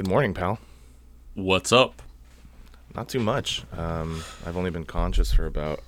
Good 0.00 0.08
morning, 0.08 0.32
pal. 0.32 0.58
What's 1.34 1.72
up? 1.72 2.00
Not 2.94 3.10
too 3.10 3.20
much. 3.20 3.64
Um, 3.76 4.24
I've 4.46 4.56
only 4.56 4.70
been 4.70 4.86
conscious 4.86 5.30
for 5.30 5.44
about 5.44 5.80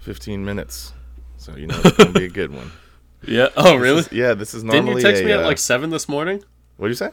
15 0.00 0.44
minutes, 0.44 0.92
so 1.38 1.56
you 1.56 1.66
know 1.66 1.80
it's 1.82 1.96
gonna 1.96 2.12
be 2.12 2.26
a 2.26 2.28
good 2.28 2.52
one. 2.52 2.70
Yeah. 3.26 3.48
Oh, 3.56 3.76
really? 3.76 4.02
Yeah, 4.10 4.34
this 4.34 4.52
is- 4.52 4.62
yeah, 4.62 4.74
this 4.74 4.82
is 4.82 4.84
Didn't 4.84 4.86
you 4.88 5.00
text 5.00 5.22
a, 5.22 5.24
me 5.24 5.32
at 5.32 5.40
uh, 5.40 5.44
like 5.44 5.56
seven 5.56 5.88
this 5.88 6.10
morning? 6.10 6.44
What 6.76 6.88
do 6.88 6.90
you 6.90 6.94
say? 6.94 7.08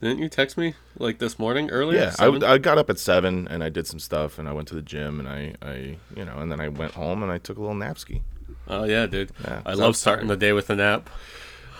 Didn't 0.00 0.20
you 0.20 0.28
text 0.28 0.56
me 0.56 0.74
like 1.00 1.18
this 1.18 1.36
morning 1.36 1.68
earlier? 1.70 1.98
Yeah, 1.98 2.14
I, 2.20 2.28
I 2.52 2.58
got 2.58 2.78
up 2.78 2.88
at 2.88 3.00
seven 3.00 3.48
and 3.48 3.64
I 3.64 3.70
did 3.70 3.88
some 3.88 3.98
stuff 3.98 4.38
and 4.38 4.48
I 4.48 4.52
went 4.52 4.68
to 4.68 4.76
the 4.76 4.82
gym 4.82 5.18
and 5.18 5.28
I, 5.28 5.54
I, 5.60 5.96
you 6.14 6.24
know, 6.24 6.38
and 6.38 6.52
then 6.52 6.60
I 6.60 6.68
went 6.68 6.92
home 6.92 7.24
and 7.24 7.32
I 7.32 7.38
took 7.38 7.56
a 7.56 7.60
little 7.60 7.74
napski. 7.74 8.20
oh 8.68 8.84
yeah, 8.84 9.06
dude. 9.06 9.32
Yeah, 9.42 9.62
I 9.66 9.72
love 9.74 9.96
starting 9.96 10.28
the 10.28 10.36
day 10.36 10.52
with 10.52 10.70
a 10.70 10.76
nap. 10.76 11.10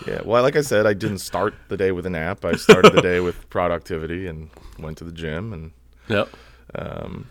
Yeah, 0.07 0.21
well, 0.23 0.41
like 0.43 0.55
I 0.55 0.61
said, 0.61 0.85
I 0.85 0.93
didn't 0.93 1.17
start 1.19 1.53
the 1.67 1.77
day 1.77 1.91
with 1.91 2.05
a 2.05 2.09
nap. 2.09 2.45
I 2.45 2.53
started 2.53 2.93
the 2.93 3.01
day 3.01 3.19
with 3.19 3.49
productivity 3.49 4.27
and 4.27 4.49
went 4.77 4.97
to 4.99 5.03
the 5.03 5.11
gym 5.11 5.53
and 5.53 5.71
Yep. 6.07 6.29
Um, 6.75 7.29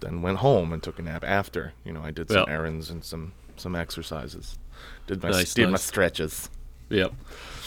then 0.00 0.22
went 0.22 0.38
home 0.38 0.72
and 0.72 0.82
took 0.82 0.98
a 0.98 1.02
nap 1.02 1.24
after. 1.24 1.72
You 1.84 1.92
know, 1.92 2.02
I 2.02 2.10
did 2.10 2.28
some 2.30 2.44
Yeah. 2.46 2.52
errands 2.54 2.90
and 2.90 3.02
some 3.04 3.32
some 3.56 3.74
exercises. 3.74 4.58
Did 5.06 5.22
my 5.22 5.30
Nice, 5.30 5.54
did 5.54 5.68
my 5.70 5.76
stretches. 5.78 6.50
Yep. 6.90 7.12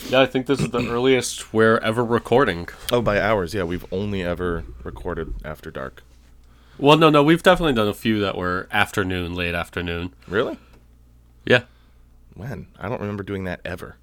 Yeah, 0.09 0.21
I 0.21 0.25
think 0.27 0.45
this 0.45 0.59
is 0.61 0.69
the 0.69 0.79
earliest 0.89 1.51
we're 1.53 1.77
ever 1.79 2.05
recording. 2.05 2.69
Oh, 2.91 3.01
by 3.01 3.19
hours, 3.19 3.53
yeah. 3.53 3.63
We've 3.63 3.85
only 3.91 4.23
ever 4.23 4.63
recorded 4.83 5.33
after 5.43 5.71
dark. 5.71 6.03
Well, 6.77 6.97
no, 6.97 7.09
no, 7.09 7.21
we've 7.23 7.43
definitely 7.43 7.73
done 7.73 7.87
a 7.89 7.93
few 7.93 8.19
that 8.21 8.37
were 8.37 8.67
afternoon, 8.71 9.33
late 9.35 9.53
afternoon. 9.55 10.13
Really? 10.27 10.57
Yeah. 11.45 11.63
When? 12.35 12.67
I 12.79 12.87
don't 12.87 13.01
remember 13.01 13.23
doing 13.23 13.43
that 13.45 13.59
ever. 13.65 13.97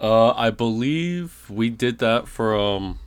Uh, 0.00 0.30
I 0.32 0.50
believe 0.50 1.44
we 1.50 1.68
did 1.70 1.98
that 1.98 2.26
for 2.28 2.58
um 2.58 2.98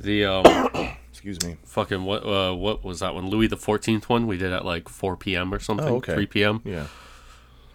the 0.00 0.24
um 0.24 0.44
Excuse 1.10 1.44
me. 1.44 1.56
fucking 1.64 2.04
what 2.04 2.24
uh 2.24 2.54
what 2.54 2.84
was 2.84 3.00
that 3.00 3.14
one 3.14 3.28
Louis 3.28 3.48
the 3.48 3.56
Fourteenth 3.56 4.08
one 4.08 4.26
we 4.26 4.36
did 4.36 4.52
at 4.52 4.64
like 4.64 4.88
four 4.88 5.16
p.m. 5.16 5.52
or 5.52 5.58
something. 5.58 5.86
Oh, 5.88 5.96
okay. 5.96 6.14
Three 6.14 6.26
p.m. 6.26 6.62
Yeah. 6.64 6.86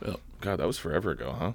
Yep. 0.06 0.20
God, 0.40 0.56
that 0.60 0.68
was 0.68 0.78
forever 0.80 1.12
ago, 1.12 1.36
huh? 1.38 1.52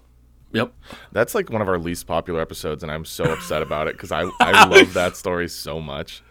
Yep. 0.53 0.73
That's 1.13 1.35
like 1.35 1.51
one 1.51 1.61
of 1.61 1.69
our 1.69 1.79
least 1.79 2.07
popular 2.07 2.41
episodes, 2.41 2.83
and 2.85 2.93
I'm 2.93 3.05
so 3.05 3.25
upset 3.25 3.63
about 3.63 3.89
it 3.89 3.95
because 3.95 4.13
I 4.13 4.23
I 4.41 4.67
love 4.69 4.95
that 4.95 5.17
story 5.17 5.49
so 5.49 5.81
much. 5.81 6.23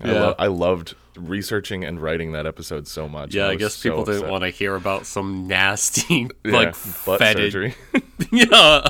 I, 0.00 0.08
Yeah. 0.08 0.20
lo- 0.20 0.34
I 0.38 0.46
loved 0.48 0.94
researting 1.16 1.84
and 1.84 2.00
writing 2.00 2.32
that 2.32 2.46
episode 2.46 2.86
so 2.88 3.08
much. 3.08 3.34
Yeah, 3.34 3.42
and 3.42 3.50
I 3.50 3.54
was 3.54 3.62
guess 3.62 3.74
so 3.76 3.90
people 3.90 4.04
didn't 4.04 4.30
want 4.30 4.42
to 4.44 4.50
hear 4.50 4.74
about 4.74 5.06
some 5.06 5.46
nasty 5.46 6.28
Yeah, 6.44 6.52
like 6.52 6.74
butt 7.04 7.18
fetid, 7.18 7.52
surgery. 7.52 7.74
yeah, 8.32 8.88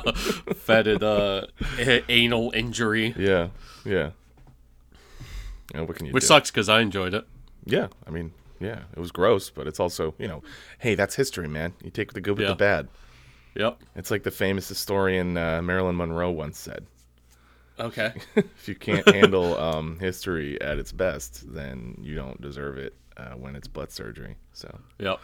fetid 0.55 1.03
uh, 1.03 1.47
a- 1.79 2.05
anal 2.11 2.51
injury, 2.55 3.15
yeah, 3.19 3.48
yeah. 3.85 4.11
Yeah, 5.75 5.83
what 5.83 5.97
can 5.97 6.07
you 6.07 6.13
which 6.13 6.23
do? 6.23 6.27
sucks 6.29 6.51
because 6.51 6.69
I 6.69 6.81
enjoyed 6.81 7.15
it. 7.15 7.25
Yeah, 7.65 7.89
I 8.07 8.11
mean, 8.11 8.33
yeah, 8.59 8.81
it 8.97 8.98
was 8.98 9.13
gross, 9.13 9.51
but 9.51 9.67
it's 9.67 9.79
also, 9.79 10.15
you 10.19 10.27
know, 10.27 10.43
hey, 10.79 10.95
that's 10.95 11.15
history, 11.15 11.47
man. 11.48 11.75
You 11.83 11.91
take 11.91 12.13
the 12.13 12.21
good 12.21 12.33
with 12.39 12.43
Yeah. 12.43 12.48
the 12.48 12.57
bad. 12.57 12.89
Yep. 13.55 13.79
It's 13.97 14.11
like 14.11 14.23
the 14.25 14.31
famous 14.31 14.69
historian 14.69 15.37
uh, 15.37 15.61
Marilyn 15.63 15.97
Monroe 15.97 16.31
once 16.31 16.59
said: 16.59 16.87
Okay. 17.81 18.12
"If 18.36 18.69
you 18.69 18.75
can't 18.75 19.09
handle 19.09 19.59
um, 19.59 19.98
history 19.98 20.61
at 20.61 20.78
its 20.78 20.92
best, 20.92 21.53
then 21.53 21.97
you 22.03 22.14
don't 22.14 22.41
deserve 22.41 22.78
it 22.78 22.95
uh, 23.17 23.31
when 23.31 23.56
it's 23.56 23.69
butt 23.69 23.92
surgery." 23.92 24.36
So, 24.53 24.78
yep. 24.98 25.20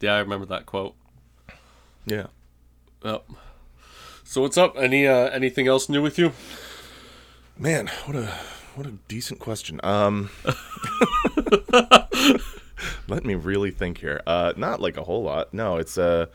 Yeah, 0.00 0.14
I 0.14 0.18
remember 0.18 0.46
that 0.46 0.66
quote. 0.66 0.94
yeah. 2.06 2.26
Yep. 3.04 3.30
So 4.24 4.42
what's 4.42 4.58
up? 4.58 4.74
Any 4.76 5.06
uh, 5.06 5.28
anything 5.28 5.68
else 5.68 5.88
new 5.88 6.02
with 6.02 6.18
you? 6.18 6.32
Man, 7.56 7.88
what 8.04 8.16
a 8.16 8.26
what 8.74 8.86
a 8.86 8.92
decent 9.08 9.40
question. 9.40 9.80
Um, 9.84 10.30
let 13.08 13.24
me 13.24 13.34
really 13.34 13.70
think 13.70 13.98
here. 13.98 14.20
Uh, 14.26 14.52
not 14.56 14.80
like 14.80 14.96
a 14.96 15.04
whole 15.04 15.22
lot. 15.22 15.54
No, 15.54 15.76
it's 15.76 15.96
uh, 15.96 16.26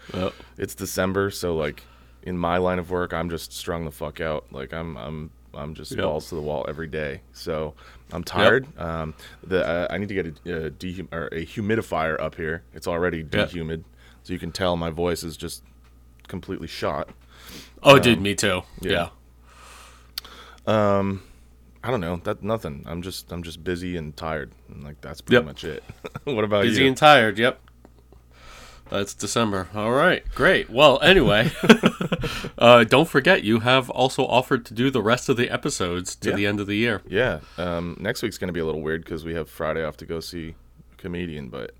it's 0.57 0.73
December, 0.73 1.29
so 1.29 1.55
like 1.55 1.83
in 2.23 2.37
my 2.37 2.57
line 2.57 2.79
of 2.79 2.89
work, 2.89 3.13
I'm 3.13 3.29
just 3.29 3.53
strung 3.53 3.85
the 3.85 3.91
fuck 3.91 4.21
out. 4.21 4.45
Like 4.51 4.73
I'm 4.73 4.97
I'm 4.97 5.31
I'm 5.53 5.73
just 5.75 5.91
Yep. 5.91 6.01
balls 6.03 6.29
to 6.29 6.35
the 6.35 6.41
wall 6.41 6.65
every 6.69 6.87
day. 6.87 7.21
So 7.33 7.73
I'm 8.11 8.23
tired. 8.23 8.67
Um, 8.79 9.13
the 9.43 9.67
uh, 9.67 9.87
I 9.89 9.97
need 9.97 10.09
to 10.09 10.13
get 10.15 10.25
a, 10.45 10.67
a, 10.67 11.05
or 11.11 11.27
a 11.31 11.45
humidifier 11.45 12.19
up 12.21 12.35
here. 12.35 12.63
It's 12.73 12.87
already 12.87 13.23
dehumid, 13.23 13.83
so 14.23 14.33
you 14.33 14.39
can 14.39 14.51
tell 14.51 14.77
my 14.77 14.89
voice 14.89 15.23
is 15.23 15.35
just 15.37 15.63
completely 16.27 16.67
shot. 16.67 17.09
Oh, 17.83 17.99
dude, 17.99 18.21
me 18.21 18.35
too. 18.35 18.61
yeah. 18.81 19.09
Yeah. 20.67 21.13
I 21.83 21.89
don't 21.89 21.99
know. 22.01 22.17
That 22.17 22.43
nothing. 22.43 22.83
I'm 22.85 23.01
just 23.01 23.31
I'm 23.31 23.41
just 23.43 23.63
busy 23.63 23.97
and 23.97 24.15
tired, 24.15 24.51
and 24.69 24.83
like 24.83 25.01
that's 25.01 25.19
pretty 25.21 25.37
Yep. 25.37 25.45
much 25.45 25.63
it. 25.63 25.83
what 26.25 26.43
about 26.43 26.61
Busy 26.63 26.73
you? 26.73 26.79
Busy 26.79 26.87
and 26.89 26.97
tired. 26.97 27.39
Yep. 27.39 27.59
That's 28.91 29.13
December. 29.13 29.69
All 29.73 29.91
right, 29.91 30.23
great. 30.35 30.69
Well, 30.69 30.99
anyway, 31.01 31.49
uh, 32.57 32.83
don't 32.83 33.07
forget 33.07 33.43
you 33.43 33.61
have 33.61 33.89
also 33.89 34.25
offered 34.25 34.65
to 34.65 34.73
do 34.73 34.89
the 34.91 35.01
rest 35.01 35.29
of 35.29 35.37
the 35.37 35.49
episodes 35.49 36.15
to 36.17 36.29
Yeah. 36.29 36.35
the 36.35 36.45
end 36.47 36.59
of 36.59 36.67
the 36.67 36.75
year. 36.75 37.01
yeah. 37.07 37.39
Um, 37.57 37.95
next 37.99 38.21
week's 38.21 38.37
gonna 38.37 38.51
be 38.51 38.59
a 38.59 38.65
little 38.65 38.81
weird 38.81 39.03
because 39.03 39.23
we 39.25 39.33
have 39.33 39.49
Friday 39.49 39.83
off 39.83 39.97
to 39.97 40.05
go 40.05 40.19
see 40.19 40.55
a 40.93 40.95
comedian, 40.97 41.49
but 41.49 41.71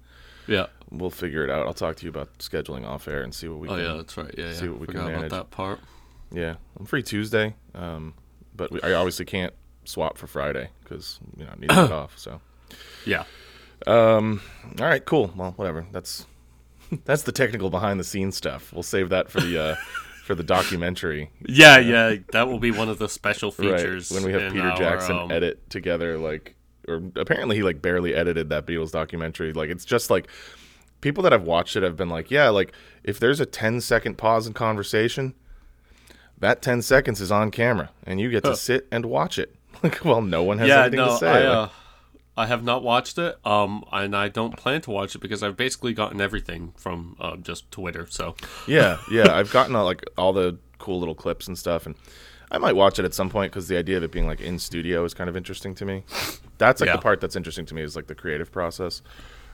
Yeah. 0.48 0.68
we'll 0.90 1.10
figure 1.10 1.44
it 1.44 1.50
out. 1.50 1.68
I'll 1.68 1.74
talk 1.74 1.98
to 1.98 2.04
you 2.06 2.10
about 2.10 2.38
scheduling 2.40 2.86
off 2.88 3.08
air 3.08 3.22
and 3.22 3.36
see 3.36 3.48
what 3.48 3.60
we 3.60 3.68
Oh 3.68 3.76
can. 3.76 3.84
yeah, 3.84 3.94
that's 3.98 4.18
right. 4.18 4.34
Yeah, 4.38 4.54
see 4.54 4.66
yeah. 4.66 4.72
what 4.72 4.80
we 4.80 4.88
can 4.88 4.94
Forgot 4.96 5.08
about 5.10 5.16
manage. 5.18 5.32
that 5.32 5.52
part. 5.52 5.80
Yeah, 6.32 6.56
I'm 6.80 6.86
free 6.86 7.04
Tuesday, 7.04 7.56
um, 7.76 8.14
but 8.56 8.72
we, 8.72 8.82
I 8.82 8.94
obviously 8.94 9.26
can't 9.26 9.54
swap 9.84 10.18
for 10.18 10.28
Friday 10.28 10.70
because 10.84 11.20
you 11.36 11.44
know 11.44 11.52
I 11.52 11.56
need 11.60 11.70
to 11.70 11.76
get 11.76 11.92
off. 11.92 12.18
So, 12.18 12.40
Yeah. 13.06 13.26
Um. 13.86 14.42
all 14.80 14.86
right, 14.88 15.04
cool. 15.04 15.34
Well, 15.36 15.52
whatever. 15.58 15.86
That's 15.92 16.26
that's 17.06 17.24
the 17.24 17.32
technical 17.32 17.70
behind 17.70 18.00
the 18.00 18.04
scenes 18.04 18.36
stuff. 18.36 18.72
We'll 18.74 18.84
save 18.84 19.10
that 19.10 19.30
for 19.30 19.40
the 19.42 19.62
uh, 19.62 19.76
for 20.24 20.36
the 20.36 20.44
documentary. 20.44 21.32
Yeah, 21.46 21.78
yeah. 21.80 22.16
That 22.32 22.48
will 22.48 22.60
be 22.60 22.72
one 22.72 22.90
of 22.90 23.00
the 23.00 23.10
special 23.10 23.52
features 23.52 24.12
Right, 24.12 24.22
when 24.22 24.32
we 24.32 24.40
have 24.40 24.52
Peter 24.52 24.70
our, 24.70 24.78
Jackson 24.78 25.18
um, 25.18 25.32
edit 25.32 25.70
together, 25.70 26.18
like, 26.18 26.56
or 26.88 27.02
apparently 27.16 27.58
he 27.58 27.64
like 27.64 27.82
barely 27.82 28.14
edited 28.16 28.50
that 28.50 28.66
Beatles 28.66 28.92
documentary. 28.92 29.54
Like, 29.54 29.70
it's 29.70 29.86
just 29.86 30.10
like 30.10 30.28
people 31.02 31.24
that 31.24 31.32
have 31.32 31.44
watched 31.44 31.76
it 31.76 31.84
have 31.84 31.96
been 31.98 32.10
like, 32.10 32.32
yeah, 32.32 32.50
like 32.50 32.74
if 33.04 33.20
there's 33.20 33.40
a 33.40 33.46
10 33.46 33.82
second 33.82 34.18
pause 34.18 34.48
in 34.48 34.54
conversation, 34.54 35.34
that 36.38 36.62
10 36.62 36.82
seconds 36.82 37.22
is 37.22 37.32
on 37.32 37.52
camera, 37.52 37.92
and 38.04 38.20
you 38.20 38.30
get 38.30 38.44
to 38.44 38.56
sit 38.56 38.88
and 38.92 39.06
watch 39.06 39.38
it. 39.38 39.56
Like, 39.84 40.04
well, 40.06 40.22
no 40.22 40.44
one 40.44 40.60
has 40.60 40.68
Yeah, 40.68 40.82
anything 40.82 40.98
no, 40.98 41.08
to 41.08 41.18
say. 41.18 41.28
I, 41.30 41.50
Like, 41.50 41.70
uh, 41.70 41.70
I 42.42 42.48
have 42.48 42.64
not 42.64 42.82
watched 42.84 43.18
it, 43.18 43.38
um, 43.46 43.84
and 43.92 44.16
I 44.16 44.28
don't 44.30 44.56
plan 44.58 44.82
to 44.82 44.92
watch 44.92 45.16
it 45.16 45.20
because 45.20 45.44
I've 45.44 45.56
basically 45.58 45.94
gotten 45.94 46.20
everything 46.20 46.74
from 46.76 47.16
uh, 47.20 47.36
just 47.38 47.70
Twitter. 47.72 48.08
So 48.10 48.36
yeah, 48.68 48.98
yeah, 49.12 49.34
I've 49.34 49.52
gotten 49.52 49.76
uh, 49.76 49.84
like 49.84 50.04
all 50.18 50.34
the 50.34 50.58
cool 50.80 51.00
little 51.00 51.16
clips 51.16 51.48
and 51.48 51.58
stuff, 51.58 51.86
and 51.86 51.96
I 52.52 52.58
might 52.58 52.76
watch 52.76 53.00
it 53.00 53.06
at 53.06 53.14
some 53.14 53.30
point 53.30 53.52
because 53.52 53.68
the 53.68 53.78
idea 53.78 53.98
of 53.98 54.04
it 54.04 54.12
being 54.12 54.28
like 54.28 54.42
in 54.42 54.60
studio 54.60 55.04
is 55.06 55.14
kind 55.14 55.30
of 55.30 55.38
interesting 55.38 55.76
to 55.76 55.86
me. 55.86 56.04
That's 56.58 56.82
like 56.82 56.88
Yeah. 56.90 56.96
the 56.98 57.02
part 57.02 57.22
that's 57.22 57.36
interesting 57.36 57.66
to 57.68 57.76
me 57.76 57.82
is 57.84 57.96
like 57.96 58.08
the 58.08 58.16
creative 58.16 58.52
process, 58.52 59.02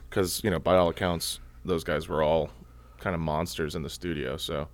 because 0.10 0.42
you 0.44 0.50
know 0.50 0.60
by 0.60 0.76
all 0.78 0.90
accounts 0.90 1.40
those 1.66 1.84
guys 1.84 2.08
were 2.08 2.24
all 2.24 2.50
kind 3.00 3.14
of 3.14 3.20
monsters 3.20 3.76
in 3.76 3.84
the 3.84 3.90
studio. 3.90 4.38
So, 4.38 4.70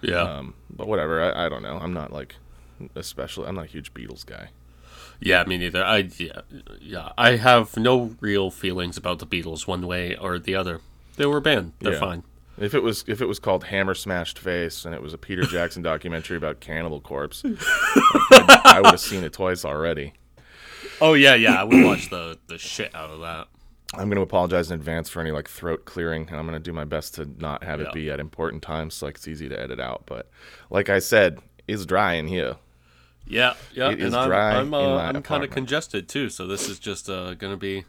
yeah, 0.00 0.22
um, 0.22 0.54
but 0.70 0.88
whatever, 0.88 1.22
I, 1.22 1.44
I 1.44 1.48
don't 1.50 1.62
know. 1.62 1.78
I'm 1.78 1.92
not 1.92 2.12
like 2.12 2.36
especially 2.96 3.46
I'm 3.48 3.54
not 3.56 3.64
a 3.66 3.68
huge 3.68 3.92
Beatles 3.94 4.24
guy. 4.24 4.50
Yeah, 5.20 5.44
me 5.44 5.58
neither. 5.58 5.84
I 5.84 6.08
yeah, 6.18 6.40
yeah, 6.80 7.12
I 7.18 7.36
have 7.36 7.76
no 7.76 8.14
real 8.20 8.50
feelings 8.50 8.96
about 8.96 9.18
the 9.18 9.26
Beatles 9.26 9.66
one 9.66 9.86
way 9.86 10.16
or 10.16 10.38
the 10.38 10.54
other. 10.54 10.80
They 11.16 11.26
were 11.26 11.38
a 11.38 11.42
band. 11.42 11.72
They're 11.80 11.94
Yeah. 11.94 12.00
fine. 12.00 12.22
If 12.58 12.74
it 12.74 12.82
was 12.82 13.04
if 13.06 13.20
it 13.20 13.26
was 13.26 13.38
called 13.38 13.64
Hammer 13.64 13.94
Smashed 13.94 14.38
Face 14.38 14.84
and 14.84 14.94
it 14.94 15.00
was 15.02 15.14
a 15.14 15.18
Peter 15.18 15.42
Jackson 15.42 15.80
documentary 15.82 16.36
about 16.36 16.58
Cannibal 16.60 17.00
Corpse, 17.00 17.42
I, 17.44 18.60
I 18.64 18.80
would 18.80 18.90
have 18.92 19.00
seen 19.00 19.22
it 19.24 19.32
twice 19.32 19.64
already. 19.64 20.14
Oh 21.00 21.14
yeah, 21.14 21.34
yeah. 21.34 21.60
I 21.60 21.64
would 21.64 21.84
watch 21.84 22.10
the 22.10 22.38
the 22.48 22.58
shit 22.58 22.94
out 22.94 23.10
of 23.10 23.20
that. 23.20 23.46
I'm 23.94 24.08
going 24.08 24.16
to 24.16 24.22
apologize 24.22 24.70
in 24.70 24.74
advance 24.78 25.08
for 25.08 25.20
any 25.20 25.30
like 25.30 25.48
throat 25.48 25.84
clearing, 25.86 26.26
and 26.28 26.36
I'm 26.38 26.46
going 26.46 26.60
to 26.60 26.62
do 26.62 26.72
my 26.74 26.84
best 26.84 27.14
to 27.14 27.26
not 27.38 27.62
have 27.64 27.80
Yeah. 27.80 27.86
it 27.88 27.92
be 27.94 28.10
at 28.10 28.20
important 28.20 28.62
times, 28.62 28.94
so 28.94 29.06
like 29.06 29.14
it's 29.16 29.26
easy 29.28 29.48
to 29.48 29.58
edit 29.58 29.80
out. 29.80 30.02
But 30.06 30.28
like 30.68 30.88
I 30.90 30.98
said, 30.98 31.38
it's 31.66 31.86
dry 31.86 32.14
in 32.14 32.26
here. 32.26 32.56
Yeah, 33.28 33.54
yeah. 33.72 33.90
It 33.90 34.00
is 34.00 34.06
and 34.06 34.16
I'm 34.16 34.28
dry 34.28 34.56
I'm, 34.56 34.74
uh, 34.74 34.96
I'm 34.96 35.22
kind 35.22 35.44
of 35.44 35.50
congested 35.50 36.08
too, 36.08 36.30
so 36.30 36.46
this 36.46 36.68
is 36.68 36.78
just 36.78 37.08
uh, 37.10 37.34
gonna 37.34 37.56
be 37.56 37.84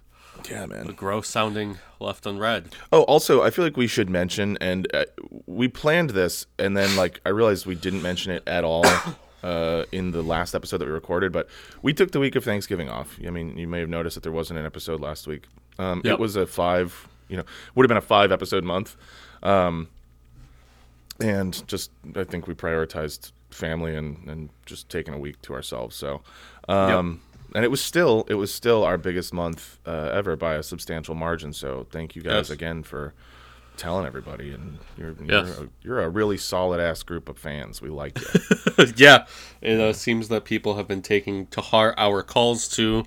Yeah, 0.49 0.65
man. 0.65 0.87
gross 0.87 1.27
sounding 1.29 1.79
left 1.99 2.25
unread. 2.25 2.75
Oh, 2.91 3.03
also, 3.03 3.41
I 3.41 3.49
feel 3.49 3.63
like 3.65 3.77
we 3.77 3.87
should 3.87 4.09
mention, 4.09 4.57
and 4.61 4.87
uh, 4.93 5.05
we 5.45 5.67
planned 5.67 6.11
this, 6.11 6.45
and 6.57 6.75
then 6.75 6.95
like 6.95 7.21
I 7.25 7.29
realized 7.29 7.65
we 7.65 7.75
didn't 7.75 8.01
mention 8.01 8.31
it 8.33 8.43
at 8.47 8.63
all 8.63 8.85
uh, 9.43 9.85
in 9.91 10.11
the 10.11 10.21
last 10.21 10.53
episode 10.55 10.79
that 10.79 10.87
we 10.87 10.91
recorded. 10.93 11.31
But 11.31 11.47
we 11.81 11.93
took 11.93 12.11
the 12.11 12.19
week 12.19 12.35
of 12.35 12.43
Thanksgiving 12.43 12.89
off. 12.89 13.17
I 13.25 13.29
mean, 13.29 13.57
you 13.57 13.67
may 13.67 13.79
have 13.79 13.89
noticed 13.89 14.15
that 14.15 14.23
there 14.23 14.31
wasn't 14.33 14.59
an 14.59 14.65
episode 14.65 14.99
last 14.99 15.25
week. 15.27 15.45
Um, 15.77 16.01
Yep. 16.03 16.13
It 16.15 16.19
was 16.19 16.35
a 16.35 16.45
five, 16.45 17.07
you 17.29 17.37
know, 17.37 17.43
would 17.75 17.83
have 17.85 17.89
been 17.89 17.97
a 17.97 18.01
five 18.01 18.31
episode 18.33 18.65
month, 18.65 18.97
um, 19.43 19.87
and 21.21 21.65
just 21.67 21.91
I 22.15 22.23
think 22.25 22.47
we 22.47 22.53
prioritized 22.53 23.31
family 23.49 23.95
and 23.95 24.27
and 24.27 24.49
just 24.65 24.89
taking 24.89 25.13
a 25.13 25.17
week 25.19 25.41
to 25.43 25.53
ourselves. 25.53 25.95
So. 25.95 26.21
Um, 26.67 27.21
and 27.55 27.65
it 27.65 27.69
was 27.71 27.81
still 27.81 28.25
it 28.27 28.35
was 28.35 28.53
still 28.53 28.83
our 28.83 28.97
biggest 28.97 29.33
month 29.33 29.79
uh, 29.87 30.11
ever 30.13 30.35
by 30.35 30.53
a 30.53 30.61
substantial 30.63 31.15
margin. 31.15 31.51
So 31.51 31.87
thank 31.89 32.15
you 32.15 32.21
guys 32.21 32.31
Yes. 32.31 32.49
again 32.51 32.83
for 32.83 33.15
telling 33.75 34.05
everybody. 34.05 34.51
And 34.51 34.77
you're 34.97 35.15
you're, 35.23 35.37
a, 35.45 35.69
you're 35.81 35.99
a 36.01 36.09
really 36.09 36.37
solid 36.37 36.79
ass 36.79 37.01
group 37.01 37.27
of 37.27 37.39
fans. 37.39 37.81
We 37.81 37.89
like 37.89 38.19
you. 38.21 38.85
yeah, 38.97 39.25
it 39.61 39.79
uh, 39.79 39.93
seems 39.93 40.27
that 40.27 40.43
people 40.43 40.75
have 40.75 40.87
been 40.87 41.01
taking 41.01 41.47
to 41.47 41.61
heart 41.61 41.95
our 41.97 42.21
calls 42.21 42.67
to 42.75 43.03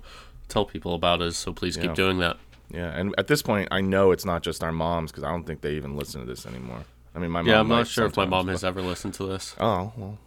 tell 0.49 0.65
people 0.65 0.93
about 0.93 1.21
us. 1.21 1.37
So 1.37 1.53
please 1.53 1.77
Yeah. 1.77 1.83
keep 1.83 1.93
doing 1.93 2.17
that. 2.19 2.35
yeah, 2.69 2.89
and 2.99 3.15
at 3.17 3.27
this 3.27 3.41
point, 3.41 3.69
I 3.71 3.79
know 3.79 4.11
it's 4.11 4.25
not 4.25 4.43
just 4.43 4.61
our 4.61 4.73
moms 4.73 5.09
because 5.13 5.23
I 5.23 5.29
don't 5.29 5.45
think 5.45 5.61
they 5.61 5.75
even 5.75 5.95
listen 5.95 6.19
to 6.19 6.27
this 6.27 6.45
anymore. 6.45 6.83
I 7.15 7.19
mean, 7.19 7.31
my 7.31 7.41
mom. 7.43 7.47
Yeah, 7.49 7.59
I'm 7.61 7.69
not 7.69 7.87
sure 7.87 8.07
if 8.07 8.17
my 8.17 8.25
mom 8.25 8.47
but- 8.47 8.51
has 8.53 8.65
ever 8.65 8.81
listened 8.81 9.13
to 9.13 9.25
this. 9.25 9.55
Oh 9.57 9.93
well, 9.95 10.17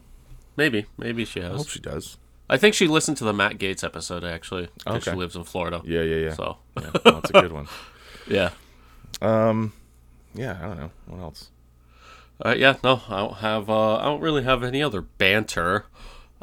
Maybe, 0.56 0.87
maybe 0.97 1.25
she 1.25 1.41
has. 1.41 1.53
I 1.53 1.56
hope 1.56 1.69
she 1.69 1.81
does. 1.81 2.17
I 2.49 2.56
think 2.56 2.75
she 2.75 2.87
listened 2.87 3.17
to 3.19 3.25
the 3.25 3.32
Matt 3.32 3.58
Gaetz 3.58 3.82
episode 3.82 4.23
actually 4.25 4.69
because 4.79 5.03
Okay. 5.03 5.11
she 5.11 5.17
lives 5.17 5.35
in 5.37 5.44
Florida. 5.44 5.82
Yeah, 5.85 6.03
yeah, 6.03 6.17
yeah. 6.17 6.35
So 6.35 6.58
yeah 6.81 6.91
well, 7.05 7.14
that's 7.14 7.31
a 7.31 7.32
good 7.43 7.53
one. 7.53 7.67
yeah, 8.29 8.50
Yeah, 9.20 10.58
I 10.61 10.67
don't 10.67 10.79
know 10.79 10.91
what 11.06 11.20
else. 11.20 11.50
uh, 12.44 12.55
yeah. 12.56 12.76
No, 12.85 13.03
I 13.08 13.19
don't 13.19 13.37
have. 13.38 13.70
Uh, 13.70 13.97
I 13.97 14.05
don't 14.05 14.20
really 14.20 14.44
have 14.44 14.62
any 14.62 14.82
other 14.82 15.00
banter. 15.00 15.87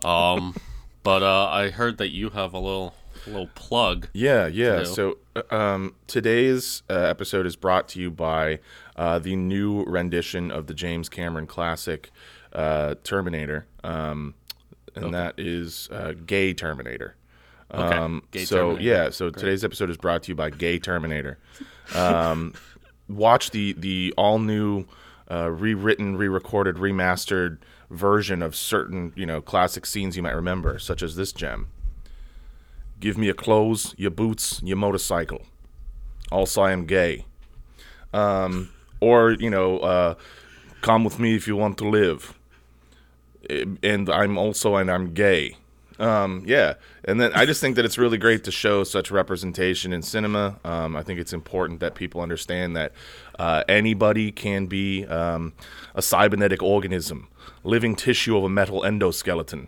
Um, 0.03 0.55
but 1.03 1.23
uh, 1.23 1.47
I 1.47 1.69
heard 1.69 1.97
that 1.99 2.09
you 2.09 2.31
have 2.31 2.53
a 2.53 2.59
little, 2.59 2.95
little 3.27 3.49
plug. 3.55 4.09
Yeah, 4.13 4.47
yeah. 4.47 4.83
So 4.85 5.19
uh, 5.35 5.55
um, 5.55 5.95
today's 6.07 6.81
uh, 6.89 6.93
episode 6.93 7.45
is 7.45 7.55
brought 7.55 7.87
to 7.89 7.99
you 7.99 8.09
by 8.11 8.59
uh, 8.95 9.19
the 9.19 9.35
new 9.35 9.83
rendition 9.85 10.51
of 10.51 10.67
the 10.67 10.73
James 10.73 11.09
Cameron 11.09 11.47
classic 11.47 12.09
uh, 12.53 12.95
Terminator, 13.03 13.65
um, 13.83 14.35
and 14.95 15.13
that 15.13 15.35
is 15.37 15.89
uh, 15.91 16.13
Gay 16.25 16.53
Terminator. 16.53 17.15
Okay. 17.73 17.97
Um, 17.97 18.23
Gay 18.31 18.45
so 18.45 18.57
Terminator. 18.57 18.83
yeah, 18.83 19.09
so 19.09 19.29
today's 19.29 19.63
episode 19.63 19.89
is 19.89 19.97
brought 19.97 20.23
to 20.23 20.31
you 20.31 20.35
by 20.35 20.49
Gay 20.49 20.79
Terminator. 20.79 21.39
Um, 21.95 22.53
watch 23.09 23.51
the 23.51 23.73
the 23.73 24.13
all 24.17 24.39
new, 24.39 24.85
uh, 25.29 25.49
rewritten, 25.49 26.15
re-recorded, 26.15 26.75
remastered 26.75 27.57
version 27.89 28.41
of 28.41 28.55
certain 28.55 29.13
you 29.15 29.25
know 29.25 29.41
classic 29.41 29.85
scenes 29.85 30.15
you 30.15 30.23
might 30.23 30.35
remember, 30.35 30.77
such 30.79 31.01
as 31.01 31.15
this 31.15 31.31
gem. 31.31 31.67
Give 32.99 33.17
me 33.17 33.25
your 33.25 33.35
clothes, 33.35 33.95
your 33.97 34.11
boots, 34.11 34.61
your 34.63 34.77
motorcycle. 34.77 35.41
Also, 36.31 36.61
I 36.61 36.71
am 36.71 36.85
gay. 36.85 37.25
Um, 38.13 38.69
or 39.01 39.31
you 39.31 39.49
know, 39.49 39.79
uh, 39.79 40.15
come 40.81 41.03
with 41.03 41.19
me 41.19 41.35
if 41.35 41.47
you 41.47 41.55
want 41.55 41.77
to 41.79 41.89
live. 41.89 42.37
And 43.49 44.09
I'm 44.09 44.37
also 44.37 44.75
and 44.75 44.89
I'm 44.89 45.13
gay. 45.13 45.57
Um, 45.99 46.43
yeah, 46.45 46.73
and 47.05 47.19
then 47.19 47.31
I 47.33 47.45
just 47.45 47.61
think 47.61 47.75
that 47.75 47.85
it's 47.85 47.97
really 47.97 48.17
great 48.17 48.43
to 48.45 48.51
show 48.51 48.83
such 48.83 49.11
representation 49.11 49.93
in 49.93 50.01
cinema. 50.01 50.59
Um, 50.63 50.95
I 50.95 51.03
think 51.03 51.19
it's 51.19 51.33
important 51.33 51.79
that 51.81 51.95
people 51.95 52.21
understand 52.21 52.75
that 52.75 52.93
uh, 53.37 53.63
anybody 53.67 54.31
can 54.31 54.65
be 54.65 55.05
um, 55.05 55.53
a 55.93 56.01
cybernetic 56.01 56.63
organism, 56.63 57.27
living 57.63 57.95
tissue 57.95 58.35
of 58.35 58.43
a 58.43 58.49
metal 58.49 58.81
endoskeleton. 58.81 59.67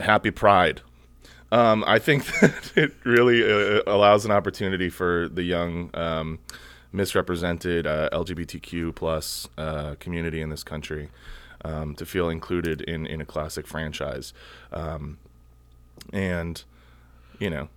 Happy 0.00 0.30
Pride. 0.30 0.80
Um, 1.52 1.84
I 1.86 1.98
think 1.98 2.24
that 2.40 2.72
it 2.74 2.92
really 3.04 3.44
uh, 3.44 3.82
allows 3.86 4.24
an 4.24 4.32
opportunity 4.32 4.88
for 4.88 5.28
the 5.28 5.42
young, 5.42 5.90
um, 5.94 6.40
misrepresented 6.92 7.86
uh, 7.86 8.08
LGBTQ 8.12 8.94
plus 8.94 9.48
uh, 9.56 9.94
community 10.00 10.40
in 10.40 10.50
this 10.50 10.64
country 10.64 11.10
um, 11.64 11.94
to 11.96 12.06
feel 12.06 12.28
included 12.28 12.80
in, 12.82 13.06
in 13.06 13.20
a 13.20 13.24
classic 13.24 13.66
franchise, 13.66 14.32
um, 14.72 15.18
and 16.12 16.62
you 17.38 17.50
know, 17.50 17.68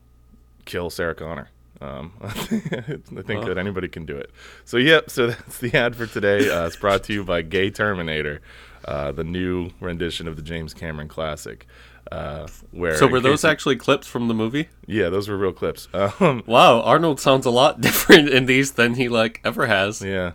kill 0.65 0.89
Sarah 0.89 1.15
Connor. 1.15 1.49
Um, 1.81 2.13
I 2.23 2.29
think 2.29 3.45
that 3.45 3.57
anybody 3.57 3.87
can 3.89 4.05
do 4.05 4.15
it. 4.15 4.31
So 4.63 4.77
yep. 4.77 5.09
So 5.09 5.27
that's 5.27 5.57
the 5.57 5.73
ad 5.77 5.95
for 5.95 6.05
today. 6.07 6.49
Uh, 6.49 6.65
it's 6.67 6.75
brought 6.77 7.03
to 7.05 7.13
you 7.13 7.23
by 7.23 7.41
Gay 7.41 7.69
Terminator, 7.69 8.41
uh, 8.85 9.11
the 9.11 9.23
new 9.25 9.71
rendition 9.81 10.27
of 10.27 10.35
the 10.37 10.41
James 10.41 10.73
Cameron 10.73 11.07
classic. 11.09 11.67
Uh, 12.11 12.47
where 12.71 12.95
So 12.95 13.07
were 13.07 13.19
those 13.19 13.43
actually 13.43 13.75
clips 13.75 14.07
from 14.07 14.27
the 14.27 14.33
movie? 14.35 14.69
yeah, 14.85 15.09
those 15.09 15.27
were 15.27 15.35
real 15.37 15.51
clips. 15.51 15.87
Um, 15.93 16.43
Wow, 16.45 16.81
Arnold 16.81 17.19
sounds 17.19 17.45
a 17.45 17.49
lot 17.51 17.81
different 17.87 18.29
in 18.29 18.45
these 18.45 18.73
than 18.73 18.93
he 18.93 19.09
like 19.09 19.41
ever 19.43 19.65
has. 19.65 20.01
yeah, 20.01 20.33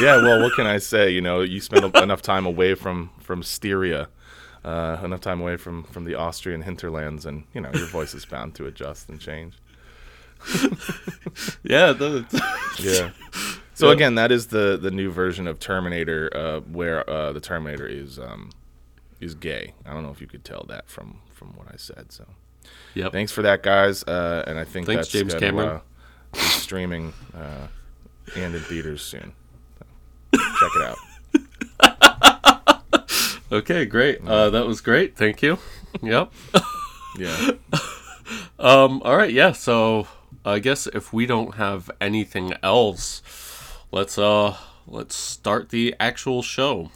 yeah. 0.00 0.16
Well, 0.16 0.42
what 0.42 0.54
can 0.54 0.66
I 0.66 0.78
say? 0.78 1.10
You 1.10 1.20
know, 1.20 1.40
you 1.40 1.60
spend 1.60 1.96
enough 1.96 2.22
time 2.22 2.46
away 2.46 2.74
from 2.74 3.10
from 3.20 3.42
Styria, 3.42 4.08
uh, 4.64 4.98
enough 5.02 5.20
time 5.20 5.40
away 5.40 5.56
from 5.56 5.84
from 5.84 6.04
the 6.04 6.14
Austrian 6.14 6.62
hinterlands, 6.62 7.26
and 7.26 7.44
you 7.54 7.60
know 7.60 7.70
your 7.74 7.86
voice 7.86 8.14
is 8.14 8.24
bound 8.24 8.54
to 8.56 8.66
adjust 8.66 9.08
and 9.08 9.20
change. 9.20 9.54
Yeah, 11.62 11.92
Yeah. 12.78 13.10
So 13.74 13.90
again, 13.90 14.14
that 14.14 14.32
is 14.32 14.46
the 14.46 14.78
the 14.80 14.90
new 14.90 15.10
version 15.10 15.46
of 15.46 15.60
Terminator, 15.60 16.30
uh, 16.34 16.60
where 16.60 17.08
uh, 17.10 17.34
the 17.34 17.40
Terminator 17.40 17.86
is 17.86 18.18
um, 18.18 18.52
is 19.20 19.34
gay. 19.34 19.74
I 19.84 19.92
don't 19.92 20.02
know 20.02 20.10
if 20.10 20.18
you 20.22 20.26
could 20.26 20.46
tell 20.46 20.64
that 20.68 20.88
from 20.88 21.20
from 21.34 21.48
what 21.48 21.68
I 21.70 21.76
said. 21.76 22.10
So 22.10 22.24
yep. 22.94 23.12
thanks 23.12 23.32
for 23.32 23.42
that, 23.42 23.62
guys. 23.62 24.02
Uh, 24.04 24.44
and 24.46 24.58
I 24.58 24.64
think 24.64 24.86
Thanks, 24.86 25.08
that's 25.08 25.10
James 25.10 25.34
Cameron. 25.34 25.68
Uh, 25.68 25.80
streaming 26.38 27.12
uh, 27.34 27.66
and 28.34 28.54
in 28.54 28.62
theaters 28.62 29.02
soon. 29.02 29.34
Check 30.58 30.70
it 30.76 30.82
out. 30.82 30.98
Okay, 33.52 33.84
great. 33.84 34.20
Uh, 34.26 34.50
that 34.50 34.66
was 34.66 34.80
great. 34.80 35.16
Thank 35.16 35.40
you. 35.42 35.58
Yep. 36.02 36.32
Yeah. 37.18 37.52
Um. 38.58 39.00
All 39.04 39.16
right. 39.16 39.32
Yeah. 39.32 39.52
So 39.52 40.08
I 40.44 40.58
guess 40.58 40.86
if 40.88 41.12
we 41.12 41.26
don't 41.26 41.54
have 41.54 41.90
anything 42.00 42.52
else, 42.62 43.22
let's 43.92 44.18
uh 44.18 44.56
let's 44.86 45.14
start 45.14 45.68
the 45.68 45.94
actual 46.00 46.42
show. 46.42 46.90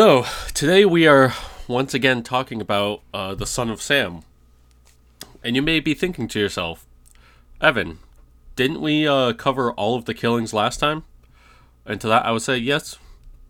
So 0.00 0.24
today 0.54 0.86
we 0.86 1.06
are 1.06 1.34
once 1.68 1.92
again 1.92 2.22
talking 2.22 2.62
about 2.62 3.02
uh, 3.12 3.34
the 3.34 3.44
son 3.44 3.68
of 3.68 3.82
Sam, 3.82 4.22
and 5.44 5.54
you 5.54 5.60
may 5.60 5.78
be 5.78 5.92
thinking 5.92 6.26
to 6.28 6.40
yourself, 6.40 6.86
Evan, 7.60 7.98
didn't 8.56 8.80
we 8.80 9.06
uh, 9.06 9.34
cover 9.34 9.72
all 9.72 9.96
of 9.96 10.06
the 10.06 10.14
killings 10.14 10.54
last 10.54 10.78
time? 10.80 11.04
And 11.84 12.00
to 12.00 12.08
that, 12.08 12.24
I 12.24 12.30
would 12.30 12.40
say 12.40 12.56
yes, 12.56 12.98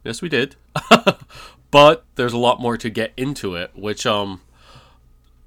yes 0.02 0.22
we 0.22 0.28
did. 0.28 0.56
but 1.70 2.04
there's 2.16 2.32
a 2.32 2.36
lot 2.36 2.60
more 2.60 2.76
to 2.78 2.90
get 2.90 3.12
into 3.16 3.54
it, 3.54 3.70
which 3.76 4.04
um, 4.04 4.40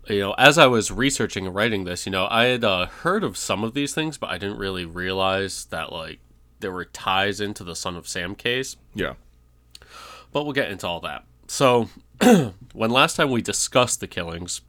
you 0.08 0.22
know, 0.22 0.36
as 0.38 0.58
I 0.58 0.68
was 0.68 0.90
researching 0.90 1.46
and 1.46 1.54
writing 1.54 1.84
this, 1.84 2.06
you 2.06 2.14
know, 2.14 2.30
I 2.32 2.46
had 2.46 2.64
uh, 2.64 2.86
heard 2.86 3.26
of 3.26 3.36
some 3.36 3.66
of 3.66 3.74
these 3.74 3.94
things, 3.94 4.18
but 4.18 4.30
I 4.30 4.38
didn't 4.38 4.58
really 4.58 4.86
realize 4.86 5.66
that 5.66 5.92
like 5.92 6.20
there 6.62 6.72
were 6.72 6.86
ties 6.86 7.42
into 7.42 7.66
the 7.66 7.76
son 7.76 7.98
of 7.98 8.08
Sam 8.08 8.36
case 8.36 8.78
Yeah. 8.96 9.16
But 10.34 10.44
we'll 10.44 10.54
get 10.54 10.72
into 10.72 10.88
all 10.88 11.00
that. 11.02 11.24
So, 11.48 11.90
when 12.74 12.90
last 12.90 13.16
time 13.16 13.32
we 13.32 13.42
discussed 13.42 14.00
the 14.00 14.08
killings, 14.08 14.62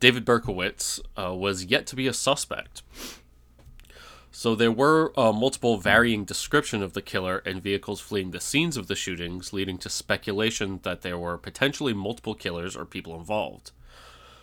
David 0.00 0.24
Berkowitz 0.24 1.00
uh, 1.16 1.34
was 1.34 1.64
yet 1.64 1.86
to 1.88 1.96
be 1.96 2.06
a 2.06 2.12
suspect. 2.12 2.82
So 4.30 4.54
there 4.54 4.70
were 4.70 5.12
uh, 5.18 5.32
multiple 5.32 5.78
varying 5.78 6.24
description 6.24 6.80
of 6.80 6.92
the 6.92 7.02
killer 7.02 7.38
and 7.38 7.60
vehicles 7.60 8.00
fleeing 8.00 8.30
the 8.30 8.40
scenes 8.40 8.76
of 8.76 8.86
the 8.86 8.94
shootings, 8.94 9.52
leading 9.52 9.78
to 9.78 9.88
speculation 9.88 10.78
that 10.84 11.02
there 11.02 11.18
were 11.18 11.38
potentially 11.38 11.92
multiple 11.92 12.36
killers 12.36 12.76
or 12.76 12.84
people 12.84 13.16
involved. 13.16 13.72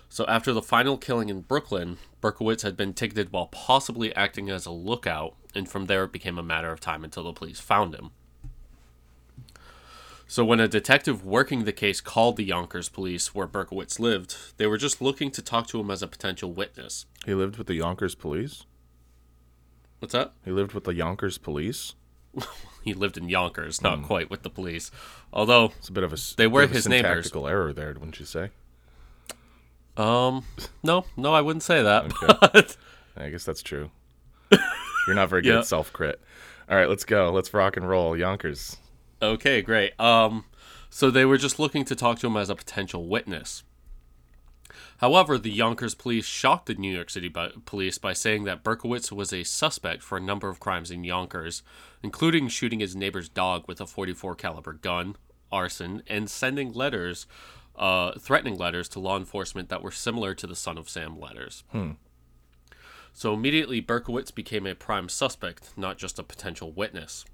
So 0.09 0.25
after 0.27 0.51
the 0.51 0.61
final 0.61 0.97
killing 0.97 1.29
in 1.29 1.41
Brooklyn, 1.41 1.97
Berkowitz 2.21 2.63
had 2.63 2.75
been 2.75 2.93
ticketed 2.93 3.31
while 3.31 3.47
possibly 3.47 4.13
acting 4.15 4.49
as 4.49 4.65
a 4.65 4.71
lookout, 4.71 5.35
and 5.53 5.69
from 5.69 5.85
there 5.85 6.03
it 6.03 6.11
became 6.11 6.37
a 6.37 6.43
matter 6.43 6.71
of 6.71 6.81
time 6.81 7.05
until 7.05 7.23
the 7.23 7.33
police 7.33 7.61
found 7.61 7.95
him. 7.95 8.11
So 10.27 10.43
when 10.43 10.59
a 10.59 10.67
detective 10.67 11.23
working 11.25 11.63
the 11.65 11.71
case 11.71 12.01
called 12.01 12.35
the 12.37 12.43
Yonkers 12.45 12.89
police 12.89 13.35
where 13.35 13.47
Berkowitz 13.47 13.99
lived, 13.99 14.35
they 14.57 14.65
were 14.65 14.77
just 14.77 15.01
looking 15.01 15.29
to 15.31 15.41
talk 15.41 15.67
to 15.67 15.79
him 15.79 15.91
as 15.91 16.01
a 16.01 16.07
potential 16.07 16.51
witness. 16.51 17.05
He 17.25 17.33
lived 17.35 17.57
with 17.57 17.67
the 17.67 17.75
Yonkers 17.75 18.15
police. 18.15 18.63
What's 19.99 20.13
that? 20.13 20.33
He 20.43 20.51
lived 20.51 20.73
with 20.73 20.83
the 20.85 20.93
Yonkers 20.93 21.37
police. 21.37 21.93
He 22.83 22.93
lived 22.93 23.17
in 23.17 23.29
Yonkers, 23.29 23.81
not 23.81 24.03
quite 24.03 24.29
with 24.29 24.43
the 24.43 24.49
police. 24.51 24.91
Although, 25.33 25.71
It's 25.79 25.89
a 25.89 25.91
bit 25.91 26.03
of 26.03 26.13
a, 26.13 26.17
They 26.37 26.45
were 26.45 26.67
his 26.67 26.87
neighbors. 26.87 27.31
error 27.35 27.73
there, 27.73 27.87
wouldn't 27.93 28.19
you 28.19 28.27
say? 28.27 28.51
um, 29.97 30.43
no, 30.83 31.05
no, 31.17 31.33
I 31.33 31.41
wouldn't 31.41 31.63
say 31.63 31.81
that. 31.81 32.05
Okay. 32.05 32.27
But 32.53 32.77
I 33.17 33.29
guess 33.31 33.43
that's 33.43 33.63
true. 33.63 33.89
You're 34.51 35.15
not 35.15 35.29
very 35.29 35.41
good 35.41 35.49
Yeah. 35.53 35.59
at 35.59 35.65
self 35.65 35.91
crit. 35.93 36.21
All 36.69 36.77
right, 36.77 36.87
let's 36.87 37.05
go. 37.05 37.31
Let's 37.31 37.55
rock 37.55 37.75
and 37.75 37.89
roll. 37.89 38.15
Yonkers. 38.15 38.77
Okay, 39.21 39.61
great. 39.61 39.97
Um, 39.99 40.45
so 40.89 41.09
they 41.09 41.25
were 41.25 41.37
just 41.37 41.59
looking 41.59 41.85
to 41.85 41.95
talk 41.95 42.19
to 42.19 42.27
him 42.27 42.37
as 42.37 42.49
a 42.49 42.55
potential 42.55 43.07
witness. 43.07 43.63
However, 44.99 45.37
the 45.37 45.51
Yonkers 45.51 45.93
police 45.93 46.25
shocked 46.25 46.67
the 46.67 46.73
New 46.75 46.93
York 46.93 47.09
City 47.09 47.27
bu- 47.27 47.59
police 47.65 47.97
by 47.97 48.13
saying 48.13 48.45
that 48.45 48.63
Berkowitz 48.63 49.11
was 49.11 49.33
a 49.33 49.43
suspect 49.43 50.01
for 50.03 50.17
a 50.17 50.21
number 50.21 50.49
of 50.49 50.59
crimes 50.59 50.89
in 50.89 51.03
Yonkers, 51.03 51.63
including 52.01 52.47
shooting 52.47 52.79
his 52.79 52.95
neighbor's 52.95 53.27
dog 53.29 53.65
with 53.67 53.81
a 53.81 53.85
44 53.85 54.35
caliber 54.35 54.73
gun, 54.73 55.15
arson, 55.51 56.01
and 56.07 56.29
sending 56.29 56.71
letters, 56.71 57.27
uh, 57.75 58.13
threatening 58.19 58.57
letters 58.57 58.87
to 58.89 58.99
law 58.99 59.17
enforcement 59.17 59.67
that 59.69 59.81
were 59.83 59.91
similar 59.91 60.33
to 60.33 60.47
the 60.47 60.55
Son 60.55 60.77
of 60.77 60.89
Sam 60.89 61.19
letters. 61.19 61.63
So 63.13 63.33
immediately, 63.33 63.81
Berkowitz 63.81 64.33
became 64.33 64.65
a 64.65 64.75
prime 64.75 65.07
suspect, 65.09 65.71
not 65.77 65.97
just 65.97 66.19
a 66.19 66.23
potential 66.23 66.71
witness. 66.71 67.25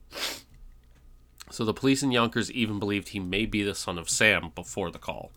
So 1.49 1.65
the 1.65 1.73
police 1.73 2.01
in 2.03 2.11
Yonkers 2.11 2.51
even 2.51 2.79
believed 2.79 3.09
he 3.09 3.19
may 3.19 3.45
be 3.45 3.63
the 3.63 3.75
son 3.75 3.97
of 3.97 4.09
Sam 4.09 4.51
before 4.55 4.91
the 4.91 4.99
call. 4.99 5.31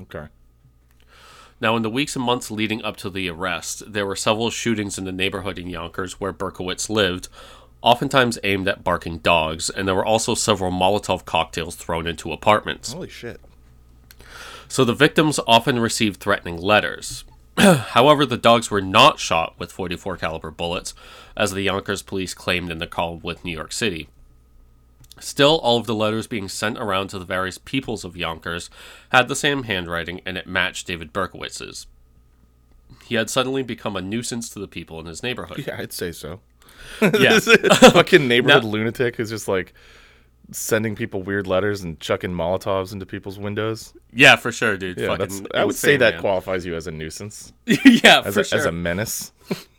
Okay. 0.00 0.26
Now, 1.60 1.76
in 1.76 1.82
the 1.82 1.90
weeks 1.90 2.16
and 2.16 2.24
months 2.24 2.50
leading 2.50 2.84
up 2.84 2.96
to 2.98 3.10
the 3.10 3.30
arrest, 3.30 3.90
there 3.90 4.06
were 4.06 4.16
several 4.16 4.50
shootings 4.50 4.98
in 4.98 5.04
the 5.04 5.12
neighborhood 5.12 5.58
in 5.58 5.68
Yonkers 5.68 6.20
where 6.20 6.32
Berkowitz 6.32 6.90
lived, 6.90 7.28
oftentimes 7.80 8.38
aimed 8.42 8.66
at 8.66 8.82
barking 8.82 9.18
dogs, 9.18 9.70
and 9.70 9.86
there 9.86 9.94
were 9.94 10.04
also 10.04 10.34
several 10.34 10.72
Molotov 10.72 11.24
cocktails 11.24 11.76
thrown 11.76 12.06
into 12.06 12.32
apartments. 12.32 12.92
Holy 12.92 13.08
shit. 13.08 13.40
So 14.68 14.84
the 14.84 14.94
victims 14.94 15.38
often 15.46 15.78
received 15.78 16.20
threatening 16.20 16.56
letters. 16.56 17.24
However, 17.58 18.26
the 18.26 18.36
dogs 18.36 18.70
were 18.70 18.80
not 18.80 19.20
shot 19.20 19.54
with 19.58 19.70
44 19.70 20.16
caliber 20.16 20.50
bullets, 20.50 20.94
as 21.36 21.52
the 21.52 21.62
Yonkers 21.62 22.02
police 22.02 22.34
claimed 22.34 22.70
in 22.70 22.78
the 22.78 22.86
call 22.86 23.16
with 23.16 23.44
New 23.44 23.52
York 23.52 23.72
City. 23.72 24.08
Still, 25.20 25.58
all 25.58 25.78
of 25.78 25.86
the 25.86 25.94
letters 25.94 26.26
being 26.26 26.48
sent 26.48 26.76
around 26.78 27.08
to 27.08 27.18
the 27.18 27.24
various 27.24 27.56
peoples 27.58 28.04
of 28.04 28.16
Yonkers 28.16 28.68
had 29.10 29.28
the 29.28 29.36
same 29.36 29.62
handwriting 29.64 30.20
and 30.26 30.36
it 30.36 30.46
matched 30.46 30.86
David 30.86 31.12
Berkowitz's. 31.12 31.86
He 33.04 33.14
had 33.14 33.30
suddenly 33.30 33.62
become 33.62 33.96
a 33.96 34.02
nuisance 34.02 34.48
to 34.50 34.58
the 34.58 34.68
people 34.68 34.98
in 35.00 35.06
his 35.06 35.22
neighborhood. 35.22 35.64
Yeah, 35.66 35.76
I'd 35.78 35.92
say 35.92 36.12
so. 36.12 36.40
Yeah. 37.18 37.38
Fucking 37.92 38.26
neighborhood 38.28 38.64
Now- 38.64 38.68
lunatic 38.70 39.16
who's 39.16 39.30
just 39.30 39.48
like 39.48 39.72
sending 40.50 40.94
people 40.94 41.22
weird 41.22 41.46
letters 41.46 41.82
and 41.82 41.98
chucking 42.00 42.30
Molotovs 42.30 42.92
into 42.92 43.06
people's 43.06 43.38
windows. 43.38 43.94
Yeah, 44.12 44.36
for 44.36 44.52
sure, 44.52 44.76
dude. 44.76 44.98
Yeah, 44.98 45.16
Fucking 45.16 45.46
I 45.54 45.64
would 45.64 45.74
say 45.74 45.96
that 45.96 46.14
man. 46.14 46.20
qualifies 46.20 46.66
you 46.66 46.74
as 46.74 46.86
a 46.86 46.90
nuisance, 46.90 47.52
yeah, 47.66 48.22
as 48.24 48.34
for 48.34 48.40
a, 48.40 48.44
sure. 48.44 48.58
as 48.58 48.66
a 48.66 48.72
menace. 48.72 49.32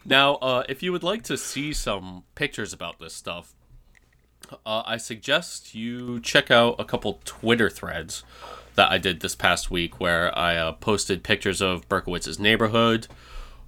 Now, 0.06 0.36
uh, 0.36 0.63
if 0.68 0.82
you 0.82 0.92
would 0.92 1.04
like 1.04 1.22
to 1.24 1.38
see 1.38 1.72
some 1.74 2.24
pictures 2.34 2.74
about 2.74 2.98
this 3.00 3.13
stuff, 3.13 3.54
uh, 4.65 4.83
I 4.85 4.97
suggest 4.97 5.73
you 5.75 6.19
check 6.19 6.49
out 6.51 6.75
a 6.79 6.85
couple 6.85 7.19
Twitter 7.25 7.69
threads 7.69 8.23
that 8.75 8.91
I 8.91 8.97
did 8.97 9.21
this 9.21 9.35
past 9.35 9.71
week 9.71 9.99
where 9.99 10.37
I 10.37 10.55
uh, 10.57 10.71
posted 10.73 11.23
pictures 11.23 11.61
of 11.61 11.87
Berkowitz's 11.87 12.39
neighborhood, 12.39 13.07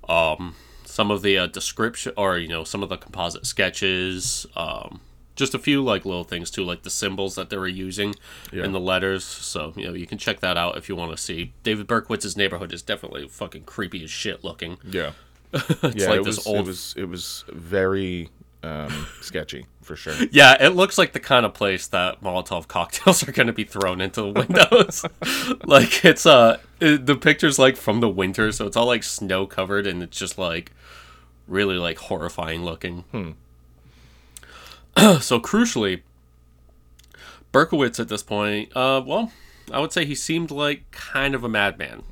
um, 0.10 0.56
some 0.86 1.12
of 1.12 1.22
the 1.22 1.38
uh, 1.38 1.48
description, 1.48 2.12
or, 2.18 2.38
you 2.38 2.48
know, 2.48 2.64
some 2.64 2.84
of 2.84 2.90
the 2.90 2.98
composite 2.98 3.46
sketches, 3.46 4.46
um, 4.56 5.00
just 5.36 5.54
a 5.54 5.60
few, 5.60 5.84
like, 5.84 6.04
little 6.04 6.24
things, 6.24 6.50
too, 6.50 6.64
like 6.64 6.84
the 6.84 6.90
symbols 6.90 7.36
that 7.36 7.50
they 7.50 7.58
were 7.58 7.68
using 7.68 8.16
Yeah. 8.52 8.64
in 8.66 8.72
the 8.72 8.80
letters. 8.80 9.24
So, 9.24 9.72
you 9.76 9.86
know, 9.88 9.94
you 9.94 10.08
can 10.08 10.18
check 10.18 10.40
that 10.40 10.58
out 10.58 10.78
if 10.78 10.90
you 10.90 10.96
want 10.96 11.12
to 11.12 11.18
see. 11.18 11.54
David 11.64 11.88
Berkowitz's 11.88 12.36
neighborhood 12.36 12.74
is 12.74 12.82
definitely 12.82 13.28
fucking 13.28 13.64
creepy 13.64 14.04
as 14.04 14.10
shit 14.10 14.44
looking. 14.44 14.78
Yeah, 14.84 15.12
It's 15.54 15.96
yeah. 16.04 16.10
like 16.10 16.20
it 16.22 16.26
this 16.26 16.38
was, 16.38 16.48
old 16.48 16.58
It 16.60 16.66
was 16.68 16.94
it 16.98 17.06
was 17.10 17.44
very 17.50 18.30
um, 18.68 19.08
sketchy 19.22 19.66
for 19.82 19.96
sure. 19.96 20.14
Yeah, 20.32 20.62
it 20.64 20.70
looks 20.76 20.98
like 20.98 21.14
the 21.14 21.20
kind 21.20 21.46
of 21.46 21.54
place 21.54 21.88
that 21.88 22.22
Molotov 22.22 22.68
cocktails 22.68 23.22
are 23.28 23.32
going 23.32 23.48
to 23.48 23.54
be 23.54 23.64
thrown 23.64 24.02
into 24.02 24.22
the 24.22 24.32
windows. 24.32 25.06
like 25.66 26.04
it's 26.04 26.26
uh 26.26 26.58
it- 26.80 27.06
the 27.06 27.16
pictures 27.16 27.58
like 27.58 27.78
from 27.78 28.00
the 28.02 28.10
winter, 28.10 28.52
so 28.52 28.68
it's 28.68 28.76
all 28.78 28.88
like 28.88 29.04
snow 29.04 29.46
covered 29.48 29.88
and 29.88 30.04
it's 30.04 30.18
just 30.18 30.38
like 30.38 30.72
really 31.48 31.78
like 31.78 31.98
horrifying 31.98 32.64
looking. 32.66 33.04
so 35.22 35.40
crucially, 35.40 36.02
Berkowitz 37.54 38.00
at 38.00 38.10
this 38.10 38.24
point, 38.24 38.76
uh, 38.76 39.02
well, 39.06 39.32
I 39.72 39.80
would 39.80 39.92
say 39.94 40.06
he 40.06 40.16
seemed 40.16 40.52
like 40.52 40.90
kind 40.92 41.36
of 41.36 41.44
a 41.44 41.50
madman, 41.50 42.04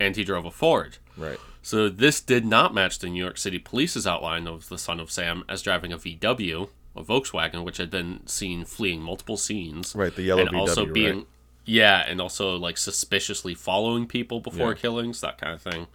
and 0.00 0.16
he 0.16 0.24
drove 0.24 0.44
a 0.44 0.50
Ford. 0.50 0.98
Right. 1.16 1.38
So 1.62 1.88
this 1.88 2.20
did 2.20 2.44
not 2.44 2.74
match 2.74 2.98
the 2.98 3.08
New 3.08 3.22
York 3.22 3.38
City 3.38 3.58
Police's 3.58 4.06
outline 4.06 4.46
of 4.46 4.68
the 4.68 4.78
son 4.78 5.00
of 5.00 5.10
Sam 5.10 5.42
as 5.48 5.62
driving 5.62 5.92
a 5.92 5.98
VW, 5.98 6.68
a 6.94 7.02
Volkswagen, 7.02 7.64
which 7.64 7.78
had 7.78 7.90
been 7.90 8.26
seen 8.26 8.64
fleeing 8.64 9.00
multiple 9.02 9.36
scenes. 9.36 9.94
Right, 9.96 10.14
the 10.14 10.22
yellow 10.22 10.46
and 10.46 10.56
also 10.56 10.86
VW, 10.86 10.92
being, 10.94 11.16
right? 11.16 11.26
yeah, 11.64 12.04
and 12.06 12.20
also 12.20 12.56
like 12.56 12.78
suspiciously 12.78 13.54
following 13.54 14.06
people 14.06 14.40
before 14.40 14.68
Yeah. 14.72 14.78
killings, 14.78 15.20
that 15.22 15.38
kind 15.38 15.52
of 15.54 15.62
thing. 15.62 15.86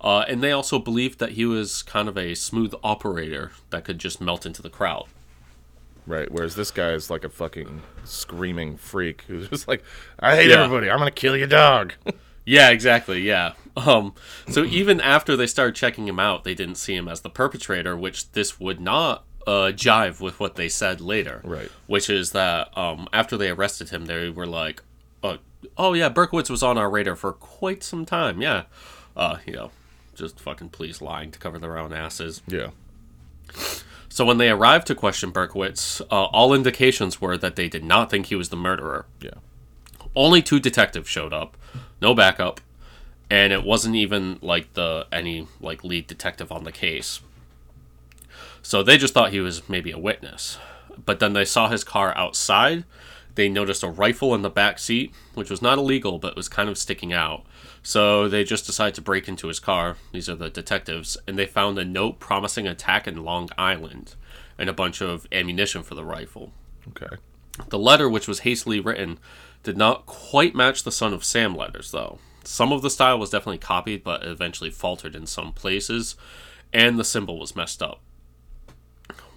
Uh, 0.00 0.24
and 0.28 0.42
they 0.42 0.52
also 0.52 0.78
believed 0.78 1.18
that 1.18 1.32
he 1.32 1.44
was 1.44 1.82
kind 1.82 2.08
of 2.08 2.16
a 2.16 2.34
smooth 2.34 2.72
operator 2.84 3.50
that 3.70 3.84
could 3.84 3.98
just 3.98 4.20
melt 4.20 4.44
into 4.46 4.62
the 4.62 4.70
crowd. 4.70 5.06
Right. 6.06 6.30
Whereas 6.30 6.54
this 6.54 6.70
guy 6.70 6.92
is 6.92 7.10
like 7.10 7.24
a 7.24 7.28
fucking 7.28 7.82
screaming 8.04 8.76
freak 8.76 9.22
who's 9.28 9.48
just 9.48 9.66
like, 9.68 9.82
I 10.20 10.36
hate 10.36 10.50
Yeah. 10.50 10.64
everybody. 10.64 10.90
I'm 10.90 10.98
gonna 10.98 11.10
kill 11.10 11.36
your 11.36 11.48
dog. 11.48 11.94
Yeah, 12.48 12.70
exactly. 12.70 13.20
Yeah. 13.20 13.52
Um, 13.76 14.14
so 14.48 14.64
even 14.64 15.00
after 15.02 15.36
they 15.36 15.46
started 15.46 15.74
checking 15.74 16.08
him 16.08 16.18
out, 16.18 16.44
they 16.44 16.54
didn't 16.54 16.76
see 16.76 16.96
him 16.96 17.06
as 17.06 17.20
the 17.20 17.28
perpetrator, 17.28 17.96
which 17.96 18.32
this 18.32 18.58
would 18.58 18.80
not 18.80 19.24
uh, 19.46 19.70
jive 19.72 20.20
with 20.20 20.40
what 20.40 20.56
they 20.56 20.68
said 20.68 21.00
later. 21.00 21.42
Right. 21.44 21.70
Which 21.86 22.08
is 22.08 22.32
that 22.32 22.76
um, 22.76 23.06
after 23.12 23.36
they 23.36 23.50
arrested 23.50 23.90
him, 23.90 24.06
they 24.06 24.30
were 24.30 24.46
like, 24.46 24.82
uh, 25.22 25.36
"Oh 25.76 25.92
yeah, 25.92 26.08
Berkowitz 26.08 26.48
was 26.48 26.62
on 26.62 26.78
our 26.78 26.88
radar 26.88 27.16
for 27.16 27.32
quite 27.32 27.82
some 27.84 28.06
time." 28.06 28.40
Yeah. 28.40 28.64
Uh, 29.14 29.38
you 29.46 29.52
know, 29.52 29.70
just 30.14 30.40
fucking 30.40 30.70
police 30.70 31.02
lying 31.02 31.30
to 31.32 31.38
cover 31.38 31.58
their 31.58 31.76
own 31.76 31.92
asses. 31.92 32.42
yeah. 32.46 32.70
So 34.08 34.24
when 34.24 34.38
they 34.38 34.48
arrived 34.50 34.86
to 34.88 34.94
question 34.94 35.32
Berkowitz, 35.32 36.00
uh, 36.10 36.24
all 36.24 36.54
indications 36.54 37.20
were 37.20 37.36
that 37.36 37.56
they 37.56 37.68
did 37.68 37.84
not 37.84 38.10
think 38.10 38.26
he 38.26 38.34
was 38.34 38.48
the 38.48 38.56
murderer. 38.56 39.06
Yeah. 39.20 39.38
Only 40.16 40.42
two 40.42 40.58
detectives 40.58 41.08
showed 41.08 41.32
up, 41.32 41.56
no 42.00 42.14
backup, 42.14 42.60
and 43.30 43.52
it 43.52 43.64
wasn't 43.64 43.96
even 43.96 44.38
like 44.40 44.74
the 44.74 45.06
any 45.12 45.46
like 45.60 45.84
lead 45.84 46.06
detective 46.06 46.50
on 46.50 46.64
the 46.64 46.72
case. 46.72 47.20
So 48.62 48.82
they 48.82 48.98
just 48.98 49.14
thought 49.14 49.32
he 49.32 49.40
was 49.40 49.68
maybe 49.68 49.90
a 49.90 49.98
witness. 49.98 50.58
But 51.04 51.20
then 51.20 51.32
they 51.32 51.44
saw 51.44 51.68
his 51.68 51.84
car 51.84 52.16
outside. 52.16 52.84
They 53.34 53.48
noticed 53.48 53.84
a 53.84 53.88
rifle 53.88 54.34
in 54.34 54.42
the 54.42 54.50
back 54.50 54.78
seat, 54.78 55.14
which 55.34 55.48
was 55.48 55.62
not 55.62 55.78
illegal 55.78 56.18
but 56.18 56.36
was 56.36 56.48
kind 56.48 56.68
of 56.68 56.76
sticking 56.76 57.12
out. 57.12 57.44
So 57.82 58.28
they 58.28 58.42
just 58.42 58.66
decided 58.66 58.94
to 58.96 59.00
break 59.00 59.28
into 59.28 59.46
his 59.46 59.60
car. 59.60 59.96
These 60.12 60.28
are 60.28 60.34
the 60.34 60.50
detectives, 60.50 61.16
and 61.26 61.38
they 61.38 61.46
found 61.46 61.78
a 61.78 61.84
note 61.84 62.18
promising 62.18 62.66
attack 62.66 63.06
in 63.06 63.24
Long 63.24 63.48
Island 63.56 64.16
and 64.58 64.68
a 64.68 64.74
bunch 64.74 65.00
of 65.00 65.26
ammunition 65.30 65.82
for 65.82 65.94
the 65.94 66.04
rifle. 66.04 66.52
Okay. 66.88 67.16
The 67.68 67.78
letter, 67.78 68.08
which 68.08 68.28
was 68.28 68.40
hastily 68.40 68.80
written, 68.80 69.18
did 69.68 69.76
not 69.76 70.06
quite 70.06 70.54
match 70.54 70.82
the 70.82 70.90
Son 70.90 71.12
of 71.12 71.22
Sam 71.22 71.54
letters, 71.54 71.90
though. 71.90 72.20
Some 72.42 72.72
of 72.72 72.80
the 72.80 72.88
style 72.88 73.18
was 73.18 73.28
definitely 73.28 73.58
copied, 73.58 74.02
but 74.02 74.24
eventually 74.24 74.70
faltered 74.70 75.14
in 75.14 75.26
some 75.26 75.52
places, 75.52 76.16
and 76.72 76.98
the 76.98 77.04
symbol 77.04 77.38
was 77.38 77.54
messed 77.54 77.82
up. 77.82 78.00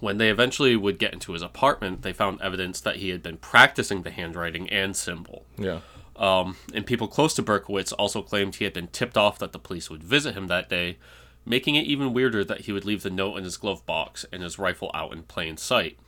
When 0.00 0.16
they 0.16 0.30
eventually 0.30 0.74
would 0.74 0.98
get 0.98 1.12
into 1.12 1.34
his 1.34 1.42
apartment, 1.42 2.00
they 2.00 2.14
found 2.14 2.40
evidence 2.40 2.80
that 2.80 2.96
he 2.96 3.10
had 3.10 3.22
been 3.22 3.36
practicing 3.36 4.04
the 4.04 4.10
handwriting 4.10 4.70
and 4.70 4.96
symbol. 4.96 5.44
Yeah. 5.58 5.80
Um, 6.16 6.56
and 6.72 6.86
people 6.86 7.08
close 7.08 7.34
to 7.34 7.42
Berkowitz 7.42 7.92
also 7.98 8.22
claimed 8.22 8.54
he 8.54 8.64
had 8.64 8.72
been 8.72 8.88
tipped 8.88 9.18
off 9.18 9.38
that 9.38 9.52
the 9.52 9.58
police 9.58 9.90
would 9.90 10.02
visit 10.02 10.34
him 10.34 10.46
that 10.46 10.70
day, 10.70 10.96
making 11.44 11.74
it 11.74 11.84
even 11.84 12.14
weirder 12.14 12.42
that 12.42 12.62
he 12.62 12.72
would 12.72 12.86
leave 12.86 13.02
the 13.02 13.10
note 13.10 13.36
in 13.36 13.44
his 13.44 13.58
glove 13.58 13.84
box 13.84 14.24
and 14.32 14.42
his 14.42 14.58
rifle 14.58 14.90
out 14.94 15.12
in 15.12 15.24
plain 15.24 15.58
sight. 15.58 15.98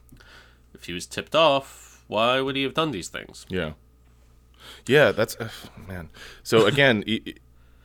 If 0.73 0.85
he 0.85 0.95
was 0.95 1.05
tipped 1.05 1.35
off, 1.35 2.03
why 2.07 2.41
would 2.41 2.57
he 2.57 2.63
have 2.63 2.73
done 2.73 2.91
these 2.91 3.09
things? 3.09 3.45
Yeah. 3.51 3.73
Yeah, 4.87 5.13
that's 5.13 5.37
uh, 5.37 5.49
man. 5.89 6.11
So 6.43 6.67
again, 6.73 7.05
i- 7.07 7.21
i- 7.27 7.35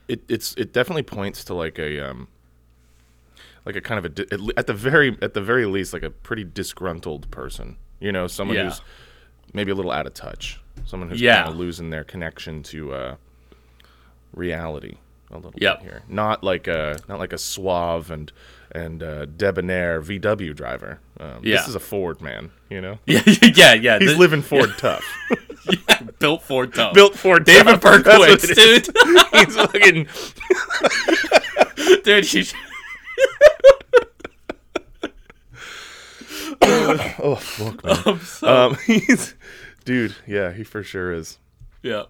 it 0.08 0.22
it's 0.28 0.54
it 0.54 0.72
definitely 0.72 1.02
points 1.04 1.44
to 1.44 1.54
like 1.54 1.78
a 1.78 2.00
um 2.00 2.28
like 3.64 3.76
a 3.76 3.80
kind 3.80 4.04
of 4.04 4.18
a 4.18 4.58
at 4.58 4.66
the 4.66 4.74
very 4.74 5.16
at 5.22 5.34
the 5.34 5.40
very 5.42 5.66
least 5.66 5.92
like 5.92 6.02
a 6.02 6.10
pretty 6.10 6.44
disgruntled 6.44 7.30
person. 7.30 7.76
You 8.00 8.12
know, 8.12 8.26
someone 8.26 8.56
Yeah. 8.56 8.64
who's 8.64 8.80
maybe 9.52 9.70
a 9.70 9.74
little 9.74 9.92
out 9.92 10.06
of 10.06 10.14
touch. 10.14 10.60
Someone 10.86 11.10
who's 11.10 11.20
Yeah. 11.20 11.42
kind 11.42 11.50
of 11.50 11.56
losing 11.56 11.90
their 11.90 12.04
connection 12.04 12.62
to 12.64 12.92
uh 12.94 13.16
reality 14.32 14.96
a 15.30 15.36
little 15.36 15.52
Yep. 15.56 15.78
bit 15.80 15.82
here. 15.88 16.02
Not 16.08 16.42
like 16.42 16.66
a 16.66 16.96
not 17.08 17.18
like 17.18 17.32
a 17.32 17.38
suave 17.38 18.10
and 18.10 18.32
and 18.72 19.02
uh, 19.02 19.26
debonair 19.26 20.00
VW 20.00 20.54
driver. 20.54 21.00
Um, 21.18 21.40
Yeah. 21.42 21.56
This 21.56 21.68
is 21.68 21.74
a 21.74 21.80
Ford 21.80 22.20
man, 22.20 22.50
you 22.68 22.80
know. 22.80 22.98
Yeah, 23.06 23.22
yeah, 23.54 23.74
yeah. 23.74 23.98
He's 23.98 24.12
the- 24.12 24.18
living 24.18 24.42
Ford 24.42 24.70
tough. 24.78 25.04
Built 26.20 26.42
for 26.42 26.66
tough. 26.66 26.94
Built 26.94 27.16
Ford 27.16 27.44
David 27.44 27.66
tough. 27.80 28.02
Berkowitz, 28.04 28.54
dude. 28.54 28.86
He's 29.46 29.56
fucking 29.56 30.06
dude, 32.04 32.24
he, 32.24 32.46
oh 36.62 37.36
fuck 37.36 37.84
man. 37.84 38.20
So, 38.20 38.46
Um, 38.48 38.76
he's, 38.86 39.34
dude, 39.84 40.14
yeah, 40.26 40.52
he 40.52 40.62
for 40.64 40.82
sure 40.82 41.12
is. 41.12 41.38
yeah. 41.82 42.04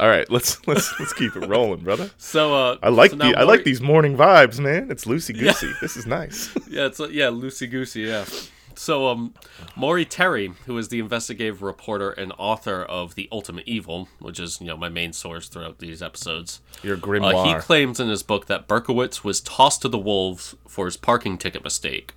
All 0.00 0.08
right, 0.08 0.28
let's 0.30 0.66
let's 0.66 0.92
let's 0.98 1.12
keep 1.12 1.36
it 1.36 1.46
rolling, 1.46 1.80
brother. 1.80 2.10
So 2.18 2.54
uh, 2.54 2.76
I 2.82 2.88
like 2.88 3.10
so 3.12 3.16
the 3.16 3.30
now 3.32 3.38
I 3.40 3.44
like 3.44 3.62
these 3.64 3.80
morning 3.80 4.16
vibes, 4.16 4.58
man. 4.58 4.90
It's 4.90 5.04
loosey 5.04 5.38
goosey. 5.38 5.72
This 5.80 5.96
is 5.96 6.06
nice. 6.06 6.50
Yeah, 6.68 6.86
it's 6.86 6.98
yeah, 6.98 7.26
loosey 7.26 7.70
goosey. 7.70 8.00
Yeah. 8.02 8.24
So 8.78 9.08
um, 9.08 9.34
Maury 9.74 10.04
Terry, 10.04 10.52
who 10.66 10.78
is 10.78 10.88
the 10.88 11.00
investigative 11.00 11.62
reporter 11.62 12.10
and 12.12 12.32
author 12.38 12.82
of 12.82 13.16
The 13.16 13.28
Ultimate 13.32 13.66
Evil, 13.66 14.08
which 14.20 14.38
is 14.38 14.60
you 14.60 14.68
know 14.68 14.76
my 14.76 14.88
main 14.88 15.12
source 15.12 15.48
throughout 15.48 15.78
these 15.78 16.00
episodes, 16.00 16.60
Your 16.82 16.96
uh, 16.96 17.44
he 17.44 17.60
claims 17.60 17.98
in 17.98 18.08
his 18.08 18.22
book 18.22 18.46
that 18.46 18.68
Berkowitz 18.68 19.24
was 19.24 19.40
tossed 19.40 19.82
to 19.82 19.88
the 19.88 19.98
wolves 19.98 20.54
for 20.66 20.84
his 20.84 20.96
parking 20.96 21.36
ticket 21.38 21.64
mistake. 21.64 22.14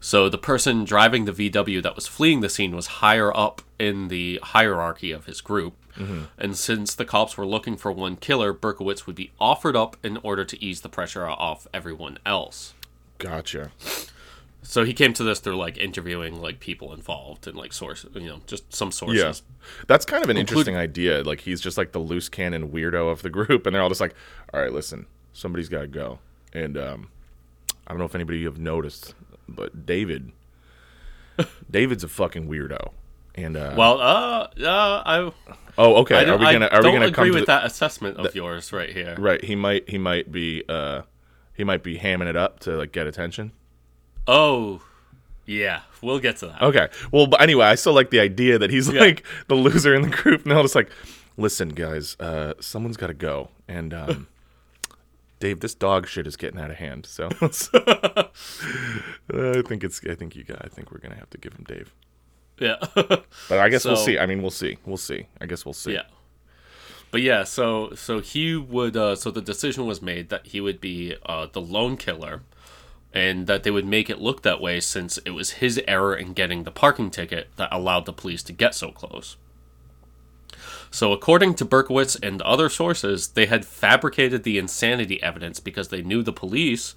So 0.00 0.28
the 0.28 0.38
person 0.38 0.84
driving 0.84 1.26
the 1.26 1.32
VW 1.32 1.82
that 1.82 1.94
was 1.94 2.08
fleeing 2.08 2.40
the 2.40 2.48
scene 2.48 2.74
was 2.74 2.86
higher 2.86 3.34
up 3.36 3.62
in 3.78 4.08
the 4.08 4.40
hierarchy 4.42 5.12
of 5.12 5.26
his 5.26 5.40
group. 5.40 5.74
And 6.38 6.56
since 6.56 6.94
the 6.94 7.04
cops 7.04 7.36
were 7.36 7.46
looking 7.46 7.76
for 7.76 7.92
one 7.92 8.16
killer, 8.16 8.54
Berkowitz 8.54 9.06
would 9.06 9.14
be 9.14 9.30
offered 9.38 9.76
up 9.76 9.98
in 10.02 10.16
order 10.22 10.44
to 10.44 10.64
ease 10.64 10.80
the 10.80 10.88
pressure 10.88 11.28
off 11.28 11.68
everyone 11.72 12.18
else. 12.24 12.72
gotcha. 13.18 13.70
So 14.64 14.84
he 14.84 14.92
came 14.94 15.12
to 15.14 15.24
this 15.24 15.40
through 15.40 15.56
like 15.56 15.76
interviewing 15.76 16.40
like 16.40 16.60
people 16.60 16.92
involved 16.92 17.46
and 17.48 17.56
like 17.56 17.72
source, 17.72 18.06
you 18.14 18.28
know, 18.28 18.40
just 18.46 18.72
some 18.74 18.92
sources. 18.92 19.18
Yeah, 19.20 19.84
that's 19.88 20.04
kind 20.04 20.22
of 20.22 20.30
an 20.30 20.36
Include- 20.36 20.68
interesting 20.68 20.76
idea. 20.76 21.22
Like 21.24 21.40
he's 21.40 21.60
just 21.60 21.76
like 21.76 21.90
the 21.92 21.98
loose 21.98 22.28
cannon 22.28 22.70
weirdo 22.70 23.10
of 23.10 23.22
the 23.22 23.30
group, 23.30 23.66
and 23.66 23.74
they're 23.74 23.82
all 23.82 23.88
just 23.88 24.00
like, 24.00 24.14
"All 24.54 24.60
right, 24.60 24.72
listen, 24.72 25.06
somebody's 25.32 25.68
got 25.68 25.80
to 25.80 25.86
go." 25.88 26.20
And 26.52 26.78
um, 26.78 27.08
I 27.86 27.90
don't 27.92 27.98
know 27.98 28.04
if 28.04 28.14
anybody 28.14 28.44
have 28.44 28.58
noticed, 28.58 29.14
but 29.48 29.84
David, 29.84 30.30
David's 31.70 32.04
a 32.04 32.08
fucking 32.08 32.48
weirdo. 32.48 32.92
And 33.34 33.56
uh, 33.56 33.74
Well, 33.76 33.98
uh, 34.00 34.48
uh, 34.62 35.02
I, 35.06 35.32
oh, 35.78 35.94
okay. 36.02 36.16
I 36.16 36.30
Are 36.30 36.36
we 36.36 36.44
gonna 36.44 36.66
I 36.66 36.76
are 36.76 36.80
we 36.80 36.82
don't 36.82 36.94
gonna 36.94 37.06
agree 37.06 37.30
with 37.30 37.40
the- 37.42 37.46
that 37.46 37.64
assessment 37.66 38.18
of 38.18 38.34
yours 38.34 38.72
right 38.72 38.90
here. 38.90 39.16
Right, 39.18 39.42
he 39.42 39.56
might 39.56 39.88
he 39.88 39.98
might 39.98 40.30
be 40.30 40.62
uh 40.68 41.02
he 41.54 41.64
might 41.64 41.82
be 41.82 41.98
hamming 41.98 42.28
it 42.28 42.36
up 42.36 42.60
to 42.60 42.72
like 42.76 42.92
get 42.92 43.06
attention. 43.06 43.52
Oh, 44.26 44.82
yeah, 45.46 45.80
we'll 46.00 46.20
get 46.20 46.36
to 46.38 46.46
that. 46.48 46.62
Okay. 46.62 46.88
Well, 47.10 47.26
but 47.26 47.40
anyway, 47.40 47.66
I 47.66 47.74
still 47.74 47.94
like 47.94 48.10
the 48.10 48.20
idea 48.20 48.58
that 48.58 48.70
he's 48.70 48.90
like 48.92 49.24
the 49.48 49.54
loser 49.54 49.94
in 49.94 50.02
the 50.02 50.08
group, 50.08 50.42
and 50.42 50.52
they're 50.52 50.62
just 50.62 50.74
like, 50.74 50.90
"Listen, 51.36 51.70
guys, 51.70 52.16
uh, 52.20 52.54
someone's 52.60 52.96
got 52.96 53.08
to 53.08 53.14
go." 53.14 53.48
And 53.68 53.92
um, 53.92 54.28
Dave, 55.40 55.60
this 55.60 55.74
dog 55.74 56.06
shit 56.06 56.26
is 56.26 56.36
getting 56.36 56.60
out 56.60 56.70
of 56.70 56.76
hand. 56.76 57.06
So 57.06 57.28
I 57.40 58.28
think 59.66 59.84
it's. 59.84 60.00
I 60.08 60.14
think 60.14 60.36
you 60.36 60.44
got. 60.44 60.64
I 60.64 60.68
think 60.68 60.92
we're 60.92 60.98
gonna 60.98 61.16
have 61.16 61.30
to 61.30 61.38
give 61.38 61.54
him 61.54 61.64
Dave. 61.66 61.92
Yeah, 62.58 62.76
But 62.94 63.58
I 63.58 63.68
guess 63.68 63.84
we'll 63.84 63.96
see. 63.96 64.18
I 64.18 64.26
mean, 64.26 64.42
we'll 64.42 64.50
see. 64.52 64.78
We'll 64.86 64.96
see. 64.96 65.26
I 65.40 65.46
guess 65.46 65.64
we'll 65.64 65.72
see. 65.72 65.94
yeah. 65.94 66.02
But 67.10 67.22
yeah, 67.22 67.44
so 67.44 67.92
so 67.94 68.20
he 68.20 68.56
would. 68.56 68.96
Uh, 68.96 69.16
so 69.16 69.30
the 69.30 69.42
decision 69.42 69.86
was 69.86 70.00
made 70.00 70.28
that 70.28 70.46
he 70.46 70.60
would 70.60 70.80
be 70.80 71.16
uh, 71.26 71.46
the 71.52 71.60
lone 71.60 71.96
killer, 71.96 72.42
and 73.14 73.46
that 73.46 73.62
they 73.62 73.70
would 73.70 73.86
make 73.86 74.08
it 74.08 74.20
look 74.20 74.42
that 74.42 74.60
way 74.60 74.80
since 74.80 75.18
it 75.18 75.30
was 75.30 75.52
his 75.52 75.80
error 75.86 76.14
in 76.14 76.32
getting 76.32 76.64
the 76.64 76.70
parking 76.70 77.10
ticket 77.10 77.48
that 77.56 77.68
allowed 77.72 78.06
the 78.06 78.12
police 78.12 78.42
to 78.44 78.52
get 78.52 78.74
so 78.74 78.90
close. 78.90 79.36
So, 80.90 81.12
according 81.12 81.54
to 81.54 81.64
Berkowitz 81.64 82.18
and 82.22 82.42
other 82.42 82.68
sources, 82.68 83.28
they 83.28 83.46
had 83.46 83.64
fabricated 83.64 84.42
the 84.42 84.58
insanity 84.58 85.22
evidence 85.22 85.58
because 85.58 85.88
they 85.88 86.02
knew 86.02 86.22
the 86.22 86.32
police, 86.34 86.94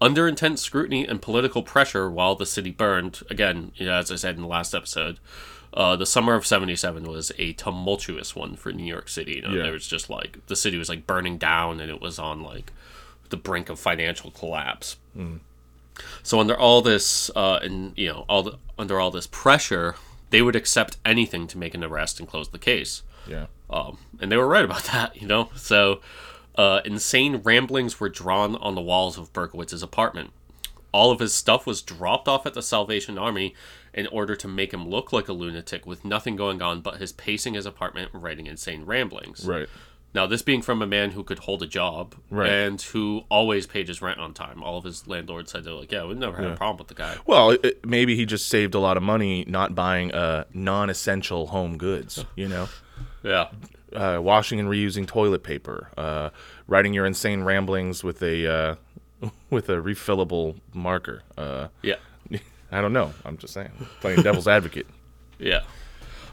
under 0.00 0.26
intense 0.26 0.60
scrutiny 0.62 1.06
and 1.06 1.22
political 1.22 1.62
pressure 1.62 2.10
while 2.10 2.34
the 2.34 2.44
city 2.46 2.70
burned, 2.72 3.20
again, 3.30 3.70
as 3.80 4.10
I 4.10 4.16
said 4.16 4.34
in 4.34 4.42
the 4.42 4.48
last 4.48 4.74
episode, 4.74 5.18
uh, 5.74 5.94
the 5.94 6.06
summer 6.06 6.34
of 6.34 6.44
77 6.46 7.04
was 7.04 7.30
a 7.38 7.52
tumultuous 7.52 8.34
one 8.34 8.56
for 8.56 8.72
New 8.72 8.84
York 8.84 9.08
City. 9.08 9.34
You 9.34 9.42
know, 9.42 9.50
Yeah. 9.50 9.62
there 9.64 9.72
was 9.72 9.86
just 9.86 10.10
like, 10.10 10.44
the 10.48 10.56
city 10.56 10.76
was 10.76 10.88
like 10.88 11.06
burning 11.06 11.38
down 11.38 11.80
and 11.80 11.90
it 11.90 12.00
was 12.00 12.18
on 12.18 12.42
like 12.42 12.72
the 13.30 13.36
brink 13.36 13.68
of 13.68 13.78
financial 13.78 14.30
collapse. 14.30 14.96
So 16.22 16.40
under 16.40 16.56
all 16.56 16.82
this, 16.82 17.30
uh, 17.34 17.60
and 17.62 17.92
you 17.96 18.08
know, 18.08 18.24
all 18.28 18.42
the, 18.42 18.58
under 18.78 19.00
all 19.00 19.10
this 19.10 19.26
pressure, 19.26 19.96
they 20.30 20.42
would 20.42 20.56
accept 20.56 20.96
anything 21.04 21.46
to 21.48 21.58
make 21.58 21.74
an 21.74 21.84
arrest 21.84 22.18
and 22.20 22.28
close 22.28 22.48
the 22.48 22.58
case. 22.58 23.02
Yeah. 23.26 23.46
Um, 23.68 23.98
and 24.20 24.30
they 24.30 24.36
were 24.36 24.46
right 24.46 24.64
about 24.64 24.84
that, 24.92 25.20
you 25.20 25.26
know. 25.26 25.50
So, 25.56 26.00
uh, 26.56 26.80
insane 26.84 27.36
ramblings 27.36 28.00
were 28.00 28.08
drawn 28.08 28.56
on 28.56 28.74
the 28.74 28.80
walls 28.80 29.18
of 29.18 29.32
Berkowitz's 29.32 29.82
apartment. 29.82 30.30
All 30.92 31.10
of 31.10 31.20
his 31.20 31.34
stuff 31.34 31.66
was 31.66 31.82
dropped 31.82 32.26
off 32.28 32.46
at 32.46 32.54
the 32.54 32.62
Salvation 32.62 33.18
Army 33.18 33.54
in 33.92 34.06
order 34.06 34.34
to 34.36 34.48
make 34.48 34.72
him 34.72 34.88
look 34.88 35.12
like 35.12 35.28
a 35.28 35.32
lunatic 35.32 35.86
with 35.86 36.04
nothing 36.04 36.36
going 36.36 36.62
on 36.62 36.80
but 36.80 36.98
his 36.98 37.12
pacing 37.12 37.54
his 37.54 37.66
apartment 37.66 38.10
and 38.12 38.22
writing 38.22 38.46
insane 38.46 38.84
ramblings. 38.84 39.46
Right. 39.46 39.68
Now, 40.14 40.26
this 40.26 40.40
being 40.40 40.62
from 40.62 40.80
a 40.80 40.86
man 40.86 41.10
who 41.10 41.22
could 41.22 41.40
hold 41.40 41.62
a 41.62 41.66
job 41.66 42.14
Right. 42.30 42.48
and 42.48 42.80
who 42.80 43.24
always 43.28 43.66
paid 43.66 43.86
his 43.88 44.00
rent 44.00 44.18
on 44.18 44.32
time. 44.32 44.62
All 44.62 44.78
of 44.78 44.84
his 44.84 45.06
landlords 45.06 45.52
said 45.52 45.64
they're 45.64 45.74
like, 45.74 45.92
yeah, 45.92 46.04
we 46.06 46.14
never 46.14 46.36
had 46.38 46.46
a 46.52 46.56
problem 46.56 46.78
with 46.78 46.88
the 46.88 46.94
guy. 46.94 47.16
Well, 47.26 47.50
it, 47.50 47.64
it- 47.64 47.86
maybe 47.86 48.16
he 48.16 48.24
just 48.24 48.48
saved 48.48 48.74
a 48.74 48.78
lot 48.78 48.96
of 48.96 49.02
money 49.02 49.44
not 49.46 49.74
buying 49.74 50.12
uh, 50.12 50.44
non-essential 50.54 51.48
home 51.48 51.76
goods. 51.76 52.24
You 52.36 52.48
know. 52.48 52.68
Yeah. 53.22 53.48
uh, 53.94 54.20
washing 54.22 54.58
and 54.60 54.68
reusing 54.68 55.06
toilet 55.06 55.42
paper, 55.42 55.88
uh, 55.98 56.30
writing 56.66 56.94
your 56.94 57.04
insane 57.06 57.42
ramblings 57.42 58.02
with 58.04 58.22
a 58.22 58.46
uh, 58.46 58.74
with 59.50 59.68
a 59.68 59.74
refillable 59.76 60.56
marker. 60.72 61.22
Uh, 61.36 61.68
Yeah. 61.82 61.96
I 62.72 62.80
don't 62.80 62.92
know. 62.92 63.12
I'm 63.24 63.36
just 63.36 63.52
saying, 63.54 63.70
playing 64.00 64.22
devil's 64.22 64.48
advocate. 64.48 64.86
Yeah. 65.38 65.62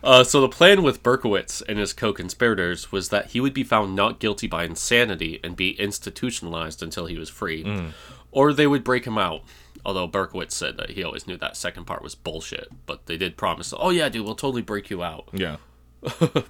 Uh, 0.04 0.24
so 0.24 0.42
the 0.42 0.50
plan 0.50 0.84
with 0.84 1.02
Berkowitz 1.02 1.62
and 1.68 1.80
his 1.80 1.94
co-conspirators 1.94 2.92
was 2.92 3.08
that 3.10 3.28
he 3.28 3.40
would 3.40 3.54
be 3.54 3.64
found 3.64 3.96
not 3.96 4.20
guilty 4.20 4.48
by 4.48 4.66
insanity 4.66 5.40
and 5.44 5.56
be 5.56 5.72
institutionalized 5.80 6.84
until 6.84 7.06
he 7.06 7.18
was 7.18 7.30
free, 7.30 7.92
or 8.32 8.52
they 8.54 8.68
would 8.68 8.84
break 8.84 9.06
him 9.06 9.18
out. 9.18 9.44
Although 9.86 10.08
Berkowitz 10.08 10.52
said 10.52 10.78
that 10.78 10.92
he 10.92 11.04
always 11.04 11.26
knew 11.28 11.38
that 11.38 11.58
second 11.58 11.86
part 11.86 12.02
was 12.04 12.16
bullshit, 12.16 12.68
but 12.86 13.06
they 13.06 13.18
did 13.18 13.38
promise, 13.38 13.74
"Oh 13.78 13.90
yeah, 13.92 14.10
dude, 14.10 14.26
we'll 14.26 14.36
totally 14.36 14.62
break 14.62 14.90
you 14.90 15.02
out." 15.04 15.28
Yeah. 15.34 15.58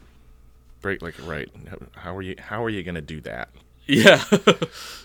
Break 0.82 1.02
like 1.02 1.16
right. 1.26 1.50
How 1.96 2.16
are 2.18 2.22
you? 2.22 2.36
How 2.38 2.63
are 2.63 2.70
you 2.70 2.84
gonna 2.84 3.02
do 3.02 3.22
that? 3.22 3.50
Yeah. 3.86 4.24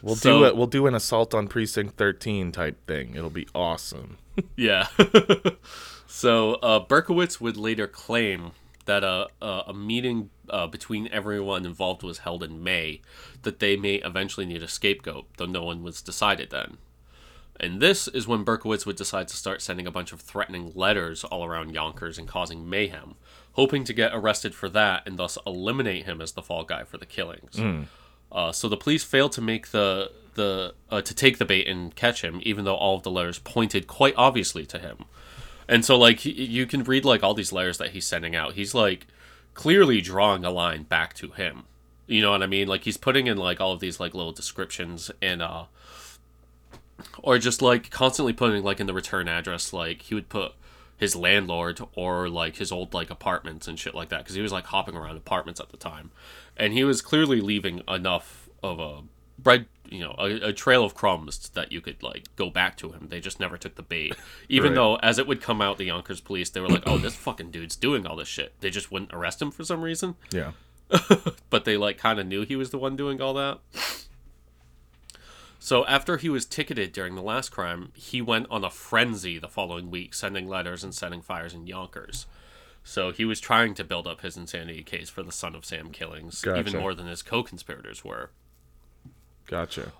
We'll 0.02 0.16
So- 0.16 0.38
do 0.40 0.44
it. 0.46 0.56
We'll 0.56 0.66
do 0.68 0.86
an 0.86 0.94
assault 0.94 1.34
on 1.34 1.48
precinct 1.48 1.96
13 1.96 2.52
type 2.52 2.84
thing. 2.86 3.14
It'll 3.14 3.30
be 3.30 3.46
awesome. 3.54 4.18
Yeah. 4.56 4.86
so 6.08 6.54
uh, 6.54 6.84
Berkowitz 6.84 7.40
would 7.40 7.56
later 7.56 7.86
claim 7.86 8.50
that 8.86 9.04
a, 9.04 9.28
a, 9.40 9.64
a 9.68 9.74
meeting 9.74 10.30
uh, 10.48 10.66
between 10.66 11.06
everyone 11.08 11.66
involved 11.66 12.02
was 12.02 12.18
held 12.18 12.42
in 12.42 12.64
May, 12.64 13.02
that 13.42 13.60
they 13.60 13.76
may 13.76 13.96
eventually 13.96 14.46
need 14.46 14.62
a 14.62 14.68
scapegoat, 14.68 15.26
though 15.36 15.46
no 15.46 15.62
one 15.62 15.82
was 15.82 16.00
decided 16.00 16.50
then. 16.50 16.78
And 17.60 17.80
this 17.80 18.08
is 18.08 18.26
when 18.26 18.44
Berkowitz 18.44 18.86
would 18.86 18.96
decide 18.96 19.28
to 19.28 19.36
start 19.36 19.60
sending 19.60 19.86
a 19.86 19.90
bunch 19.90 20.12
of 20.12 20.20
threatening 20.22 20.72
letters 20.74 21.22
all 21.24 21.44
around 21.44 21.74
Yonkers 21.74 22.16
and 22.16 22.26
causing 22.26 22.70
mayhem, 22.70 23.16
hoping 23.52 23.84
to 23.84 23.92
get 23.92 24.12
arrested 24.14 24.54
for 24.54 24.68
that 24.70 25.02
and 25.06 25.18
thus 25.18 25.36
eliminate 25.46 26.06
him 26.06 26.20
as 26.22 26.32
the 26.32 26.42
fall 26.42 26.64
guy 26.64 26.84
for 26.84 26.96
the 26.96 27.06
killings. 27.06 27.58
Uh, 28.32 28.52
so 28.52 28.68
the 28.68 28.76
police 28.76 29.04
failed 29.04 29.32
to 29.32 29.40
make 29.40 29.68
the 29.72 30.10
the 30.34 30.72
uh, 30.90 31.02
to 31.02 31.14
take 31.14 31.38
the 31.38 31.44
bait 31.44 31.66
and 31.66 31.96
catch 31.96 32.22
him, 32.22 32.40
even 32.44 32.64
though 32.64 32.76
all 32.76 32.94
of 32.96 33.02
the 33.02 33.10
letters 33.10 33.38
pointed 33.40 33.86
quite 33.88 34.14
obviously 34.16 34.64
to 34.66 34.78
him. 34.78 35.04
And 35.68 35.84
so, 35.84 35.98
like, 35.98 36.24
y- 36.24 36.32
you 36.34 36.66
can 36.66 36.82
read 36.82 37.04
like 37.04 37.22
all 37.22 37.34
these 37.34 37.52
letters 37.52 37.78
that 37.78 37.90
he's 37.90 38.06
sending 38.06 38.34
out. 38.34 38.54
He's 38.54 38.74
like 38.74 39.06
clearly 39.54 40.00
drawing 40.00 40.44
a 40.44 40.50
line 40.50 40.84
back 40.84 41.14
to 41.14 41.30
him. 41.30 41.64
You 42.06 42.22
know 42.22 42.30
what 42.30 42.42
I 42.42 42.46
mean? 42.46 42.68
Like 42.68 42.84
he's 42.84 42.96
putting 42.96 43.26
in 43.26 43.36
like 43.36 43.60
all 43.60 43.72
of 43.72 43.80
these 43.80 44.00
like 44.00 44.14
little 44.14 44.32
descriptions 44.32 45.10
and 45.20 45.42
uh, 45.42 45.64
or 47.18 47.38
just 47.38 47.60
like 47.60 47.90
constantly 47.90 48.32
putting 48.32 48.62
like 48.64 48.80
in 48.80 48.86
the 48.86 48.94
return 48.94 49.28
address. 49.28 49.72
Like 49.72 50.02
he 50.02 50.14
would 50.14 50.28
put 50.28 50.52
his 50.96 51.14
landlord 51.14 51.80
or 51.94 52.28
like 52.28 52.56
his 52.56 52.72
old 52.72 52.94
like 52.94 53.10
apartments 53.10 53.68
and 53.68 53.78
shit 53.78 53.94
like 53.94 54.08
that 54.08 54.20
because 54.20 54.34
he 54.34 54.42
was 54.42 54.52
like 54.52 54.64
hopping 54.66 54.96
around 54.96 55.16
apartments 55.16 55.60
at 55.60 55.68
the 55.70 55.76
time, 55.76 56.10
and 56.56 56.72
he 56.72 56.82
was 56.82 57.02
clearly 57.02 57.40
leaving 57.40 57.82
enough 57.86 58.48
of 58.62 58.80
a 58.80 59.02
bread 59.38 59.66
you 59.90 60.00
know 60.00 60.14
a, 60.18 60.48
a 60.48 60.52
trail 60.52 60.84
of 60.84 60.94
crumbs 60.94 61.48
that 61.50 61.72
you 61.72 61.80
could 61.80 62.02
like 62.02 62.24
go 62.36 62.50
back 62.50 62.76
to 62.78 62.92
him. 62.92 63.08
They 63.08 63.20
just 63.20 63.40
never 63.40 63.56
took 63.56 63.74
the 63.76 63.82
bait, 63.82 64.14
even 64.48 64.70
Right. 64.70 64.74
though 64.76 64.96
as 64.96 65.18
it 65.18 65.26
would 65.26 65.40
come 65.40 65.60
out, 65.60 65.78
the 65.78 65.84
Yonkers 65.84 66.20
police 66.20 66.50
they 66.50 66.60
were 66.60 66.68
like, 66.68 66.84
oh 66.86 66.98
this 66.98 67.14
fucking 67.14 67.50
dude's 67.50 67.76
doing 67.76 68.06
all 68.06 68.16
this 68.16 68.28
shit. 68.28 68.52
They 68.60 68.70
just 68.70 68.90
wouldn't 68.92 69.12
arrest 69.14 69.40
him 69.42 69.50
for 69.50 69.64
some 69.64 69.82
reason 69.82 70.16
Yeah. 70.32 70.52
but 71.50 71.64
they 71.64 71.76
like 71.76 71.98
kind 71.98 72.18
of 72.18 72.26
knew 72.26 72.44
he 72.44 72.56
was 72.56 72.70
the 72.70 72.78
one 72.78 72.96
doing 72.96 73.20
all 73.20 73.34
that. 73.34 73.58
So 75.58 75.84
after 75.86 76.16
he 76.16 76.28
was 76.28 76.46
ticketed 76.46 76.92
during 76.92 77.14
the 77.14 77.22
last 77.22 77.50
crime, 77.50 77.92
he 77.94 78.22
went 78.22 78.46
on 78.50 78.64
a 78.64 78.70
frenzy 78.70 79.38
the 79.38 79.48
following 79.48 79.90
week, 79.90 80.14
sending 80.14 80.48
letters 80.48 80.84
and 80.84 80.94
setting 80.94 81.20
fires 81.20 81.52
in 81.52 81.66
Yonkers. 81.66 82.26
So 82.84 83.10
he 83.12 83.24
was 83.24 83.38
trying 83.40 83.74
to 83.74 83.84
build 83.84 84.06
up 84.06 84.22
his 84.22 84.36
insanity 84.36 84.82
case 84.82 85.10
for 85.10 85.22
the 85.22 85.32
son 85.32 85.54
of 85.54 85.64
Sam 85.66 85.90
killings, 85.90 86.42
even 86.46 86.72
more 86.80 86.94
than 86.94 87.06
his 87.06 87.22
co-conspirators 87.22 88.02
were. 88.04 88.30
Gotcha. 89.48 89.92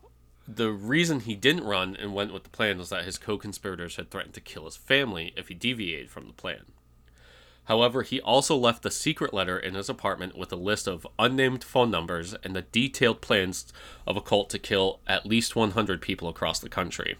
The 0.47 0.71
reason 0.71 1.21
he 1.21 1.35
didn't 1.35 1.65
run 1.65 1.97
and 1.97 2.15
went 2.15 2.33
with 2.33 2.45
the 2.45 2.49
plan 2.49 2.79
was 2.79 2.89
that 2.91 3.05
his 3.05 3.19
co-conspirators 3.19 3.97
had 3.97 4.11
threatened 4.11 4.35
to 4.35 4.41
kill 4.41 4.65
his 4.65 4.77
family 4.77 5.33
if 5.37 5.49
he 5.49 5.55
deviated 5.55 6.11
from 6.11 6.27
the 6.27 6.33
plan. 6.33 6.67
However, 7.65 8.03
he 8.03 8.19
also 8.23 8.57
left 8.57 8.87
a 8.87 8.91
secret 8.91 9.35
letter 9.35 9.59
in 9.59 9.75
his 9.75 9.91
apartment 9.91 10.39
with 10.39 10.51
a 10.51 10.57
list 10.57 10.87
of 10.87 11.07
unnamed 11.19 11.63
phone 11.63 11.91
numbers 11.91 12.35
and 12.43 12.57
the 12.57 12.63
detailed 12.63 13.21
plans 13.21 13.71
of 14.07 14.17
a 14.17 14.23
cult 14.23 14.49
to 14.51 14.59
kill 14.59 15.01
at 15.07 15.27
least 15.27 15.55
100 15.55 16.01
people 16.01 16.29
across 16.29 16.59
the 16.61 16.71
country. 16.71 17.17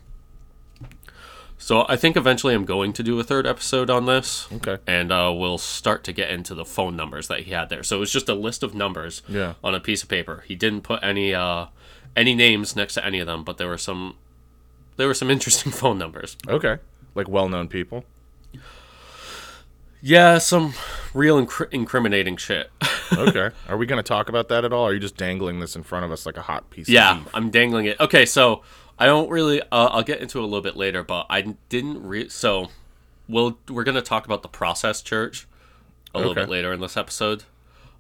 So 1.59 1.85
I 1.89 1.97
think 1.97 2.17
eventually 2.17 2.55
I'm 2.55 2.65
going 2.65 2.93
to 2.95 3.03
do 3.03 3.19
a 3.19 3.25
third 3.25 3.47
episode 3.47 3.91
on 3.91 4.07
this. 4.07 4.47
Okay. 4.53 4.79
And 4.87 5.11
uh, 5.13 5.35
we'll 5.37 5.59
start 5.59 6.05
to 6.05 6.13
get 6.13 6.31
into 6.31 6.55
the 6.55 6.65
phone 6.65 6.95
numbers 6.97 7.27
that 7.29 7.41
he 7.41 7.51
had 7.51 7.69
there. 7.69 7.83
So 7.83 7.97
it 7.97 8.01
was 8.01 8.13
just 8.13 8.29
a 8.29 8.35
list 8.35 8.63
of 8.63 8.75
numbers 8.75 9.23
Yeah. 9.29 9.55
on 9.63 9.75
a 9.75 9.81
piece 9.81 10.03
of 10.03 10.09
paper. 10.09 10.45
He 10.47 10.55
didn't 10.55 10.83
put 10.83 11.03
any 11.03 11.35
uh, 11.35 11.67
any 12.17 12.35
names 12.35 12.75
next 12.77 12.95
to 12.95 13.05
any 13.05 13.21
of 13.21 13.27
them, 13.27 13.45
but 13.45 13.59
there 13.59 13.69
were 13.69 13.79
some 13.79 14.17
there 14.97 15.07
were 15.07 15.15
some 15.15 15.31
interesting 15.37 15.73
phone 15.73 15.99
numbers. 15.99 16.37
Okay. 16.49 16.79
Like 17.15 17.29
well-known 17.29 17.69
people. 17.69 18.05
Yeah, 20.01 20.39
some 20.39 20.75
real 21.13 21.45
incri- 21.45 21.73
incriminating 21.73 22.37
shit. 22.37 22.71
Okay. 23.11 23.49
Are 23.67 23.79
we 23.79 23.87
going 23.87 23.97
to 23.97 24.07
talk 24.07 24.29
about 24.29 24.49
that 24.51 24.67
at 24.67 24.73
all? 24.73 24.83
Or 24.85 24.91
are 24.91 24.93
you 24.93 25.01
just 25.01 25.17
dangling 25.17 25.61
this 25.61 25.75
in 25.75 25.83
front 25.83 26.05
of 26.05 26.13
us 26.13 26.27
like 26.27 26.37
a 26.37 26.43
hot 26.43 26.69
piece 26.69 26.91
yeah? 26.91 27.23
I'm 27.33 27.49
dangling 27.49 27.87
it. 27.87 27.99
Okay, 27.99 28.27
so 28.27 28.63
I 28.99 29.07
don't 29.07 29.31
really. 29.31 29.63
Uh, 29.63 29.67
I'll 29.87 30.03
get 30.03 30.21
into 30.21 30.37
it 30.39 30.43
a 30.43 30.45
little 30.45 30.61
bit 30.61 30.77
later, 30.77 31.03
but 31.03 31.25
I 31.31 31.55
didn't. 31.71 32.03
Re- 32.07 32.29
so 32.29 32.69
we'll 33.27 33.59
we're 33.71 33.85
gonna 33.85 34.03
talk 34.03 34.27
about 34.27 34.43
the 34.43 34.49
process 34.49 35.01
church 35.01 35.49
a 36.15 36.19
little 36.19 36.35
bit 36.35 36.51
later 36.51 36.71
in 36.71 36.81
this 36.83 36.99
episode, 36.99 37.45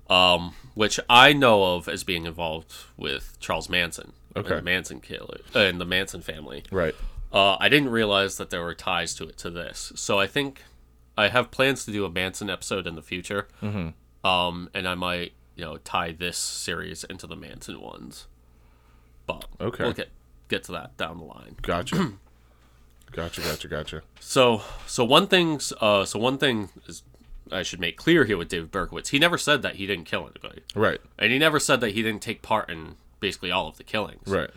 um, 0.09 0.55
which 0.75 0.99
I 1.09 1.33
know 1.33 1.75
of 1.77 1.89
as 1.89 2.05
being 2.05 2.25
involved 2.27 2.73
with 2.97 3.37
Charles 3.41 3.69
Manson. 3.69 4.13
Okay. 4.37 4.51
And 4.51 4.59
the 4.59 4.63
Manson 4.63 5.01
killer 5.01 5.41
uh, 5.55 5.61
and 5.61 5.81
the 5.81 5.85
Manson 5.85 6.21
family. 6.23 6.63
Right. 6.71 6.95
Uh, 7.33 7.57
I 7.59 7.69
didn't 7.69 7.91
realize 7.91 8.37
that 8.37 8.51
there 8.51 8.63
were 8.63 8.75
ties 8.75 9.15
to 9.15 9.25
it 9.29 9.37
to 9.39 9.51
this, 9.51 9.93
so 9.97 10.19
I 10.19 10.27
think 10.27 10.63
I 11.17 11.29
have 11.29 11.51
plans 11.51 11.85
to 11.87 11.91
do 11.93 12.05
a 12.05 12.11
Manson 12.11 12.49
episode 12.49 12.87
in 12.87 12.95
the 12.95 13.03
future. 13.03 13.49
Mm-hmm. 13.63 13.89
Um, 14.27 14.71
and 14.75 14.87
I 14.89 14.95
might, 14.95 15.33
you 15.57 15.65
know, 15.65 15.77
tie 15.79 16.13
this 16.13 16.39
series 16.39 17.05
into 17.05 17.27
the 17.27 17.37
Manson 17.37 17.81
ones. 17.81 18.27
But 19.27 19.45
Okay. 19.61 19.85
we'll 19.85 19.93
get 19.93 20.09
get 20.49 20.65
to 20.65 20.73
that 20.73 20.97
down 20.97 21.19
the 21.19 21.25
line. 21.25 21.57
Gotcha. 21.63 22.13
gotcha, 23.13 23.41
gotcha, 23.43 23.69
gotcha. 23.69 24.03
So, 24.21 24.63
so 24.87 25.05
one 25.05 25.27
thing's, 25.27 25.73
uh, 25.81 26.05
so 26.05 26.19
one 26.19 26.39
thing 26.39 26.69
is 26.87 27.03
I 27.53 27.63
should 27.63 27.81
make 27.81 27.97
clear 27.97 28.25
here 28.25 28.37
with 28.37 28.49
David 28.49 28.71
Berkowitz. 28.71 29.09
He 29.09 29.19
never 29.19 29.39
said 29.39 29.63
that 29.63 29.77
he 29.77 29.87
didn't 29.87 30.05
kill 30.07 30.23
anybody, 30.29 30.63
Right. 30.75 31.01
and 31.19 31.33
he 31.33 31.39
never 31.39 31.59
said 31.61 31.81
that 31.81 31.91
he 31.93 32.03
didn't 32.03 32.23
take 32.23 32.43
part 32.43 32.69
in 32.71 32.97
basically 33.21 33.51
all 33.51 33.69
of 33.69 33.77
the 33.79 33.85
killings. 33.85 34.27
Right. 34.29 34.51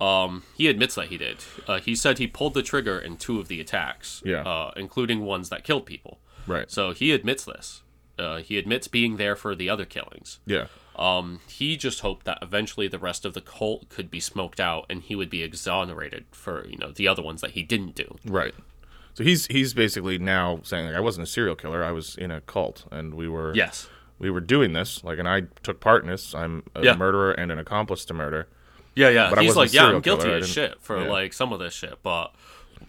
Um, 0.00 0.44
he 0.54 0.68
admits 0.68 0.94
that 0.94 1.08
he 1.08 1.18
did. 1.18 1.38
Uh, 1.66 1.80
he 1.80 1.96
said 1.96 2.18
he 2.18 2.26
pulled 2.28 2.54
the 2.54 2.62
trigger 2.62 2.98
in 2.98 3.16
two 3.16 3.40
of 3.40 3.48
the 3.48 3.60
attacks, 3.60 4.22
Yeah. 4.24 4.42
uh, 4.42 4.72
including 4.76 5.20
ones 5.24 5.48
that 5.48 5.64
killed 5.64 5.86
people. 5.86 6.18
Right. 6.46 6.70
So 6.70 6.92
he 6.92 7.12
admits 7.12 7.44
this. 7.44 7.82
Uh, 8.18 8.38
he 8.38 8.58
admits 8.58 8.88
being 8.88 9.16
there 9.16 9.36
for 9.36 9.54
the 9.54 9.68
other 9.68 9.84
killings. 9.84 10.38
Yeah. 10.46 10.66
Um, 10.96 11.40
he 11.48 11.76
just 11.76 12.00
hoped 12.00 12.26
that 12.26 12.38
eventually 12.42 12.88
the 12.88 12.98
rest 12.98 13.24
of 13.24 13.34
the 13.34 13.40
cult 13.40 13.88
could 13.88 14.10
be 14.10 14.18
smoked 14.18 14.58
out 14.58 14.86
and 14.90 15.02
he 15.02 15.14
would 15.14 15.30
be 15.30 15.42
exonerated 15.44 16.24
for 16.32 16.66
you 16.66 16.76
know 16.76 16.90
the 16.90 17.06
other 17.06 17.22
ones 17.22 17.40
that 17.42 17.52
he 17.52 17.62
didn't 17.62 17.94
do. 17.94 18.16
Right. 18.24 18.54
So 19.18 19.24
he's 19.24 19.46
he's 19.46 19.74
basically 19.74 20.16
now 20.16 20.60
saying 20.62 20.86
like 20.86 20.94
I 20.94 21.00
wasn't 21.00 21.26
a 21.26 21.26
serial 21.28 21.56
killer. 21.56 21.82
I 21.82 21.90
was 21.90 22.14
in 22.14 22.30
a 22.30 22.40
cult, 22.40 22.84
and 22.92 23.14
we 23.14 23.26
were 23.28 23.52
Yes. 23.52 23.88
we 24.20 24.30
were 24.30 24.38
doing 24.38 24.74
this. 24.74 25.02
Like, 25.02 25.18
and 25.18 25.28
I 25.28 25.40
took 25.64 25.80
part 25.80 26.04
in 26.04 26.08
this. 26.08 26.36
I'm 26.36 26.62
a 26.76 26.84
Yeah. 26.84 26.94
murderer 26.94 27.32
and 27.32 27.50
an 27.50 27.58
accomplice 27.58 28.04
to 28.04 28.14
murder. 28.14 28.46
Yeah, 28.94 29.08
yeah. 29.08 29.28
But 29.28 29.42
He's 29.42 29.56
like, 29.56 29.72
yeah, 29.72 29.86
I'm 29.86 30.02
guilty 30.02 30.26
killer. 30.26 30.36
As 30.36 30.48
shit 30.48 30.80
for 30.80 31.02
yeah. 31.02 31.10
like 31.10 31.32
some 31.32 31.52
of 31.52 31.58
this 31.58 31.74
shit, 31.74 31.98
but 32.04 32.32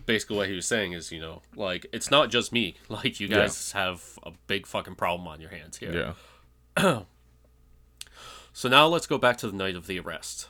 basically 0.06 0.38
what 0.38 0.48
he 0.50 0.54
was 0.54 0.68
saying 0.68 0.94
is, 0.94 1.12
you 1.12 1.20
know, 1.20 1.42
like 1.56 1.88
it's 1.92 2.12
not 2.12 2.30
just 2.30 2.54
me. 2.54 2.76
Like 2.90 3.20
you 3.20 3.28
guys 3.28 3.72
have 3.72 4.04
a 4.22 4.30
big 4.46 4.68
fucking 4.68 4.98
problem 4.98 5.28
on 5.28 5.42
your 5.42 5.50
hands 5.50 5.78
here. 5.78 6.14
Yeah. 6.78 7.02
So 8.54 8.68
now 8.68 8.88
let's 8.88 9.08
go 9.08 9.18
back 9.18 9.38
to 9.38 9.48
the 9.48 9.56
night 9.56 9.76
of 9.76 9.88
the 9.88 10.00
arrest. 10.00 10.48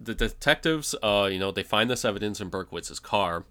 The 0.00 0.14
detectives, 0.14 0.94
uh, 1.02 1.28
you 1.30 1.38
know, 1.38 1.52
they 1.52 1.62
find 1.62 1.88
this 1.88 2.04
evidence 2.04 2.40
in 2.40 2.50
Berkowitz's 2.50 2.98
car, 2.98 3.44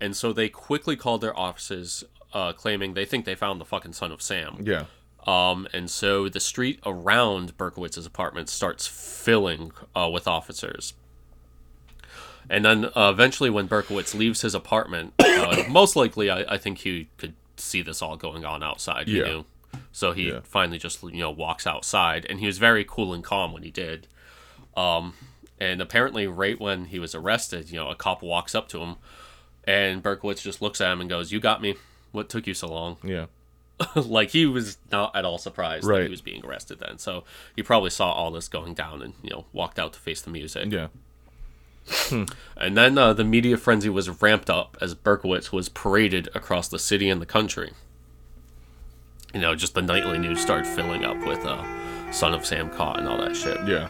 and 0.00 0.16
so 0.16 0.32
they 0.32 0.48
quickly 0.48 0.96
called 0.96 1.20
their 1.20 1.38
offices, 1.38 2.04
uh, 2.32 2.52
claiming 2.52 2.94
they 2.94 3.04
think 3.04 3.24
they 3.24 3.34
found 3.34 3.60
the 3.60 3.64
fucking 3.64 3.92
son 3.92 4.12
of 4.12 4.20
Sam. 4.22 4.58
Yeah. 4.62 4.84
Um, 5.26 5.66
and 5.72 5.90
so 5.90 6.28
the 6.28 6.40
street 6.40 6.80
around 6.84 7.56
Berkowitz's 7.56 8.04
apartment 8.04 8.48
starts 8.50 8.86
filling 8.86 9.72
uh, 9.96 10.10
with 10.12 10.28
officers. 10.28 10.94
And 12.50 12.64
then 12.64 12.84
uh, 12.94 13.10
eventually, 13.10 13.48
when 13.48 13.66
Berkowitz 13.68 14.14
leaves 14.14 14.42
his 14.42 14.54
apartment, 14.54 15.14
uh, 15.18 15.64
most 15.70 15.96
likely, 15.96 16.28
I, 16.28 16.40
I 16.54 16.58
think 16.58 16.78
he 16.78 17.08
could 17.16 17.34
see 17.56 17.80
this 17.80 18.02
all 18.02 18.16
going 18.16 18.44
on 18.44 18.62
outside. 18.62 19.08
Yeah. 19.08 19.24
knew. 19.24 19.44
So 19.92 20.12
he 20.12 20.28
Yeah. 20.28 20.40
finally 20.44 20.78
just 20.78 21.02
you 21.02 21.20
know 21.20 21.30
walks 21.30 21.66
outside, 21.66 22.26
and 22.28 22.40
he 22.40 22.46
was 22.46 22.58
very 22.58 22.84
cool 22.84 23.14
and 23.14 23.24
calm 23.24 23.52
when 23.52 23.62
he 23.62 23.70
did. 23.70 24.08
Um, 24.76 25.14
and 25.58 25.80
apparently, 25.80 26.26
right 26.26 26.60
when 26.60 26.86
he 26.86 26.98
was 26.98 27.14
arrested, 27.14 27.70
you 27.70 27.76
know, 27.76 27.88
a 27.88 27.94
cop 27.94 28.22
walks 28.22 28.54
up 28.54 28.68
to 28.70 28.80
him, 28.80 28.96
and 29.66 30.02
Berkowitz 30.02 30.42
just 30.42 30.62
looks 30.62 30.80
at 30.80 30.92
him 30.92 31.00
and 31.00 31.10
goes, 31.10 31.32
"You 31.32 31.40
got 31.40 31.62
me. 31.62 31.76
What 32.12 32.28
took 32.28 32.46
you 32.46 32.54
so 32.54 32.68
long?" 32.68 32.96
Yeah. 33.02 33.26
like 33.96 34.30
he 34.30 34.46
was 34.46 34.78
not 34.92 35.14
at 35.16 35.24
all 35.24 35.38
surprised 35.38 35.86
that 35.88 36.04
he 36.04 36.08
was 36.08 36.20
being 36.20 36.44
arrested 36.44 36.78
then. 36.78 36.98
So 36.98 37.24
he 37.56 37.62
probably 37.62 37.90
saw 37.90 38.12
all 38.12 38.30
this 38.30 38.48
going 38.48 38.74
down 38.74 39.02
and 39.02 39.14
you 39.22 39.30
know 39.30 39.46
walked 39.52 39.78
out 39.78 39.92
to 39.94 39.98
face 39.98 40.20
the 40.20 40.30
music. 40.30 40.70
Yeah. 40.70 40.88
And 42.56 42.76
then 42.78 42.96
uh, 42.96 43.12
the 43.12 43.24
media 43.24 43.58
frenzy 43.58 43.90
was 43.90 44.08
ramped 44.22 44.48
up 44.48 44.78
as 44.80 44.94
Berkowitz 44.94 45.52
was 45.52 45.68
paraded 45.68 46.28
across 46.34 46.68
the 46.68 46.78
city 46.78 47.10
and 47.10 47.20
the 47.20 47.26
country. 47.26 47.72
You 49.34 49.40
know, 49.40 49.54
just 49.54 49.74
the 49.74 49.82
nightly 49.82 50.18
news 50.18 50.40
started 50.40 50.66
filling 50.66 51.04
up 51.04 51.18
with 51.26 51.44
uh, 51.44 51.62
"Son 52.12 52.32
of 52.32 52.46
Sam 52.46 52.70
caught" 52.70 52.98
and 53.00 53.08
all 53.08 53.18
that 53.18 53.36
shit. 53.36 53.58
Yeah. 53.66 53.88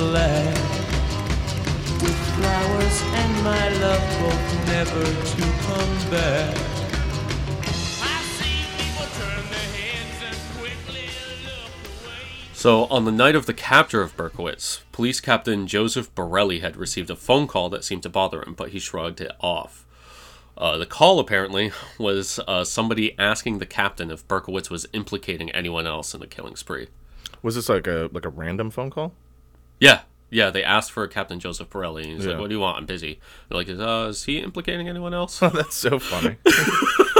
Black 0.00 0.54
with 2.00 2.16
flowers 2.34 3.02
and 3.02 3.44
my 3.44 3.68
love 3.80 4.00
both 4.18 4.66
never 4.68 5.04
to 5.04 5.42
come 5.66 6.10
back. 6.10 6.56
I 8.00 8.22
see 8.22 8.64
people 8.78 9.04
turn 9.18 9.44
their 9.50 9.68
heads 9.76 10.22
and 10.24 10.58
quickly 10.58 11.04
look 11.44 12.06
away. 12.06 12.24
So, 12.54 12.86
on 12.86 13.04
the 13.04 13.12
night 13.12 13.34
of 13.34 13.44
the 13.44 13.52
capture 13.52 14.00
of 14.00 14.16
Berkowitz, 14.16 14.80
police 14.90 15.20
captain 15.20 15.66
Joseph 15.66 16.14
Borrelli 16.14 16.62
had 16.62 16.78
received 16.78 17.10
a 17.10 17.16
phone 17.16 17.46
call 17.46 17.68
that 17.68 17.84
seemed 17.84 18.04
to 18.04 18.08
bother 18.08 18.42
him, 18.42 18.54
but 18.54 18.70
he 18.70 18.78
shrugged 18.78 19.20
it 19.20 19.32
off. 19.40 19.86
Uh, 20.56 20.78
the 20.78 20.86
call 20.86 21.18
apparently 21.18 21.72
was 21.98 22.40
uh, 22.48 22.64
somebody 22.64 23.18
asking 23.18 23.58
the 23.58 23.66
captain 23.66 24.10
if 24.10 24.26
Berkowitz 24.26 24.70
was 24.70 24.86
implicating 24.94 25.50
anyone 25.50 25.86
else 25.86 26.14
in 26.14 26.20
the 26.20 26.26
killing 26.26 26.56
spree. 26.56 26.88
Was 27.42 27.56
this 27.56 27.68
like 27.68 27.86
a 27.86 28.08
like 28.14 28.24
a 28.24 28.30
random 28.30 28.70
phone 28.70 28.88
call? 28.88 29.12
Yeah, 29.80 30.00
yeah. 30.30 30.50
They 30.50 30.62
asked 30.62 30.92
for 30.92 31.06
Captain 31.08 31.40
Joseph 31.40 31.70
Pirelli, 31.70 32.02
and 32.04 32.12
he's 32.16 32.24
Yeah. 32.26 32.32
like, 32.32 32.40
"What 32.40 32.48
do 32.50 32.54
you 32.54 32.60
want? 32.60 32.76
I'm 32.78 32.86
busy." 32.86 33.18
They're 33.48 33.58
like, 33.58 33.68
uh, 33.68 34.08
"Is 34.10 34.24
he 34.24 34.38
implicating 34.38 34.88
anyone 34.88 35.14
else?" 35.14 35.38
That's 35.40 35.74
so 35.76 35.98
funny. 35.98 36.36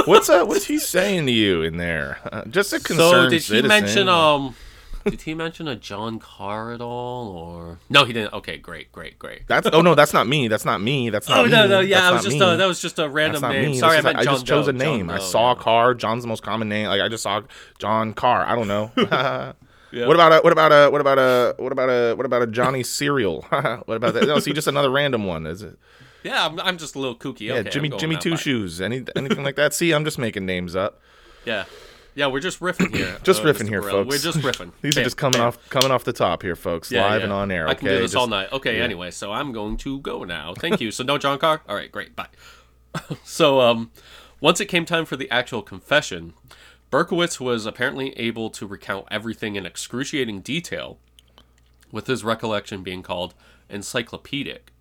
what's 0.05 0.29
uh, 0.29 0.45
what's 0.45 0.65
he 0.65 0.79
saying 0.79 1.25
to 1.25 1.31
you 1.31 1.61
in 1.63 1.77
there? 1.77 2.19
Uh, 2.31 2.45
just 2.45 2.71
a 2.73 2.79
concerned 2.79 2.99
so 2.99 3.23
did 3.23 3.33
he 3.33 3.39
citizen. 3.39 3.67
mention 3.67 4.07
um? 4.09 4.55
did 5.03 5.21
he 5.23 5.33
mention 5.33 5.67
a 5.67 5.75
John 5.75 6.19
Carr 6.19 6.71
at 6.73 6.81
all, 6.81 7.29
or 7.29 7.79
no? 7.89 8.05
He 8.05 8.13
didn't. 8.13 8.33
Okay, 8.33 8.57
great, 8.57 8.91
great, 8.91 9.17
great. 9.17 9.47
That's 9.47 9.67
oh 9.73 9.81
no, 9.81 9.95
that's 9.95 10.13
not 10.13 10.27
me. 10.27 10.47
That's 10.47 10.63
not 10.65 10.79
me. 10.81 11.09
That's 11.09 11.27
not 11.27 11.39
Oh 11.39 11.43
me. 11.45 11.49
no, 11.49 11.65
no, 11.67 11.79
yeah, 11.79 12.01
That's 12.01 12.05
I 12.05 12.11
was 12.13 12.23
not 12.25 12.29
just 12.29 12.39
me. 12.39 12.45
uh, 12.45 12.55
that 12.57 12.65
was 12.67 12.79
just 12.81 12.99
a 12.99 13.01
That's 13.03 13.13
random 13.13 13.41
not 13.41 13.51
name. 13.53 13.71
me. 13.71 13.79
Sorry, 13.79 13.95
I 13.95 13.97
is- 13.99 14.03
meant 14.03 14.17
John 14.19 14.33
just 14.35 14.45
chose 14.45 14.65
Doe. 14.65 14.69
a 14.69 14.73
name. 14.73 15.07
John 15.07 15.15
I 15.15 15.19
Doe, 15.19 15.23
saw 15.25 15.55
yeah. 15.55 15.63
Carr. 15.63 15.93
John's 15.95 16.21
the 16.23 16.27
most 16.27 16.43
common 16.43 16.69
name. 16.69 16.85
Like 16.87 17.01
I 17.01 17.07
just 17.09 17.23
saw 17.23 17.41
John 17.79 18.13
Carr. 18.13 18.45
I 18.45 18.53
don't 18.55 18.67
know. 18.67 18.91
Yeah. 19.91 20.07
What 20.07 20.15
about 20.15 20.31
a 20.31 20.39
what 20.41 20.53
about 20.53 20.71
a 20.71 20.89
what 20.89 21.01
about 21.01 21.17
a 21.19 21.55
what 21.61 21.71
about 21.71 21.89
a 21.89 22.15
what 22.15 22.25
about 22.25 22.41
a 22.41 22.47
Johnny 22.47 22.83
Cereal? 22.83 23.41
what 23.49 23.95
about 23.95 24.13
that? 24.13 24.27
No, 24.27 24.39
see, 24.39 24.53
just 24.53 24.67
another 24.67 24.89
random 24.89 25.25
one. 25.25 25.45
Is 25.45 25.61
it? 25.61 25.77
Yeah, 26.23 26.45
I'm, 26.45 26.59
I'm 26.59 26.77
just 26.77 26.95
a 26.95 26.99
little 26.99 27.15
kooky. 27.15 27.41
Yeah, 27.41 27.55
okay, 27.55 27.69
Jimmy 27.71 27.89
Jimmy 27.89 28.15
Two. 28.15 28.37
Shoes. 28.37 28.79
Any 28.79 29.03
anything 29.15 29.43
like 29.43 29.55
that? 29.55 29.73
See, 29.73 29.91
I'm 29.91 30.05
just 30.05 30.17
making 30.17 30.45
names 30.45 30.75
up. 30.75 31.01
Yeah, 31.45 31.65
yeah, 32.13 32.27
we're 32.27 32.39
just 32.41 32.59
riffing 32.59 32.95
here. 32.95 33.17
Just 33.23 33.41
uh, 33.41 33.45
riffing 33.45 33.63
Mr. 33.65 33.69
here, 33.69 33.81
Burrell. 33.81 34.03
folks. 34.03 34.09
We're 34.09 34.31
just 34.31 34.45
riffing. 34.45 34.71
These 34.81 34.95
Bam, 34.95 35.01
are 35.01 35.05
just 35.05 35.17
coming 35.17 35.39
bam. 35.39 35.47
off 35.47 35.69
coming 35.69 35.89
off 35.91 36.03
the 36.03 36.13
top 36.13 36.43
here, 36.43 36.55
folks, 36.55 36.91
Yeah, 36.91 37.01
live 37.05 37.21
yeah. 37.21 37.23
and 37.23 37.33
on 37.33 37.49
air. 37.51 37.67
I 37.67 37.73
can 37.73 37.87
do 37.87 37.93
this 37.95 38.11
Just- 38.11 38.15
all 38.15 38.27
night. 38.27 38.51
Okay, 38.51 38.79
anyway, 38.81 39.09
so 39.11 39.31
I'm 39.31 39.51
going 39.51 39.77
to 39.77 39.99
go 40.01 40.23
now. 40.23 40.53
Thank 40.53 40.79
you. 40.81 40.91
So 40.91 41.03
no 41.03 41.17
John 41.17 41.39
Carr. 41.39 41.61
All 41.67 41.75
right, 41.75 41.91
great. 41.91 42.15
Bye. 42.15 42.27
so 43.23 43.61
um, 43.61 43.91
once 44.39 44.59
it 44.61 44.65
came 44.67 44.85
time 44.85 45.05
for 45.05 45.15
the 45.15 45.29
actual 45.31 45.61
confession, 45.61 46.33
Berkowitz 46.91 47.39
was 47.39 47.65
apparently 47.65 48.11
able 48.19 48.49
to 48.49 48.67
recount 48.67 49.07
everything 49.09 49.55
in 49.55 49.65
excruciating 49.65 50.41
detail, 50.41 50.99
with 51.89 52.07
his 52.07 52.25
recollection 52.25 52.83
being 52.83 53.01
called 53.01 53.33
encyclopedic. 53.69 54.73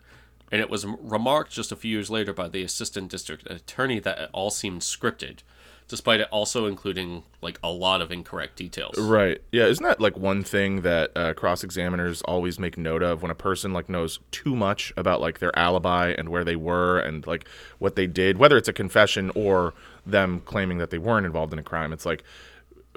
And 0.51 0.61
it 0.61 0.69
was 0.69 0.85
remarked 0.85 1.53
just 1.53 1.71
a 1.71 1.77
few 1.77 1.93
years 1.93 2.11
later 2.11 2.33
by 2.33 2.49
the 2.49 2.65
assistant 2.65 3.13
district 3.13 3.49
attorney 3.49 4.01
that 4.01 4.19
it 4.19 4.31
all 4.33 4.51
seemed 4.51 4.81
scripted, 4.81 5.39
despite 5.91 6.21
it 6.21 6.29
also 6.31 6.67
including 6.67 7.23
like 7.43 7.59
a 7.63 7.71
lot 7.71 8.01
of 8.01 8.11
incorrect 8.11 8.57
details. 8.57 8.97
Right. 8.99 9.43
Yeah. 9.53 9.67
Isn't 9.67 9.85
that 9.85 10.01
like 10.01 10.17
one 10.17 10.43
thing 10.43 10.81
that 10.83 11.11
uh, 11.17 11.35
cross 11.35 11.63
examiners 11.63 12.23
always 12.23 12.59
make 12.59 12.79
note 12.79 13.03
of 13.03 13.21
when 13.23 13.31
a 13.31 13.35
person 13.35 13.73
like 13.73 13.89
knows 13.89 14.21
too 14.31 14.57
much 14.57 14.93
about 14.97 15.21
like 15.21 15.41
their 15.41 15.57
alibi 15.59 16.15
and 16.17 16.29
where 16.31 16.45
they 16.45 16.57
were 16.57 16.99
and 16.99 17.27
like 17.27 17.47
what 17.79 17.97
they 17.97 18.07
did, 18.07 18.39
whether 18.39 18.57
it's 18.57 18.69
a 18.69 18.73
confession 18.73 19.31
or 19.35 19.75
them 20.07 20.41
claiming 20.47 20.79
that 20.79 20.91
they 20.91 20.99
weren't 20.99 21.27
involved 21.27 21.53
in 21.53 21.59
a 21.59 21.63
crime. 21.63 21.93
It's 21.93 22.07
like 22.07 22.23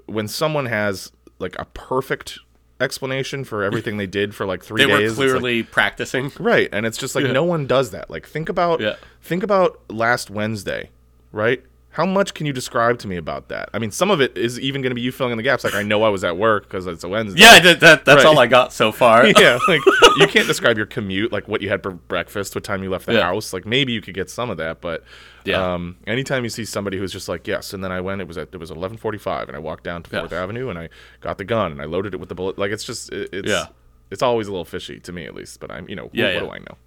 when 0.06 0.27
someone 0.27 0.67
has 0.67 1.12
like 1.39 1.58
a 1.60 1.65
perfect 1.65 2.39
explanation 2.79 3.43
for 3.43 3.63
everything 3.63 3.97
they 3.97 4.08
did 4.08 4.36
for 4.36 4.45
like 4.45 4.63
three 4.63 4.84
They 4.84 4.88
days. 4.88 4.97
were 4.97 5.03
it's 5.06 5.17
like- 5.17 5.29
clearly 5.41 5.63
practicing. 5.63 6.32
Right, 6.39 6.69
and 6.73 6.86
it's 6.86 6.97
just 6.97 7.15
like 7.15 7.25
no 7.25 7.43
one 7.43 7.65
does 7.65 7.91
that. 7.91 8.10
Like 8.10 8.27
think 8.27 8.49
about 8.49 8.82
Yeah. 8.82 8.95
think 9.21 9.41
about 9.43 9.79
last 9.89 10.29
Wednesday, 10.29 10.89
right? 11.32 11.63
How 11.93 12.08
much 12.08 12.34
can 12.34 12.45
you 12.47 12.53
describe 12.53 12.97
to 12.99 13.08
me 13.08 13.17
about 13.17 13.49
that? 13.49 13.69
I 13.71 13.77
mean, 13.77 13.91
some 13.91 14.10
of 14.10 14.19
it 14.19 14.36
is 14.36 14.60
even 14.60 14.82
going 14.82 14.89
to 14.89 14.95
be 14.95 15.01
you 15.01 15.12
filling 15.12 15.32
in 15.32 15.38
the 15.38 15.43
gaps. 15.43 15.63
Like 15.63 15.75
I 15.75 15.84
know 15.84 16.01
I 16.01 16.10
was 16.10 16.23
at 16.23 16.38
work 16.38 16.63
because 16.63 16.88
it's 16.88 17.03
a 17.03 17.08
Wednesday. 17.08 17.39
Yeah, 17.41 17.60
that, 17.60 17.79
that, 17.82 18.03
that's 18.06 18.23
Right. 18.23 18.25
all 18.25 18.39
I 18.39 18.47
got 18.47 18.73
so 18.73 18.91
far. 18.91 19.25
yeah. 19.39 19.60
Like 19.67 19.82
you 20.17 20.25
can't 20.27 20.47
describe 20.47 20.75
your 20.77 20.88
commute, 20.88 21.32
like 21.32 21.47
what 21.47 21.62
you 21.62 21.69
had 21.69 21.84
for 21.84 21.91
breakfast, 21.91 22.56
what 22.56 22.63
time 22.63 22.82
you 22.84 22.89
left 22.89 23.06
the 23.06 23.13
Yeah. 23.13 23.21
house. 23.21 23.53
Like 23.53 23.65
maybe 23.65 23.93
you 23.93 24.01
could 24.01 24.15
get 24.15 24.29
some 24.32 24.49
of 24.49 24.58
that, 24.58 24.82
but 24.82 25.03
Yeah. 25.45 25.73
um, 25.73 25.97
anytime 26.08 26.43
you 26.43 26.49
see 26.49 26.65
somebody 26.65 26.97
who's 26.97 27.12
just 27.12 27.29
like, 27.29 27.47
yes, 27.47 27.73
and 27.73 27.84
then 27.84 27.91
I 27.91 28.01
went. 28.01 28.21
It 28.21 28.27
was 28.27 28.38
at 28.39 28.49
it 28.51 28.58
was 28.58 28.71
eleven 28.71 28.97
forty 28.97 29.17
five, 29.19 29.47
and 29.47 29.56
I 29.56 29.60
walked 29.60 29.84
down 29.84 30.01
to. 30.03 30.10
Fourth 30.10 30.34
Avenue, 30.34 30.69
and 30.69 30.79
I 30.79 30.89
got 31.21 31.38
the 31.38 31.45
gun, 31.45 31.71
and 31.71 31.79
I 31.82 31.86
loaded 31.86 32.13
it 32.15 32.19
with 32.19 32.29
the 32.29 32.36
bullet. 32.36 32.58
Like 32.58 32.71
it's 32.71 32.84
just 32.84 33.12
it, 33.12 33.29
it's 33.32 33.49
Yeah. 33.49 33.65
it's 34.10 34.23
always 34.23 34.47
a 34.47 34.51
little 34.51 34.65
fishy 34.65 34.99
to 35.01 35.12
me 35.12 35.25
at 35.25 35.36
least. 35.36 35.60
But 35.60 35.69
I'm 35.71 35.88
you 35.88 35.95
know 35.95 36.10
Yeah, 36.12 36.25
what, 36.25 36.34
yeah. 36.34 36.41
what 36.41 36.49
do 36.49 36.56
I 36.56 36.60
know? 36.60 36.77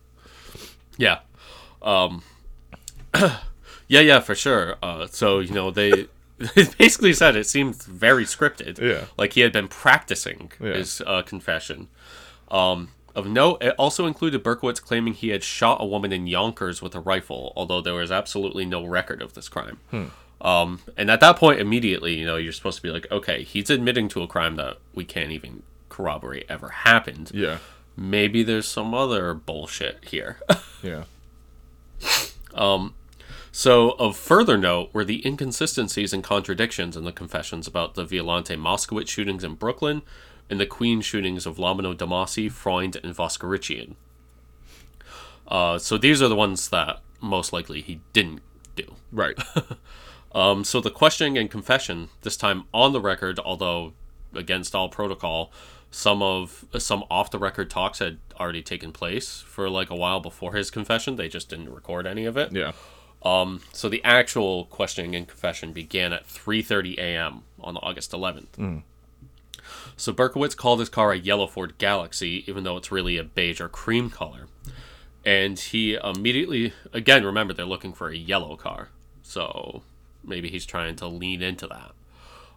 Yeah. 0.98 1.18
Um 1.82 2.22
Yeah, 3.88 4.00
yeah, 4.00 4.20
for 4.20 4.34
sure. 4.34 4.76
Uh 4.82 5.06
so, 5.06 5.38
you 5.40 5.52
know, 5.54 5.70
they 5.70 6.06
basically 6.78 7.12
said 7.12 7.36
it 7.36 7.46
seemed 7.46 7.82
very 7.82 8.24
scripted. 8.24 8.78
Yeah. 8.80 9.04
Like 9.16 9.32
he 9.34 9.40
had 9.40 9.52
been 9.52 9.68
practicing 9.68 10.52
Yeah. 10.60 10.74
his 10.74 11.00
uh, 11.06 11.22
confession. 11.22 11.88
Um 12.50 12.90
of 13.14 13.26
note, 13.26 13.62
it 13.62 13.74
also 13.78 14.06
included 14.06 14.44
Berkowitz 14.44 14.78
claiming 14.82 15.14
he 15.14 15.30
had 15.30 15.42
shot 15.42 15.78
a 15.80 15.86
woman 15.86 16.12
in 16.12 16.26
Yonkers 16.26 16.82
with 16.82 16.94
a 16.94 17.00
rifle, 17.00 17.52
although 17.56 17.80
there 17.80 17.94
was 17.94 18.12
absolutely 18.12 18.66
no 18.66 18.84
record 18.84 19.22
of 19.22 19.32
this 19.32 19.48
crime. 19.48 19.78
Hmm. 19.90 20.04
Um, 20.42 20.80
and 20.98 21.10
at 21.10 21.20
that 21.20 21.36
point, 21.36 21.58
immediately, 21.58 22.14
you 22.18 22.26
know, 22.26 22.36
you're 22.36 22.52
supposed 22.52 22.76
to 22.76 22.82
be 22.82 22.90
like, 22.90 23.10
okay, 23.10 23.42
he's 23.42 23.70
admitting 23.70 24.08
to 24.10 24.22
a 24.22 24.26
crime 24.26 24.56
that 24.56 24.76
we 24.94 25.02
can't 25.06 25.30
even 25.32 25.62
corroborate 25.88 26.44
ever 26.50 26.68
happened. 26.68 27.30
Yeah. 27.32 27.56
Maybe 27.96 28.42
there's 28.42 28.68
some 28.68 28.92
other 28.92 29.32
bullshit 29.32 30.04
here. 30.04 30.38
Yeah. 30.82 31.04
So, 33.58 33.92
of 33.92 34.18
further 34.18 34.58
note 34.58 34.90
were 34.92 35.02
the 35.02 35.26
inconsistencies 35.26 36.12
and 36.12 36.22
contradictions 36.22 36.94
in 36.94 37.04
the 37.04 37.10
confessions 37.10 37.66
about 37.66 37.94
the 37.94 38.04
Violante 38.04 38.54
Moskowitz 38.54 39.08
shootings 39.08 39.42
in 39.42 39.54
Brooklyn 39.54 40.02
and 40.50 40.60
the 40.60 40.66
Queen 40.66 41.00
shootings 41.00 41.46
of 41.46 41.56
Lomino 41.56 41.96
DeMasi, 41.96 42.52
Freund, 42.52 42.98
and 43.02 43.16
Voskerichian. 43.16 43.94
Uh, 45.48 45.78
so 45.78 45.96
these 45.96 46.20
are 46.20 46.28
the 46.28 46.36
ones 46.36 46.68
that 46.68 47.00
most 47.22 47.50
likely 47.50 47.80
he 47.80 48.02
didn't 48.12 48.42
do. 48.74 48.94
Right. 49.10 49.38
Um, 50.34 50.64
so 50.64 50.82
the 50.82 50.90
questioning 50.90 51.38
and 51.38 51.50
confession, 51.50 52.10
this 52.20 52.36
time 52.36 52.64
on 52.74 52.92
the 52.92 53.00
record, 53.00 53.38
although 53.38 53.94
against 54.34 54.74
all 54.74 54.90
protocol, 54.90 55.50
some 55.90 56.20
of 56.20 56.66
some 56.76 57.04
off 57.10 57.30
the 57.30 57.38
record 57.38 57.70
talks 57.70 58.00
had 58.00 58.18
already 58.38 58.60
taken 58.60 58.92
place 58.92 59.42
for 59.46 59.70
like 59.70 59.88
a 59.88 59.96
while 59.96 60.20
before 60.20 60.52
his 60.52 60.70
confession. 60.70 61.16
They 61.16 61.28
just 61.28 61.48
didn't 61.48 61.72
record 61.72 62.06
any 62.06 62.26
of 62.26 62.36
it. 62.36 62.52
Yeah. 62.52 62.72
Um, 63.22 63.60
so 63.72 63.88
the 63.88 64.04
actual 64.04 64.66
questioning 64.66 65.16
and 65.16 65.26
confession 65.26 65.72
began 65.72 66.12
at 66.12 66.26
3:30 66.28 66.98
a.m. 66.98 67.42
on 67.60 67.76
August 67.78 68.12
11th. 68.12 68.58
So 69.96 70.12
Berkowitz 70.12 70.56
called 70.56 70.78
his 70.80 70.88
car 70.88 71.12
a 71.12 71.18
yellow 71.18 71.46
Ford 71.46 71.76
Galaxie, 71.78 72.44
even 72.46 72.62
though 72.64 72.76
it's 72.76 72.92
really 72.92 73.16
a 73.16 73.24
beige 73.24 73.60
or 73.60 73.68
cream 73.68 74.10
color. 74.10 74.46
And 75.24 75.58
he 75.58 75.94
immediately, 75.94 76.72
again, 76.92 77.24
remember 77.24 77.52
they're 77.52 77.64
looking 77.66 77.92
for 77.92 78.08
a 78.10 78.16
yellow 78.16 78.54
car, 78.56 78.90
so 79.22 79.82
maybe 80.22 80.48
he's 80.48 80.64
trying 80.66 80.94
to 80.96 81.08
lean 81.08 81.42
into 81.42 81.66
that. 81.66 81.92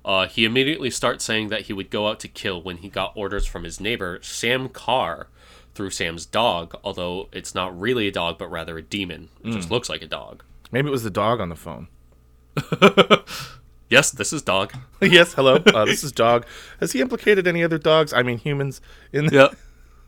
Uh, 0.06 0.28
he 0.28 0.46
immediately 0.46 0.92
starts 0.92 1.26
saying 1.26 1.48
that 1.50 1.62
he 1.62 1.74
would 1.74 1.90
go 1.90 2.08
out 2.08 2.20
to 2.20 2.28
kill 2.28 2.62
when 2.62 2.78
he 2.78 2.90
got 2.90 3.12
orders 3.16 3.46
from 3.48 3.64
his 3.64 3.80
neighbor 3.80 4.20
Sam 4.22 4.70
Carr 4.70 5.28
through 5.74 5.90
Sam's 5.90 6.26
dog, 6.28 6.76
although 6.84 7.28
it's 7.32 7.56
not 7.56 7.78
really 7.78 8.08
a 8.08 8.12
dog 8.12 8.38
but 8.38 8.52
rather 8.52 8.78
a 8.78 8.82
demon. 8.84 9.30
It 9.44 9.52
just 9.54 9.72
looks 9.72 9.90
like 9.90 10.02
a 10.04 10.08
dog. 10.08 10.44
Maybe 10.72 10.88
it 10.88 10.92
was 10.92 11.04
the 11.04 11.10
dog 11.10 11.40
on 11.42 11.50
the 11.50 11.56
phone. 11.56 11.88
Yes, 13.90 14.12
this 14.12 14.32
is 14.32 14.44
dog. 14.44 14.74
yes. 15.02 15.34
Hello. 15.34 15.56
Uh, 15.56 15.86
this 15.86 16.04
is 16.04 16.12
dog. 16.12 16.46
Has 16.80 16.92
he 16.92 17.02
implicated 17.02 17.48
any 17.48 17.64
other 17.64 17.80
dogs? 17.80 18.14
I 18.14 18.22
mean 18.22 18.38
humans. 18.38 18.82
In 19.12 19.26
the, 19.26 19.36
Yep. 19.36 19.56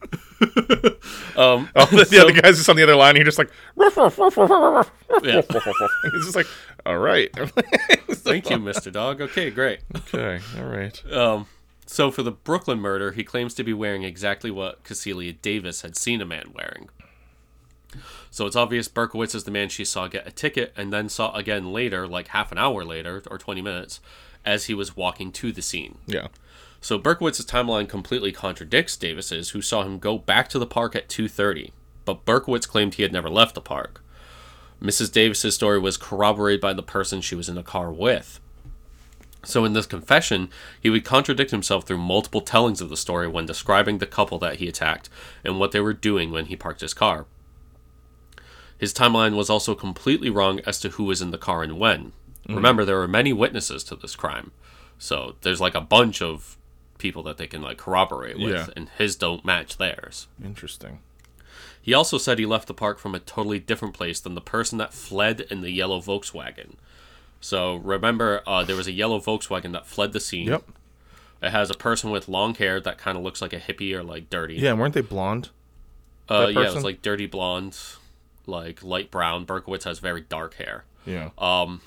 um, 1.38 1.69
oh, 1.76 1.86
the, 1.86 2.08
the 2.10 2.19
other 2.21 2.32
guys 2.32 2.58
just 2.58 2.69
on 2.69 2.76
the 2.76 2.84
other 2.84 2.95
line. 2.95 3.15
You're 3.15 3.26
just 3.26 3.38
like. 3.38 3.52
ruff, 3.76 3.97
ruff, 3.97 4.17
ruff, 4.17 4.38
ruff, 4.38 4.50
ruff, 4.50 4.91
ruff, 5.10 5.24
Yeah. 5.24 5.41
He's 5.41 6.26
just 6.26 6.36
like, 6.36 6.47
all 6.86 6.97
right. 6.97 7.30
Thank 7.36 8.50
you, 8.50 8.58
Mr. 8.58 8.91
Dog. 8.91 9.21
Okay, 9.21 9.50
great. 9.50 9.82
okay. 9.95 10.39
All 10.58 10.65
right. 10.65 11.12
Um, 11.12 11.47
so 11.86 12.10
for 12.12 12.24
the 12.24 12.32
Brooklyn 12.32 12.80
murder, 12.80 13.12
he 13.12 13.24
claims 13.24 13.54
to 13.56 13.63
be 13.63 13.74
wearing 13.74 14.04
exactly 14.04 14.50
what 14.52 14.88
Cecilia 14.88 15.34
Davis 15.34 15.82
had 15.82 15.95
seen 15.97 16.21
a 16.21 16.26
man 16.26 16.54
wearing. 16.54 16.89
So 18.30 18.45
it's 18.45 18.56
obvious 18.56 18.88
Berkowitz 18.88 19.36
is 19.36 19.43
the 19.43 19.51
man 19.51 19.69
she 19.69 19.86
saw 19.86 20.08
get 20.08 20.27
a 20.27 20.32
ticket 20.32 20.73
and 20.77 20.91
then 20.93 21.10
saw 21.10 21.34
again 21.34 21.71
later, 21.73 22.08
like 22.08 22.30
half 22.30 22.51
an 22.51 22.58
hour 22.58 22.84
later 22.84 23.21
or 23.30 23.38
20 23.38 23.62
minutes, 23.62 23.99
as 24.45 24.65
he 24.65 24.73
was 24.73 24.95
walking 24.95 25.32
to 25.34 25.51
the 25.51 25.62
scene. 25.62 25.97
Yeah. 26.08 26.27
So 26.80 26.97
Berkowitz's 26.97 27.45
timeline 27.45 27.88
completely 27.88 28.32
contradicts 28.32 28.97
Davis's, 28.97 29.51
who 29.51 29.62
saw 29.62 29.84
him 29.84 29.99
go 29.99 30.17
back 30.17 30.49
to 30.49 30.60
the 30.60 30.65
park 30.65 30.95
at 30.95 31.10
2:30, 31.10 31.71
but 32.06 32.25
Berkowitz 32.25 32.67
claimed 32.67 32.95
he 32.95 33.04
had 33.04 33.13
never 33.13 33.30
left 33.30 33.54
the 33.54 33.62
park. 33.62 34.04
Mrs. 34.82 35.12
Davis's 35.12 35.54
story 35.54 35.77
was 35.77 35.95
corroborated 35.95 36.60
by 36.60 36.73
the 36.73 36.82
person 36.82 37.21
she 37.21 37.36
was 37.36 37.47
in 37.47 37.54
the 37.54 37.62
car 37.62 37.91
with. 37.91 38.39
So 39.43 39.63
in 39.63 39.73
this 39.73 39.86
confession, 39.86 40.49
he 40.80 40.89
would 40.89 41.06
contradict 41.06 41.51
himself 41.51 41.86
through 41.86 41.97
multiple 41.97 42.41
tellings 42.41 42.82
of 42.82 42.89
the 42.89 42.97
story 42.97 43.27
when 43.27 43.45
describing 43.45 43.97
the 43.97 44.06
couple 44.08 44.39
that 44.39 44.56
he 44.58 44.67
attacked 44.67 45.10
and 45.43 45.60
what 45.60 45.71
they 45.71 45.80
were 45.80 45.93
doing 45.93 46.32
when 46.32 46.45
he 46.45 46.56
parked 46.56 46.82
his 46.82 46.93
car. 46.93 47.25
His 48.82 48.94
timeline 48.94 49.36
was 49.36 49.50
also 49.50 49.76
completely 49.76 50.30
wrong 50.30 50.60
as 50.65 50.80
to 50.82 50.89
who 50.89 51.04
was 51.06 51.22
in 51.22 51.32
the 51.32 51.38
car 51.38 51.62
and 51.63 51.78
when. 51.80 52.12
Remember, 52.50 52.84
there 52.84 52.98
were 52.98 53.08
many 53.08 53.32
witnesses 53.32 53.84
to 53.86 53.96
this 53.96 54.15
crime. 54.15 54.52
So 54.98 55.36
there's 55.41 55.62
like 55.62 55.76
a 55.76 55.82
bunch 55.82 56.22
of 56.22 56.58
people 56.98 57.22
that 57.24 57.38
they 57.38 57.46
can 57.48 57.62
like 57.62 57.78
corroborate 57.78 58.38
with, 58.39 58.54
Yeah. 58.54 58.67
and 58.76 58.89
his 58.98 59.15
don't 59.15 59.46
match 59.46 59.78
theirs. 59.78 60.28
Interesting. 60.44 61.00
He 61.82 61.94
also 61.94 62.17
said 62.17 62.39
he 62.39 62.46
left 62.46 62.67
the 62.67 62.74
park 62.74 62.98
from 63.00 63.13
a 63.15 63.20
totally 63.20 63.60
different 63.60 63.94
place 63.94 64.20
than 64.20 64.34
the 64.36 64.41
person 64.41 64.78
that 64.80 64.94
fled 64.94 65.41
in 65.52 65.62
the 65.62 65.72
yellow 65.72 66.02
Volkswagen. 66.02 66.74
So 67.39 67.76
remember, 67.76 68.41
uh, 68.46 68.63
there 68.63 68.76
was 68.76 68.88
a 68.88 68.91
yellow 68.91 69.20
Volkswagen 69.20 69.72
that 69.74 69.88
fled 69.88 70.12
the 70.13 70.20
scene. 70.20 70.48
Yep. 70.48 70.63
It 71.41 71.50
has 71.52 71.70
a 71.72 71.76
person 71.76 72.10
with 72.12 72.28
long 72.28 72.54
hair 72.56 72.80
that 72.82 72.98
kind 73.00 73.17
of 73.17 73.24
looks 73.24 73.41
like 73.41 73.54
a 73.54 73.60
hippie 73.60 73.94
or 73.96 74.04
like 74.04 74.30
dirty. 74.30 74.56
Yeah, 74.56 74.74
weren't 74.74 74.94
they 74.96 75.02
blonde? 75.02 75.50
uh, 76.30 76.48
yeah, 76.50 76.54
person? 76.62 76.78
it's 76.78 76.86
like 76.86 77.02
dirty 77.02 77.26
blonde, 77.26 77.78
like 78.45 78.84
light 78.84 79.12
brown. 79.12 79.45
Berkowitz 79.45 79.84
has 79.84 79.99
very 79.99 80.21
dark 80.21 80.56
hair. 80.56 80.86
Yeah. 81.06 81.30
Um, 81.38 81.82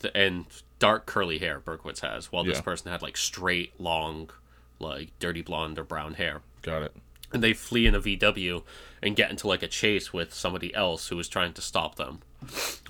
the, 0.00 0.14
and 0.16 0.46
dark 0.78 1.06
curly 1.06 1.38
hair 1.38 1.60
Berkowitz 1.60 2.00
has, 2.00 2.30
while 2.32 2.44
this 2.44 2.58
Yeah. 2.58 2.62
person 2.62 2.90
had 2.90 3.02
like 3.02 3.16
straight, 3.16 3.78
long, 3.80 4.30
like 4.78 5.10
dirty 5.18 5.42
blonde 5.42 5.78
or 5.78 5.84
brown 5.84 6.14
hair. 6.14 6.40
Got 6.62 6.82
it. 6.82 6.96
And 7.32 7.42
they 7.42 7.52
flee 7.52 7.86
in 7.86 7.94
a 7.94 8.00
VW 8.00 8.62
and 9.02 9.14
get 9.16 9.30
into 9.30 9.46
like 9.48 9.62
a 9.62 9.68
chase 9.68 10.12
with 10.12 10.32
somebody 10.32 10.74
else 10.74 11.08
who 11.08 11.16
was 11.16 11.28
trying 11.28 11.52
to 11.54 11.60
stop 11.60 11.96
them. 11.96 12.20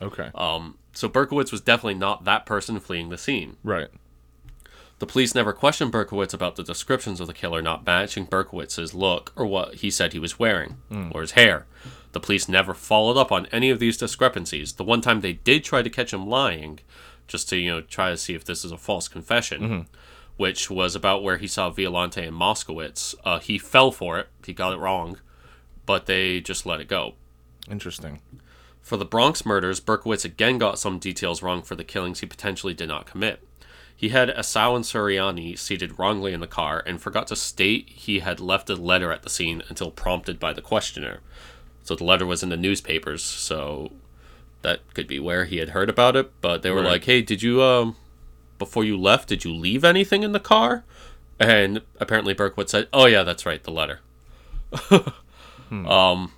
Okay. 0.01 0.31
Um, 0.35 0.79
so 0.93 1.09
Berkowitz 1.09 1.51
was 1.51 1.61
definitely 1.61 1.95
not 1.95 2.25
that 2.25 2.47
person 2.47 2.79
fleeing 2.81 3.09
the 3.09 3.19
scene. 3.19 3.57
right. 3.65 3.89
The 5.01 5.07
police 5.07 5.33
never 5.33 5.53
questioned 5.53 5.93
Berkowitz 5.93 6.35
about 6.35 6.57
the 6.57 6.65
descriptions 6.65 7.21
of 7.21 7.29
the 7.29 7.33
killer 7.33 7.63
not 7.63 7.87
matching 7.87 8.27
Berkowitz's 8.27 8.95
look 8.95 9.33
or 9.37 9.47
what 9.47 9.77
he 9.77 9.93
said 9.93 10.13
he 10.13 10.19
was 10.19 10.41
wearing 10.41 10.79
or 11.13 11.21
his 11.21 11.31
hair. 11.33 11.67
The 12.13 12.21
police 12.21 12.49
never 12.49 12.75
followed 12.75 13.17
up 13.19 13.31
on 13.31 13.47
any 13.47 13.71
of 13.71 13.79
these 13.79 13.97
discrepancies. 13.97 14.73
The 14.73 14.85
one 14.85 15.01
time 15.01 15.21
they 15.21 15.35
did 15.35 15.65
try 15.65 15.83
to 15.83 15.91
catch 15.91 16.13
him 16.13 16.27
lying, 16.27 16.81
just 17.27 17.49
to 17.51 17.57
you 17.57 17.71
know 17.71 17.81
try 17.83 18.11
to 18.11 18.17
see 18.17 18.35
if 18.35 18.45
this 18.45 18.65
is 18.65 18.73
a 18.73 18.79
false 18.79 19.09
confession, 19.09 19.87
which 20.37 20.71
was 20.71 20.95
about 20.95 21.23
where 21.23 21.37
he 21.37 21.47
saw 21.47 21.69
Violante 21.71 22.23
and 22.23 22.37
Moskowitz. 22.37 23.15
Uh, 23.25 23.39
he 23.41 23.59
fell 23.59 23.91
for 23.91 24.19
it. 24.19 24.29
He 24.45 24.53
got 24.55 24.73
it 24.73 24.79
wrong, 24.79 25.19
but 25.85 26.07
they 26.07 26.41
just 26.41 26.65
let 26.65 26.81
it 26.81 26.89
go. 26.89 27.15
Interesting. 27.71 28.21
For 28.81 28.97
the 28.97 29.05
Bronx 29.05 29.45
murders, 29.45 29.81
Berkowitz 29.81 30.25
again 30.25 30.57
got 30.57 30.79
some 30.79 30.99
details 30.99 31.43
wrong 31.43 31.61
for 31.61 31.75
the 31.75 31.85
killings 31.85 32.21
he 32.21 32.27
potentially 32.27 32.73
did 32.73 32.89
not 32.89 33.05
commit. 33.05 33.43
He 33.95 34.11
had 34.11 34.31
Esau 34.31 34.77
and 34.77 34.85
Suriani 34.85 35.59
seated 35.59 35.99
wrongly 35.99 36.33
in 36.33 36.41
the 36.41 36.47
car 36.47 36.83
and 36.87 37.03
forgot 37.03 37.27
to 37.27 37.37
state 37.37 37.89
he 37.91 38.21
had 38.21 38.39
left 38.39 38.71
a 38.71 38.77
letter 38.77 39.13
at 39.13 39.25
the 39.25 39.29
scene 39.29 39.63
until 39.69 39.91
prompted 39.91 40.39
by 40.39 40.53
the 40.53 40.63
questioner. 40.63 41.21
So 41.89 41.95
the 41.95 42.05
letter 42.05 42.27
was 42.27 42.43
in 42.43 42.51
the 42.51 42.57
newspapers, 42.59 43.23
so 43.25 43.93
that 44.61 44.81
could 44.93 45.07
be 45.09 45.19
where 45.19 45.47
he 45.47 45.57
had 45.57 45.71
heard 45.71 45.89
about 45.89 46.17
it, 46.17 46.31
but 46.43 46.61
they 46.61 46.71
were 46.71 46.83
Right. 46.83 46.91
like, 46.91 47.05
"Hey, 47.05 47.23
did 47.23 47.43
you 47.43 47.63
um 47.63 47.97
before 48.59 48.85
you 48.85 48.95
left, 48.99 49.27
did 49.31 49.43
you 49.43 49.55
leave 49.55 49.85
anything 49.85 50.23
in 50.23 50.33
the 50.33 50.39
car?" 50.41 50.85
And 51.41 51.81
apparently 51.99 52.35
Berkowitz 52.35 52.69
said, 52.73 52.89
"Oh 52.93 53.07
yeah, 53.07 53.23
that's 53.23 53.47
right, 53.47 53.63
the 53.65 53.71
letter." 53.71 54.01
Um 55.71 56.33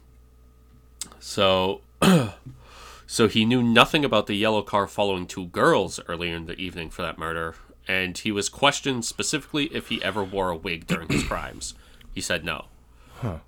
so 1.18 1.80
So 3.06 3.26
he 3.26 3.44
knew 3.44 3.60
nothing 3.62 4.04
about 4.04 4.28
the 4.28 4.34
yellow 4.36 4.62
car 4.62 4.86
following 4.86 5.26
two 5.26 5.46
girls 5.46 5.98
earlier 6.06 6.36
in 6.36 6.46
the 6.46 6.54
evening 6.60 6.90
for 6.90 7.02
that 7.02 7.18
murder, 7.18 7.56
and 7.88 8.16
he 8.16 8.30
was 8.30 8.48
questioned 8.48 9.04
specifically 9.04 9.64
if 9.74 9.88
he 9.88 10.00
ever 10.04 10.22
wore 10.22 10.50
a 10.50 10.56
wig 10.56 10.86
during 10.86 11.08
his 11.08 11.24
crimes. 11.32 11.74
He 12.14 12.20
said 12.20 12.44
no. 12.44 12.66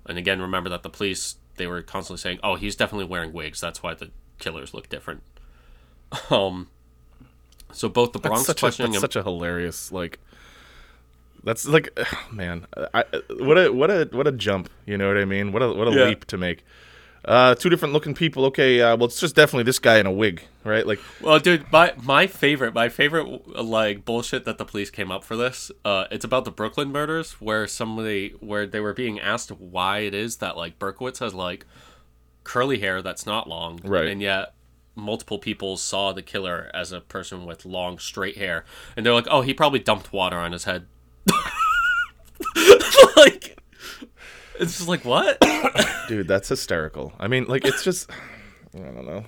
And 0.05 0.17
again, 0.17 0.41
remember 0.41 0.69
that 0.69 0.83
the 0.83 0.89
police 0.89 1.35
they 1.57 1.67
were 1.67 1.81
constantly 1.81 2.19
saying, 2.19 2.39
"Oh, 2.43 2.55
he's 2.55 2.75
definitely 2.75 3.05
wearing 3.05 3.33
wigs. 3.33 3.59
That's 3.61 3.81
why 3.83 3.93
the 3.93 4.11
killers 4.39 4.73
look 4.73 4.89
different." 4.89 5.21
Um. 6.29 6.67
So 7.71 7.89
both 7.89 8.13
the 8.13 8.19
That's 8.19 8.29
Bronx 8.29 8.49
a, 8.49 8.53
questioning 8.53 8.91
that's 8.91 9.03
and 9.03 9.11
such 9.13 9.15
a 9.15 9.23
hilarious 9.23 9.91
like. 9.91 10.19
That's 11.43 11.67
like, 11.67 11.89
man, 12.31 12.67
I, 12.93 13.03
what 13.39 13.57
a 13.57 13.71
what 13.73 13.89
a 13.89 14.07
what 14.11 14.27
a 14.27 14.31
jump. 14.31 14.69
You 14.85 14.97
know 14.97 15.07
what 15.07 15.17
I 15.17 15.25
mean? 15.25 15.51
What 15.51 15.63
a 15.63 15.73
what 15.73 15.87
a 15.87 15.91
Yeah. 15.91 16.05
leap 16.05 16.25
to 16.25 16.37
make. 16.37 16.63
Uh, 17.25 17.55
two 17.55 17.69
different 17.69 17.93
looking 17.93 18.13
people. 18.13 18.45
Okay, 18.45 18.81
uh, 18.81 18.97
well, 18.97 19.05
it's 19.05 19.19
just 19.19 19.35
definitely 19.35 19.63
this 19.63 19.79
guy 19.79 19.97
in 19.97 20.05
a 20.05 20.11
wig, 20.11 20.43
right? 20.65 20.85
Like, 20.85 20.99
Well, 21.21 21.39
dude, 21.39 21.71
my 21.71 21.93
my 22.01 22.27
favorite, 22.27 22.73
my 22.73 22.89
favorite 22.89 23.47
like 23.63 24.03
bullshit 24.03 24.43
that 24.45 24.57
the 24.57 24.65
police 24.65 24.89
came 24.89 25.11
up 25.11 25.23
for 25.23 25.37
this. 25.37 25.71
Uh, 25.85 26.05
it's 26.11 26.25
about 26.25 26.43
the 26.43 26.51
Brooklyn 26.51 26.91
murders, 26.91 27.33
where 27.39 27.65
somebody 27.67 28.35
where 28.39 28.65
they 28.65 28.81
were 28.81 28.93
being 28.93 29.19
asked 29.19 29.51
why 29.51 29.99
it 29.99 30.13
is 30.13 30.37
that 30.37 30.57
like 30.57 30.79
Berkowitz 30.79 31.19
has 31.19 31.33
like 31.33 31.65
curly 32.43 32.79
hair 32.79 33.01
that's 33.01 33.25
not 33.25 33.47
long, 33.47 33.79
Right. 33.83 34.07
And 34.07 34.21
yet 34.21 34.53
multiple 34.95 35.39
people 35.39 35.77
saw 35.77 36.11
the 36.11 36.21
killer 36.21 36.69
as 36.73 36.91
a 36.91 36.99
person 37.01 37.45
with 37.45 37.65
long 37.65 37.99
straight 37.99 38.37
hair, 38.37 38.65
and 38.97 39.05
they're 39.05 39.13
like, 39.13 39.27
oh, 39.29 39.41
he 39.41 39.53
probably 39.53 39.79
dumped 39.79 40.11
water 40.11 40.37
on 40.37 40.51
his 40.51 40.65
head. 40.65 40.87
like, 43.15 43.57
it's 44.59 44.77
just 44.77 44.87
like 44.87 45.05
what? 45.05 45.39
dude, 46.07 46.27
that's 46.27 46.49
hysterical. 46.49 47.13
I 47.19 47.27
mean, 47.27 47.45
like, 47.45 47.65
it's 47.65 47.83
just, 47.83 48.09
I 48.75 48.79
don't 48.79 49.05
know. 49.05 49.25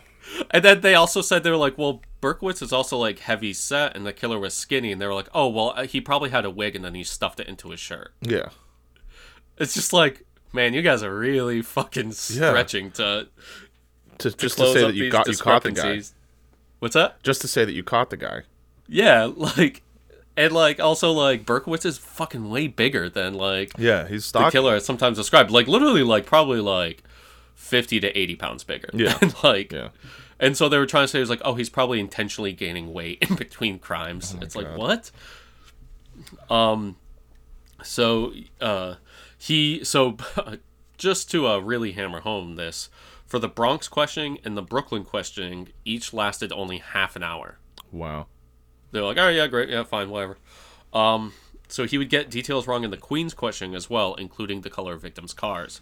And 0.52 0.64
then 0.64 0.82
they 0.82 0.96
also 0.96 1.22
said 1.22 1.44
they 1.44 1.52
were 1.52 1.58
like, 1.58 1.78
well, 1.78 2.02
Berkowitz 2.22 2.62
is 2.62 2.74
also 2.74 2.98
like 2.98 3.20
heavy 3.20 3.54
set, 3.54 3.96
and 3.96 4.06
the 4.06 4.14
killer 4.14 4.40
was 4.40 4.54
skinny, 4.54 4.92
and 4.92 5.00
they 5.00 5.06
were 5.08 5.14
like, 5.14 5.30
oh, 5.34 5.48
well, 5.48 5.74
uh, 5.76 5.86
he 5.86 6.02
probably 6.02 6.32
had 6.32 6.46
a 6.46 6.50
wig, 6.50 6.76
and 6.76 6.84
then 6.84 6.96
he 6.96 7.04
stuffed 7.04 7.40
it 7.40 7.48
into 7.48 7.70
his 7.70 7.80
shirt. 7.80 8.14
Yeah, 8.22 8.50
It's 9.58 9.74
just 9.74 9.94
like, 9.94 10.26
man, 10.52 10.74
you 10.74 10.82
guys 10.82 11.04
are 11.04 11.16
really 11.16 11.62
fucking 11.62 12.14
stretching 12.14 12.92
to, 12.92 13.28
to, 14.18 14.32
just 14.32 14.58
to 14.58 14.74
say 14.74 14.82
that 14.82 14.96
you 14.96 15.12
got 15.12 15.28
you 15.28 15.38
caught 15.38 15.64
the 15.64 15.72
guy. 15.72 16.02
What's 16.80 16.96
that? 16.96 17.22
Just 17.24 17.42
to 17.42 17.48
say 17.48 17.66
that 17.66 17.74
you 17.74 17.84
caught 17.84 18.10
the 18.10 18.18
guy. 18.18 18.42
Yeah, 18.88 19.26
like, 19.36 19.84
and 20.38 20.54
like 20.54 20.80
also 20.80 21.12
like 21.12 21.46
Berkowitz 21.46 21.86
is 21.86 21.98
fucking 21.98 22.50
way 22.50 22.68
bigger 22.68 23.10
than 23.10 23.34
like 23.34 23.74
Yeah, 23.78 24.08
he's 24.08 24.32
the 24.32 24.50
killer 24.50 24.76
is 24.76 24.86
sometimes 24.86 25.18
described. 25.18 25.52
Like 25.52 25.68
literally, 25.68 26.04
like 26.04 26.26
probably 26.26 26.60
like 26.60 27.04
fifty 27.54 28.00
to 28.00 28.18
eighty 28.18 28.36
pounds 28.36 28.64
bigger. 28.64 28.90
Yeah. 28.94 29.18
and 29.22 29.34
like 29.44 29.72
Yeah, 29.72 29.90
And 30.40 30.58
so 30.58 30.70
they 30.70 30.78
were 30.78 30.86
trying 30.86 31.06
to 31.06 31.08
say 31.08 31.20
it 31.20 31.22
was 31.22 31.30
like, 31.30 31.42
oh, 31.46 31.56
he's 31.56 31.70
probably 31.70 32.00
intentionally 32.00 32.54
gaining 32.54 32.94
weight 32.94 33.20
in 33.30 33.36
between 33.36 33.80
crimes. 33.80 34.36
it's 34.42 34.56
like 34.56 34.78
what? 34.78 35.12
Um, 36.50 36.98
so 37.84 38.34
uh, 38.62 38.96
he 39.38 39.84
so 39.84 40.18
just 40.98 41.30
to 41.32 41.48
uh, 41.48 41.58
really 41.60 41.94
hammer 41.94 42.22
home 42.22 42.56
this 42.56 42.90
for 43.26 43.40
the 43.40 43.48
Bronx 43.48 43.88
questioning 43.88 44.38
and 44.46 44.56
the 44.56 44.62
Brooklyn 44.62 45.04
questioning, 45.04 45.70
each 45.84 46.14
lasted 46.14 46.52
only 46.52 46.78
half 46.78 47.16
an 47.16 47.24
hour. 47.24 47.58
wow. 47.92 48.28
They're 48.96 49.04
like, 49.04 49.18
oh 49.18 49.28
yeah, 49.28 49.48
great, 49.48 49.68
yeah, 49.68 49.84
fine, 49.84 50.10
whatever. 50.10 50.38
Um, 50.94 51.34
so 51.68 51.86
he 51.86 51.98
would 51.98 52.10
get 52.10 52.30
details 52.30 52.66
wrong 52.66 52.86
in 52.86 52.92
the 52.92 52.98
Queen's 52.98 53.34
questioning 53.34 53.76
as 53.76 53.90
well, 53.90 54.14
including 54.16 54.62
the 54.62 54.70
color 54.70 54.94
of 54.94 55.02
victims' 55.02 55.34
cars. 55.34 55.82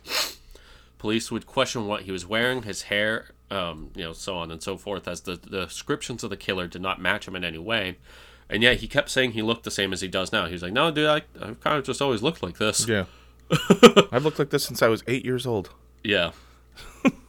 Police 0.98 1.30
would 1.30 1.46
question 1.46 1.86
what 1.86 2.04
he 2.04 2.12
was 2.12 2.26
wearing, 2.26 2.64
his 2.64 2.84
hair, 2.84 3.28
um, 3.52 3.92
you 3.96 4.04
know, 4.04 4.14
so 4.14 4.36
on 4.36 4.50
and 4.50 4.64
so 4.64 4.78
forth, 4.78 5.08
as 5.08 5.22
the, 5.22 5.36
the 5.36 5.66
descriptions 5.66 6.24
of 6.24 6.32
the 6.32 6.38
killer 6.38 6.68
did 6.68 6.82
not 6.82 7.00
match 7.00 7.28
him 7.28 7.36
in 7.36 7.44
any 7.44 7.60
way. 7.60 7.98
And 8.50 8.64
yet 8.64 8.78
he 8.78 8.88
kept 8.88 9.12
saying 9.12 9.34
he 9.34 9.44
looked 9.44 9.64
the 9.64 9.72
same 9.72 9.94
as 9.94 10.02
he 10.02 10.08
does 10.08 10.32
now. 10.32 10.48
He 10.48 10.54
was 10.54 10.64
like, 10.64 10.74
no, 10.74 10.90
dude, 10.90 11.08
I, 11.08 11.22
I've 11.40 11.60
kind 11.60 11.78
of 11.78 11.86
just 11.86 12.02
always 12.02 12.24
looked 12.24 12.42
like 12.42 12.58
this. 12.58 12.88
Yeah. 12.88 13.06
I've 14.12 14.24
looked 14.24 14.40
like 14.40 14.50
this 14.50 14.64
since 14.64 14.82
I 14.82 14.88
was 14.88 15.04
eight 15.06 15.24
years 15.24 15.46
old. 15.46 15.70
Yeah. 16.04 16.32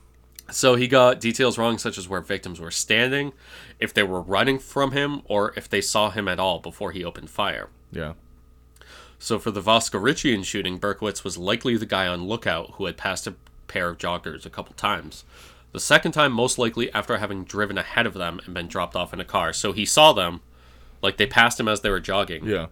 so 0.50 0.74
he 0.74 0.86
got 0.88 1.20
details 1.20 1.58
wrong, 1.58 1.78
such 1.78 1.98
as 1.98 2.08
where 2.08 2.20
victims 2.20 2.60
were 2.60 2.70
standing, 2.70 3.32
if 3.80 3.94
they 3.94 4.02
were 4.02 4.20
running 4.20 4.58
from 4.58 4.92
him, 4.92 5.22
or 5.24 5.52
if 5.56 5.68
they 5.68 5.80
saw 5.80 6.10
him 6.10 6.28
at 6.28 6.38
all 6.38 6.58
before 6.58 6.92
he 6.92 7.04
opened 7.04 7.30
fire. 7.30 7.68
Yeah. 7.90 8.14
So 9.18 9.38
for 9.38 9.50
the 9.50 9.62
Voskerichian 9.62 10.44
shooting, 10.44 10.78
Berkowitz 10.78 11.24
was 11.24 11.38
likely 11.38 11.76
the 11.76 11.86
guy 11.86 12.06
on 12.06 12.26
lookout 12.26 12.72
who 12.72 12.84
had 12.84 12.96
passed 12.96 13.26
a 13.26 13.34
pair 13.68 13.88
of 13.88 13.98
joggers 13.98 14.44
a 14.44 14.50
couple 14.50 14.74
times. 14.74 15.24
The 15.72 15.80
second 15.80 16.12
time, 16.12 16.32
most 16.32 16.58
likely 16.58 16.92
after 16.92 17.16
having 17.16 17.44
driven 17.44 17.78
ahead 17.78 18.06
of 18.06 18.14
them 18.14 18.40
and 18.44 18.54
been 18.54 18.68
dropped 18.68 18.94
off 18.94 19.12
in 19.12 19.20
a 19.20 19.24
car. 19.24 19.52
So 19.52 19.72
he 19.72 19.84
saw 19.84 20.12
them, 20.12 20.40
like 21.02 21.16
they 21.16 21.26
passed 21.26 21.58
him 21.58 21.68
as 21.68 21.80
they 21.80 21.90
were 21.90 22.00
jogging. 22.00 22.46
Yeah. 22.46 22.66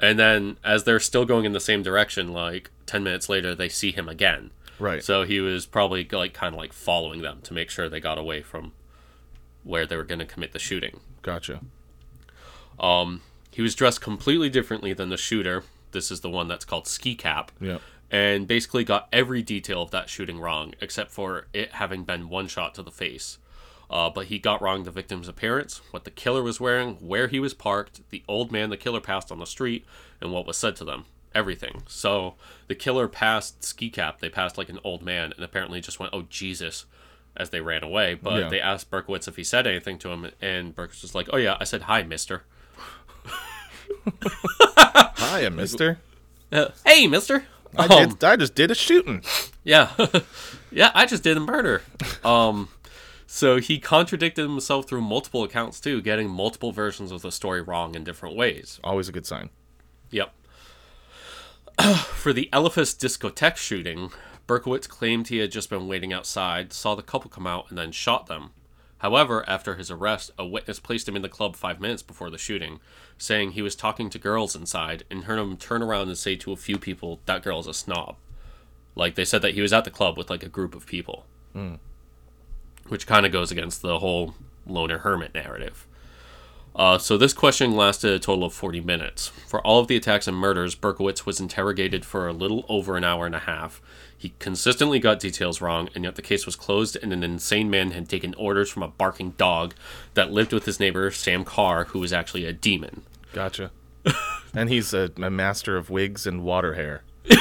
And 0.00 0.18
then 0.18 0.58
as 0.64 0.84
they're 0.84 1.00
still 1.00 1.24
going 1.24 1.44
in 1.44 1.52
the 1.52 1.60
same 1.60 1.82
direction, 1.82 2.32
like 2.32 2.70
10 2.86 3.02
minutes 3.02 3.28
later, 3.28 3.54
they 3.54 3.68
see 3.68 3.92
him 3.92 4.08
again. 4.08 4.50
Right. 4.78 5.02
So 5.02 5.22
he 5.22 5.40
was 5.40 5.66
probably 5.66 6.06
like 6.10 6.34
kind 6.34 6.54
of 6.54 6.58
like 6.58 6.72
following 6.72 7.22
them 7.22 7.40
to 7.42 7.54
make 7.54 7.70
sure 7.70 7.88
they 7.88 8.00
got 8.00 8.18
away 8.18 8.42
from 8.42 8.72
where 9.62 9.86
they 9.86 9.96
were 9.96 10.04
going 10.04 10.18
to 10.18 10.26
commit 10.26 10.52
the 10.52 10.58
shooting. 10.58 11.00
Gotcha. 11.22 11.60
Um, 12.78 13.22
he 13.50 13.62
was 13.62 13.74
dressed 13.74 14.00
completely 14.00 14.50
differently 14.50 14.92
than 14.92 15.08
the 15.08 15.16
shooter. 15.16 15.64
This 15.92 16.10
is 16.10 16.20
the 16.20 16.30
one 16.30 16.48
that's 16.48 16.64
called 16.64 16.86
Ski 16.86 17.14
Cap. 17.14 17.52
Yeah. 17.60 17.78
And 18.10 18.46
basically 18.46 18.84
got 18.84 19.08
every 19.12 19.42
detail 19.42 19.82
of 19.82 19.90
that 19.92 20.08
shooting 20.08 20.38
wrong, 20.38 20.74
except 20.80 21.10
for 21.10 21.46
it 21.52 21.72
having 21.72 22.04
been 22.04 22.28
one 22.28 22.46
shot 22.48 22.74
to 22.74 22.82
the 22.82 22.90
face. 22.90 23.38
Uh, 23.90 24.10
but 24.10 24.26
he 24.26 24.38
got 24.38 24.60
wrong 24.60 24.84
the 24.84 24.90
victim's 24.90 25.28
appearance, 25.28 25.80
what 25.90 26.04
the 26.04 26.10
killer 26.10 26.42
was 26.42 26.60
wearing, 26.60 26.94
where 26.96 27.28
he 27.28 27.38
was 27.38 27.54
parked, 27.54 28.08
the 28.10 28.22
old 28.28 28.50
man 28.50 28.70
the 28.70 28.76
killer 28.76 29.00
passed 29.00 29.30
on 29.30 29.38
the 29.38 29.46
street, 29.46 29.84
and 30.20 30.32
what 30.32 30.46
was 30.46 30.56
said 30.56 30.74
to 30.76 30.84
them. 30.84 31.04
Everything. 31.34 31.82
So 31.88 32.34
the 32.68 32.74
killer 32.74 33.08
passed 33.08 33.64
Ski 33.64 33.90
Cap. 33.90 34.20
They 34.20 34.28
passed 34.28 34.56
like 34.56 34.68
an 34.68 34.78
old 34.84 35.02
man, 35.02 35.32
and 35.34 35.44
apparently 35.44 35.80
just 35.80 35.98
went, 35.98 36.12
"Oh 36.14 36.22
Jesus," 36.28 36.86
as 37.36 37.50
they 37.50 37.60
ran 37.60 37.82
away. 37.82 38.14
But 38.14 38.40
Yeah. 38.42 38.48
they 38.48 38.60
asked 38.60 38.90
Berkowitz 38.90 39.26
if 39.26 39.36
he 39.36 39.42
said 39.44 39.66
anything 39.66 39.98
to 39.98 40.10
him, 40.10 40.30
and 40.40 40.74
Berkowitz 40.76 41.02
was 41.02 41.14
like, 41.14 41.28
"Oh 41.32 41.36
yeah, 41.36 41.56
I 41.60 41.64
said 41.64 41.82
hi, 41.82 42.02
Mister." 42.04 42.44
hi, 45.16 45.48
mister. 45.48 45.98
Uh, 46.52 46.68
hey, 46.86 47.06
Mister. 47.06 47.44
I, 47.76 47.86
Um, 47.86 48.10
did, 48.10 48.24
I 48.24 48.36
just 48.36 48.54
did 48.54 48.70
a 48.70 48.74
shooting. 48.74 49.24
Yeah. 49.64 49.90
yeah, 50.70 50.92
I 50.94 51.06
just 51.06 51.22
did 51.24 51.36
a 51.36 51.40
murder. 51.40 51.82
Um 52.24 52.68
so 53.26 53.58
he 53.58 53.80
contradicted 53.80 54.48
himself 54.48 54.86
through 54.86 55.00
multiple 55.00 55.42
accounts 55.42 55.80
too, 55.80 56.00
getting 56.00 56.28
multiple 56.30 56.70
versions 56.70 57.10
of 57.10 57.22
the 57.22 57.32
story 57.32 57.60
wrong 57.62 57.96
in 57.96 58.04
different 58.04 58.36
ways. 58.36 58.78
Always 58.84 59.08
a 59.08 59.12
good 59.12 59.26
sign. 59.26 59.50
Yep. 60.10 60.32
For 62.06 62.32
the 62.32 62.48
Elephas 62.52 62.96
discotheque 62.96 63.56
shooting, 63.56 64.10
Berkowitz 64.46 64.88
claimed 64.88 65.28
he 65.28 65.38
had 65.38 65.50
just 65.50 65.70
been 65.70 65.88
waiting 65.88 66.12
outside, 66.12 66.72
saw 66.72 66.94
the 66.94 67.02
couple 67.02 67.30
come 67.30 67.46
out, 67.46 67.66
and 67.68 67.78
then 67.78 67.92
shot 67.92 68.26
them. 68.26 68.50
However, 68.98 69.44
after 69.48 69.74
his 69.74 69.90
arrest, 69.90 70.30
a 70.38 70.46
witness 70.46 70.80
placed 70.80 71.08
him 71.08 71.16
in 71.16 71.22
the 71.22 71.28
club 71.28 71.56
five 71.56 71.80
minutes 71.80 72.02
before 72.02 72.30
the 72.30 72.38
shooting, 72.38 72.80
saying 73.18 73.50
he 73.50 73.62
was 73.62 73.74
talking 73.74 74.08
to 74.10 74.18
girls 74.18 74.56
inside 74.56 75.04
and 75.10 75.24
heard 75.24 75.38
him 75.38 75.56
turn 75.56 75.82
around 75.82 76.08
and 76.08 76.16
say 76.16 76.36
to 76.36 76.52
a 76.52 76.56
few 76.56 76.78
people, 76.78 77.20
That 77.26 77.42
girl's 77.42 77.66
a 77.66 77.74
snob. 77.74 78.16
Like, 78.94 79.14
they 79.14 79.24
said 79.24 79.42
that 79.42 79.54
he 79.54 79.60
was 79.60 79.72
at 79.72 79.84
the 79.84 79.90
club 79.90 80.16
with, 80.16 80.30
like, 80.30 80.42
a 80.42 80.48
group 80.48 80.74
of 80.74 80.86
people. 80.86 81.26
Hmm. 81.52 81.74
Which 82.88 83.06
kind 83.06 83.26
of 83.26 83.32
goes 83.32 83.50
against 83.50 83.82
the 83.82 83.98
whole 83.98 84.34
loner 84.66 84.98
hermit 84.98 85.34
narrative. 85.34 85.86
Uh, 86.76 86.98
so 86.98 87.16
this 87.16 87.32
questioning 87.32 87.76
lasted 87.76 88.10
a 88.10 88.18
total 88.18 88.44
of 88.44 88.52
40 88.52 88.80
minutes. 88.80 89.28
For 89.28 89.64
all 89.64 89.78
of 89.80 89.86
the 89.86 89.96
attacks 89.96 90.26
and 90.26 90.36
murders, 90.36 90.74
Berkowitz 90.74 91.24
was 91.24 91.38
interrogated 91.38 92.04
for 92.04 92.26
a 92.26 92.32
little 92.32 92.64
over 92.68 92.96
an 92.96 93.04
hour 93.04 93.26
and 93.26 93.34
a 93.34 93.40
half. 93.40 93.80
He 94.16 94.34
consistently 94.38 94.98
got 94.98 95.20
details 95.20 95.60
wrong, 95.60 95.88
and 95.94 96.02
yet 96.04 96.16
the 96.16 96.22
case 96.22 96.46
was 96.46 96.56
closed, 96.56 96.96
and 97.00 97.12
an 97.12 97.22
insane 97.22 97.70
man 97.70 97.92
had 97.92 98.08
taken 98.08 98.34
orders 98.34 98.70
from 98.70 98.82
a 98.82 98.88
barking 98.88 99.30
dog 99.32 99.74
that 100.14 100.32
lived 100.32 100.52
with 100.52 100.64
his 100.64 100.80
neighbor, 100.80 101.10
Sam 101.10 101.44
Carr, 101.44 101.84
who 101.84 102.00
was 102.00 102.12
actually 102.12 102.44
a 102.44 102.52
demon. 102.52 103.02
Gotcha. 103.32 103.70
and 104.54 104.68
he's 104.68 104.92
a, 104.92 105.10
a 105.16 105.30
master 105.30 105.76
of 105.76 105.90
wigs 105.90 106.26
and 106.26 106.42
water 106.42 106.74
hair. 106.74 107.02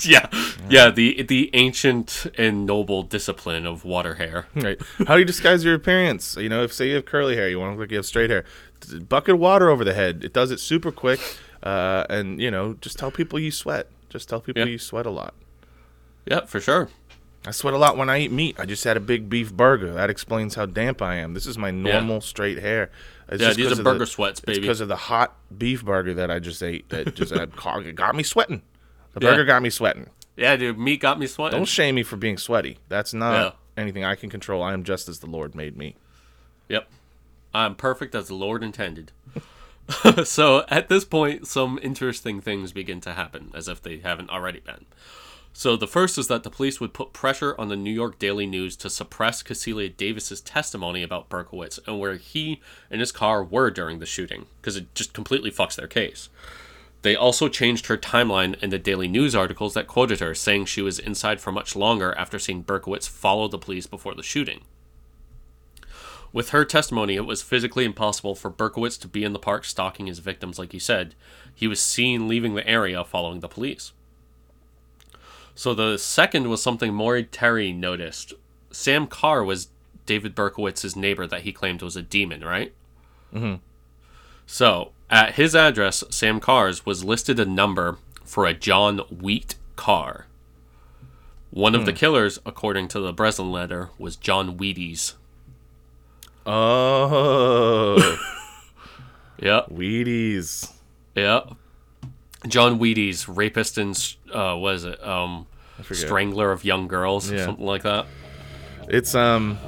yeah, 0.00 0.28
yeah, 0.68 0.90
the 0.90 1.22
the 1.22 1.50
ancient 1.54 2.26
and 2.36 2.66
noble 2.66 3.02
discipline 3.02 3.66
of 3.66 3.84
water 3.84 4.14
hair. 4.14 4.46
Right. 4.54 4.80
How 5.06 5.14
do 5.14 5.20
you 5.20 5.24
disguise 5.24 5.64
your 5.64 5.74
appearance? 5.74 6.36
You 6.36 6.48
know, 6.48 6.62
if 6.62 6.72
say 6.72 6.88
you 6.88 6.94
have 6.96 7.04
curly 7.06 7.36
hair, 7.36 7.48
you 7.48 7.58
want 7.60 7.70
to 7.70 7.72
look 7.78 7.86
like 7.86 7.90
you 7.92 7.96
have 7.98 8.06
straight 8.06 8.30
hair. 8.30 8.44
Bucket 9.08 9.34
of 9.34 9.40
water 9.40 9.70
over 9.70 9.84
the 9.84 9.94
head. 9.94 10.22
It 10.24 10.32
does 10.32 10.50
it 10.50 10.60
super 10.60 10.90
quick. 10.92 11.20
Uh, 11.62 12.04
and 12.08 12.40
you 12.40 12.50
know, 12.50 12.74
just 12.80 12.98
tell 12.98 13.10
people 13.10 13.38
you 13.38 13.50
sweat. 13.50 13.88
Just 14.08 14.28
tell 14.28 14.40
people 14.40 14.62
Yeah. 14.62 14.68
you 14.68 14.78
sweat 14.78 15.06
a 15.06 15.10
lot. 15.10 15.34
Yeah, 16.26 16.44
for 16.44 16.60
sure. 16.60 16.88
I 17.46 17.50
sweat 17.52 17.72
a 17.72 17.78
lot 17.78 17.96
when 17.96 18.10
I 18.10 18.20
eat 18.20 18.32
meat. 18.32 18.56
I 18.58 18.66
just 18.66 18.84
had 18.84 18.96
a 18.96 19.00
big 19.00 19.28
beef 19.30 19.52
burger. 19.52 19.92
That 19.94 20.10
explains 20.10 20.54
how 20.56 20.66
damp 20.66 21.00
I 21.00 21.14
am. 21.16 21.34
This 21.34 21.46
is 21.46 21.56
my 21.56 21.70
normal 21.70 22.20
straight 22.20 22.58
hair. 22.58 22.90
It's 23.28 23.42
Yeah, 23.42 23.52
these 23.52 23.78
are 23.78 23.82
burger 23.82 24.00
the, 24.00 24.06
sweats, 24.06 24.40
baby. 24.40 24.60
because 24.60 24.80
of 24.80 24.88
the 24.88 24.96
hot 24.96 25.36
beef 25.56 25.84
burger 25.84 26.14
that 26.14 26.30
I 26.30 26.40
just 26.40 26.62
ate. 26.62 26.88
That 26.90 27.14
just 27.14 27.32
got 27.94 28.14
me 28.16 28.22
sweating. 28.22 28.62
The 29.14 29.24
Yeah. 29.24 29.30
burger 29.30 29.44
got 29.44 29.62
me 29.62 29.70
sweating. 29.70 30.08
Yeah, 30.38 30.54
dude, 30.56 30.78
meat 30.78 31.00
got 31.00 31.18
me 31.18 31.26
sweating. 31.26 31.58
Don't 31.58 31.66
shame 31.66 31.96
me 31.96 32.04
for 32.04 32.16
being 32.16 32.38
sweaty. 32.38 32.78
That's 32.88 33.12
not 33.12 33.32
Yeah. 33.34 33.50
anything 33.82 34.04
I 34.04 34.14
can 34.14 34.30
control. 34.30 34.62
I 34.62 34.72
am 34.72 34.84
just 34.84 35.08
as 35.08 35.18
the 35.18 35.26
Lord 35.26 35.54
made 35.54 35.76
me. 35.76 35.96
Yep. 36.68 36.88
I'm 37.52 37.74
perfect 37.74 38.14
as 38.14 38.28
the 38.28 38.34
Lord 38.34 38.62
intended. 38.62 39.10
so 40.24 40.64
at 40.68 40.88
this 40.88 41.04
point, 41.04 41.46
some 41.48 41.78
interesting 41.82 42.40
things 42.40 42.72
begin 42.72 43.00
to 43.00 43.14
happen, 43.14 43.50
as 43.54 43.66
if 43.66 43.82
they 43.82 43.98
haven't 43.98 44.30
already 44.30 44.60
been. 44.60 44.86
So 45.52 45.74
the 45.76 45.88
first 45.88 46.18
is 46.18 46.28
that 46.28 46.44
the 46.44 46.50
police 46.50 46.78
would 46.78 46.92
put 46.94 47.12
pressure 47.12 47.56
on 47.58 47.68
the 47.68 47.74
New 47.74 47.90
York 47.90 48.20
Daily 48.20 48.46
News 48.46 48.76
to 48.76 48.88
suppress 48.88 49.42
Cecilia 49.44 49.88
Davis's 49.88 50.40
testimony 50.40 51.02
about 51.02 51.28
Berkowitz 51.28 51.80
and 51.84 51.98
where 51.98 52.14
he 52.14 52.60
and 52.92 53.00
his 53.00 53.10
car 53.10 53.42
were 53.42 53.70
during 53.72 53.98
the 53.98 54.06
shooting, 54.06 54.46
because 54.60 54.76
it 54.76 54.94
just 54.94 55.12
completely 55.14 55.50
fucks 55.50 55.74
their 55.74 55.88
case. 55.88 56.28
They 57.02 57.14
also 57.14 57.48
changed 57.48 57.86
her 57.86 57.96
timeline 57.96 58.60
in 58.62 58.70
the 58.70 58.78
Daily 58.78 59.08
News 59.08 59.34
articles 59.34 59.74
that 59.74 59.86
quoted 59.86 60.20
her, 60.20 60.34
saying 60.34 60.66
she 60.66 60.82
was 60.82 60.98
inside 60.98 61.40
for 61.40 61.52
much 61.52 61.76
longer 61.76 62.12
after 62.18 62.38
seeing 62.38 62.64
Berkowitz 62.64 63.08
follow 63.08 63.46
the 63.46 63.58
police 63.58 63.86
before 63.86 64.14
the 64.14 64.22
shooting. 64.22 64.62
With 66.32 66.50
her 66.50 66.64
testimony, 66.64 67.14
it 67.14 67.24
was 67.24 67.40
physically 67.40 67.84
impossible 67.84 68.34
for 68.34 68.50
Berkowitz 68.50 68.98
to 69.00 69.08
be 69.08 69.24
in 69.24 69.32
the 69.32 69.38
park 69.38 69.64
stalking 69.64 70.06
his 70.06 70.18
victims 70.18 70.58
like 70.58 70.72
he 70.72 70.78
said. 70.78 71.14
He 71.54 71.66
was 71.66 71.80
seen 71.80 72.28
leaving 72.28 72.54
the 72.54 72.68
area 72.68 73.02
following 73.04 73.40
the 73.40 73.48
police. 73.48 73.92
So 75.54 75.74
the 75.74 75.96
second 75.98 76.48
was 76.48 76.62
something 76.62 76.92
Maury 76.92 77.24
Terry 77.24 77.72
noticed. 77.72 78.34
Sam 78.70 79.06
Carr 79.06 79.42
was 79.42 79.68
David 80.04 80.34
Berkowitz's 80.34 80.94
neighbor 80.94 81.26
that 81.26 81.42
he 81.42 81.52
claimed 81.52 81.82
was 81.82 81.96
a 81.96 82.02
demon, 82.02 82.44
right? 82.44 82.72
Mm-hmm. 83.32 83.56
So 84.46 84.92
at 85.10 85.34
his 85.34 85.54
address, 85.54 86.04
Sam 86.10 86.40
Carr's 86.40 86.84
was 86.86 87.04
listed 87.04 87.38
a 87.40 87.44
number 87.44 87.98
for 88.24 88.46
a 88.46 88.54
John 88.54 88.98
Wheat 89.10 89.54
Carr. 89.76 90.26
One 91.50 91.74
of 91.74 91.86
the 91.86 91.92
killers, 91.94 92.38
according 92.44 92.88
to 92.88 93.00
the 93.00 93.12
Breslin 93.12 93.50
letter, 93.50 93.88
was 93.98 94.16
John 94.16 94.58
Wheaties. 94.58 95.14
Oh, 96.44 97.96
Yep. 99.40 99.68
Wheaties. 99.70 100.72
Yeah. 101.14 101.40
John 102.46 102.78
Wheaties, 102.78 103.24
rapist 103.34 103.78
and 103.78 103.96
uh, 104.32 104.56
was 104.58 104.84
it 104.84 105.02
um, 105.06 105.46
strangler 105.92 106.52
of 106.52 106.64
young 106.64 106.86
girls, 106.88 107.30
Yeah. 107.30 107.44
something 107.46 107.64
like 107.64 107.82
that. 107.82 108.06
It's 108.88 109.14
um, 109.14 109.58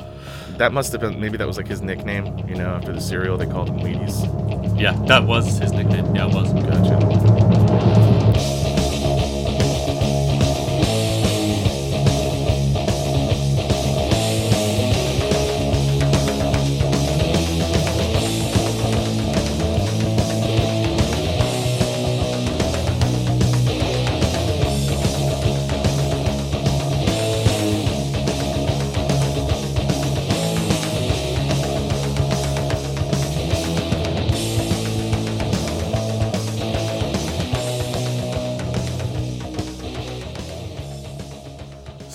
that 0.58 0.72
must 0.72 0.92
have 0.92 1.00
been 1.00 1.20
maybe 1.20 1.36
that 1.36 1.46
was 1.46 1.56
like 1.56 1.68
his 1.68 1.80
nickname. 1.82 2.38
You 2.48 2.56
know, 2.56 2.74
after 2.74 2.92
the 2.92 3.00
cereal 3.00 3.36
they 3.36 3.46
called 3.46 3.68
him 3.68 3.78
Wheaties. 3.78 4.80
Yeah, 4.80 4.92
that 5.06 5.24
was 5.24 5.58
his 5.58 5.72
nickname. 5.72 6.14
Yeah, 6.14 6.28
it 6.28 6.34
was. 6.34 6.52
Gotcha. 6.52 7.49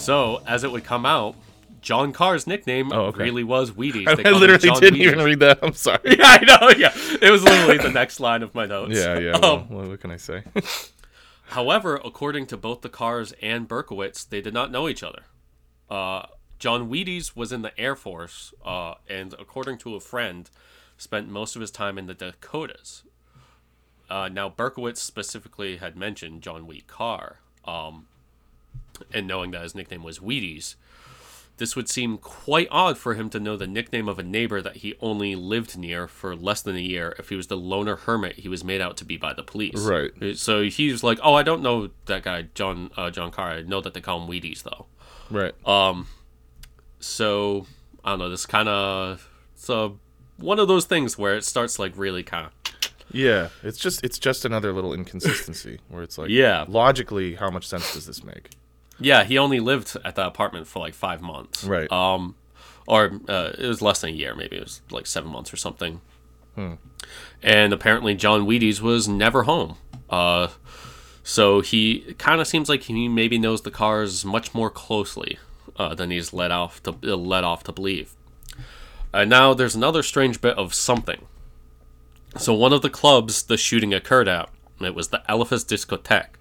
So 0.06 0.42
as 0.48 0.64
it 0.64 0.72
would 0.72 0.84
come 0.84 1.06
out, 1.06 1.36
John 1.82 2.14
Carr's 2.14 2.48
nickname 2.48 2.92
Oh, 2.92 3.06
okay. 3.08 3.24
really 3.24 3.44
was 3.44 3.72
Wheaties. 3.72 4.08
I, 4.08 4.16
called 4.24 4.40
literally 4.42 4.80
didn't 4.80 5.00
Wheaties. 5.00 5.02
even 5.14 5.20
read 5.24 5.40
that. 5.42 5.60
I'm 5.62 5.74
sorry. 5.74 6.00
Yeah, 6.06 6.16
I 6.24 6.44
know. 6.46 6.70
Yeah, 6.78 6.92
it 7.22 7.32
was 7.32 7.44
literally 7.44 7.78
the 7.78 7.92
next 7.92 8.20
line 8.20 8.42
of 8.44 8.56
my 8.56 8.66
notes. 8.66 8.96
Yeah, 8.98 9.20
yeah. 9.20 9.38
Well, 9.40 9.56
Um, 9.58 9.70
what, 9.70 9.88
what 9.88 10.00
can 10.00 10.12
I 10.12 10.18
say? 10.18 10.44
However, 11.50 12.00
according 12.04 12.48
to 12.48 12.58
both 12.58 12.82
the 12.82 12.90
Carrs 12.90 13.34
and 13.42 13.68
Berkowitz, 13.68 14.28
they 14.28 14.42
did 14.42 14.54
not 14.54 14.72
know 14.72 14.90
each 14.90 15.04
other. 15.04 15.24
Uh, 15.90 16.26
John 16.58 16.90
Wheaties 16.90 17.36
was 17.36 17.52
in 17.52 17.62
the 17.62 17.78
Air 17.80 17.96
Force, 17.96 18.54
uh, 18.66 18.96
and 19.08 19.36
according 19.38 19.78
to 19.80 19.96
a 19.96 20.00
friend, 20.00 20.50
spent 20.98 21.30
most 21.30 21.56
of 21.56 21.62
his 21.62 21.70
time 21.70 21.98
in 22.00 22.08
the 22.08 22.14
Dakotas. 22.16 23.04
Uh, 24.10 24.28
now, 24.32 24.50
Berkowitz 24.50 24.98
specifically 24.98 25.78
had 25.78 25.96
mentioned 25.96 26.42
John 26.42 26.66
Wheat 26.66 26.88
Carr, 26.88 27.40
um, 27.66 28.08
and 29.14 29.28
knowing 29.28 29.52
that 29.52 29.62
his 29.64 29.76
nickname 29.76 30.04
was 30.04 30.20
Wheaties, 30.20 30.76
this 31.58 31.76
would 31.76 31.88
seem 31.88 32.18
quite 32.18 32.68
odd 32.70 32.98
for 32.98 33.14
him 33.14 33.30
to 33.30 33.40
know 33.40 33.56
the 33.56 33.66
nickname 33.68 34.10
of 34.10 34.20
a 34.20 34.24
neighbor 34.24 34.62
that 34.62 34.78
he 34.78 34.94
only 35.00 35.36
lived 35.36 35.78
near 35.78 36.06
for 36.08 36.36
less 36.36 36.62
than 36.62 36.76
a 36.76 36.80
year 36.82 37.16
if 37.18 37.30
he 37.30 37.36
was 37.36 37.48
the 37.48 37.56
loner 37.56 37.96
hermit 37.96 38.36
he 38.40 38.50
was 38.50 38.64
made 38.64 38.82
out 38.82 38.98
to 38.98 39.06
be 39.06 39.16
by 39.16 39.34
the 39.34 39.44
police. 39.44 39.80
Right. 39.80 40.12
So 40.38 40.64
he's 40.64 41.02
like, 41.04 41.18
"Oh, 41.24 41.34
I 41.34 41.44
don't 41.44 41.62
know 41.62 41.92
that 42.08 42.24
guy, 42.24 42.48
John 42.56 42.92
uh, 42.98 43.10
John 43.10 43.32
Carr. 43.32 43.52
I 43.52 43.62
know 43.62 43.80
that 43.82 43.94
they 43.94 44.02
call 44.02 44.22
him 44.22 44.30
Wheaties, 44.30 44.64
though." 44.64 44.88
right. 45.32 45.54
Um 45.68 46.08
so 47.00 47.66
I 48.04 48.12
don't 48.12 48.20
know. 48.20 48.30
This 48.30 48.46
kind 48.46 48.68
of 48.70 49.30
it's 49.54 49.70
a, 49.70 49.94
one 50.38 50.60
of 50.60 50.68
those 50.68 50.86
things 50.86 51.18
where 51.18 51.36
it 51.38 51.44
starts 51.46 51.80
like 51.80 51.94
really 51.96 52.24
kind 52.24 52.48
of 52.48 52.52
yeah. 53.12 53.50
It's 53.64 53.78
just 53.78 54.04
it's 54.04 54.20
just 54.20 54.44
another 54.44 54.74
little 54.74 54.94
inconsistency 54.94 55.80
where 55.90 56.04
it's 56.04 56.18
like, 56.18 56.30
Yeah. 56.30 56.66
logically, 56.68 57.36
how 57.36 57.50
much 57.50 57.66
sense 57.66 57.94
does 57.94 58.06
this 58.08 58.24
make? 58.24 58.50
Yeah, 59.00 59.24
he 59.24 59.38
only 59.38 59.60
lived 59.60 59.96
at 60.06 60.16
that 60.16 60.28
apartment 60.28 60.68
for 60.68 60.80
like 60.80 60.94
five 60.94 61.22
months. 61.22 61.64
Right. 61.64 61.92
Um, 61.92 62.36
or 62.88 63.20
uh, 63.28 63.52
it 63.58 63.68
was 63.68 63.82
less 63.82 64.02
than 64.02 64.12
a 64.12 64.14
year. 64.14 64.36
Maybe 64.36 64.58
it 64.58 64.64
was 64.64 64.82
like 64.90 65.08
seven 65.08 65.32
months 65.32 65.52
or 65.54 65.58
something. 65.58 66.02
And 67.44 67.74
apparently, 67.74 68.16
John 68.16 68.46
Wheaties 68.48 68.80
was 68.80 69.08
never 69.08 69.44
home. 69.44 69.78
Uh, 70.10 70.48
so 71.24 71.62
he 71.62 72.16
kind 72.18 72.40
of 72.40 72.48
seems 72.48 72.70
like 72.70 72.84
he 72.84 73.10
maybe 73.10 73.38
knows 73.38 73.64
the 73.64 73.72
Carrs 73.72 74.24
much 74.24 74.54
more 74.54 74.70
closely 74.70 75.40
uh, 75.76 75.96
than 75.96 76.12
he's 76.12 76.34
let 76.34 76.52
off 76.52 76.82
to 76.84 76.92
let 76.92 77.44
off 77.44 77.64
to 77.64 77.72
believe. 77.72 78.14
And 79.14 79.30
now 79.30 79.54
there's 79.54 79.76
another 79.76 80.04
strange 80.04 80.40
bit 80.40 80.58
of 80.58 80.74
something. 80.74 81.26
So 82.38 82.54
one 82.54 82.74
of 82.74 82.82
the 82.82 82.90
clubs 82.90 83.44
the 83.44 83.58
shooting 83.58 83.94
occurred 83.94 84.28
at, 84.28 84.50
it 84.82 84.94
was 84.94 85.08
the 85.08 85.24
Elephas 85.30 85.66
Discotheque. 85.66 86.36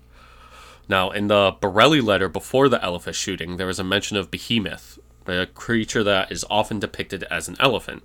Now, 0.89 1.11
in 1.11 1.28
the 1.28 1.53
Borrelli 1.61 2.01
letter 2.03 2.28
before 2.28 2.68
the 2.68 2.78
Elephas 2.78 3.14
shooting, 3.14 3.57
there 3.57 3.66
was 3.66 3.78
a 3.78 3.85
mention 3.85 4.16
of 4.16 4.30
Behemoth, 4.30 4.99
a 5.26 5.47
creature 5.47 6.05
that 6.05 6.30
is 6.30 6.45
often 6.51 6.78
depicted 6.78 7.24
as 7.24 7.49
an 7.49 7.57
elephant. 7.61 8.03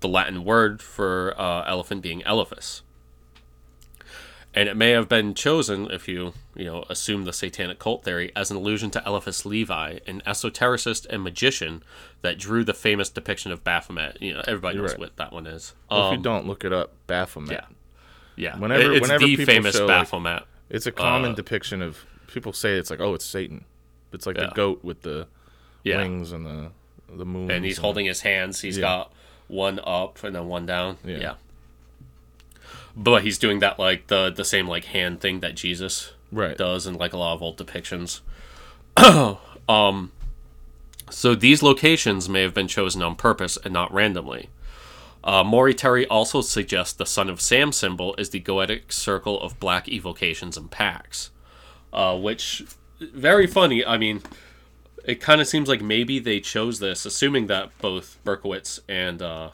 The 0.00 0.08
Latin 0.08 0.44
word 0.44 0.82
for 0.82 1.34
uh, 1.38 1.64
elephant 1.66 2.02
being 2.02 2.22
Elephas. 2.22 2.80
and 4.54 4.68
it 4.68 4.76
may 4.76 4.90
have 4.90 5.08
been 5.08 5.32
chosen 5.32 5.90
if 5.90 6.06
you 6.08 6.32
you 6.54 6.64
know 6.64 6.84
assume 6.90 7.24
the 7.24 7.32
satanic 7.32 7.78
cult 7.78 8.04
theory 8.04 8.30
as 8.36 8.50
an 8.50 8.56
allusion 8.56 8.90
to 8.90 9.02
Eliphas 9.08 9.46
Levi, 9.46 9.98
an 10.06 10.20
esotericist 10.26 11.06
and 11.08 11.22
magician 11.22 11.82
that 12.22 12.36
drew 12.38 12.64
the 12.64 12.74
famous 12.74 13.08
depiction 13.08 13.52
of 13.52 13.62
Baphomet. 13.64 14.20
You 14.20 14.34
know, 14.34 14.42
everybody 14.46 14.76
knows 14.78 14.90
right. 14.90 14.98
what 14.98 15.16
that 15.16 15.32
one 15.32 15.46
is. 15.46 15.72
Well, 15.90 16.00
if 16.00 16.12
Um, 16.12 16.16
you 16.18 16.22
don't 16.22 16.46
look 16.46 16.64
it 16.64 16.72
up, 16.72 16.92
Baphomet. 17.06 17.52
yeah, 17.52 17.64
yeah. 18.36 18.58
Whenever- 18.58 18.82
It- 18.82 18.92
it's 18.94 19.00
whenever 19.02 19.24
the 19.24 19.36
people 19.36 19.46
famous 19.54 19.76
show, 19.76 19.86
like, 19.86 20.02
Baphomet. 20.02 20.42
It's 20.72 20.86
a 20.86 20.92
common 20.92 21.32
Uh, 21.32 21.34
depiction 21.34 21.80
of 21.82 22.04
people 22.26 22.52
say 22.52 22.76
it's 22.78 22.90
like, 22.90 22.98
oh, 23.00 23.14
it's 23.14 23.24
Satan. 23.24 23.64
It's 24.12 24.26
like 24.26 24.36
Yeah. 24.36 24.46
the 24.46 24.54
goat 24.54 24.80
with 24.82 25.02
the 25.02 25.28
yeah, 25.84 25.98
wings 25.98 26.32
and 26.32 26.44
the 26.44 26.70
the 27.14 27.24
moon. 27.26 27.50
and 27.50 27.64
he's 27.64 27.78
holding 27.78 28.06
his 28.06 28.22
hands. 28.22 28.60
He's 28.62 28.78
Yeah. 28.78 28.82
got 28.82 29.12
one 29.48 29.78
up 29.84 30.24
and 30.24 30.34
then 30.34 30.46
one 30.48 30.66
down. 30.66 30.96
Yeah. 31.04 31.18
yeah. 31.18 31.34
But 32.96 33.22
he's 33.22 33.38
doing 33.38 33.60
that 33.60 33.78
like 33.78 34.08
the 34.08 34.30
the 34.30 34.44
same 34.44 34.66
like 34.66 34.86
hand 34.86 35.20
thing 35.20 35.40
that 35.40 35.54
Jesus 35.54 36.12
right. 36.32 36.56
does 36.56 36.86
in 36.86 36.94
like 36.94 37.12
a 37.12 37.16
lot 37.18 37.34
of 37.34 37.42
old 37.42 37.56
depictions. 37.58 38.20
um, 39.68 40.12
so 41.10 41.34
these 41.34 41.62
locations 41.62 42.28
may 42.28 42.42
have 42.42 42.54
been 42.54 42.68
chosen 42.68 43.02
on 43.02 43.14
purpose 43.16 43.58
and 43.64 43.72
not 43.72 43.92
randomly. 43.92 44.48
Uh, 45.24 45.44
also 46.10 46.40
suggests 46.40 46.92
the 46.92 47.06
Son 47.06 47.30
of 47.30 47.40
Sam 47.40 47.72
symbol 47.72 48.14
is 48.18 48.30
the 48.30 48.40
goetic 48.40 48.92
circle 48.92 49.40
of 49.40 49.60
black 49.60 49.88
evocations 49.88 50.56
and 50.56 50.70
packs, 50.70 51.30
uh, 51.92 52.18
which 52.18 52.64
very 53.00 53.46
funny. 53.46 53.84
I 53.84 53.98
mean, 53.98 54.22
it 55.04 55.20
kind 55.20 55.40
of 55.40 55.46
seems 55.46 55.68
like 55.68 55.80
maybe 55.80 56.18
they 56.18 56.40
chose 56.40 56.78
this, 56.78 57.04
assuming 57.06 57.46
that 57.46 57.76
both 57.78 58.18
Berkowitz 58.24 58.80
and 58.88 59.22
uh, 59.22 59.50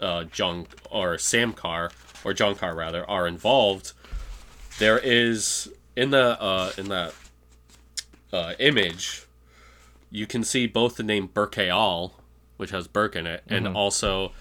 uh, 0.00 0.24
John 0.24 0.66
or 0.90 1.18
Sam 1.18 1.52
Carr 1.52 1.90
or 2.24 2.34
John 2.34 2.54
Carr 2.54 2.74
rather 2.74 3.08
are 3.08 3.26
involved. 3.26 3.92
There 4.78 4.98
is 4.98 5.72
in 5.94 6.10
the 6.10 6.40
uh, 6.40 6.72
in 6.76 6.88
that 6.88 7.14
uh, 8.32 8.54
image, 8.58 9.26
you 10.10 10.26
can 10.26 10.44
see 10.44 10.66
both 10.66 10.96
the 10.96 11.02
name 11.02 11.28
Burkeal, 11.28 12.12
which 12.56 12.70
has 12.70 12.86
Burke 12.86 13.16
in 13.16 13.26
it, 13.26 13.42
and 13.48 13.68
also 13.68 14.32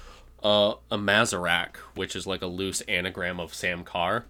uh, 0.46 0.76
a 0.92 0.98
Mazarak, 0.98 1.78
which 1.96 2.16
is 2.16 2.28
like 2.28 2.44
a 2.44 2.48
loose 2.48 2.82
anagram 2.82 3.40
of 3.40 3.54
Sam 3.54 3.84
Carr. 3.84 4.26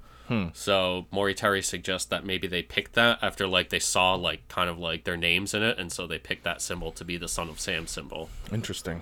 So 0.53 1.05
Maury 1.11 1.36
Terry 1.36 1.61
suggests 1.61 2.07
that 2.07 2.26
maybe 2.26 2.47
they 2.47 2.63
picked 2.63 2.93
that 2.93 3.20
after 3.22 3.45
like 3.45 3.70
they 3.70 3.80
saw 3.80 4.16
like 4.16 4.47
kind 4.47 4.70
of 4.70 4.80
like 4.80 5.03
their 5.03 5.18
names 5.18 5.53
in 5.53 5.61
it, 5.61 5.78
and 5.78 5.91
so 5.91 6.07
they 6.07 6.18
picked 6.18 6.43
that 6.45 6.61
symbol 6.61 6.91
to 6.93 7.03
be 7.05 7.18
the 7.18 7.28
Son 7.28 7.49
of 7.49 7.59
Sam 7.59 7.86
symbol. 7.86 8.30
Interesting. 8.51 9.01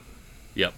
Yep. 0.55 0.73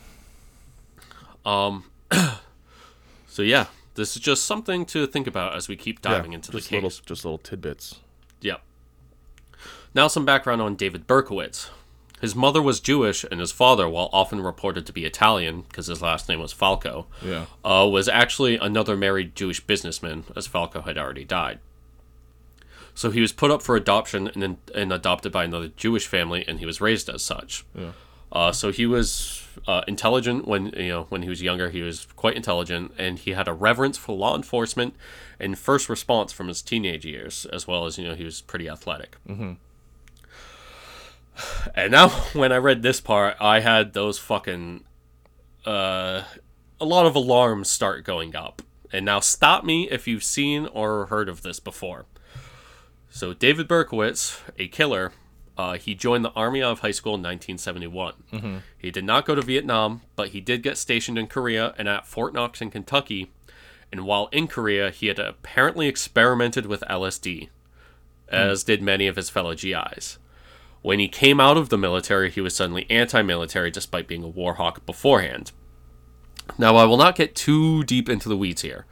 Um. 1.45 1.85
so 3.27 3.41
yeah, 3.41 3.67
this 3.95 4.15
is 4.15 4.21
just 4.21 4.45
something 4.45 4.85
to 4.87 5.07
think 5.07 5.25
about 5.25 5.55
as 5.55 5.67
we 5.67 5.75
keep 5.75 6.01
diving 6.01 6.33
yeah, 6.33 6.35
into 6.35 6.51
the 6.51 6.59
case. 6.59 6.71
little 6.71 6.89
just 6.89 7.25
little 7.25 7.39
tidbits. 7.39 8.01
Yep. 8.41 8.61
Now, 9.95 10.07
some 10.07 10.25
background 10.25 10.61
on 10.61 10.75
David 10.75 11.07
Berkowitz. 11.07 11.69
His 12.21 12.33
mother 12.35 12.61
was 12.61 12.79
Jewish, 12.79 13.25
and 13.29 13.39
his 13.39 13.51
father, 13.51 13.89
while 13.89 14.09
often 14.13 14.41
reported 14.41 14.85
to 14.85 14.93
be 14.93 15.05
Italian 15.05 15.61
because 15.63 15.87
his 15.87 16.01
last 16.01 16.29
name 16.29 16.39
was 16.39 16.53
Falco, 16.53 17.07
Yeah. 17.23 17.45
uh, 17.63 17.87
was 17.91 18.07
actually 18.07 18.57
another 18.57 18.95
married 18.95 19.35
Jewish 19.35 19.59
businessman, 19.59 20.23
as 20.35 20.47
Falco 20.47 20.81
had 20.81 20.97
already 20.97 21.25
died. 21.25 21.59
So 22.93 23.11
he 23.11 23.19
was 23.19 23.33
put 23.33 23.51
up 23.51 23.61
for 23.61 23.75
adoption 23.75 24.29
and, 24.33 24.57
and 24.73 24.93
adopted 24.93 25.31
by 25.33 25.43
another 25.43 25.67
Jewish 25.75 26.07
family, 26.07 26.45
and 26.47 26.59
he 26.59 26.65
was 26.65 26.79
raised 26.79 27.09
as 27.09 27.21
such. 27.21 27.65
Yeah. 27.77 27.91
Uh, 28.31 28.51
so 28.53 28.71
he 28.71 28.85
was 28.85 29.45
uh, 29.67 29.81
intelligent 29.87 30.47
when 30.47 30.67
you 30.77 30.89
know 30.89 31.03
when 31.09 31.21
he 31.21 31.29
was 31.29 31.41
younger. 31.41 31.69
He 31.69 31.81
was 31.81 32.05
quite 32.15 32.35
intelligent, 32.35 32.93
and 32.97 33.19
he 33.19 33.31
had 33.31 33.47
a 33.47 33.53
reverence 33.53 33.97
for 33.97 34.15
law 34.15 34.35
enforcement 34.35 34.95
and 35.39 35.57
first 35.57 35.89
response 35.89 36.31
from 36.33 36.47
his 36.47 36.61
teenage 36.61 37.05
years, 37.05 37.45
as 37.53 37.67
well 37.67 37.85
as 37.85 37.97
you 37.97 38.05
know 38.07 38.15
he 38.15 38.23
was 38.25 38.41
pretty 38.41 38.67
athletic. 38.69 39.17
Mm-hmm. 39.29 39.53
And 41.75 41.91
now, 41.91 42.09
when 42.33 42.51
I 42.51 42.57
read 42.57 42.81
this 42.81 43.01
part, 43.01 43.35
I 43.41 43.59
had 43.59 43.93
those 43.93 44.17
fucking 44.17 44.85
uh, 45.65 46.23
a 46.79 46.85
lot 46.85 47.05
of 47.05 47.15
alarms 47.15 47.69
start 47.69 48.05
going 48.05 48.35
up. 48.35 48.61
And 48.93 49.05
now, 49.05 49.19
stop 49.19 49.65
me 49.65 49.89
if 49.89 50.07
you've 50.07 50.23
seen 50.23 50.67
or 50.67 51.07
heard 51.07 51.27
of 51.27 51.41
this 51.41 51.59
before. 51.59 52.05
So, 53.09 53.33
David 53.33 53.67
Berkowitz, 53.67 54.39
a 54.57 54.67
killer, 54.67 55.11
uh, 55.57 55.77
he 55.77 55.95
joined 55.95 56.25
the 56.25 56.31
Army 56.31 56.61
out 56.61 56.73
of 56.73 56.79
high 56.79 56.91
school 56.91 57.13
in 57.13 57.21
1971. 57.21 58.13
He 58.77 58.91
did 58.91 59.05
not 59.05 59.25
go 59.25 59.35
to 59.35 59.41
Vietnam, 59.41 60.01
but 60.15 60.29
he 60.29 60.41
did 60.41 60.63
get 60.63 60.77
stationed 60.77 61.17
in 61.17 61.27
Korea 61.27 61.73
and 61.77 61.87
at 61.87 62.05
Fort 62.05 62.33
Knox 62.33 62.61
in 62.61 62.69
Kentucky. 62.71 63.31
And 63.91 64.05
while 64.05 64.27
in 64.31 64.47
Korea, 64.47 64.91
he 64.91 65.07
had 65.07 65.19
apparently 65.19 65.87
experimented 65.87 66.65
with 66.65 66.83
LSD, 66.89 67.49
as 68.27 68.63
did 68.63 68.81
many 68.81 69.07
of 69.07 69.15
his 69.15 69.29
fellow 69.29 69.55
GIs. 69.55 70.17
When 70.85 70.99
he 70.99 71.07
came 71.07 71.39
out 71.39 71.57
of 71.57 71.69
the 71.69 71.79
military, 71.79 72.29
he 72.29 72.41
was 72.41 72.55
suddenly 72.55 72.85
anti 72.91 73.23
military 73.23 73.71
despite 73.71 74.07
being 74.07 74.23
a 74.23 74.27
war 74.27 74.53
hawk 74.53 74.85
beforehand. 74.85 75.51
Now, 76.59 76.75
I 76.75 76.83
will 76.83 76.95
not 76.95 77.15
get 77.15 77.33
too 77.33 77.83
deep 77.83 78.07
into 78.07 78.29
the 78.29 78.37
weeds 78.37 78.61
here, 78.61 78.85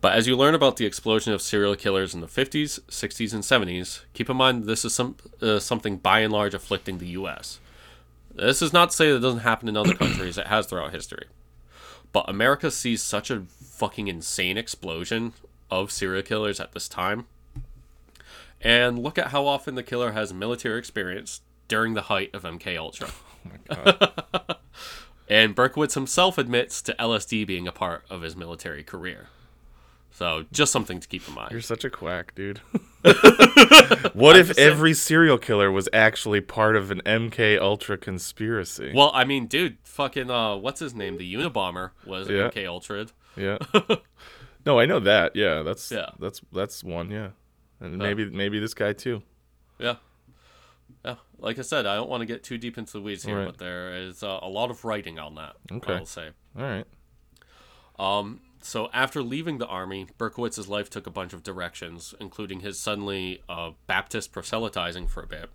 but 0.00 0.12
as 0.12 0.26
you 0.26 0.36
learn 0.36 0.56
about 0.56 0.76
the 0.76 0.86
explosion 0.86 1.32
of 1.32 1.40
serial 1.40 1.76
killers 1.76 2.14
in 2.14 2.20
the 2.20 2.26
50s, 2.26 2.80
60s, 2.80 3.32
and 3.32 3.44
70s, 3.44 4.00
keep 4.12 4.28
in 4.28 4.36
mind 4.36 4.64
this 4.64 4.84
is 4.84 4.92
some, 4.92 5.18
uh, 5.40 5.60
something 5.60 5.98
by 5.98 6.18
and 6.18 6.32
large 6.32 6.52
afflicting 6.52 6.98
the 6.98 7.10
US. 7.20 7.60
This 8.34 8.60
is 8.60 8.72
not 8.72 8.90
to 8.90 8.96
say 8.96 9.10
that 9.10 9.18
it 9.18 9.20
doesn't 9.20 9.40
happen 9.40 9.68
in 9.68 9.76
other 9.76 9.94
countries, 9.94 10.36
it 10.36 10.48
has 10.48 10.66
throughout 10.66 10.90
history. 10.90 11.26
But 12.10 12.28
America 12.28 12.72
sees 12.72 13.04
such 13.04 13.30
a 13.30 13.44
fucking 13.60 14.08
insane 14.08 14.58
explosion 14.58 15.34
of 15.70 15.92
serial 15.92 16.24
killers 16.24 16.58
at 16.58 16.72
this 16.72 16.88
time. 16.88 17.26
And 18.60 18.98
look 18.98 19.16
at 19.18 19.28
how 19.28 19.46
often 19.46 19.74
the 19.74 19.82
killer 19.82 20.12
has 20.12 20.32
military 20.34 20.78
experience 20.78 21.40
during 21.68 21.94
the 21.94 22.02
height 22.02 22.30
of 22.34 22.42
MK 22.42 22.76
Ultra. 22.78 23.10
Oh 23.42 23.48
my 23.48 23.74
god. 23.74 24.56
and 25.30 25.56
Berkowitz 25.56 25.94
himself 25.94 26.36
admits 26.36 26.82
to 26.82 26.94
LSD 26.98 27.46
being 27.46 27.66
a 27.66 27.72
part 27.72 28.04
of 28.10 28.20
his 28.20 28.36
military 28.36 28.82
career. 28.84 29.28
So 30.10 30.44
just 30.52 30.70
something 30.72 31.00
to 31.00 31.08
keep 31.08 31.26
in 31.26 31.34
mind. 31.34 31.50
You're 31.50 31.62
such 31.62 31.82
a 31.82 31.88
quack, 31.88 32.34
dude. 32.34 32.58
what 34.12 34.36
if 34.36 34.58
every 34.58 34.92
serial 34.92 35.38
killer 35.38 35.70
was 35.70 35.88
actually 35.94 36.42
part 36.42 36.76
of 36.76 36.90
an 36.90 37.00
MK 37.06 37.58
Ultra 37.58 37.96
conspiracy? 37.96 38.92
Well, 38.94 39.10
I 39.14 39.24
mean, 39.24 39.46
dude, 39.46 39.78
fucking 39.84 40.30
uh 40.30 40.56
what's 40.56 40.80
his 40.80 40.94
name? 40.94 41.16
The 41.16 41.32
Unabomber 41.34 41.92
was 42.04 42.28
Yeah. 42.28 42.50
MK 42.50 42.66
Ultra. 42.66 43.06
Yeah. 43.36 43.56
no, 44.66 44.78
I 44.78 44.84
know 44.84 45.00
that. 45.00 45.34
Yeah, 45.34 45.62
that's 45.62 45.90
Yeah. 45.90 46.10
that's 46.18 46.42
that's 46.52 46.84
one. 46.84 47.10
Yeah, 47.10 47.28
and 47.80 47.98
maybe 47.98 48.26
maybe 48.30 48.58
this 48.58 48.74
guy 48.74 48.92
too. 48.92 49.22
Yeah. 49.78 49.96
Yeah. 51.04 51.16
Like 51.38 51.58
I 51.58 51.62
said, 51.62 51.86
I 51.86 51.94
don't 51.96 52.10
want 52.10 52.20
to 52.20 52.26
get 52.26 52.42
too 52.42 52.58
deep 52.58 52.76
into 52.76 52.92
the 52.92 53.00
weeds 53.00 53.24
here, 53.24 53.38
Right. 53.38 53.46
but 53.46 53.58
there 53.58 53.94
is 53.96 54.22
uh, 54.22 54.38
a 54.42 54.48
lot 54.48 54.70
of 54.70 54.84
writing 54.84 55.18
on 55.18 55.36
that. 55.36 55.56
Okay. 55.72 55.94
I 55.94 55.98
will 56.00 56.06
say. 56.06 56.30
All 56.58 56.62
right. 56.64 56.86
Um, 57.98 58.40
so 58.62 58.88
after 58.92 59.22
leaving 59.22 59.58
the 59.58 59.66
army, 59.66 60.06
Berkowitz's 60.18 60.68
life 60.68 60.90
took 60.90 61.06
a 61.06 61.10
bunch 61.10 61.32
of 61.32 61.42
directions, 61.42 62.14
including 62.20 62.60
his 62.60 62.78
suddenly 62.78 63.42
uh, 63.48 63.70
Baptist 63.86 64.32
proselytizing 64.32 65.06
for 65.06 65.22
a 65.22 65.26
bit, 65.26 65.48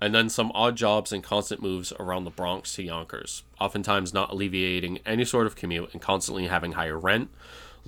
and 0.00 0.14
then 0.14 0.28
some 0.28 0.52
odd 0.54 0.76
jobs 0.76 1.12
and 1.12 1.22
constant 1.22 1.60
moves 1.62 1.92
around 1.98 2.24
the 2.24 2.30
Bronx 2.30 2.74
to 2.74 2.82
Yonkers, 2.82 3.42
oftentimes 3.60 4.12
not 4.14 4.30
alleviating 4.30 4.98
any 5.06 5.24
sort 5.24 5.46
of 5.46 5.56
commute 5.56 5.90
and 5.92 6.00
constantly 6.02 6.46
having 6.46 6.72
higher 6.72 6.98
rent, 6.98 7.30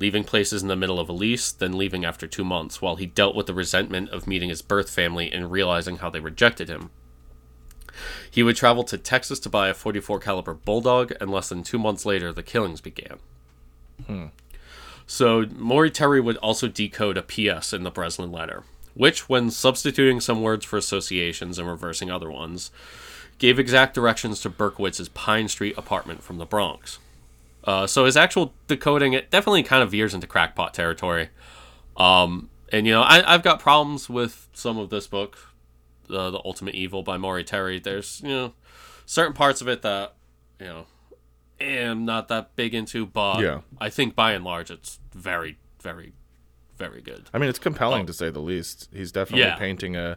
leaving 0.01 0.25
places 0.25 0.63
in 0.63 0.69
the 0.69 0.77
middle 0.77 0.99
of 0.99 1.09
a 1.09 1.13
lease, 1.13 1.53
then 1.53 1.77
leaving 1.77 2.05
after 2.05 2.27
two 2.27 2.45
months, 2.45 2.81
while 2.81 2.97
he 2.97 3.07
dealt 3.07 3.37
with 3.37 3.47
the 3.47 3.55
resentment 3.55 4.09
of 4.09 4.27
meeting 4.27 4.49
his 4.49 4.63
birth 4.63 4.91
family 4.91 5.31
and 5.31 5.53
realizing 5.53 5.99
how 5.99 6.09
they 6.09 6.19
rejected 6.19 6.69
him. 6.69 6.91
He 8.31 8.43
would 8.43 8.57
travel 8.57 8.83
to 8.85 8.97
Texas 8.97 9.39
to 9.41 9.51
buy 9.51 9.69
a 9.69 9.75
44 9.75 10.19
caliber 10.21 10.55
bulldog, 10.55 11.13
and 11.21 11.31
less 11.31 11.51
than 11.51 11.63
two 11.63 11.79
months 11.79 12.07
later, 12.07 12.33
the 12.33 12.43
killings 12.43 12.81
began. 12.81 13.19
Hmm. 14.07 14.27
So 15.07 15.45
Maury 15.57 15.91
Terry 15.91 16.21
would 16.21 16.39
also 16.39 16.67
decode 16.67 17.19
a 17.19 17.23
PS 17.23 17.73
in 17.73 17.83
the 17.83 17.91
Breslin 17.91 18.33
letter, 18.33 18.63
which, 18.95 19.29
when 19.29 19.51
substituting 19.51 20.21
some 20.21 20.41
words 20.41 20.65
for 20.65 20.79
associations 20.79 21.59
and 21.59 21.69
reversing 21.69 22.11
other 22.11 22.31
ones, 22.31 22.71
gave 23.39 23.59
exact 23.59 23.93
directions 23.93 24.41
to 24.41 24.51
Berkowitz's 24.51 25.09
Pine 25.11 25.49
Street 25.49 25.77
apartment 25.77 26.23
from 26.23 26.39
the 26.39 26.47
Bronx. 26.47 26.99
Uh, 27.65 27.87
so 27.87 28.05
his 28.07 28.17
actual 28.17 28.55
decoding 28.69 29.13
it 29.13 29.31
definitely 29.31 29.63
kind 29.63 29.83
of 29.83 29.91
veers 29.91 30.15
into 30.15 30.27
crackpot 30.27 30.73
territory. 30.75 31.29
Um, 31.97 32.49
and 32.73 32.87
you 32.87 32.93
know, 32.93 33.03
I, 33.03 33.35
I've 33.35 33.43
got 33.43 33.61
problems 33.61 34.09
with 34.09 34.49
some 34.53 34.79
of 34.79 34.91
this 34.91 35.07
book, 35.07 35.39
the 36.09 36.31
the 36.31 36.41
Ultimate 36.45 36.75
Evil 36.75 37.03
by 37.03 37.17
Maury 37.17 37.45
Terry. 37.45 37.79
There's 37.79 38.21
you 38.23 38.29
know 38.31 38.53
certain 39.07 39.33
parts 39.35 39.61
of 39.61 39.69
it 39.69 39.83
that 39.83 40.15
you 40.59 40.67
know 40.67 40.87
am 41.61 42.05
not 42.07 42.29
that 42.29 42.57
big 42.57 42.75
into, 42.75 43.05
but 43.05 43.41
Yeah. 43.41 43.61
I 43.79 43.91
think 43.91 44.15
by 44.15 44.33
and 44.33 44.45
large 44.45 44.71
it's 44.71 44.99
very, 45.13 45.59
very, 45.83 46.15
very 46.79 47.03
good. 47.03 47.29
I 47.35 47.39
mean, 47.39 47.51
it's 47.51 47.59
compelling 47.59 48.05
Oh. 48.05 48.07
to 48.07 48.13
say 48.15 48.31
the 48.31 48.41
least. 48.41 48.89
He's 48.95 49.13
definitely 49.13 49.43
Yeah. 49.45 49.57
painting 49.57 49.97
a 49.97 50.17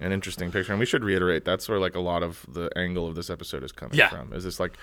an 0.00 0.10
interesting 0.12 0.50
picture, 0.52 0.72
and 0.72 0.78
we 0.80 0.86
should 0.86 1.02
reiterate 1.04 1.44
that's 1.44 1.68
where 1.68 1.78
like 1.78 1.94
a 1.94 2.00
lot 2.00 2.22
of 2.22 2.44
the 2.48 2.68
angle 2.76 3.06
of 3.08 3.14
this 3.14 3.30
episode 3.30 3.62
is 3.64 3.72
coming 3.72 3.96
Yeah. 3.96 4.08
from. 4.08 4.32
Is 4.32 4.44
this 4.44 4.58
like 4.60 4.76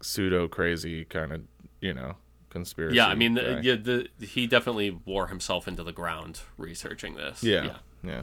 pseudo 0.00 0.48
crazy 0.48 1.04
kind 1.04 1.32
of 1.32 1.42
you 1.80 1.94
know 1.94 2.16
conspiracy. 2.50 2.96
Yeah, 2.96 3.06
I 3.08 3.14
mean, 3.14 3.38
uh, 3.38 3.60
yeah, 3.62 3.74
the, 3.76 4.08
he 4.20 4.46
definitely 4.46 4.90
wore 5.04 5.26
himself 5.28 5.68
into 5.68 5.82
the 5.82 5.92
ground 5.92 6.40
researching 6.56 7.14
this. 7.14 7.42
yeah, 7.42 7.64
yeah, 7.64 7.76
yeah, 8.02 8.22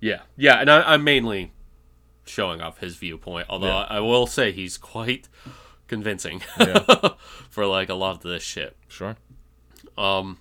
yeah, 0.00 0.20
yeah. 0.36 0.60
And 0.60 0.70
I, 0.70 0.94
I'm 0.94 1.04
mainly 1.04 1.52
showing 2.26 2.60
off 2.62 2.78
his 2.78 2.96
viewpoint, 2.96 3.46
although 3.50 3.66
Yeah. 3.68 3.86
I, 3.90 3.96
I 3.96 4.00
will 4.00 4.26
say 4.26 4.50
he's 4.50 4.78
quite 4.78 5.28
convincing 5.88 6.42
Yeah. 6.58 6.82
for 7.50 7.66
like 7.66 7.90
a 7.90 7.94
lot 7.94 8.16
of 8.16 8.22
this 8.22 8.42
shit. 8.42 8.76
Sure. 8.88 9.16
Um, 9.98 10.38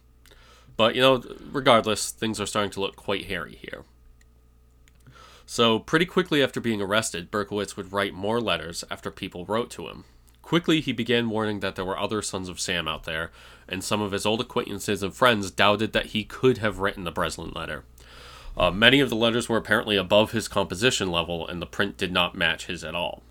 but 0.78 0.96
you 0.96 1.02
know, 1.02 1.22
regardless, 1.52 2.10
things 2.12 2.40
are 2.40 2.46
starting 2.46 2.72
to 2.72 2.80
look 2.80 2.96
quite 2.96 3.26
hairy 3.26 3.56
here. 3.62 3.84
So, 5.46 5.78
pretty 5.78 6.06
quickly 6.06 6.42
after 6.42 6.62
being 6.62 6.82
arrested, 6.82 7.30
Berkowitz 7.30 7.76
would 7.76 7.92
write 7.92 8.14
more 8.14 8.40
letters 8.40 8.84
after 8.90 9.12
people 9.12 9.46
wrote 9.46 9.70
to 9.72 9.88
him. 9.90 10.06
Quickly, 10.44 10.82
he 10.82 10.92
began 10.92 11.30
warning 11.30 11.62
that 11.62 11.76
there 11.76 11.86
were 11.86 11.98
other 11.98 12.22
sons 12.22 12.50
of 12.50 12.60
Sam 12.60 12.88
out 12.88 13.06
there, 13.06 13.32
and 13.68 13.84
some 13.84 14.02
of 14.02 14.12
his 14.12 14.26
old 14.26 14.42
acquaintances 14.42 15.02
and 15.02 15.16
friends 15.16 15.50
doubted 15.50 15.94
that 15.94 16.08
he 16.08 16.24
could 16.24 16.60
have 16.60 16.80
written 16.80 17.06
the 17.06 17.12
Breslin 17.12 17.52
letter. 17.56 17.86
Uh, 18.56 18.70
many 18.70 19.00
of 19.00 19.10
the 19.10 19.16
letters 19.16 19.50
were 19.50 19.58
apparently 19.58 19.96
above 19.96 20.32
his 20.32 20.48
composition 20.48 21.10
level, 21.10 21.48
and 21.48 21.62
the 21.62 21.66
print 21.66 21.98
did 21.98 22.12
not 22.12 22.36
match 22.36 22.68
his 22.68 22.84
at 22.84 22.94
all. 22.94 23.24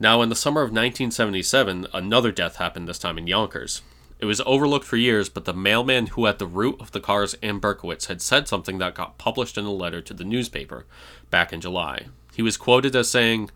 Now, 0.00 0.22
in 0.22 0.28
the 0.28 0.36
summer 0.36 0.60
of 0.60 0.70
1977, 0.70 1.86
another 1.94 2.30
death 2.30 2.56
happened 2.56 2.86
this 2.88 2.98
time 2.98 3.16
in 3.16 3.26
Yonkers. 3.26 3.82
It 4.18 4.26
was 4.26 4.40
overlooked 4.44 4.84
for 4.84 4.96
years, 4.96 5.28
but 5.28 5.44
the 5.44 5.54
mailman 5.54 6.08
who 6.08 6.26
at 6.26 6.38
the 6.40 6.46
root 6.46 6.76
of 6.80 6.90
the 6.90 7.00
Carrs 7.00 7.36
and 7.42 7.60
Berkowitz 7.60 8.06
had 8.06 8.20
said 8.20 8.48
something 8.48 8.78
that 8.78 8.94
got 8.96 9.18
published 9.18 9.56
in 9.56 9.64
a 9.64 9.72
letter 9.72 10.00
to 10.02 10.12
the 10.14 10.24
newspaper 10.24 10.86
back 11.30 11.52
in 11.52 11.60
July. 11.60 12.06
He 12.34 12.42
was 12.42 12.56
quoted 12.56 12.96
as 12.96 13.08
saying, 13.08 13.50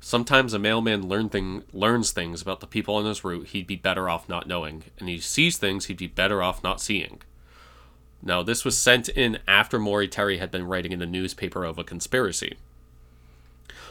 Sometimes 0.00 0.54
a 0.54 0.58
mailman 0.58 1.08
learn 1.08 1.28
thing, 1.28 1.64
learns 1.72 2.12
things 2.12 2.40
about 2.40 2.60
the 2.60 2.66
people 2.66 2.94
on 2.94 3.04
his 3.04 3.24
route 3.24 3.48
he'd 3.48 3.66
be 3.66 3.76
better 3.76 4.08
off 4.08 4.28
not 4.28 4.46
knowing, 4.46 4.84
and 4.98 5.08
he 5.08 5.18
sees 5.18 5.58
things 5.58 5.86
he'd 5.86 5.96
be 5.96 6.06
better 6.06 6.42
off 6.42 6.62
not 6.62 6.80
seeing. 6.80 7.20
Now, 8.22 8.42
this 8.42 8.64
was 8.64 8.76
sent 8.76 9.08
in 9.08 9.38
after 9.46 9.78
Maury 9.78 10.08
Terry 10.08 10.38
had 10.38 10.50
been 10.50 10.66
writing 10.66 10.92
in 10.92 10.98
the 10.98 11.06
newspaper 11.06 11.64
of 11.64 11.78
a 11.78 11.84
conspiracy. 11.84 12.56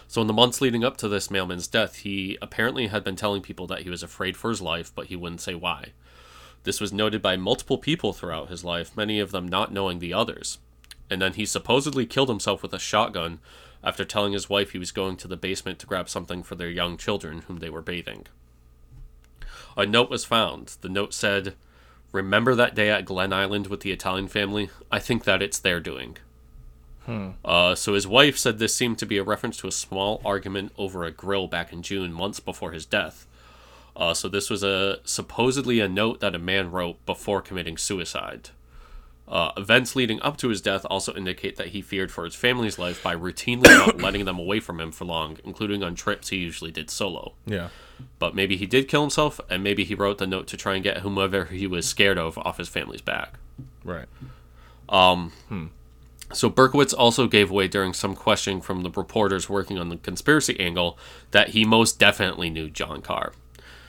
So, 0.07 0.21
in 0.21 0.27
the 0.27 0.33
months 0.33 0.61
leading 0.61 0.83
up 0.83 0.97
to 0.97 1.09
this 1.09 1.29
mailman's 1.29 1.67
death, 1.67 1.97
he 1.97 2.37
apparently 2.41 2.87
had 2.87 3.03
been 3.03 3.17
telling 3.17 3.41
people 3.41 3.67
that 3.67 3.81
he 3.81 3.89
was 3.89 4.03
afraid 4.03 4.37
for 4.37 4.49
his 4.49 4.61
life, 4.61 4.91
but 4.95 5.07
he 5.07 5.15
wouldn't 5.15 5.41
say 5.41 5.55
why. 5.55 5.91
This 6.63 6.81
was 6.81 6.93
noted 6.93 7.21
by 7.21 7.35
multiple 7.35 7.77
people 7.77 8.13
throughout 8.13 8.49
his 8.49 8.63
life, 8.63 8.95
many 8.95 9.19
of 9.19 9.31
them 9.31 9.47
not 9.47 9.73
knowing 9.73 9.99
the 9.99 10.13
others. 10.13 10.59
And 11.09 11.21
then 11.21 11.33
he 11.33 11.45
supposedly 11.45 12.05
killed 12.05 12.29
himself 12.29 12.61
with 12.61 12.73
a 12.73 12.79
shotgun 12.79 13.39
after 13.83 14.03
telling 14.03 14.33
his 14.33 14.49
wife 14.49 14.71
he 14.71 14.79
was 14.79 14.91
going 14.91 15.17
to 15.17 15.27
the 15.27 15.37
basement 15.37 15.79
to 15.79 15.87
grab 15.87 16.09
something 16.09 16.43
for 16.43 16.55
their 16.55 16.69
young 16.69 16.97
children 16.97 17.43
whom 17.47 17.57
they 17.57 17.69
were 17.69 17.81
bathing. 17.81 18.25
A 19.75 19.85
note 19.85 20.09
was 20.09 20.25
found. 20.25 20.77
The 20.81 20.89
note 20.89 21.13
said, 21.13 21.55
Remember 22.11 22.55
that 22.55 22.75
day 22.75 22.89
at 22.89 23.05
Glen 23.05 23.33
Island 23.33 23.67
with 23.67 23.81
the 23.81 23.91
Italian 23.91 24.27
family? 24.27 24.69
I 24.91 24.99
think 24.99 25.23
that 25.25 25.41
it's 25.41 25.59
their 25.59 25.79
doing. 25.79 26.17
Uh, 27.45 27.75
so 27.75 27.93
his 27.93 28.07
wife 28.07 28.37
said 28.37 28.59
this 28.59 28.75
seemed 28.75 28.97
to 28.99 29.05
be 29.05 29.17
a 29.17 29.23
reference 29.23 29.57
to 29.57 29.67
a 29.67 29.71
small 29.71 30.21
argument 30.25 30.73
over 30.77 31.03
a 31.03 31.11
grill 31.11 31.47
back 31.47 31.71
in 31.71 31.81
June, 31.81 32.11
months 32.11 32.39
before 32.39 32.71
his 32.71 32.85
death. 32.85 33.25
Uh, 33.95 34.13
so 34.13 34.27
this 34.27 34.49
was 34.49 34.63
a 34.63 34.99
supposedly 35.03 35.79
a 35.79 35.87
note 35.87 36.19
that 36.19 36.35
a 36.35 36.39
man 36.39 36.69
wrote 36.69 37.03
before 37.05 37.41
committing 37.41 37.77
suicide. 37.77 38.49
Uh, 39.27 39.51
events 39.57 39.95
leading 39.95 40.21
up 40.21 40.37
to 40.37 40.47
his 40.47 40.61
death 40.61 40.85
also 40.89 41.13
indicate 41.13 41.57
that 41.57 41.67
he 41.67 41.81
feared 41.81 42.11
for 42.11 42.23
his 42.23 42.33
family's 42.33 42.79
life 42.79 43.03
by 43.03 43.13
routinely 43.13 43.63
not 43.63 43.97
letting 44.01 44.23
them 44.23 44.39
away 44.39 44.59
from 44.59 44.79
him 44.79 44.91
for 44.91 45.03
long, 45.03 45.37
including 45.43 45.83
on 45.83 45.95
trips 45.95 46.29
he 46.29 46.37
usually 46.37 46.71
did 46.71 46.89
solo. 46.89 47.33
Yeah. 47.45 47.69
But 48.19 48.35
maybe 48.35 48.55
he 48.55 48.65
did 48.65 48.87
kill 48.87 49.01
himself, 49.01 49.41
and 49.49 49.63
maybe 49.63 49.83
he 49.83 49.95
wrote 49.95 50.17
the 50.17 50.27
note 50.27 50.47
to 50.47 50.57
try 50.57 50.75
and 50.75 50.83
get 50.83 50.99
whomever 50.99 51.45
he 51.45 51.67
was 51.67 51.85
scared 51.85 52.17
of 52.17 52.37
off 52.37 52.57
his 52.57 52.69
family's 52.69 53.01
back. 53.01 53.33
Right. 53.83 54.07
Um. 54.87 55.33
So 56.33 56.49
Berkowitz 56.49 56.93
also 56.97 57.27
gave 57.27 57.49
away 57.49 57.67
during 57.67 57.93
some 57.93 58.13
questioning 58.13 58.61
from 58.61 58.83
the 58.83 58.89
reporters 58.89 59.49
working 59.49 59.77
on 59.77 59.89
the 59.89 59.97
conspiracy 59.97 60.59
angle 60.59 60.97
that 61.31 61.49
he 61.49 61.63
most 61.63 61.99
definitely 61.99 62.49
knew 62.49 62.69
John 62.69 63.01
Carr. 63.01 63.31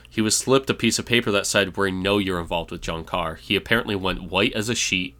He 0.09 0.21
was 0.21 0.37
slipped 0.37 0.71
a 0.71 0.75
piece 0.75 0.99
of 0.99 1.07
paper 1.07 1.31
that 1.33 1.47
said, 1.47 1.77
We 1.77 1.91
know 1.91 2.19
you're 2.19 2.41
involved 2.41 2.71
with 2.71 2.81
John 2.81 3.05
Carr. 3.05 3.35
He 3.35 3.57
apparently 3.57 3.97
went 3.97 4.31
white 4.31 4.53
as 4.55 4.69
a 4.69 4.75
sheet, 4.75 5.15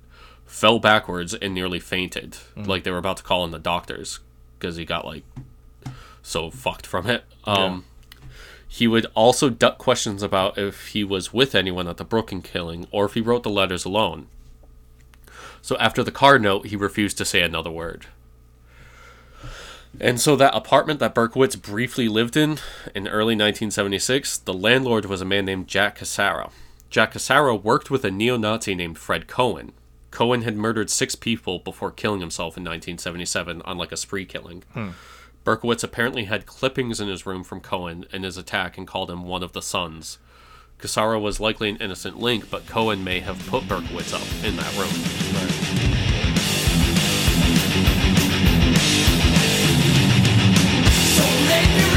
fell 0.49 0.81
backwards, 0.81 1.35
and 1.35 1.55
nearly 1.55 1.79
fainted. 1.79 2.37
Like 2.57 2.83
they 2.83 2.91
were 2.91 2.99
about 2.99 3.19
to 3.19 3.23
call 3.23 3.45
in 3.45 3.53
the 3.53 3.59
doctors 3.61 4.19
because 4.59 4.75
he 4.77 4.85
got 4.85 5.05
like 5.05 5.23
so 6.23 6.51
fucked 6.51 6.87
from 6.87 7.07
it. 7.07 7.23
Um, 7.45 7.85
He 8.67 8.87
would 8.87 9.07
also 9.15 9.49
duck 9.49 9.79
questions 9.79 10.23
about 10.23 10.59
if 10.59 10.89
he 10.89 11.03
was 11.05 11.33
with 11.33 11.55
anyone 11.55 11.89
at 11.89 11.97
the 11.97 12.05
Brooklyn 12.05 12.43
killing 12.43 12.87
or 12.91 13.07
if 13.07 13.15
he 13.15 13.21
wrote 13.21 13.43
the 13.43 13.51
letters 13.51 13.85
alone. 13.85 14.27
So 15.63 15.77
after 15.79 16.03
the 16.03 16.11
Carr 16.13 16.39
note, 16.39 16.67
he 16.67 16.77
refused 16.77 17.17
to 17.19 17.25
say 17.25 17.41
another 17.43 17.71
word. 17.71 18.07
And 20.01 20.21
so 20.21 20.37
that 20.37 20.55
apartment 20.55 21.01
that 21.01 21.15
Berkowitz 21.15 21.57
briefly 21.61 22.09
lived 22.09 22.37
in 22.37 22.59
in 22.95 23.09
early 23.09 23.35
1976, 23.35 24.39
the 24.39 24.53
landlord 24.53 25.07
was 25.07 25.23
a 25.23 25.25
man 25.25 25.47
named 25.47 25.67
Jack 25.67 25.99
Cassara. 25.99 26.51
Jack 26.91 27.15
Cassara 27.15 27.61
worked 27.61 27.91
with 27.91 28.05
a 28.05 28.11
neo-Nazi 28.11 28.75
named 28.75 28.99
Fred 28.99 29.27
Cowan. 29.27 29.73
Cowan 30.19 30.43
had 30.43 30.57
murdered 30.57 30.91
six 30.91 31.15
people 31.15 31.61
before 31.61 31.93
killing 31.93 32.19
himself 32.19 32.57
in 32.57 32.65
1977 32.65 33.63
on 33.63 33.79
like 33.79 33.93
a 33.93 33.97
spree 33.97 34.25
killing. 34.25 34.65
Hmm. 34.73 34.89
Berkowitz 35.45 35.85
apparently 35.85 36.25
had 36.25 36.45
clippings 36.45 36.99
in 36.99 37.07
his 37.07 37.25
room 37.25 37.45
from 37.45 37.61
Cowan 37.61 38.05
and 38.13 38.25
his 38.25 38.37
attack 38.37 38.77
and 38.77 38.85
called 38.85 39.13
him 39.13 39.23
one 39.23 39.45
of 39.45 39.53
the 39.53 39.63
sons. 39.63 40.19
Cassara 40.81 41.23
was 41.23 41.39
likely 41.39 41.69
an 41.69 41.77
innocent 41.77 42.19
link, 42.19 42.51
but 42.51 42.67
Cowan 42.67 43.05
may 43.05 43.21
have 43.21 43.39
put 43.47 43.69
Berkowitz 43.69 44.13
up 44.13 44.45
in 44.45 44.57
that 44.57 44.77
room. 44.77 44.91
So 51.15 51.23
let 51.47 51.77
me 51.77 51.88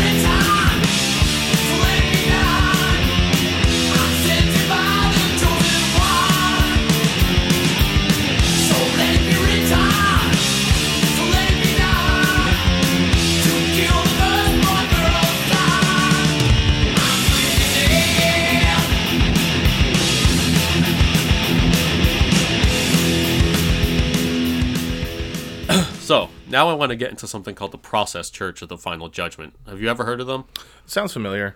now 26.52 26.70
I 26.70 26.74
want 26.74 26.90
to 26.92 26.96
get 26.96 27.10
into 27.10 27.28
something 27.28 27.56
called 27.56 27.72
the 27.72 27.78
Process 27.78 28.30
Church 28.30 28.62
of 28.62 28.70
the 28.70 28.78
Final 28.78 29.10
Judgment. 29.10 29.54
Have 29.68 29.82
you 29.82 29.90
ever 29.90 30.06
heard 30.06 30.22
of 30.22 30.28
them? 30.28 30.46
Sounds 30.86 31.14
familiar. 31.14 31.56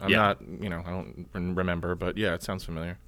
I'm 0.00 0.10
Yeah. 0.10 0.16
not, 0.18 0.38
you 0.60 0.68
know, 0.68 0.82
I 0.86 0.90
don't 0.90 1.28
remember, 1.34 1.94
but 1.94 2.16
yeah, 2.16 2.34
it 2.34 2.42
sounds 2.42 2.64
familiar. 2.64 2.98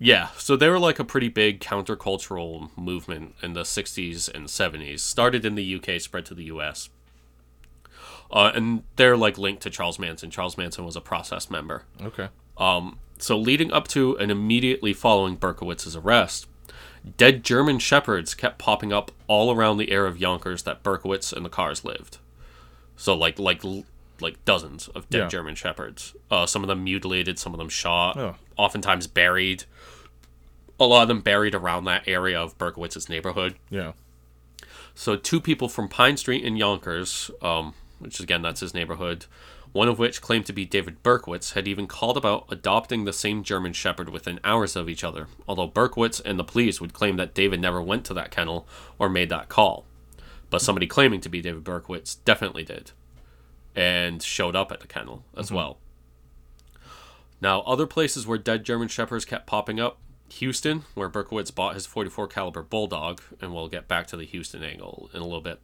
Yeah, 0.00 0.28
so 0.36 0.56
they 0.56 0.68
were 0.68 0.78
like 0.78 0.98
a 0.98 1.04
pretty 1.04 1.28
big 1.28 1.60
countercultural 1.60 2.70
movement 2.76 3.34
in 3.42 3.52
the 3.52 3.64
60s 3.64 4.28
and 4.32 4.46
70s. 4.46 5.00
Started 5.00 5.44
in 5.44 5.54
the 5.56 5.74
UK, 5.76 6.00
spread 6.00 6.24
to 6.26 6.34
the 6.34 6.44
US. 6.44 6.88
Uh, 8.30 8.52
and 8.54 8.82
they're 8.96 9.16
like 9.16 9.38
linked 9.38 9.62
to 9.62 9.70
Charles 9.70 9.98
Manson. 9.98 10.30
Charles 10.30 10.56
Manson 10.58 10.84
was 10.84 10.96
a 10.96 11.00
process 11.00 11.50
member. 11.50 11.84
Okay. 12.02 12.28
So, 13.20 13.36
leading 13.36 13.72
up 13.72 13.88
to 13.88 14.16
and 14.18 14.30
immediately 14.30 14.92
following 14.92 15.36
Berkowitz's 15.36 15.96
arrest, 15.96 16.46
dead 17.16 17.44
German 17.44 17.78
shepherds 17.78 18.34
kept 18.34 18.58
popping 18.58 18.92
up 18.92 19.10
all 19.26 19.52
around 19.54 19.78
the 19.78 19.90
area 19.90 20.08
of 20.10 20.18
Yonkers 20.18 20.62
that 20.64 20.82
Berkowitz 20.82 21.32
and 21.32 21.44
the 21.44 21.50
Carrs 21.50 21.84
lived. 21.84 22.18
So, 22.96 23.14
like, 23.14 23.38
like, 23.38 23.62
like 24.20 24.44
dozens 24.44 24.88
of 24.88 25.08
dead 25.08 25.18
Yeah. 25.18 25.28
German 25.28 25.54
shepherds. 25.54 26.14
Uh, 26.30 26.46
some 26.46 26.62
of 26.64 26.68
them 26.68 26.84
mutilated, 26.84 27.38
some 27.38 27.54
of 27.54 27.58
them 27.58 27.68
shot, 27.68 28.16
Oh. 28.16 28.36
oftentimes 28.56 29.06
buried. 29.06 29.64
A 30.80 30.84
lot 30.84 31.02
of 31.02 31.08
them 31.08 31.20
buried 31.20 31.54
around 31.54 31.84
that 31.84 32.06
area 32.06 32.40
of 32.40 32.56
Berkowitz's 32.58 33.08
neighborhood. 33.08 33.56
Yeah. 33.70 33.92
So 34.94 35.16
two 35.16 35.40
people 35.40 35.68
from 35.68 35.88
Pine 35.88 36.16
Street 36.16 36.42
in 36.44 36.56
Yonkers, 36.56 37.30
um, 37.42 37.74
which 38.00 38.18
again 38.20 38.42
that's 38.42 38.60
his 38.60 38.74
neighborhood, 38.74 39.26
one 39.72 39.88
of 39.88 39.98
which 39.98 40.20
claimed 40.22 40.46
to 40.46 40.52
be 40.52 40.64
David 40.64 41.02
Berkowitz, 41.02 41.52
had 41.52 41.68
even 41.68 41.86
called 41.86 42.16
about 42.16 42.46
adopting 42.50 43.04
the 43.04 43.12
same 43.12 43.42
German 43.42 43.72
Shepherd 43.72 44.08
within 44.08 44.40
hours 44.42 44.76
of 44.76 44.88
each 44.88 45.04
other. 45.04 45.28
Although 45.46 45.68
Berkowitz 45.68 46.20
and 46.24 46.38
the 46.38 46.44
police 46.44 46.80
would 46.80 46.92
claim 46.92 47.16
that 47.16 47.34
David 47.34 47.60
never 47.60 47.82
went 47.82 48.04
to 48.06 48.14
that 48.14 48.30
kennel 48.30 48.66
or 48.98 49.08
made 49.08 49.28
that 49.30 49.48
call, 49.48 49.84
but 50.50 50.62
somebody 50.62 50.86
claiming 50.86 51.20
to 51.20 51.28
be 51.28 51.40
David 51.40 51.64
Berkowitz 51.64 52.16
definitely 52.24 52.64
did, 52.64 52.92
and 53.74 54.22
showed 54.22 54.56
up 54.56 54.72
at 54.72 54.80
the 54.80 54.86
kennel 54.86 55.24
as 55.36 55.46
mm-hmm. 55.46 55.56
well. 55.56 55.78
Now, 57.40 57.60
other 57.60 57.86
places 57.86 58.26
where 58.26 58.38
dead 58.38 58.64
German 58.64 58.88
Shepherds 58.88 59.24
kept 59.24 59.46
popping 59.46 59.78
up 59.78 59.98
Houston, 60.30 60.84
where 60.94 61.08
Berkowitz 61.08 61.54
bought 61.54 61.74
his 61.74 61.86
44 61.86 62.28
caliber 62.28 62.62
bulldog, 62.62 63.22
and 63.40 63.54
we'll 63.54 63.68
get 63.68 63.88
back 63.88 64.06
to 64.08 64.16
the 64.16 64.24
Houston 64.24 64.62
angle 64.62 65.08
in 65.14 65.20
a 65.20 65.24
little 65.24 65.40
bit, 65.40 65.60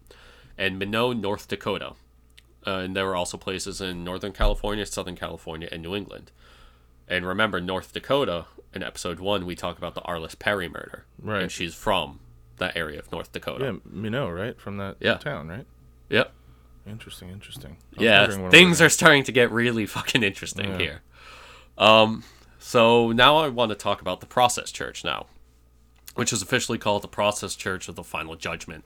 and 0.56 0.78
Minot, 0.78 1.16
North 1.16 1.48
Dakota. 1.48 1.94
Uh, 2.66 2.78
and 2.78 2.96
there 2.96 3.04
were 3.06 3.16
also 3.16 3.36
places 3.36 3.80
in 3.80 4.04
Northern 4.04 4.32
California, 4.32 4.86
Southern 4.86 5.16
California, 5.16 5.68
and 5.70 5.82
New 5.82 5.94
England. 5.94 6.30
And 7.06 7.26
remember, 7.26 7.60
North 7.60 7.92
Dakota, 7.92 8.46
in 8.72 8.82
episode 8.82 9.20
one, 9.20 9.44
we 9.44 9.54
talk 9.54 9.76
about 9.76 9.94
the 9.94 10.00
Arliss 10.02 10.38
Perry 10.38 10.68
murder. 10.68 11.04
Right. 11.20 11.42
And 11.42 11.52
she's 11.52 11.74
from 11.74 12.20
that 12.56 12.76
area 12.76 12.98
of 12.98 13.12
North 13.12 13.32
Dakota. 13.32 13.64
Yeah, 13.64 13.72
Minot, 13.84 14.32
right? 14.32 14.58
From 14.58 14.78
that 14.78 14.96
Yeah. 15.00 15.14
town, 15.18 15.48
right? 15.48 15.66
Yep. 16.08 16.32
Interesting, 16.86 17.30
interesting. 17.30 17.76
Yeah, 17.98 18.48
things 18.50 18.80
are 18.82 18.88
starting 18.90 19.24
to 19.24 19.32
get 19.32 19.50
really 19.50 19.86
fucking 19.96 20.22
interesting 20.22 20.70
Yeah. 20.72 20.78
here. 20.78 21.02
Um, 21.76 22.24
so 22.58 23.12
now 23.12 23.36
I 23.38 23.48
want 23.48 23.70
to 23.70 23.74
talk 23.74 24.00
about 24.00 24.20
the 24.20 24.26
Process 24.26 24.70
Church 24.70 25.04
now, 25.04 25.26
which 26.14 26.32
is 26.32 26.40
officially 26.42 26.78
called 26.78 27.02
the 27.02 27.08
Process 27.08 27.54
Church 27.56 27.88
of 27.88 27.96
the 27.96 28.04
Final 28.04 28.36
Judgment. 28.36 28.84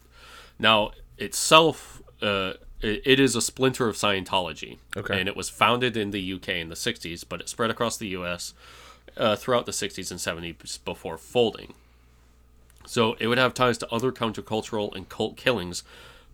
Now, 0.59 0.93
itself, 1.18 2.03
uh, 2.22 2.55
it, 2.81 3.20
is 3.20 3.35
a 3.35 3.43
splinter 3.43 3.89
of 3.89 3.97
Scientology. 3.97 4.79
Okay. 4.97 5.18
And 5.18 5.29
it 5.29 5.37
was 5.37 5.49
founded 5.49 5.97
in 5.97 6.11
the 6.11 6.33
UK 6.35 6.49
in 6.51 6.68
the 6.68 6.74
60s, 6.74 7.24
but 7.29 7.41
it 7.41 7.49
spread 7.49 7.70
across 7.70 7.97
the 7.97 8.09
US 8.09 8.55
uh, 9.16 9.37
throughout 9.37 9.66
the 9.66 9.72
60s 9.72 10.11
and 10.11 10.20
70s 10.20 10.79
before 10.85 11.18
folding. 11.18 11.74
So 12.87 13.14
it 13.20 13.26
would 13.26 13.39
have 13.39 13.53
ties 13.53 13.79
to 13.79 13.93
other 13.93 14.12
countercultural 14.12 14.95
and 14.95 15.09
cult 15.09 15.37
killings, 15.37 15.83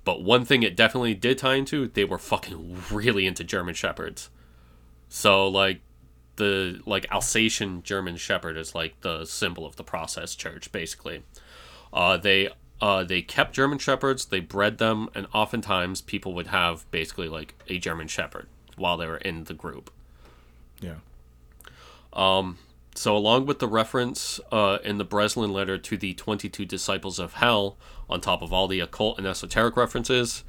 but 0.05 0.23
one 0.23 0.45
thing 0.45 0.63
it 0.63 0.77
definitely 0.77 1.15
did 1.15 1.39
tie 1.39 1.55
into, 1.55 1.89
they 1.89 2.05
were 2.05 2.19
fucking 2.19 2.83
really 2.93 3.27
into 3.27 3.43
German 3.43 3.75
shepherds. 3.75 4.29
So 5.09 5.49
like 5.49 5.81
the 6.37 6.81
like 6.85 7.11
Alsatian 7.11 7.83
German 7.83 8.17
shepherd 8.17 8.57
is 8.57 8.75
like 8.75 9.01
the 9.01 9.25
symbol 9.25 9.65
of 9.65 9.77
the 9.77 9.85
process 9.85 10.35
church 10.35 10.71
basically. 10.73 11.23
Uh 11.93 12.17
they 12.17 12.51
uh 12.85 13.03
they 13.05 13.23
kept 13.23 13.55
German 13.55 13.79
shepherds, 13.79 14.27
they 14.27 14.41
bred 14.41 14.79
them 14.79 15.09
and 15.15 15.27
oftentimes 15.33 16.01
people 16.03 16.33
would 16.35 16.49
have 16.49 16.85
basically 16.91 17.29
like 17.29 17.55
a 17.69 17.79
German 17.79 18.09
shepherd 18.09 18.47
while 18.77 18.97
they 18.97 19.07
were 19.07 19.23
in 19.31 19.45
the 19.45 19.55
group. 19.55 19.91
Yeah. 20.81 20.97
So, 22.97 23.17
along 23.17 23.47
with 23.47 23.59
the 23.59 23.67
reference 23.67 24.39
uh, 24.53 24.79
in 24.85 24.99
the 24.99 25.05
Breslin 25.05 25.53
letter 25.53 25.77
to 25.79 25.97
the 25.97 26.15
22 26.15 26.65
disciples 26.65 27.19
of 27.19 27.35
hell, 27.35 27.77
on 28.09 28.21
top 28.21 28.41
of 28.41 28.53
all 28.53 28.69
the 28.69 28.79
occult 28.81 29.19
and 29.19 29.27
esoteric 29.27 29.77
references, 29.77 30.45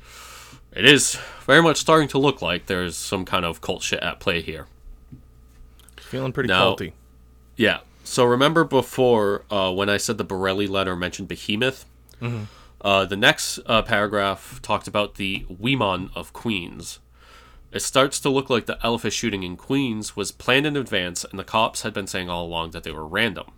it 0.71 0.85
is 0.85 1.17
very 1.41 1.63
much 1.63 1.77
starting 1.77 2.07
to 2.09 2.19
look 2.19 2.41
like 2.43 2.67
there's 2.67 2.95
some 2.95 3.25
kind 3.25 3.45
of 3.45 3.61
cult 3.61 3.81
shit 3.81 3.99
at 4.01 4.19
play 4.19 4.41
here. 4.41 4.67
Feeling 5.97 6.33
pretty 6.33 6.49
Now- 6.49 6.75
culty. 6.75 6.93
Yeah. 7.55 7.79
So, 8.03 8.23
remember 8.25 8.63
before 8.63 9.43
uh, 9.49 9.71
when 9.73 9.89
I 9.89 9.97
said 9.97 10.19
the 10.19 10.25
Borrelli 10.25 10.69
letter 10.69 10.95
mentioned 10.95 11.27
Behemoth? 11.27 11.85
Uh, 12.81 13.05
the 13.05 13.17
next 13.17 13.59
uh, 13.65 13.81
paragraph 13.81 14.61
talked 14.61 14.87
about 14.87 15.15
the 15.15 15.45
Weimon 15.49 16.11
of 16.13 16.33
Queens. 16.33 16.99
It 17.71 17.81
starts 17.81 18.19
to 18.21 18.29
look 18.29 18.49
like 18.49 18.67
the 18.67 18.77
Elephant 18.85 19.13
shooting 19.13 19.43
in 19.43 19.57
Queens 19.57 20.15
was 20.15 20.31
planned 20.31 20.65
in 20.65 20.77
advance, 20.77 21.25
and 21.25 21.39
the 21.39 21.43
cops 21.43 21.81
had 21.81 21.93
been 21.93 22.07
saying 22.07 22.29
all 22.29 22.45
along 22.45 22.71
that 22.71 22.83
they 22.83 22.91
were 22.91 23.07
random. 23.07 23.51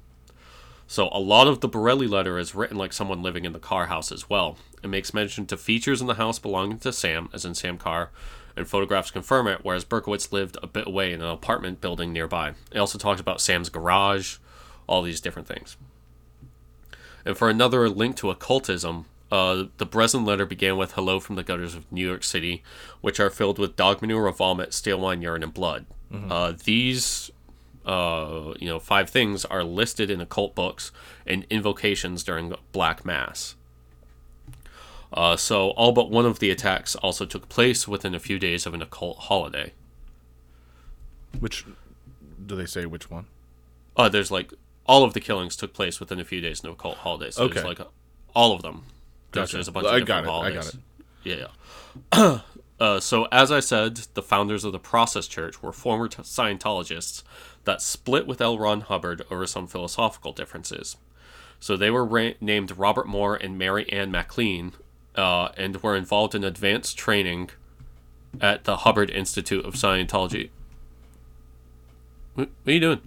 So 0.87 1.09
a 1.11 1.19
lot 1.19 1.47
of 1.47 1.59
the 1.59 1.67
Borrelli 1.67 2.07
letter 2.07 2.39
is 2.39 2.55
written 2.55 2.77
like 2.77 2.93
someone 2.93 3.21
living 3.21 3.43
in 3.43 3.51
the 3.51 3.59
Carr 3.59 3.87
house 3.87 4.11
as 4.11 4.29
well. 4.29 4.57
It 4.81 4.87
makes 4.87 5.13
mention 5.13 5.45
to 5.47 5.57
features 5.57 5.99
in 5.99 6.07
the 6.07 6.13
house 6.13 6.39
belonging 6.39 6.79
to 6.79 6.93
Sam, 6.93 7.29
as 7.33 7.43
in 7.43 7.53
Sam 7.53 7.77
Carr, 7.77 8.11
and 8.55 8.67
photographs 8.67 9.11
confirm 9.11 9.47
it, 9.47 9.59
whereas 9.63 9.83
Berkowitz 9.83 10.31
lived 10.31 10.57
a 10.63 10.67
bit 10.67 10.87
away 10.87 11.11
in 11.11 11.21
an 11.21 11.27
apartment 11.27 11.81
building 11.81 12.13
nearby. 12.13 12.53
It 12.71 12.79
also 12.79 12.97
talks 12.97 13.19
about 13.19 13.41
Sam's 13.41 13.69
garage, 13.69 14.37
all 14.87 15.01
these 15.01 15.19
different 15.19 15.47
things. 15.47 15.75
And 17.27 17.37
for 17.37 17.49
another 17.49 17.89
link 17.89 18.15
to 18.17 18.29
occultism, 18.29 19.05
uh, 19.29 19.65
the 19.79 19.85
Breslin 19.85 20.23
letter 20.23 20.45
began 20.45 20.77
with 20.77 20.93
"Hello 20.93 21.19
from 21.19 21.35
the 21.35 21.43
gutters 21.43 21.75
of 21.75 21.91
New 21.91 22.07
York 22.07 22.23
City," 22.23 22.63
which 23.01 23.19
are 23.19 23.29
filled 23.29 23.59
with 23.59 23.75
dog 23.75 24.01
manure, 24.01 24.31
vomit, 24.31 24.73
stale 24.73 25.01
wine, 25.01 25.21
urine, 25.21 25.43
and 25.43 25.53
blood. 25.53 25.85
Uh, 26.31 26.53
these, 26.63 27.29
uh, 27.85 28.53
you 28.61 28.67
know, 28.69 28.79
five 28.79 29.09
things 29.09 29.43
are 29.43 29.61
listed 29.61 30.09
in 30.09 30.21
occult 30.21 30.55
books 30.55 30.93
and 31.25 31.45
invocations 31.49 32.23
during 32.23 32.55
Black 32.71 33.03
Mass. 33.03 33.55
Uh, 35.11 35.35
so 35.35 35.71
all 35.71 35.91
but 35.91 36.09
one 36.09 36.25
of 36.25 36.39
the 36.39 36.49
attacks 36.49 36.95
also 36.95 37.25
took 37.25 37.49
place 37.49 37.89
within 37.89 38.15
a 38.15 38.21
few 38.21 38.39
days 38.39 38.65
of 38.65 38.73
an 38.73 38.81
occult 38.81 39.17
holiday. 39.17 39.73
Which 41.41 41.65
do 42.45 42.55
they 42.55 42.65
say 42.65 42.85
which 42.85 43.11
one? 43.11 43.25
Uh, 43.97 44.07
there's 44.07 44.31
like 44.31 44.53
all 44.87 45.03
of 45.03 45.13
the 45.13 45.19
killings 45.19 45.55
took 45.55 45.73
place 45.73 45.99
within 45.99 46.19
a 46.19 46.25
few 46.25 46.41
days 46.41 46.63
of 46.63 46.71
occult 46.71 46.97
holiday. 46.97 47.31
So 47.31 47.43
Okay. 47.43 47.63
like 47.63 47.79
all 48.33 48.53
of 48.53 48.61
them. 48.61 48.83
Gotcha. 49.31 49.53
there's 49.57 49.67
a 49.67 49.71
bunch 49.71 49.85
of 49.87 49.93
I 49.93 49.99
different 49.99 50.25
got 50.25 50.45
it, 50.45 50.47
I 50.47 50.55
got 50.55 50.67
it. 50.67 50.75
Yeah. 51.23 51.47
yeah. 52.13 52.39
uh, 52.79 52.99
so 52.99 53.25
as 53.31 53.51
I 53.51 53.59
said, 53.59 53.97
the 54.13 54.21
founders 54.21 54.63
of 54.63 54.71
the 54.71 54.79
Process 54.79 55.27
Church 55.27 55.61
were 55.61 55.73
former 55.73 56.07
t- 56.07 56.21
Scientologists 56.23 57.23
that 57.65 57.81
split 57.81 58.25
with 58.25 58.39
L. 58.39 58.57
Ron 58.57 58.81
Hubbard 58.81 59.23
over 59.29 59.45
some 59.45 59.67
philosophical 59.67 60.31
differences. 60.31 60.95
So 61.59 61.75
they 61.75 61.89
were 61.91 62.05
ra- 62.05 62.31
named 62.39 62.77
Robert 62.77 63.07
Moore 63.07 63.35
and 63.35 63.57
Mary 63.57 63.91
Ann 63.91 64.11
MacLean, 64.11 64.71
uh, 65.15 65.49
and 65.57 65.81
were 65.83 65.95
involved 65.95 66.33
in 66.35 66.43
advanced 66.43 66.97
training 66.97 67.49
at 68.39 68.63
the 68.63 68.77
Hubbard 68.77 69.09
Institute 69.09 69.65
of 69.65 69.73
Scientology. 69.73 70.49
What, 72.35 72.49
what 72.63 72.71
are 72.71 72.73
you 72.73 72.79
doing? 72.79 73.01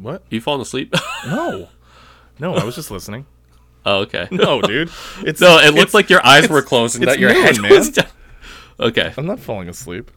What? 0.00 0.22
You 0.30 0.40
falling 0.40 0.60
asleep? 0.62 0.94
No. 1.26 1.68
No, 2.38 2.54
I 2.54 2.64
was 2.64 2.74
just 2.74 2.90
listening. 2.90 3.26
oh, 3.86 4.00
okay. 4.00 4.28
No, 4.30 4.60
dude. 4.60 4.90
It's 5.22 5.40
No, 5.40 5.58
it 5.58 5.72
looked 5.74 5.94
like 5.94 6.10
your 6.10 6.24
eyes 6.26 6.48
were 6.48 6.62
closed 6.62 6.96
and 6.96 7.06
that 7.06 7.18
your 7.18 7.32
noon, 7.32 7.42
head 7.44 7.60
man. 7.60 7.70
was 7.72 7.90
down. 7.90 8.06
Okay. 8.80 9.14
I'm 9.16 9.24
not 9.26 9.38
falling 9.38 9.68
asleep. 9.68 10.10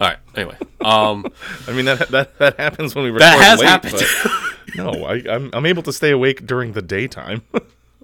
All 0.00 0.08
right. 0.08 0.18
Anyway, 0.36 0.56
um, 0.80 1.26
I 1.66 1.72
mean 1.72 1.84
that 1.86 2.08
that 2.10 2.38
that 2.38 2.58
happens 2.60 2.94
when 2.94 3.04
we 3.04 3.10
record 3.10 3.22
That 3.22 3.40
has 3.40 3.58
late, 3.60 3.68
happened. 3.68 3.94
but- 3.94 4.76
no, 4.76 5.04
I, 5.04 5.14
I'm 5.28 5.50
I'm 5.52 5.66
able 5.66 5.82
to 5.82 5.92
stay 5.92 6.10
awake 6.12 6.46
during 6.46 6.72
the 6.72 6.82
daytime. 6.82 7.42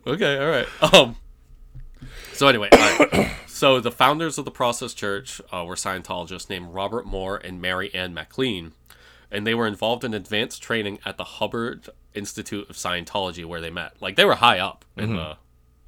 okay. 0.07 0.39
All 0.39 0.51
right. 0.51 0.95
Um. 0.95 1.17
So 2.33 2.49
anyway, 2.49 2.69
all 2.73 2.79
right. 2.99 3.31
so 3.47 3.79
the 3.81 3.93
founders 3.93 4.37
of 4.39 4.45
the 4.45 4.51
Process 4.51 4.93
Church 4.95 5.41
uh, 5.53 5.65
were 5.65 5.77
Scientologists 5.77 6.51
named 6.51 6.69
Robert 6.75 7.07
Moore 7.07 7.37
and 7.37 7.61
Mary 7.62 7.95
Ann 7.95 8.12
MacLean, 8.12 8.73
and 9.35 9.47
they 9.47 9.55
were 9.55 9.66
involved 9.66 10.05
in 10.05 10.14
advanced 10.14 10.62
training 10.62 10.99
at 11.05 11.18
the 11.18 11.24
Hubbard 11.24 11.89
Institute 12.14 12.70
of 12.70 12.76
Scientology, 12.76 13.45
where 13.45 13.61
they 13.61 13.70
met. 13.70 14.01
Like 14.01 14.16
they 14.16 14.24
were 14.24 14.37
high 14.37 14.61
up 14.61 14.85
in 14.97 15.16
the 15.16 15.37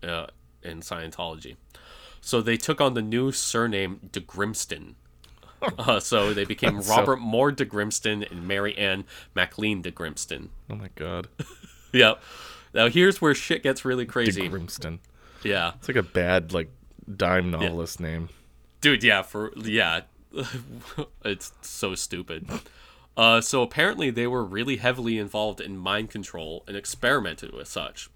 uh, 0.06 0.26
in 0.62 0.80
Scientology. 0.80 1.56
So 2.20 2.42
they 2.42 2.56
took 2.56 2.80
on 2.80 2.94
the 2.94 3.02
new 3.02 3.30
surname 3.32 4.00
de 4.12 4.20
Grimston. 4.20 4.94
Uh, 5.78 6.00
so 6.00 6.34
they 6.34 6.44
became 6.44 6.82
so- 6.82 6.96
Robert 6.96 7.16
Moore 7.20 7.52
de 7.52 7.64
Grimston 7.64 8.28
and 8.30 8.46
Mary 8.46 8.76
Ann 8.76 9.04
MacLean 9.34 9.80
de 9.80 9.92
Grimston. 9.92 10.48
oh 10.68 10.74
my 10.74 10.90
god, 10.96 11.28
Yep. 11.92 12.20
Now 12.74 12.88
here's 12.88 13.22
where 13.22 13.34
shit 13.34 13.62
gets 13.62 13.84
really 13.84 14.04
crazy. 14.04 14.42
De 14.42 14.48
Grimston. 14.48 14.98
yeah. 15.44 15.72
It's 15.76 15.88
like 15.88 15.96
a 15.96 16.02
bad 16.02 16.52
like 16.52 16.70
dime 17.16 17.50
novelist 17.52 18.00
name. 18.00 18.28
Dude, 18.80 19.02
yeah, 19.04 19.22
for 19.22 19.52
yeah. 19.56 20.02
it's 21.24 21.52
so 21.62 21.94
stupid. 21.94 22.46
Uh, 23.16 23.40
so 23.40 23.62
apparently 23.62 24.10
they 24.10 24.26
were 24.26 24.44
really 24.44 24.76
heavily 24.76 25.18
involved 25.18 25.60
in 25.60 25.76
mind 25.76 26.10
control 26.10 26.64
and 26.66 26.76
experimented 26.76 27.52
with 27.52 27.68
such. 27.68 28.10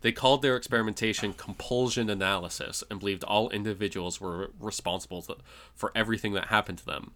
They 0.00 0.12
called 0.12 0.42
their 0.42 0.56
experimentation 0.56 1.32
compulsion 1.32 2.08
analysis 2.08 2.84
and 2.90 3.00
believed 3.00 3.24
all 3.24 3.50
individuals 3.50 4.20
were 4.20 4.50
responsible 4.60 5.24
for 5.74 5.92
everything 5.94 6.34
that 6.34 6.46
happened 6.46 6.78
to 6.78 6.86
them. 6.86 7.12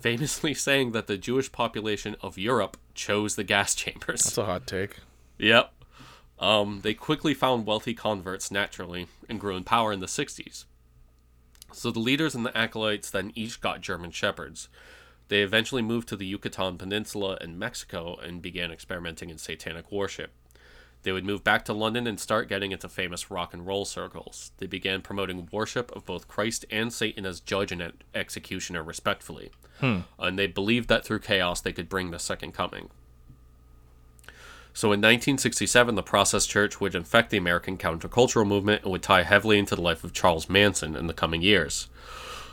Famously 0.00 0.54
saying 0.54 0.92
that 0.92 1.06
the 1.06 1.16
Jewish 1.18 1.50
population 1.50 2.16
of 2.20 2.38
Europe 2.38 2.76
chose 2.94 3.36
the 3.36 3.44
gas 3.44 3.74
chambers. 3.76 4.22
That's 4.24 4.38
a 4.38 4.44
hot 4.44 4.66
take. 4.66 4.96
Yep. 5.38 5.72
Um, 6.40 6.80
they 6.82 6.94
quickly 6.94 7.34
found 7.34 7.66
wealthy 7.66 7.94
converts 7.94 8.50
naturally 8.50 9.08
and 9.28 9.40
grew 9.40 9.56
in 9.56 9.64
power 9.64 9.92
in 9.92 10.00
the 10.00 10.06
60s. 10.06 10.64
So 11.72 11.90
the 11.90 11.98
leaders 11.98 12.34
and 12.34 12.46
the 12.46 12.56
acolytes 12.56 13.10
then 13.10 13.32
each 13.34 13.60
got 13.60 13.80
German 13.80 14.12
shepherds. 14.12 14.68
They 15.28 15.42
eventually 15.42 15.82
moved 15.82 16.08
to 16.08 16.16
the 16.16 16.26
Yucatan 16.26 16.78
Peninsula 16.78 17.38
in 17.40 17.58
Mexico 17.58 18.16
and 18.16 18.42
began 18.42 18.70
experimenting 18.70 19.30
in 19.30 19.38
satanic 19.38 19.92
worship. 19.92 20.30
They 21.02 21.12
would 21.12 21.24
move 21.24 21.44
back 21.44 21.64
to 21.66 21.72
London 21.72 22.06
and 22.06 22.18
start 22.18 22.48
getting 22.48 22.72
into 22.72 22.88
famous 22.88 23.30
rock 23.30 23.54
and 23.54 23.66
roll 23.66 23.84
circles. 23.84 24.50
They 24.58 24.66
began 24.66 25.00
promoting 25.00 25.48
worship 25.52 25.94
of 25.94 26.04
both 26.04 26.28
Christ 26.28 26.64
and 26.70 26.92
Satan 26.92 27.24
as 27.24 27.40
judge 27.40 27.70
and 27.70 27.92
executioner, 28.14 28.82
respectfully. 28.82 29.52
Hmm. 29.80 30.00
And 30.18 30.38
they 30.38 30.48
believed 30.48 30.88
that 30.88 31.04
through 31.04 31.20
chaos 31.20 31.60
they 31.60 31.72
could 31.72 31.88
bring 31.88 32.10
the 32.10 32.18
second 32.18 32.52
coming. 32.52 32.90
So 34.74 34.88
in 34.88 35.00
1967, 35.00 35.94
the 35.94 36.02
Process 36.02 36.46
Church 36.46 36.80
would 36.80 36.94
infect 36.94 37.30
the 37.30 37.36
American 37.36 37.78
countercultural 37.78 38.46
movement 38.46 38.82
and 38.82 38.92
would 38.92 39.02
tie 39.02 39.22
heavily 39.22 39.58
into 39.58 39.74
the 39.74 39.82
life 39.82 40.04
of 40.04 40.12
Charles 40.12 40.48
Manson 40.48 40.94
in 40.94 41.06
the 41.06 41.14
coming 41.14 41.42
years. 41.42 41.88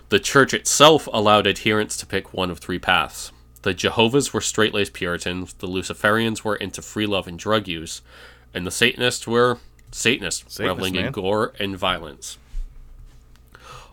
The 0.09 0.19
church 0.19 0.53
itself 0.53 1.07
allowed 1.11 1.47
adherents 1.47 1.97
to 1.97 2.05
pick 2.05 2.33
one 2.33 2.51
of 2.51 2.59
three 2.59 2.79
paths. 2.79 3.31
The 3.63 3.73
Jehovah's 3.73 4.33
were 4.33 4.41
straight 4.41 4.73
laced 4.73 4.93
Puritans, 4.93 5.53
the 5.53 5.67
Luciferians 5.67 6.43
were 6.43 6.55
into 6.55 6.83
free 6.83 7.07
love 7.07 7.27
and 7.27 7.39
drug 7.39 7.67
use, 7.67 8.01
and 8.53 8.67
the 8.67 8.71
Satanists 8.71 9.25
were 9.25 9.57
Satanists, 9.91 10.53
Satanists, 10.53 10.59
reveling 10.59 10.95
in 10.95 11.11
gore 11.11 11.53
and 11.59 11.75
violence. 11.75 12.37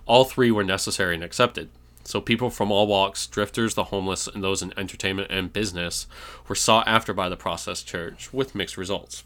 All 0.04 0.24
three 0.24 0.50
were 0.50 0.64
necessary 0.64 1.14
and 1.14 1.24
accepted. 1.24 1.70
So 2.04 2.20
people 2.20 2.50
from 2.50 2.70
all 2.70 2.86
walks, 2.86 3.26
drifters, 3.26 3.74
the 3.74 3.84
homeless, 3.84 4.26
and 4.26 4.44
those 4.44 4.60
in 4.60 4.76
entertainment 4.76 5.30
and 5.30 5.52
business, 5.52 6.06
were 6.48 6.54
sought 6.54 6.86
after 6.86 7.14
by 7.14 7.28
the 7.28 7.36
Process 7.36 7.82
Church 7.82 8.32
with 8.32 8.54
mixed 8.54 8.76
results. 8.76 9.24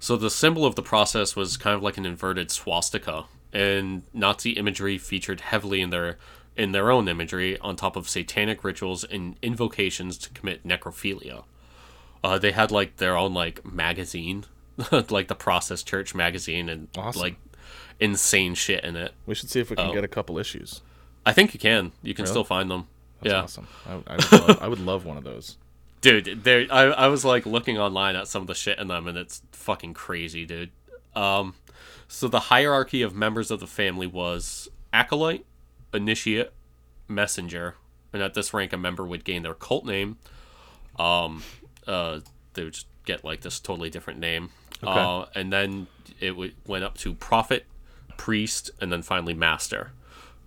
So 0.00 0.16
the 0.16 0.30
symbol 0.30 0.64
of 0.64 0.74
the 0.74 0.82
process 0.82 1.36
was 1.36 1.58
kind 1.58 1.76
of 1.76 1.82
like 1.82 1.98
an 1.98 2.06
inverted 2.06 2.50
swastika, 2.50 3.26
and 3.52 4.02
Nazi 4.12 4.50
imagery 4.52 4.98
featured 4.98 5.40
heavily 5.40 5.80
in 5.80 5.90
their 5.90 6.18
in 6.56 6.72
their 6.72 6.90
own 6.90 7.08
imagery 7.08 7.58
on 7.60 7.76
top 7.76 7.96
of 7.96 8.08
satanic 8.08 8.62
rituals 8.64 9.04
and 9.04 9.36
invocations 9.40 10.18
to 10.18 10.30
commit 10.30 10.66
necrophilia. 10.66 11.44
Uh, 12.22 12.38
they 12.38 12.52
had 12.52 12.70
like 12.70 12.96
their 12.98 13.16
own 13.16 13.32
like 13.32 13.64
magazine, 13.64 14.44
like 15.08 15.28
the 15.28 15.34
Process 15.34 15.82
Church 15.82 16.14
magazine, 16.14 16.68
and 16.68 16.88
Awesome. 16.96 17.22
like 17.22 17.36
insane 17.98 18.54
shit 18.54 18.84
in 18.84 18.96
it. 18.96 19.12
We 19.26 19.34
should 19.34 19.48
see 19.50 19.60
if 19.60 19.70
we 19.70 19.76
can 19.76 19.90
Oh. 19.90 19.94
get 19.94 20.04
a 20.04 20.08
couple 20.08 20.38
issues. 20.38 20.82
I 21.24 21.32
think 21.32 21.54
you 21.54 21.60
can. 21.60 21.92
You 22.02 22.14
can 22.14 22.24
Really? 22.24 22.32
still 22.32 22.44
find 22.44 22.70
them. 22.70 22.88
That's 23.22 23.32
yeah, 23.32 23.42
awesome. 23.42 23.68
I, 23.86 23.92
I, 23.92 24.16
would 24.16 24.32
love, 24.32 24.62
I 24.62 24.68
would 24.68 24.80
love 24.80 25.04
one 25.04 25.16
of 25.18 25.24
those. 25.24 25.56
dude. 26.00 26.44
There, 26.44 26.66
I, 26.70 26.82
I 26.84 27.06
was 27.08 27.24
like 27.24 27.44
looking 27.46 27.78
online 27.78 28.16
at 28.16 28.26
some 28.28 28.40
of 28.42 28.48
the 28.48 28.54
shit 28.54 28.78
in 28.78 28.88
them, 28.88 29.06
and 29.06 29.16
it's 29.18 29.42
fucking 29.52 29.94
crazy, 29.94 30.46
dude. 30.46 30.70
Um, 31.14 31.54
so 32.12 32.26
the 32.26 32.40
hierarchy 32.40 33.02
of 33.02 33.14
members 33.14 33.52
of 33.52 33.60
the 33.60 33.68
family 33.68 34.06
was 34.06 34.68
acolyte, 34.92 35.46
initiate, 35.94 36.50
messenger, 37.06 37.76
and 38.12 38.20
at 38.20 38.34
this 38.34 38.52
rank, 38.52 38.72
a 38.72 38.76
member 38.76 39.04
would 39.06 39.22
gain 39.24 39.44
their 39.44 39.54
cult 39.54 39.86
name. 39.86 40.18
Um, 40.98 41.44
uh, 41.86 42.18
they 42.54 42.64
would 42.64 42.72
just 42.72 42.86
get 43.04 43.24
like 43.24 43.42
this 43.42 43.60
totally 43.60 43.90
different 43.90 44.18
name, 44.18 44.50
uh, 44.82 45.26
and 45.36 45.52
then 45.52 45.86
it 46.18 46.36
would, 46.36 46.54
went 46.66 46.82
up 46.82 46.98
to 46.98 47.14
prophet, 47.14 47.64
priest, 48.16 48.72
and 48.80 48.90
then 48.90 49.02
finally 49.02 49.32
master. 49.34 49.92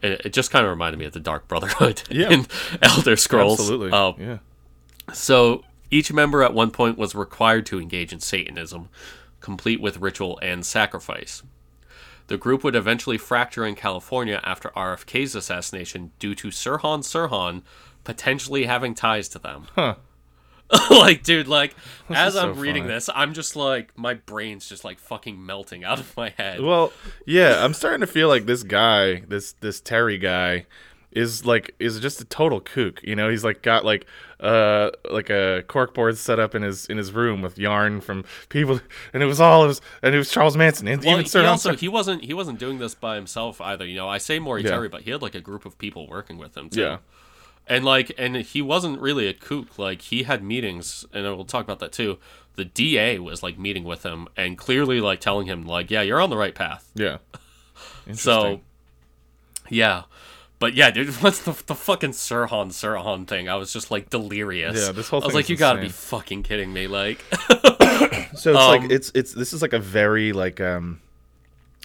And 0.01 0.13
it, 0.15 0.25
it 0.25 0.33
just 0.33 0.51
kind 0.51 0.65
of 0.65 0.69
reminded 0.69 0.97
me 0.99 1.05
of 1.05 1.13
the 1.13 1.21
Dark 1.21 1.47
Brotherhood 1.47 2.03
Yeah. 2.11 2.29
in 2.29 2.45
Elder 2.81 3.15
Scrolls. 3.15 3.61
Absolutely. 3.61 3.91
Uh, 3.91 4.11
yeah. 4.19 4.37
so 5.13 5.63
each 5.89 6.11
member 6.11 6.43
at 6.43 6.53
one 6.53 6.71
point 6.71 6.97
was 6.97 7.15
required 7.15 7.65
to 7.67 7.79
engage 7.79 8.11
in 8.11 8.19
Satanism, 8.19 8.89
complete 9.39 9.79
with 9.79 9.97
ritual 9.99 10.37
and 10.41 10.65
sacrifice. 10.65 11.41
The 12.27 12.37
group 12.37 12.63
would 12.63 12.75
eventually 12.75 13.17
fracture 13.17 13.65
in 13.65 13.75
California 13.75 14.41
after 14.43 14.69
RFK's 14.69 15.35
assassination 15.35 16.11
due 16.19 16.35
to 16.35 16.47
Sirhan 16.47 16.99
Sirhan 16.99 17.63
potentially 18.03 18.65
having 18.65 18.93
ties 18.93 19.27
to 19.29 19.39
them. 19.39 19.67
Huh. 19.75 19.95
like, 20.89 21.23
dude, 21.23 21.47
like, 21.47 21.75
as 22.09 22.35
I'm 22.35 22.59
reading 22.59 22.83
funny. 22.83 22.95
this, 22.95 23.09
I'm 23.13 23.33
just 23.33 23.55
like, 23.55 23.97
my 23.97 24.15
brain's 24.15 24.67
just 24.67 24.83
like 24.83 24.99
fucking 24.99 25.45
melting 25.45 25.83
out 25.83 25.99
of 25.99 26.15
my 26.17 26.29
head. 26.29 26.61
Well, 26.61 26.91
yeah, 27.25 27.63
I'm 27.63 27.73
starting 27.73 28.01
to 28.01 28.07
feel 28.07 28.27
like 28.27 28.45
this 28.45 28.63
guy, 28.63 29.21
this 29.27 29.53
this 29.59 29.79
Terry 29.81 30.17
guy, 30.17 30.65
is 31.15 31.45
like 31.45 31.75
is 31.79 31.99
just 31.99 32.21
a 32.21 32.25
total 32.25 32.59
kook. 32.59 33.01
You 33.03 33.15
know, 33.15 33.29
he's 33.29 33.43
like 33.43 33.61
got 33.61 33.85
like 33.85 34.05
uh 34.39 34.91
like 35.09 35.29
a 35.29 35.63
corkboard 35.67 36.17
set 36.17 36.39
up 36.39 36.55
in 36.55 36.61
his 36.61 36.85
in 36.87 36.97
his 36.97 37.11
room 37.11 37.41
with 37.41 37.57
yarn 37.57 38.01
from 38.01 38.25
people, 38.49 38.79
and 39.13 39.23
it 39.23 39.25
was 39.25 39.39
all 39.39 39.63
it 39.63 39.67
was, 39.67 39.81
and 40.01 40.13
it 40.13 40.17
was 40.17 40.31
Charles 40.31 40.57
Manson 40.57 40.87
and 40.87 41.03
Well, 41.03 41.19
even 41.19 41.41
he 41.41 41.47
also 41.47 41.75
he 41.75 41.87
wasn't 41.87 42.23
he 42.23 42.33
wasn't 42.33 42.59
doing 42.59 42.79
this 42.79 42.95
by 42.95 43.15
himself 43.15 43.61
either. 43.61 43.85
You 43.85 43.95
know, 43.95 44.09
I 44.09 44.17
say 44.17 44.39
Maury 44.39 44.63
Yeah. 44.63 44.71
Terry, 44.71 44.89
but 44.89 45.01
he 45.03 45.11
had 45.11 45.21
like 45.21 45.35
a 45.35 45.41
group 45.41 45.65
of 45.65 45.77
people 45.77 46.07
working 46.07 46.37
with 46.37 46.57
him 46.57 46.69
too. 46.69 46.81
yeah, 46.81 46.97
and 47.67 47.85
like 47.85 48.11
and 48.17 48.35
he 48.37 48.61
wasn't 48.61 48.99
really 48.99 49.27
a 49.27 49.33
kook 49.33 49.77
like 49.79 50.01
he 50.01 50.23
had 50.23 50.43
meetings 50.43 51.05
and 51.13 51.23
we'll 51.23 51.45
talk 51.45 51.63
about 51.63 51.79
that 51.79 51.91
too 51.91 52.17
the 52.55 52.65
da 52.65 53.17
was 53.19 53.41
like 53.41 53.57
meeting 53.57 53.83
with 53.83 54.03
him 54.03 54.27
and 54.37 54.57
clearly 54.57 54.99
like 54.99 55.19
telling 55.19 55.47
him 55.47 55.65
like 55.65 55.89
yeah 55.89 56.01
you're 56.01 56.19
on 56.21 56.29
the 56.29 56.37
right 56.37 56.55
path 56.55 56.91
yeah. 56.93 57.17
so 58.13 58.59
yeah 59.69 60.03
but 60.63 60.73
yeah 60.75 60.89
dude 60.91 61.09
what's 61.23 61.39
the, 61.39 61.51
the 61.67 61.75
fucking 61.75 62.11
sirhan 62.11 62.67
sirhan 62.69 63.27
thing 63.27 63.49
i 63.49 63.55
was 63.55 63.73
just 63.73 63.91
like 63.91 64.09
delirious 64.09 64.79
Yeah, 64.85 64.91
this 64.93 65.09
whole 65.09 65.19
thing 65.19 65.25
i 65.25 65.27
was 65.27 65.35
like 65.35 65.49
you 65.49 65.57
gotta 65.57 65.81
be 65.81 65.89
fucking 65.89 66.43
kidding 66.43 66.71
me 66.71 66.87
like 66.87 67.19
So 68.35 68.51
it's 68.51 68.59
Um, 68.59 68.81
like 68.81 68.89
it's 68.91 69.11
it's 69.13 69.33
this 69.33 69.53
is 69.53 69.61
like 69.61 69.73
a 69.73 69.79
very 69.79 70.33
like 70.33 70.59
um 70.61 70.99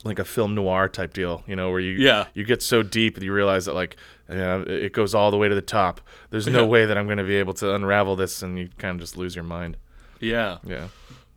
like 0.05 0.19
a 0.19 0.25
film 0.25 0.55
noir 0.55 0.89
type 0.89 1.13
deal, 1.13 1.43
you 1.47 1.57
know, 1.57 1.71
where 1.71 1.81
you 1.81 1.93
Yeah. 1.99 2.27
you 2.33 2.45
get 2.45 2.63
so 2.63 2.83
deep 2.83 3.17
and 3.17 3.25
you 3.25 3.33
realize 3.33 3.65
that 3.67 3.75
like 3.75 3.97
you 4.29 4.37
know, 4.37 4.63
it 4.63 4.93
goes 4.93 5.15
all 5.15 5.31
the 5.31 5.37
way 5.37 5.49
to 5.49 5.55
the 5.55 5.61
top. 5.81 6.01
There's 6.31 6.47
no 6.47 6.61
Yeah. 6.63 6.67
way 6.75 6.87
that 6.87 6.97
I'm 6.97 7.07
going 7.07 7.19
to 7.19 7.25
be 7.25 7.37
able 7.37 7.55
to 7.55 7.75
unravel 7.75 8.15
this, 8.17 8.43
and 8.43 8.59
you 8.59 8.69
kind 8.79 8.95
of 8.95 9.01
just 9.01 9.17
lose 9.17 9.35
your 9.35 9.45
mind. 9.45 9.77
yeah 10.21 10.59
Yeah. 10.65 10.89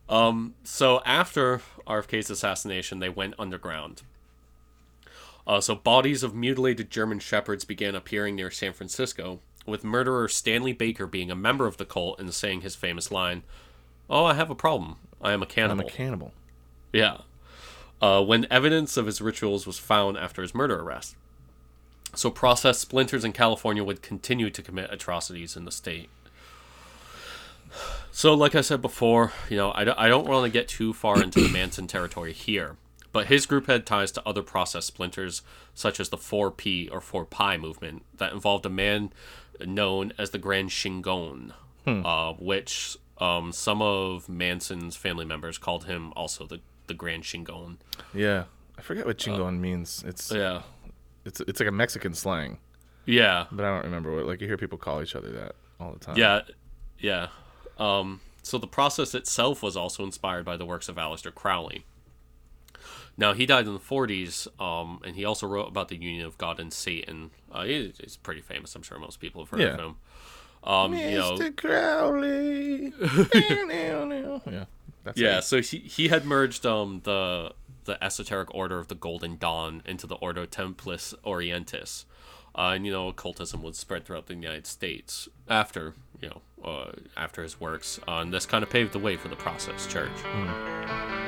Um, 0.08 0.54
so 0.64 1.02
after 1.04 1.60
RFK's 1.86 2.30
assassination, 2.30 2.98
they 3.00 3.08
went 3.08 3.34
underground. 3.38 4.02
Uh, 5.46 5.60
so 5.60 5.74
bodies 5.74 6.22
of 6.22 6.34
mutilated 6.34 6.90
German 6.90 7.18
shepherds 7.18 7.64
began 7.64 7.94
appearing 7.94 8.36
near 8.36 8.50
San 8.50 8.72
Francisco, 8.72 9.40
with 9.66 9.84
murderer 9.84 10.28
Stanley 10.28 10.72
Baker 10.72 11.06
being 11.06 11.30
a 11.30 11.36
member 11.36 11.66
of 11.66 11.76
the 11.76 11.84
cult 11.84 12.18
and 12.20 12.32
saying 12.32 12.60
his 12.60 12.76
famous 12.76 13.10
line, 13.10 13.42
"Oh, 14.08 14.24
I 14.24 14.34
have 14.34 14.50
a 14.50 14.54
problem. 14.54 14.96
I 15.20 15.32
am 15.32 15.42
a 15.42 15.46
I'm 15.82 15.86
a 15.86 15.90
cannibal. 15.90 16.32
Yeah. 16.92 17.18
Uh, 18.00 18.22
when 18.22 18.46
evidence 18.50 18.96
of 18.96 19.06
his 19.06 19.20
rituals 19.20 19.66
was 19.66 19.78
found 19.78 20.16
after 20.16 20.42
his 20.42 20.54
murder 20.54 20.80
arrest. 20.80 21.14
So 22.14 22.30
process 22.30 22.78
splinters 22.78 23.24
in 23.24 23.32
California 23.32 23.84
would 23.84 24.02
continue 24.02 24.50
to 24.50 24.62
commit 24.62 24.92
atrocities 24.92 25.56
in 25.56 25.64
the 25.64 25.70
state. 25.70 26.10
So, 28.10 28.34
like 28.34 28.54
I 28.54 28.60
said 28.60 28.82
before, 28.82 29.32
you 29.48 29.56
know, 29.56 29.70
I 29.70 30.04
I 30.04 30.08
don't 30.08 30.26
want 30.26 30.44
to 30.44 30.50
get 30.50 30.68
too 30.68 30.92
far 30.92 31.22
into 31.22 31.40
the 31.40 31.48
Manson 31.48 31.86
territory 31.86 32.34
here, 32.34 32.76
but 33.12 33.26
his 33.26 33.46
group 33.46 33.66
had 33.66 33.86
ties 33.86 34.10
to 34.12 34.22
other 34.26 34.42
process 34.42 34.86
splinters, 34.86 35.42
such 35.74 36.00
as 36.00 36.08
the 36.08 36.16
4P 36.16 36.90
or 36.90 37.00
4Pi 37.00 37.60
movement, 37.60 38.04
that 38.16 38.32
involved 38.32 38.64
a 38.66 38.70
man 38.70 39.12
known 39.64 40.12
as 40.18 40.30
the 40.30 40.38
Grand 40.38 40.70
Chingon, 40.70 41.52
uh, 41.86 42.32
which 42.34 42.96
um, 43.18 43.52
some 43.52 43.80
of 43.82 44.28
Manson's 44.28 44.96
family 44.96 45.24
members 45.24 45.58
called 45.58 45.84
him 45.84 46.12
also 46.16 46.46
the, 46.46 46.60
the 46.86 46.94
Grand 46.94 47.22
Chingon. 47.22 47.76
Yeah. 48.14 48.44
I 48.78 48.82
forget 48.82 49.06
what 49.06 49.18
chingon 49.18 49.60
means. 49.60 50.02
It's 50.06 50.32
Yeah. 50.32 50.62
it's 51.26 51.40
it's 51.42 51.60
like 51.60 51.68
a 51.68 51.72
Mexican 51.72 52.14
slang, 52.14 52.58
Yeah. 53.04 53.44
but 53.52 53.64
I 53.64 53.68
don't 53.74 53.84
remember 53.84 54.14
what. 54.16 54.26
Like 54.26 54.40
you 54.40 54.46
hear 54.48 54.56
people 54.56 54.78
call 54.78 55.02
each 55.02 55.14
other 55.14 55.30
that 55.32 55.54
all 55.78 55.92
the 55.92 55.98
time. 56.00 56.16
Yeah, 56.16 56.40
yeah. 56.98 57.28
Um, 57.78 58.22
so 58.42 58.56
the 58.58 58.66
process 58.66 59.14
itself 59.14 59.62
was 59.62 59.76
also 59.76 60.02
inspired 60.04 60.44
by 60.46 60.56
the 60.56 60.64
works 60.64 60.88
of 60.88 60.96
Aleister 60.96 61.32
Crowley. 61.32 61.84
Now 63.16 63.34
he 63.34 63.46
died 63.46 63.66
in 63.66 63.74
the 63.74 63.80
40s, 63.80 64.48
um, 64.60 65.00
and 65.04 65.14
he 65.16 65.24
also 65.24 65.46
wrote 65.46 65.68
about 65.68 65.88
the 65.88 65.96
union 65.96 66.24
of 66.24 66.38
God 66.38 66.58
and 66.58 66.72
Satan. 66.72 67.30
Uh, 67.50 67.64
he, 67.64 67.92
he's 68.00 68.16
pretty 68.16 68.40
famous. 68.40 68.74
I'm 68.74 68.82
sure 68.82 68.98
most 68.98 69.20
people 69.20 69.44
have 69.44 69.50
heard 69.50 69.60
of 69.74 69.80
him. 69.80 69.96
Um, 70.64 70.94
you 70.94 71.18
know, 71.18 71.36
Mr. 71.36 71.56
Crowley. 71.56 72.92
yeah. 74.50 74.64
Yeah. 75.16 75.38
it. 75.38 75.44
So 75.44 75.60
he 75.60 75.78
he 75.78 76.08
had 76.08 76.24
merged 76.24 76.64
um 76.64 77.00
the 77.02 77.52
the 77.84 78.02
esoteric 78.02 78.54
order 78.54 78.78
of 78.78 78.88
the 78.88 78.94
Golden 78.94 79.36
Dawn 79.36 79.82
into 79.84 80.06
the 80.06 80.14
Ordo 80.16 80.46
Templis 80.46 81.14
Orientis. 81.24 82.04
Uh, 82.54 82.72
and 82.74 82.86
you 82.86 82.92
know, 82.92 83.08
occultism 83.08 83.62
would 83.62 83.74
spread 83.74 84.04
throughout 84.04 84.26
the 84.26 84.34
United 84.34 84.66
States 84.66 85.28
after 85.48 85.94
you 86.20 86.28
know 86.28 86.42
uh, 86.64 86.92
after 87.16 87.42
his 87.42 87.60
works, 87.60 87.98
uh, 88.06 88.18
and 88.18 88.32
this 88.32 88.46
kind 88.46 88.62
of 88.62 88.70
paved 88.70 88.92
the 88.92 88.98
way 88.98 89.16
for 89.16 89.28
the 89.28 89.36
Process 89.36 89.86
Church. 89.86 90.10
All 90.24 91.21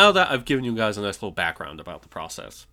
now 0.00 0.12
that 0.12 0.30
I've 0.30 0.46
given 0.46 0.64
you 0.64 0.74
guys 0.74 0.96
a 0.96 1.02
nice 1.02 1.16
little 1.16 1.30
background 1.30 1.78
about 1.78 2.00
the 2.02 2.08
process, 2.08 2.66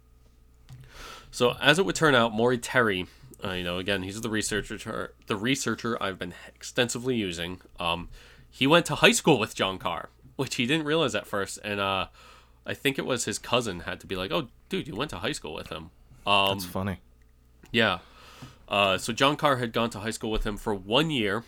So 1.30 1.56
as 1.62 1.78
it 1.78 1.86
would 1.86 1.96
turn 1.96 2.16
out, 2.16 2.34
Maury 2.34 2.58
Terry, 2.58 3.06
uh, 3.44 3.52
you 3.52 3.64
know, 3.66 3.80
again, 3.80 4.02
he's 4.04 4.22
the 4.22 4.30
researcher, 4.30 5.14
the 5.28 5.36
researcher 5.36 6.02
I've 6.02 6.18
been 6.18 6.34
extensively 6.48 7.16
using. 7.18 7.60
Um, 7.80 8.08
he 8.50 8.66
went 8.66 8.86
to 8.86 8.96
high 8.96 9.12
school 9.12 9.38
with 9.38 9.54
John 9.56 9.78
Carr, 9.78 10.10
which 10.38 10.56
he 10.56 10.66
didn't 10.66 10.86
realize 10.86 11.16
at 11.16 11.28
first, 11.28 11.60
and 11.66 11.82
uh, 11.82 12.08
I 12.66 12.74
think 12.74 12.98
it 12.98 13.06
was 13.06 13.26
his 13.26 13.38
cousin 13.40 13.82
had 13.82 14.00
to 14.00 14.08
be 14.08 14.16
like, 14.16 14.32
"Oh, 14.32 14.48
dude, 14.70 14.88
you 14.88 14.96
went 14.96 15.10
to 15.12 15.18
high 15.18 15.34
school 15.34 15.54
with 15.54 15.68
him." 15.68 15.92
Um, 16.26 16.58
That's 16.58 16.66
funny. 16.66 17.02
yeah. 17.72 18.00
Uh, 18.70 18.98
so 18.98 19.12
John 19.14 19.36
Carr 19.36 19.58
had 19.58 19.74
gone 19.74 19.90
to 19.92 20.00
high 20.00 20.12
school 20.12 20.32
with 20.32 20.46
him 20.46 20.58
for 20.58 20.74
one 20.74 21.10
year 21.10 21.44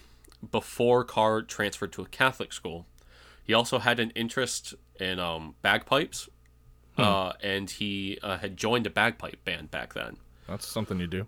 before 0.52 1.04
Carr 1.06 1.42
transferred 1.42 1.94
to 1.94 2.02
a 2.02 2.06
Catholic 2.06 2.52
school. 2.54 2.86
He 3.50 3.56
also 3.56 3.80
had 3.80 4.00
an 4.00 4.12
interest 4.12 4.76
in 5.00 5.18
um, 5.18 5.56
bagpipes, 5.64 6.30
uh, 7.00 7.34
and 7.42 7.68
he 7.68 8.20
uh, 8.22 8.38
had 8.38 8.56
joined 8.56 8.86
a 8.86 8.92
bagpipe 8.92 9.44
band 9.44 9.72
back 9.72 9.96
then. 9.96 10.18
That's 10.48 10.68
something 10.68 11.00
you 11.00 11.08
do. 11.08 11.26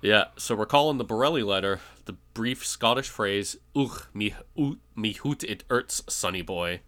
Yeah, 0.00 0.24
so 0.36 0.56
recall 0.56 0.90
in 0.90 0.98
the 0.98 1.04
Borrelli 1.04 1.44
letter 1.44 1.78
the 2.06 2.14
brief 2.34 2.66
Scottish 2.66 3.08
phrase 3.08 3.58
"Ugh, 3.76 4.06
me, 4.12 4.34
oot, 4.58 4.80
me 4.96 5.12
hoot 5.12 5.44
it 5.44 5.62
urts, 5.70 6.02
sonny 6.08 6.42
boy," 6.42 6.80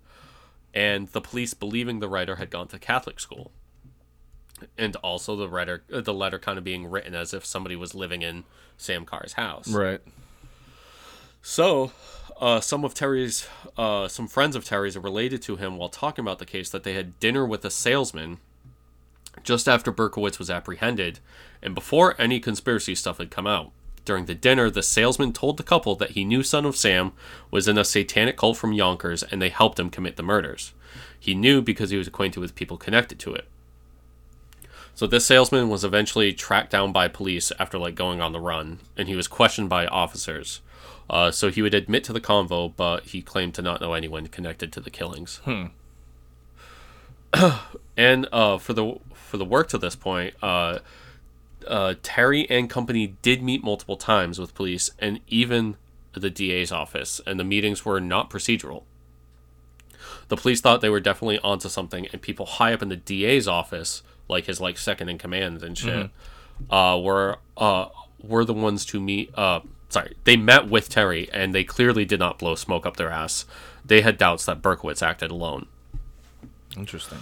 and 0.75 1.07
the 1.07 1.21
police 1.21 1.55
believing 1.55 2.01
the 2.01 2.09
writer 2.09 2.35
had 2.35 2.51
gone 2.51 2.67
to 2.67 2.79
Catholic 2.81 3.21
school, 3.21 3.53
and 4.77 4.97
also 4.97 5.37
the 5.37 5.49
writer, 5.49 5.85
uh, 5.93 6.01
the 6.01 6.13
letter 6.13 6.41
kind 6.41 6.59
of 6.59 6.65
being 6.65 6.91
written 6.91 7.15
as 7.15 7.33
if 7.33 7.47
somebody 7.47 7.77
was 7.77 7.95
living 7.95 8.23
in 8.23 8.43
Sam 8.77 9.05
Carr's 9.05 9.35
house. 9.35 9.69
Right. 9.69 10.01
So, 11.43 11.93
uh, 12.41 12.61
some 12.61 12.85
of 12.85 12.95
Terry's, 12.95 13.47
uh, 13.77 14.09
some 14.09 14.29
friends 14.29 14.57
of 14.57 14.65
Terry's 14.65 14.97
are 14.97 15.01
related 15.01 15.43
to 15.43 15.57
him 15.57 15.77
while 15.77 15.89
talking 15.89 16.25
about 16.25 16.39
the 16.39 16.47
case 16.47 16.71
that 16.71 16.83
they 16.83 16.95
had 16.95 17.19
dinner 17.21 17.47
with 17.47 17.65
a 17.65 17.71
salesman 17.71 18.39
just 19.43 19.69
after 19.69 19.93
Berkowitz 19.93 20.39
was 20.39 20.51
apprehended, 20.51 21.19
and 21.63 21.75
before 21.75 22.15
any 22.19 22.39
conspiracy 22.39 22.95
stuff 22.95 23.19
had 23.19 23.31
come 23.31 23.47
out. 23.47 23.73
During 24.05 24.27
the 24.27 24.35
dinner, 24.35 24.71
the 24.71 24.83
salesman 24.83 25.33
told 25.33 25.57
the 25.57 25.63
couple 25.63 25.97
that 25.97 26.11
he 26.11 26.25
knew 26.25 26.43
Son 26.43 26.67
of 26.67 26.77
Sam 26.77 27.13
was 27.51 27.67
in 27.67 27.79
a 27.79 27.85
satanic 27.85 28.37
cult 28.37 28.59
from 28.59 28.73
Yonkers 28.73 29.23
and 29.23 29.41
they 29.41 29.49
helped 29.49 29.79
him 29.79 29.89
commit 29.89 30.17
the 30.17 30.23
murders. 30.23 30.75
He 31.19 31.35
knew 31.35 31.63
because 31.63 31.91
he 31.91 31.97
was 31.97 32.07
acquainted 32.07 32.41
with 32.41 32.55
people 32.55 32.77
connected 32.77 33.19
to 33.21 33.35
it. 33.35 33.49
So 34.95 35.07
this 35.07 35.27
salesman 35.27 35.71
was 35.71 35.85
eventually 35.85 36.33
tracked 36.33 36.71
down 36.71 36.93
by 36.93 37.09
police 37.09 37.51
after 37.59 37.79
like 37.79 37.95
going 37.95 38.21
on 38.21 38.33
the 38.33 38.41
run, 38.41 38.79
and 38.97 39.09
he 39.09 39.17
was 39.17 39.27
questioned 39.27 39.69
by 39.69 39.87
officers. 39.87 40.61
Uh, 41.09 41.31
so 41.31 41.51
he 41.51 41.61
would 41.63 41.75
admit 41.75 42.03
to 42.05 42.13
the 42.13 42.21
convo, 42.21 42.73
but 42.75 43.05
he 43.05 43.21
claimed 43.21 43.55
to 43.55 43.63
not 43.63 43.81
know 43.81 43.93
anyone 43.93 44.27
connected 44.27 44.73
to 44.73 44.81
the 44.81 44.91
killings. 44.91 45.41
and 47.97 48.29
uh, 48.33 48.59
for 48.59 48.73
the 48.73 48.99
for 49.13 49.37
the 49.37 49.45
work 49.45 49.69
to 49.69 49.79
this 49.79 49.97
point, 49.97 50.35
uh, 50.43 50.79
uh, 51.67 51.95
Terry 52.03 52.49
and 52.49 52.71
company 52.71 53.17
did 53.23 53.43
meet 53.43 53.63
multiple 53.65 53.97
times 53.97 54.39
with 54.39 54.55
police 54.55 54.91
and 54.99 55.21
even 55.29 55.77
the 56.13 56.31
DA's 56.31 56.71
office, 56.71 57.21
and 57.27 57.39
the 57.41 57.45
meetings 57.45 57.85
were 57.85 58.01
not 58.01 58.31
procedural. 58.31 58.85
The 60.29 60.37
police 60.37 60.61
thought 60.61 60.81
they 60.81 60.89
were 60.91 61.01
definitely 61.01 61.39
onto 61.41 61.69
something, 61.69 62.07
and 62.13 62.23
people 62.23 62.47
high 62.47 62.73
up 62.73 62.83
in 62.83 62.89
the 62.89 62.97
DA's 62.97 63.49
office, 63.49 64.03
like 64.29 64.47
his 64.47 64.61
like 64.61 64.79
second 64.79 65.09
in 65.09 65.19
command 65.19 65.63
and 65.63 65.77
shit, 65.77 66.11
uh, 66.71 66.99
were 67.03 67.39
uh, 67.57 67.87
were 68.23 68.45
the 68.45 68.55
ones 68.55 68.85
to 68.87 69.01
meet. 69.01 69.37
Sorry, 69.95 70.17
they 70.25 70.37
met 70.37 70.69
with 70.69 70.89
Terry, 70.89 71.31
and 71.33 71.55
they 71.55 71.63
clearly 71.63 72.05
did 72.05 72.19
not 72.19 72.41
blow 72.41 72.57
smoke 72.57 72.85
up 72.85 72.97
their 72.97 73.11
ass. 73.11 73.47
They 73.85 74.01
had 74.01 74.19
doubts 74.19 74.45
that 74.45 74.61
Berkowitz 74.61 75.05
acted 75.07 75.31
alone. 75.31 75.67
Interesting. 76.77 77.19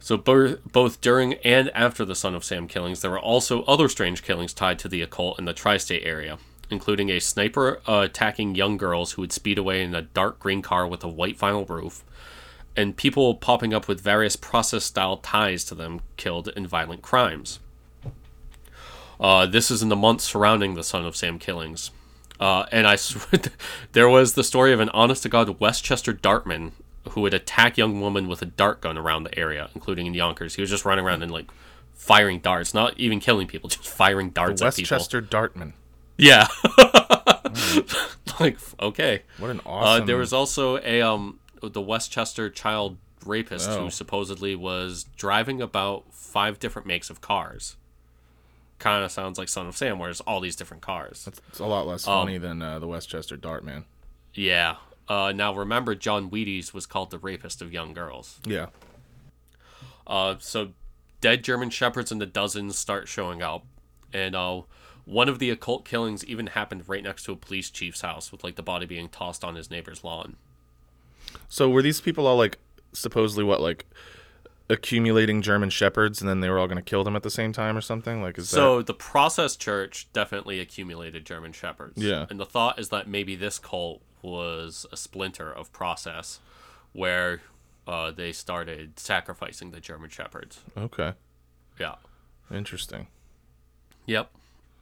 So 0.00 0.16
bo- 0.16 0.56
both 0.72 1.00
during 1.00 1.34
and 1.34 1.70
after 1.76 2.04
the 2.04 2.16
Son 2.16 2.34
of 2.34 2.42
Sam 2.42 2.66
killings, 2.66 3.02
there 3.02 3.12
were 3.12 3.20
also 3.20 3.62
other 3.66 3.88
strange 3.88 4.24
killings 4.24 4.52
tied 4.52 4.80
to 4.80 4.88
the 4.88 5.00
occult 5.00 5.38
in 5.38 5.44
the 5.44 5.52
tri-state 5.52 6.02
area, 6.04 6.38
including 6.68 7.08
a 7.08 7.20
sniper 7.20 7.80
uh, 7.86 8.00
attacking 8.00 8.56
young 8.56 8.76
girls 8.76 9.12
who 9.12 9.22
would 9.22 9.30
speed 9.30 9.56
away 9.56 9.80
in 9.80 9.94
a 9.94 10.02
dark 10.02 10.40
green 10.40 10.60
car 10.60 10.88
with 10.88 11.04
a 11.04 11.08
white 11.08 11.38
vinyl 11.38 11.68
roof, 11.68 12.02
and 12.76 12.96
people 12.96 13.36
popping 13.36 13.72
up 13.72 13.86
with 13.86 14.00
various 14.00 14.34
process-style 14.34 15.18
ties 15.18 15.62
to 15.62 15.76
them 15.76 16.00
killed 16.16 16.48
in 16.56 16.66
violent 16.66 17.02
crimes. 17.02 17.60
Uh, 19.20 19.46
this 19.46 19.70
is 19.70 19.82
in 19.82 19.88
the 19.88 19.94
months 19.94 20.24
surrounding 20.24 20.74
the 20.74 20.82
Son 20.82 21.06
of 21.06 21.14
Sam 21.14 21.38
killings. 21.38 21.92
Uh, 22.40 22.66
and 22.72 22.86
I 22.86 22.96
swear, 23.06 23.40
there 23.92 24.08
was 24.08 24.34
the 24.34 24.44
story 24.44 24.72
of 24.72 24.80
an 24.80 24.88
honest 24.90 25.22
to 25.24 25.28
God 25.28 25.58
Westchester 25.60 26.12
Dartman 26.14 26.72
who 27.10 27.20
would 27.22 27.34
attack 27.34 27.78
young 27.78 28.00
women 28.00 28.28
with 28.28 28.42
a 28.42 28.46
dart 28.46 28.80
gun 28.82 28.98
around 28.98 29.24
the 29.24 29.38
area, 29.38 29.70
including 29.74 30.06
in 30.06 30.14
Yonkers. 30.14 30.54
He 30.56 30.60
was 30.60 30.68
just 30.70 30.84
running 30.84 31.04
around 31.04 31.22
and 31.22 31.32
like 31.32 31.46
firing 31.94 32.38
darts, 32.40 32.74
not 32.74 32.98
even 32.98 33.18
killing 33.18 33.46
people, 33.46 33.68
just 33.70 33.88
firing 33.88 34.30
darts 34.30 34.60
at 34.62 34.74
people. 34.76 34.96
Westchester 34.96 35.22
Dartman. 35.22 35.72
Yeah. 36.16 36.46
like 38.40 38.58
okay. 38.80 39.22
What 39.38 39.50
an 39.50 39.60
Uh, 39.64 39.68
awesome. 39.70 40.06
there 40.06 40.16
was 40.16 40.32
also 40.32 40.78
a 40.78 41.00
um 41.02 41.38
the 41.62 41.80
Westchester 41.80 42.50
child 42.50 42.98
rapist 43.24 43.68
Oh. 43.70 43.84
who 43.84 43.90
supposedly 43.90 44.54
was 44.54 45.04
driving 45.16 45.60
about 45.60 46.04
five 46.12 46.58
different 46.58 46.86
makes 46.86 47.10
of 47.10 47.20
cars. 47.20 47.76
Kind 48.78 49.04
of 49.04 49.10
sounds 49.10 49.38
like 49.38 49.48
Son 49.48 49.66
of 49.66 49.76
Sam, 49.76 49.98
where 49.98 50.06
there's 50.08 50.20
all 50.20 50.40
these 50.40 50.54
different 50.54 50.82
cars. 50.82 51.28
It's 51.48 51.58
a 51.58 51.66
lot 51.66 51.86
less 51.86 52.06
Um, 52.06 52.26
funny 52.26 52.38
than 52.38 52.62
uh, 52.62 52.78
the 52.78 52.86
Westchester 52.86 53.36
Dartman. 53.36 53.84
Yeah. 54.34 54.76
Uh, 55.08 55.32
now 55.34 55.52
remember, 55.54 55.94
John 55.94 56.30
Wheaties 56.30 56.72
was 56.72 56.86
called 56.86 57.10
the 57.10 57.18
rapist 57.18 57.60
of 57.60 57.72
young 57.72 57.92
girls. 57.92 58.38
Yeah. 58.46 58.66
Uh, 60.06 60.36
so 60.38 60.70
dead 61.20 61.42
German 61.42 61.70
shepherds 61.70 62.12
in 62.12 62.18
the 62.18 62.26
dozens 62.26 62.78
start 62.78 63.08
showing 63.08 63.42
up, 63.42 63.64
and 64.12 64.36
uh, 64.36 64.62
one 65.04 65.28
of 65.28 65.38
the 65.38 65.50
occult 65.50 65.84
killings 65.84 66.24
even 66.26 66.48
happened 66.48 66.84
right 66.88 67.02
next 67.02 67.24
to 67.24 67.32
a 67.32 67.36
police 67.36 67.70
chief's 67.70 68.02
house, 68.02 68.30
with 68.30 68.44
like 68.44 68.54
the 68.54 68.62
body 68.62 68.86
being 68.86 69.08
tossed 69.08 69.42
on 69.42 69.54
his 69.56 69.70
neighbor's 69.70 70.04
lawn. 70.04 70.36
So 71.48 71.68
were 71.68 71.82
these 71.82 72.00
people 72.00 72.26
all 72.26 72.36
like 72.36 72.58
supposedly 72.92 73.44
what 73.44 73.60
like 73.60 73.86
accumulating 74.70 75.42
German 75.42 75.70
shepherds, 75.70 76.20
and 76.20 76.28
then 76.28 76.40
they 76.40 76.50
were 76.50 76.58
all 76.58 76.66
going 76.66 76.76
to 76.76 76.82
kill 76.82 77.04
them 77.04 77.16
at 77.16 77.22
the 77.22 77.30
same 77.30 77.52
time 77.52 77.76
or 77.76 77.80
something? 77.80 78.22
Like 78.22 78.38
is 78.38 78.48
So 78.48 78.82
the 78.82 78.94
Process 78.94 79.56
Church 79.56 80.08
definitely 80.12 80.60
accumulated 80.60 81.24
German 81.24 81.52
shepherds. 81.52 82.02
Yeah. 82.02 82.26
and 82.30 82.38
the 82.38 82.46
thought 82.46 82.78
is 82.78 82.90
that 82.90 83.08
maybe 83.08 83.36
this 83.36 83.58
cult 83.58 84.02
was 84.22 84.86
a 84.92 84.96
splinter 84.96 85.50
of 85.52 85.72
Process, 85.72 86.40
where 86.92 87.40
uh, 87.86 88.10
they 88.10 88.32
started 88.32 88.98
sacrificing 88.98 89.70
the 89.70 89.80
German 89.80 90.10
shepherds. 90.10 90.60
okay? 90.76 91.14
Yeah. 91.78 91.94
Interesting. 92.52 93.06
Yep. 94.06 94.30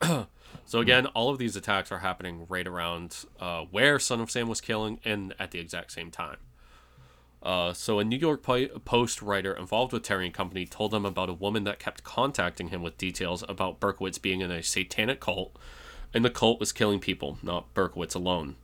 so 0.64 0.80
again, 0.80 1.06
all 1.08 1.30
of 1.30 1.38
these 1.38 1.56
attacks 1.56 1.90
are 1.90 1.98
happening 1.98 2.46
right 2.48 2.66
around 2.66 3.24
uh, 3.40 3.62
where 3.70 3.98
Son 3.98 4.20
of 4.20 4.30
Sam 4.30 4.48
was 4.48 4.60
killing, 4.60 5.00
and 5.04 5.34
at 5.38 5.50
the 5.50 5.58
exact 5.58 5.92
same 5.92 6.10
time. 6.10 6.36
Uh, 7.46 7.72
so 7.72 8.00
a 8.00 8.04
New 8.04 8.18
York 8.18 8.42
Post 8.42 9.22
writer 9.22 9.52
involved 9.52 9.92
with 9.92 10.02
Terry 10.02 10.26
and 10.26 10.34
Company 10.34 10.66
told 10.66 10.90
them 10.90 11.06
about 11.06 11.28
a 11.28 11.32
woman 11.32 11.62
that 11.62 11.78
kept 11.78 12.02
contacting 12.02 12.70
him 12.70 12.82
with 12.82 12.98
details 12.98 13.44
about 13.48 13.78
Berkowitz 13.78 14.20
being 14.20 14.40
in 14.40 14.50
a 14.50 14.64
satanic 14.64 15.20
cult, 15.20 15.56
and 16.12 16.24
the 16.24 16.30
cult 16.30 16.58
was 16.58 16.72
killing 16.72 16.98
people, 16.98 17.38
not 17.44 17.72
Berkowitz 17.72 18.16
alone. 18.16 18.56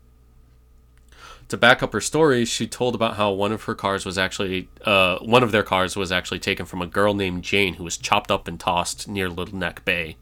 To 1.46 1.56
back 1.56 1.80
up 1.80 1.92
her 1.92 2.00
story, 2.00 2.44
she 2.44 2.66
told 2.66 2.96
about 2.96 3.14
how 3.14 3.30
one 3.30 3.52
of 3.52 3.62
her 3.64 3.76
cars 3.76 4.04
was 4.04 4.18
actually, 4.18 4.68
uh, 4.84 5.18
one 5.18 5.44
of 5.44 5.52
their 5.52 5.62
cars 5.62 5.94
was 5.94 6.10
actually 6.10 6.40
taken 6.40 6.66
from 6.66 6.82
a 6.82 6.86
girl 6.88 7.14
named 7.14 7.44
Jane 7.44 7.74
who 7.74 7.84
was 7.84 7.96
chopped 7.96 8.32
up 8.32 8.48
and 8.48 8.58
tossed 8.58 9.06
near 9.06 9.28
Little 9.28 9.56
Neck 9.56 9.84
Bay. 9.84 10.16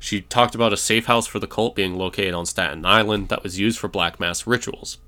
She 0.00 0.22
talked 0.22 0.56
about 0.56 0.72
a 0.72 0.76
safe 0.76 1.06
house 1.06 1.28
for 1.28 1.38
the 1.38 1.46
cult 1.46 1.76
being 1.76 1.96
located 1.96 2.34
on 2.34 2.46
Staten 2.46 2.84
Island 2.84 3.28
that 3.28 3.44
was 3.44 3.60
used 3.60 3.78
for 3.78 3.86
black 3.86 4.18
mass 4.18 4.44
rituals. 4.44 4.98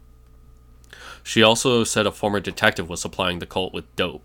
She 1.25 1.43
also 1.43 1.83
said 1.85 2.07
a 2.07 2.13
former 2.13 2.39
detective 2.39 2.89
was 2.89 3.01
supplying 3.01 3.39
the 3.41 3.47
cult 3.47 3.73
with 3.73 3.97
dope. 3.97 4.23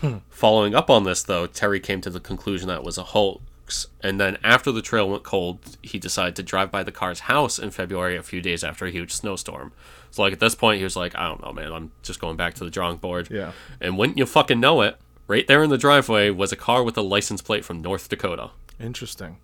Hmm. 0.00 0.16
Following 0.30 0.74
up 0.74 0.88
on 0.88 1.04
this, 1.04 1.22
though, 1.22 1.46
Terry 1.46 1.78
came 1.78 2.00
to 2.00 2.10
the 2.10 2.18
conclusion 2.18 2.68
that 2.68 2.78
it 2.78 2.82
was 2.82 2.96
a 2.96 3.04
hoax, 3.04 3.86
and 4.00 4.18
then 4.18 4.38
after 4.42 4.72
the 4.72 4.80
trail 4.80 5.08
went 5.08 5.22
cold, 5.22 5.76
he 5.82 5.98
decided 5.98 6.34
to 6.36 6.42
drive 6.42 6.70
by 6.70 6.82
the 6.82 6.90
Carrs' 6.90 7.20
house 7.20 7.58
in 7.58 7.70
February, 7.70 8.16
a 8.16 8.22
few 8.22 8.40
days 8.40 8.64
after 8.64 8.86
a 8.86 8.90
huge 8.90 9.12
snowstorm. 9.12 9.72
So, 10.10 10.22
like, 10.22 10.32
at 10.32 10.40
this 10.40 10.54
point, 10.54 10.78
he 10.78 10.84
was 10.84 10.96
like, 10.96 11.14
I 11.14 11.28
don't 11.28 11.42
know, 11.44 11.52
man, 11.52 11.72
I'm 11.72 11.92
just 12.02 12.18
going 12.18 12.38
back 12.38 12.54
to 12.54 12.64
the 12.64 12.70
drawing 12.70 12.96
board. 12.96 13.28
Yeah. 13.30 13.52
And 13.78 13.98
wouldn't 13.98 14.16
you 14.16 14.24
fucking 14.24 14.58
know 14.58 14.80
it, 14.80 14.96
right 15.26 15.46
there 15.46 15.62
in 15.62 15.68
the 15.68 15.78
driveway 15.78 16.30
was 16.30 16.52
a 16.52 16.56
car 16.56 16.82
with 16.82 16.96
a 16.96 17.02
license 17.02 17.42
plate 17.42 17.66
from 17.66 17.82
North 17.82 18.08
Dakota. 18.08 18.50
Interesting. 18.80 19.36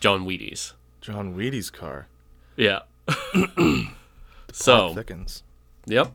John 0.00 0.26
Wheaties. 0.26 0.72
John 1.00 1.36
Wheaty's 1.36 1.70
car. 1.70 2.08
Yeah. 2.56 2.80
so, 4.52 4.94
Thickens. 4.94 5.44
yep. 5.86 6.12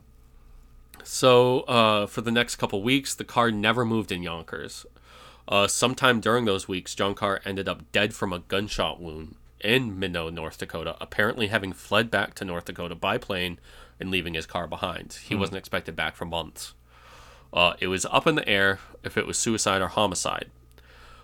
So, 1.04 1.60
uh, 1.60 2.06
for 2.06 2.20
the 2.20 2.30
next 2.30 2.56
couple 2.56 2.82
weeks, 2.82 3.14
the 3.14 3.24
car 3.24 3.50
never 3.50 3.84
moved 3.84 4.12
in 4.12 4.22
Yonkers. 4.22 4.86
Uh, 5.48 5.66
sometime 5.66 6.20
during 6.20 6.44
those 6.44 6.68
weeks, 6.68 6.94
John 6.94 7.14
Carr 7.14 7.40
ended 7.44 7.68
up 7.68 7.90
dead 7.92 8.14
from 8.14 8.32
a 8.32 8.38
gunshot 8.40 9.00
wound 9.00 9.34
in 9.60 9.98
Minot, 9.98 10.32
North 10.32 10.58
Dakota, 10.58 10.96
apparently 11.00 11.48
having 11.48 11.72
fled 11.72 12.10
back 12.10 12.34
to 12.34 12.44
North 12.44 12.66
Dakota 12.66 12.94
by 12.94 13.18
plane 13.18 13.58
and 13.98 14.10
leaving 14.10 14.34
his 14.34 14.46
car 14.46 14.66
behind. 14.66 15.18
He 15.24 15.34
wasn't 15.34 15.58
expected 15.58 15.96
back 15.96 16.16
for 16.16 16.24
months. 16.24 16.74
Uh, 17.52 17.74
it 17.80 17.88
was 17.88 18.06
up 18.06 18.26
in 18.26 18.36
the 18.36 18.48
air 18.48 18.78
if 19.02 19.16
it 19.16 19.26
was 19.26 19.38
suicide 19.38 19.82
or 19.82 19.88
homicide. 19.88 20.50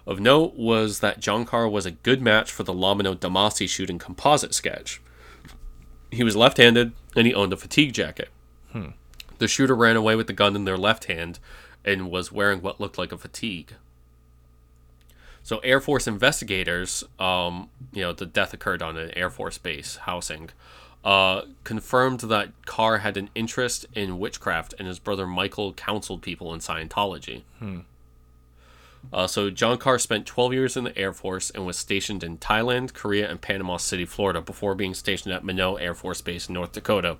Of 0.06 0.20
note 0.20 0.54
was 0.54 1.00
that 1.00 1.20
John 1.20 1.44
Carr 1.44 1.68
was 1.68 1.86
a 1.86 1.90
good 1.90 2.20
match 2.20 2.52
for 2.52 2.62
the 2.62 2.72
Lomino 2.74 3.16
DeMasi 3.16 3.68
shooting 3.68 3.98
composite 3.98 4.54
sketch. 4.54 5.00
He 6.10 6.22
was 6.22 6.36
left 6.36 6.58
handed 6.58 6.92
and 7.16 7.26
he 7.26 7.34
owned 7.34 7.52
a 7.52 7.56
fatigue 7.56 7.92
jacket. 7.92 8.28
The 9.38 9.48
shooter 9.48 9.74
ran 9.74 9.96
away 9.96 10.16
with 10.16 10.26
the 10.26 10.32
gun 10.32 10.56
in 10.56 10.64
their 10.64 10.78
left 10.78 11.04
hand 11.04 11.38
and 11.84 12.10
was 12.10 12.32
wearing 12.32 12.62
what 12.62 12.80
looked 12.80 12.98
like 12.98 13.12
a 13.12 13.18
fatigue. 13.18 13.74
So, 15.42 15.58
Air 15.58 15.80
Force 15.80 16.08
investigators, 16.08 17.04
um, 17.20 17.68
you 17.92 18.02
know, 18.02 18.12
the 18.12 18.26
death 18.26 18.52
occurred 18.52 18.82
on 18.82 18.96
an 18.96 19.12
Air 19.16 19.30
Force 19.30 19.58
base 19.58 19.96
housing, 19.96 20.50
uh, 21.04 21.42
confirmed 21.62 22.20
that 22.20 22.50
Carr 22.66 22.98
had 22.98 23.16
an 23.16 23.30
interest 23.36 23.86
in 23.94 24.18
witchcraft 24.18 24.74
and 24.76 24.88
his 24.88 24.98
brother 24.98 25.24
Michael 25.24 25.72
counseled 25.72 26.20
people 26.20 26.52
in 26.52 26.58
Scientology. 26.58 27.42
Uh, 29.12 29.28
so 29.28 29.50
John 29.50 29.78
Carr 29.78 30.00
spent 30.00 30.26
12 30.26 30.52
years 30.52 30.76
in 30.76 30.82
the 30.82 30.98
Air 30.98 31.12
Force 31.12 31.50
and 31.50 31.64
was 31.64 31.76
stationed 31.78 32.24
in 32.24 32.38
Thailand, 32.38 32.92
Korea, 32.92 33.30
and 33.30 33.40
Panama 33.40 33.76
City, 33.76 34.04
Florida, 34.04 34.40
before 34.40 34.74
being 34.74 34.94
stationed 34.94 35.32
at 35.32 35.44
Minot 35.44 35.80
Air 35.80 35.94
Force 35.94 36.20
Base 36.20 36.48
in 36.48 36.54
North 36.54 36.72
Dakota. 36.72 37.18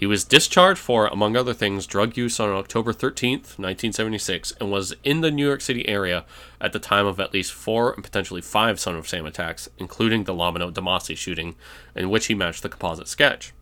He 0.00 0.06
was 0.06 0.24
discharged 0.24 0.80
for, 0.80 1.08
among 1.08 1.36
other 1.36 1.52
things, 1.52 1.86
drug 1.86 2.16
use 2.16 2.40
on 2.40 2.48
October 2.48 2.94
13th, 2.94 3.58
1976, 3.58 4.54
and 4.58 4.72
was 4.72 4.94
in 5.04 5.20
the 5.20 5.30
New 5.30 5.46
York 5.46 5.60
City 5.60 5.86
area 5.86 6.24
at 6.58 6.72
the 6.72 6.78
time 6.78 7.04
of 7.04 7.20
at 7.20 7.34
least 7.34 7.52
four 7.52 7.92
and 7.92 8.02
potentially 8.02 8.40
five 8.40 8.80
Son 8.80 8.96
of 8.96 9.06
Sam 9.06 9.26
attacks, 9.26 9.68
including 9.76 10.24
the 10.24 10.32
Lomino 10.32 10.72
DeMasi 10.72 11.18
shooting, 11.18 11.54
in 11.94 12.08
which 12.08 12.28
he 12.28 12.34
matched 12.34 12.62
the 12.62 12.70
composite 12.70 13.08
sketch. 13.08 13.52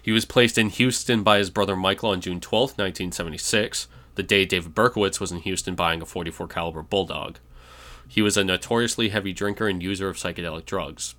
He 0.00 0.10
was 0.10 0.24
placed 0.24 0.56
in 0.56 0.70
Houston 0.70 1.22
by 1.22 1.36
his 1.36 1.50
brother 1.50 1.76
Michael 1.76 2.12
on 2.12 2.22
June 2.22 2.40
12, 2.40 2.78
1976, 2.78 3.88
the 4.14 4.22
day 4.22 4.46
David 4.46 4.74
Berkowitz 4.74 5.20
was 5.20 5.30
in 5.30 5.40
Houston 5.40 5.74
buying 5.74 6.00
a 6.00 6.06
44 6.06 6.48
caliber 6.48 6.82
bulldog. 6.82 7.36
He 8.08 8.22
was 8.22 8.38
a 8.38 8.42
notoriously 8.42 9.10
heavy 9.10 9.34
drinker 9.34 9.68
and 9.68 9.82
user 9.82 10.08
of 10.08 10.16
psychedelic 10.16 10.64
drugs. 10.64 11.14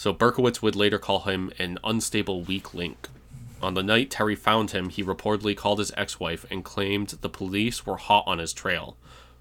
So 0.00 0.14
Berkowitz 0.14 0.62
would 0.62 0.76
later 0.76 0.98
call 0.98 1.20
him 1.20 1.52
an 1.58 1.78
unstable 1.84 2.40
weak 2.40 2.72
link. 2.72 3.08
On 3.60 3.74
the 3.74 3.82
night 3.82 4.10
Terry 4.10 4.34
found 4.34 4.70
him, 4.70 4.88
he 4.88 5.04
reportedly 5.04 5.54
called 5.54 5.78
his 5.78 5.92
ex-wife 5.94 6.46
and 6.50 6.64
claimed 6.64 7.08
the 7.20 7.28
police 7.28 7.84
were 7.84 7.98
hot 7.98 8.24
on 8.26 8.38
his 8.38 8.54
trail, 8.54 8.96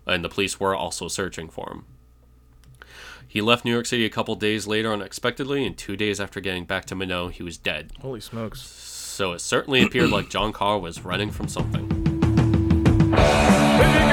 and 0.05 0.21
the 0.21 0.27
police 0.27 0.59
were 0.59 0.75
also 0.75 1.07
searching 1.07 1.47
for 1.47 1.69
him. 1.71 1.85
He 3.25 3.39
left 3.39 3.63
New 3.63 3.71
York 3.71 3.85
City 3.85 4.03
a 4.03 4.09
couple 4.09 4.35
days 4.35 4.67
later 4.67 4.91
unexpectedly, 4.91 5.65
and 5.65 5.77
two 5.77 5.95
days 5.95 6.19
after 6.19 6.41
getting 6.41 6.65
back 6.65 6.83
to 6.87 6.95
Minot, 6.95 7.35
he 7.35 7.43
was 7.43 7.55
dead. 7.55 7.93
Holy 8.01 8.19
smokes. 8.19 8.59
So 8.61 9.31
it 9.31 9.39
certainly 9.39 9.81
appeared 9.81 10.09
like 10.09 10.29
John 10.29 10.51
Carr 10.51 10.77
was 10.77 11.05
running 11.05 11.31
from 11.31 11.47
something. 11.47 11.87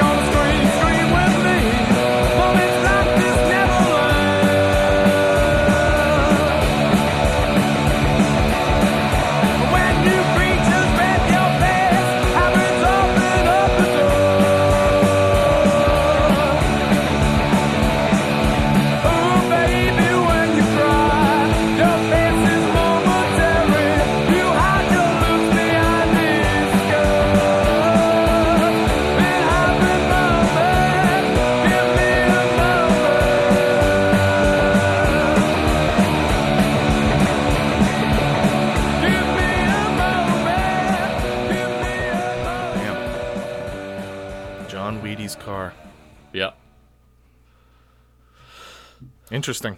Interesting. 49.37 49.77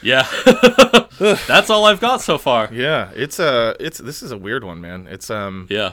Yeah. 0.00 0.26
That's 1.46 1.68
all 1.68 1.84
I've 1.84 2.00
got 2.00 2.22
so 2.22 2.38
far. 2.38 2.70
Yeah, 2.72 3.10
it's 3.14 3.38
a 3.38 3.76
it's 3.78 3.98
this 3.98 4.22
is 4.22 4.32
a 4.32 4.38
weird 4.38 4.64
one, 4.64 4.80
man. 4.80 5.06
It's 5.10 5.28
um 5.28 5.66
Yeah. 5.68 5.92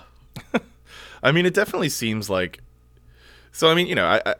I 1.24 1.34
mean, 1.34 1.45
it 1.45 1.53
definitely 1.53 1.89
seems 1.89 2.30
like. 2.30 2.62
So 3.51 3.70
I 3.70 3.76
mean, 3.76 3.88
you 3.88 3.95
know, 3.95 4.05
I, 4.05 4.22
I 4.26 4.36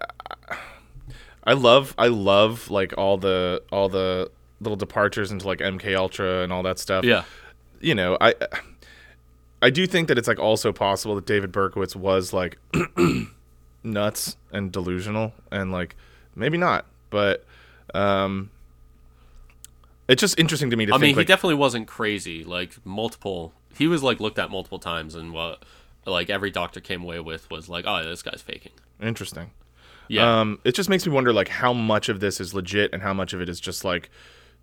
I 1.44 1.54
love 1.54 1.94
I 1.98 2.08
love 2.08 2.70
like 2.72 2.94
all 2.98 3.18
the 3.18 3.62
all 3.74 3.90
the 3.90 4.32
little 4.62 4.78
departures 4.78 5.34
into 5.34 5.46
like 5.46 5.60
MK 5.60 5.98
Ultra 5.98 6.44
and 6.44 6.54
all 6.54 6.64
that 6.64 6.80
stuff. 6.80 7.04
Yeah. 7.04 7.26
You 7.82 7.94
know, 7.94 8.18
I 8.22 8.34
I 9.62 9.70
do 9.70 9.86
think 9.86 10.08
that 10.08 10.18
it's 10.18 10.30
like 10.30 10.40
also 10.40 10.72
possible 10.72 11.16
that 11.16 11.26
David 11.26 11.52
Berkowitz 11.52 11.94
was 11.94 12.32
like 12.32 12.58
nuts 13.84 14.38
and 14.54 14.72
delusional 14.72 15.34
and 15.52 15.74
like 15.74 15.98
maybe 16.36 16.58
not, 16.58 16.86
but 17.10 17.44
um 17.94 18.50
it's 20.08 20.20
just 20.20 20.40
interesting 20.40 20.70
to 20.70 20.76
me 20.76 20.86
to 20.86 20.94
I 20.94 20.96
think 20.96 21.02
mean, 21.02 21.10
he 21.16 21.18
like, 21.18 21.28
definitely 21.28 21.56
wasn't 21.56 21.88
crazy. 21.88 22.44
Like 22.44 22.76
multiple, 22.86 23.54
he 23.78 23.88
was 23.88 24.04
like 24.04 24.20
looked 24.20 24.40
at 24.40 24.50
multiple 24.50 24.80
times, 24.80 25.16
and 25.16 25.34
what 25.34 25.64
like 26.06 26.30
every 26.30 26.52
doctor 26.52 26.80
came 26.80 27.04
away 27.04 27.20
with 27.20 27.50
was 27.50 27.70
like, 27.70 27.86
"Oh, 27.88 28.04
this 28.04 28.22
guy's 28.22 28.42
faking." 28.42 28.74
interesting. 29.02 29.52
Yeah, 30.08 30.42
Um, 30.42 30.60
it 30.66 30.76
just 30.76 30.90
makes 30.90 31.08
me 31.08 31.14
wonder 31.14 31.32
like 31.32 31.48
how 31.48 31.72
much 31.72 32.10
of 32.10 32.20
this 32.20 32.42
is 32.42 32.54
legit 32.54 32.92
and 32.92 33.02
how 33.02 33.14
much 33.14 33.32
of 33.34 33.40
it 33.40 33.48
is 33.48 33.62
just 33.62 33.86
like 33.86 34.10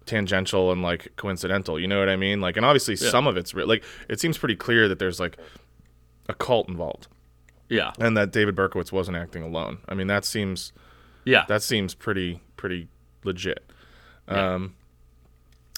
tangential 0.05 0.71
and 0.71 0.83
like 0.83 1.17
coincidental. 1.17 1.81
You 1.81 1.89
know 1.89 1.99
what 1.99 2.11
I 2.11 2.17
mean? 2.17 2.41
Like, 2.43 2.59
and 2.59 2.67
obviously 2.67 2.97
some 2.97 3.27
of 3.27 3.39
it's 3.39 3.55
re- 3.55 3.65
like 3.65 3.83
it 4.09 4.21
seems 4.21 4.37
pretty 4.37 4.57
clear 4.57 4.89
that 4.89 4.99
there's 4.99 5.19
like 5.19 5.39
a 6.29 6.35
cult 6.35 6.69
involved 6.69 7.09
yeah, 7.69 7.93
and 7.99 8.17
that 8.17 8.33
David 8.33 8.57
Berkowitz 8.57 8.93
wasn't 8.93 9.17
acting 9.17 9.43
alone. 9.43 9.79
I 9.89 9.95
mean, 9.95 10.07
that 10.07 10.25
seems 10.25 10.73
yeah. 11.25 11.45
that 11.49 11.63
seems 11.63 11.95
pretty 11.95 12.41
pretty 12.57 12.89
legit. 13.25 13.71
Yeah. 14.29 14.55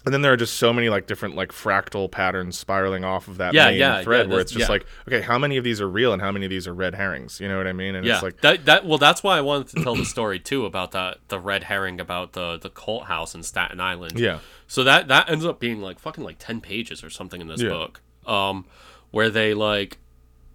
And 0.04 0.14
then 0.14 0.22
there 0.22 0.32
are 0.32 0.36
just 0.36 0.54
so 0.56 0.72
many 0.72 0.88
like 0.88 1.06
different 1.06 1.36
like 1.36 1.52
fractal 1.52 2.10
patterns 2.10 2.56
spiraling 2.58 3.04
off 3.04 3.28
of 3.28 3.36
that 3.36 3.52
Yeah, 3.52 3.66
main 3.66 3.78
yeah, 3.78 4.02
thread 4.02 4.26
yeah, 4.26 4.32
where 4.32 4.40
it's 4.40 4.50
just 4.52 4.70
like, 4.70 4.86
okay, 5.06 5.20
how 5.20 5.36
many 5.38 5.58
of 5.58 5.64
these 5.64 5.78
are 5.80 5.88
real 5.88 6.14
and 6.14 6.22
how 6.22 6.32
many 6.32 6.46
of 6.46 6.50
these 6.50 6.66
are 6.66 6.72
red 6.72 6.94
herrings? 6.94 7.38
You 7.38 7.48
know 7.48 7.58
what 7.58 7.66
I 7.66 7.74
mean? 7.74 7.94
And 7.94 8.06
yeah, 8.06 8.14
it's 8.14 8.22
like, 8.22 8.40
that 8.40 8.64
that 8.64 8.86
well, 8.86 8.96
that's 8.96 9.22
why 9.22 9.36
I 9.36 9.42
wanted 9.42 9.68
to 9.76 9.82
tell 9.82 9.94
the 9.94 10.06
story 10.06 10.38
too 10.38 10.64
about 10.64 10.92
that 10.92 11.18
the 11.28 11.38
red 11.38 11.64
herring 11.64 12.00
about 12.00 12.32
the 12.32 12.58
the 12.58 12.70
cult 12.70 13.04
house 13.04 13.34
in 13.34 13.42
Staten 13.42 13.78
Island. 13.80 14.18
yeah, 14.18 14.38
So 14.66 14.84
that 14.84 15.08
that 15.08 15.28
ends 15.28 15.44
up 15.44 15.60
being 15.60 15.82
like 15.82 15.98
fucking 15.98 16.24
like 16.24 16.36
ten 16.38 16.60
pages 16.62 17.04
or 17.04 17.10
something 17.10 17.40
in 17.42 17.48
this 17.48 17.62
book, 17.62 18.00
um, 18.26 18.64
where 19.10 19.28
they 19.28 19.52
like 19.52 19.98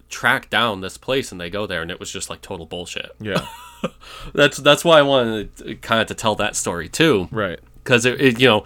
track 0.10 0.50
down 0.50 0.82
this 0.82 0.98
place 0.98 1.32
and 1.32 1.39
they 1.41 1.50
go 1.50 1.66
there 1.68 1.82
and 1.82 1.91
it 1.91 2.00
was 2.00 2.10
just 2.12 2.30
like 2.32 2.41
total 2.41 2.66
bullshit. 2.66 3.12
yeah, 3.20 3.46
That's 4.34 4.58
that's 4.58 4.84
why 4.84 5.00
I 5.00 5.01
wanted 5.04 5.55
to, 5.58 5.76
kind 5.76 6.01
of 6.01 6.08
to 6.08 6.16
tell 6.16 6.34
that 6.36 6.55
story 6.55 6.89
too. 6.89 7.28
right, 7.32 7.59
because 7.84 8.05
it, 8.05 8.20
it 8.20 8.39
you 8.39 8.47
know 8.47 8.66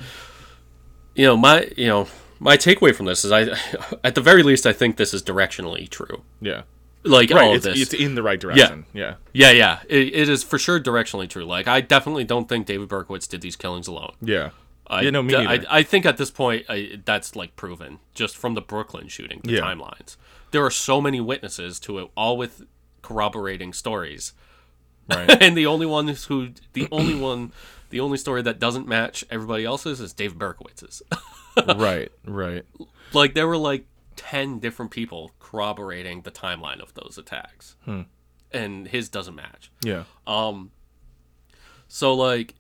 you 1.20 1.26
know 1.26 1.36
my 1.36 1.70
you 1.76 1.88
know 1.88 2.08
my 2.40 2.56
takeaway 2.56 2.96
from 2.96 3.06
this 3.06 3.26
is 3.26 3.32
i 3.32 3.42
at 4.04 4.16
the 4.16 4.22
very 4.22 4.42
least 4.42 4.66
i 4.66 4.72
think 4.74 4.96
this 4.96 5.14
is 5.14 5.22
directionally 5.22 5.90
true 5.90 6.22
yeah. 6.42 6.62
like 7.04 7.30
Right, 7.30 7.44
all 7.44 7.50
of 7.52 7.58
it's, 7.58 7.66
this 7.66 7.82
it's 7.82 7.94
in 7.94 8.16
the 8.16 8.24
right 8.24 8.40
direction. 8.40 8.86
Yeah. 8.94 9.16
yeah 9.34 9.52
yeah 9.52 9.80
it, 9.90 10.14
it 10.16 10.30
is 10.30 10.44
for 10.44 10.58
sure 10.58 10.80
directionally 10.80 11.30
true 11.30 11.44
like 11.44 11.68
i 11.68 11.82
definitely 11.82 12.24
don't 12.24 12.48
think 12.48 12.66
david 12.66 12.88
berkowitz 12.88 13.28
did 13.28 13.42
these 13.42 13.56
killings 13.58 13.88
alone 13.88 14.14
Yeah. 14.22 14.52
I, 14.92 15.02
yeah, 15.02 15.12
no, 15.12 15.22
me 15.22 15.36
I. 15.36 15.60
I 15.70 15.84
think 15.84 16.06
at 16.08 16.18
this 16.18 16.32
point 16.32 16.66
I, 16.68 17.00
that's 17.06 17.36
like 17.36 17.56
proven 17.56 18.00
just 18.16 18.36
from 18.38 18.54
the 18.56 18.62
brooklyn 18.62 19.08
shooting 19.10 19.42
the 19.44 19.54
Yeah. 19.54 19.62
timelines 19.62 20.16
there 20.52 20.66
are 20.66 20.72
so 20.72 21.00
many 21.02 21.20
witnesses 21.22 21.80
to 21.82 22.00
it 22.00 22.10
all 22.16 22.38
with 22.38 22.66
corroborating 23.02 23.72
stories 23.74 24.34
right. 25.10 25.30
and 25.42 25.58
the 25.58 25.66
only 25.66 25.86
one 25.86 26.08
who 26.08 26.50
the 26.74 26.88
only 26.92 27.16
one 27.30 27.52
the 27.90 28.00
only 28.00 28.18
story 28.18 28.42
that 28.44 28.60
doesn't 28.60 28.88
match 28.88 29.24
everybody 29.30 29.66
else's 29.66 30.00
is 30.00 30.14
david 30.14 30.38
berkowitz's 30.38 31.02
right. 31.78 32.12
Right. 32.26 32.64
like 33.14 33.34
there 33.34 33.48
were 33.48 33.58
like 33.58 33.86
10 34.16 34.60
different 34.60 34.92
people 34.92 35.32
corroborating 35.40 36.22
the 36.22 36.32
timeline 36.32 36.80
of 36.82 36.94
those 36.94 37.18
attacks 37.18 37.76
and 38.52 38.88
his 38.88 39.10
doesn't 39.10 39.36
match 39.36 39.72
Yeah. 39.84 40.04
um 40.28 40.72
so 41.88 42.14
like 42.14 42.56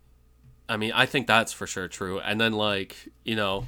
i 0.68 0.78
mean 0.78 0.92
i 0.94 1.06
think 1.06 1.28
that's 1.28 1.52
for 1.54 1.68
sure 1.68 1.88
true 1.88 2.20
and 2.20 2.40
then 2.42 2.54
like 2.54 2.96
you 3.24 3.36
know 3.36 3.68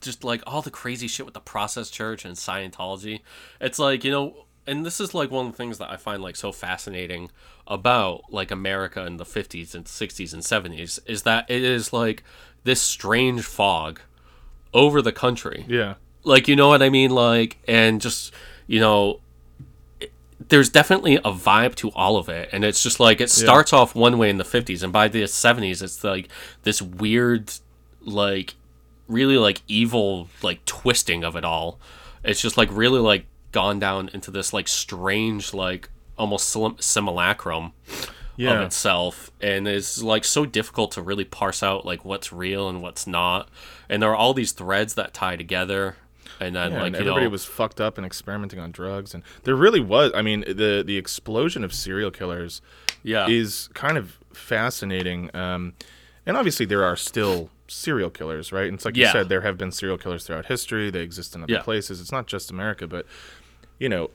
just 0.00 0.24
like 0.24 0.42
all 0.46 0.62
the 0.62 0.70
crazy 0.70 1.08
shit 1.08 1.26
with 1.26 1.34
the 1.34 1.40
process 1.40 1.90
church 1.90 2.24
and 2.24 2.36
scientology 2.36 3.20
it's 3.60 3.78
like 3.78 4.04
you 4.04 4.10
know 4.10 4.44
and 4.66 4.84
this 4.86 5.00
is 5.00 5.14
like 5.14 5.30
one 5.30 5.46
of 5.46 5.52
the 5.52 5.56
things 5.56 5.78
that 5.78 5.90
i 5.90 5.96
find 5.96 6.22
like 6.22 6.36
so 6.36 6.52
fascinating 6.52 7.30
about 7.66 8.22
like 8.30 8.50
america 8.50 9.04
in 9.06 9.16
the 9.16 9.24
50s 9.24 9.74
and 9.74 9.84
60s 9.86 10.32
and 10.32 10.42
70s 10.42 10.98
is 11.06 11.22
that 11.22 11.50
it 11.50 11.62
is 11.62 11.92
like 11.92 12.22
this 12.64 12.80
strange 12.80 13.42
fog 13.42 14.00
over 14.74 15.00
the 15.02 15.12
country. 15.12 15.64
Yeah. 15.68 15.94
like 16.24 16.46
you 16.46 16.54
know 16.56 16.68
what 16.68 16.82
i 16.82 16.90
mean? 16.90 17.10
Like 17.10 17.58
and 17.66 18.00
just 18.00 18.32
you 18.66 18.78
know 18.80 19.20
it- 20.00 20.12
there's 20.48 20.68
definitely 20.68 21.16
a 21.16 21.32
vibe 21.32 21.74
to 21.76 21.90
all 21.92 22.16
of 22.18 22.28
it 22.28 22.48
and 22.52 22.62
it's 22.64 22.82
just 22.82 23.00
like 23.00 23.20
it 23.20 23.30
starts 23.30 23.72
off 23.72 23.94
one 23.94 24.18
way 24.18 24.30
in 24.30 24.36
the 24.38 24.44
50s 24.44 24.82
and 24.82 24.92
by 24.92 25.08
the 25.08 25.22
70s 25.22 25.82
it's 25.82 26.04
like 26.04 26.28
this 26.62 26.80
weird 26.82 27.50
like 28.02 28.54
really 29.08 29.36
like 29.38 29.62
evil 29.66 30.28
like 30.42 30.64
twisting 30.66 31.24
of 31.24 31.34
it 31.34 31.44
all. 31.44 31.78
It's 32.22 32.40
just 32.40 32.56
like 32.56 32.68
really 32.70 33.00
like 33.00 33.24
gone 33.52 33.78
down 33.78 34.10
into 34.12 34.30
this 34.30 34.52
like 34.52 34.68
strange 34.68 35.52
like 35.54 35.88
almost 36.16 36.56
simulacrum 36.80 37.72
Yeah. 38.36 38.52
of 38.60 38.66
itself 38.66 39.30
and 39.40 39.66
it's 39.66 40.02
like 40.02 40.24
so 40.24 40.44
difficult 40.46 40.92
to 40.92 41.02
really 41.02 41.24
parse 41.24 41.62
out 41.62 41.84
like 41.84 42.04
what's 42.04 42.32
real 42.32 42.68
and 42.68 42.80
what's 42.82 43.06
not 43.06 43.48
and 43.88 44.02
there 44.02 44.10
are 44.10 44.16
all 44.16 44.34
these 44.34 44.52
threads 44.52 44.94
that 44.94 45.12
tie 45.14 45.36
together 45.36 45.96
and 46.38 46.54
then 46.56 46.72
Yeah, 46.72 46.78
like 46.78 46.86
and 46.88 46.96
everybody 46.96 47.24
know 47.26 47.30
was 47.30 47.44
fucked 47.44 47.80
up 47.80 47.98
and 47.98 48.06
experimenting 48.06 48.58
on 48.60 48.70
drugs, 48.70 49.12
and 49.12 49.22
there 49.42 49.54
really 49.54 49.80
was. 49.80 50.10
I 50.14 50.22
mean, 50.22 50.40
the 50.46 50.82
the 50.86 50.96
explosion 50.96 51.64
of 51.64 51.74
serial 51.74 52.10
killers 52.10 52.62
yeah 53.02 53.28
is 53.28 53.68
kind 53.74 53.98
of 53.98 54.16
fascinating. 54.32 55.28
Um, 55.36 55.74
and 56.24 56.38
obviously, 56.38 56.64
there 56.64 56.82
are 56.82 56.96
still 56.96 57.50
serial 57.68 58.08
killers, 58.08 58.52
right? 58.52 58.66
And 58.68 58.74
it's 58.76 58.86
like 58.86 58.96
you 58.96 59.06
said, 59.08 59.28
there 59.28 59.42
have 59.42 59.58
been 59.58 59.70
serial 59.70 59.98
killers 59.98 60.24
throughout 60.24 60.46
history. 60.46 60.90
They 60.90 61.00
exist 61.00 61.34
in 61.34 61.42
other 61.42 61.52
Yeah. 61.52 61.62
places. 61.62 62.00
It's 62.00 62.12
not 62.12 62.26
just 62.26 62.50
America, 62.50 62.86
but 62.86 63.04
you 63.80 63.88
know, 63.88 64.10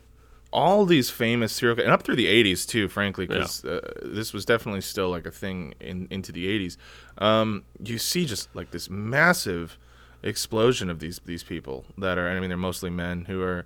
all 0.54 0.86
these 0.86 1.10
famous 1.10 1.52
serial 1.52 1.78
and 1.82 1.92
up 1.92 2.04
through 2.04 2.16
the 2.16 2.28
'80s 2.28 2.66
too. 2.66 2.88
Frankly, 2.88 3.28
because 3.28 3.66
uh, 3.66 3.82
this 4.02 4.32
was 4.32 4.46
definitely 4.46 4.80
still 4.80 5.10
like 5.10 5.26
a 5.26 5.32
thing 5.32 5.74
in 5.82 6.08
into 6.10 6.32
the 6.32 6.48
'80s. 6.48 6.78
Um, 7.18 7.66
you 7.84 7.98
see 7.98 8.26
just 8.26 8.48
like 8.56 8.72
this 8.72 8.90
massive 8.90 9.78
explosion 10.24 10.90
of 10.90 11.00
these 11.00 11.20
these 11.26 11.44
people 11.44 11.84
that 11.98 12.18
are. 12.18 12.30
I 12.30 12.40
mean, 12.40 12.50
they're 12.50 12.58
mostly 12.58 12.90
men 12.90 13.26
who 13.26 13.42
are 13.42 13.66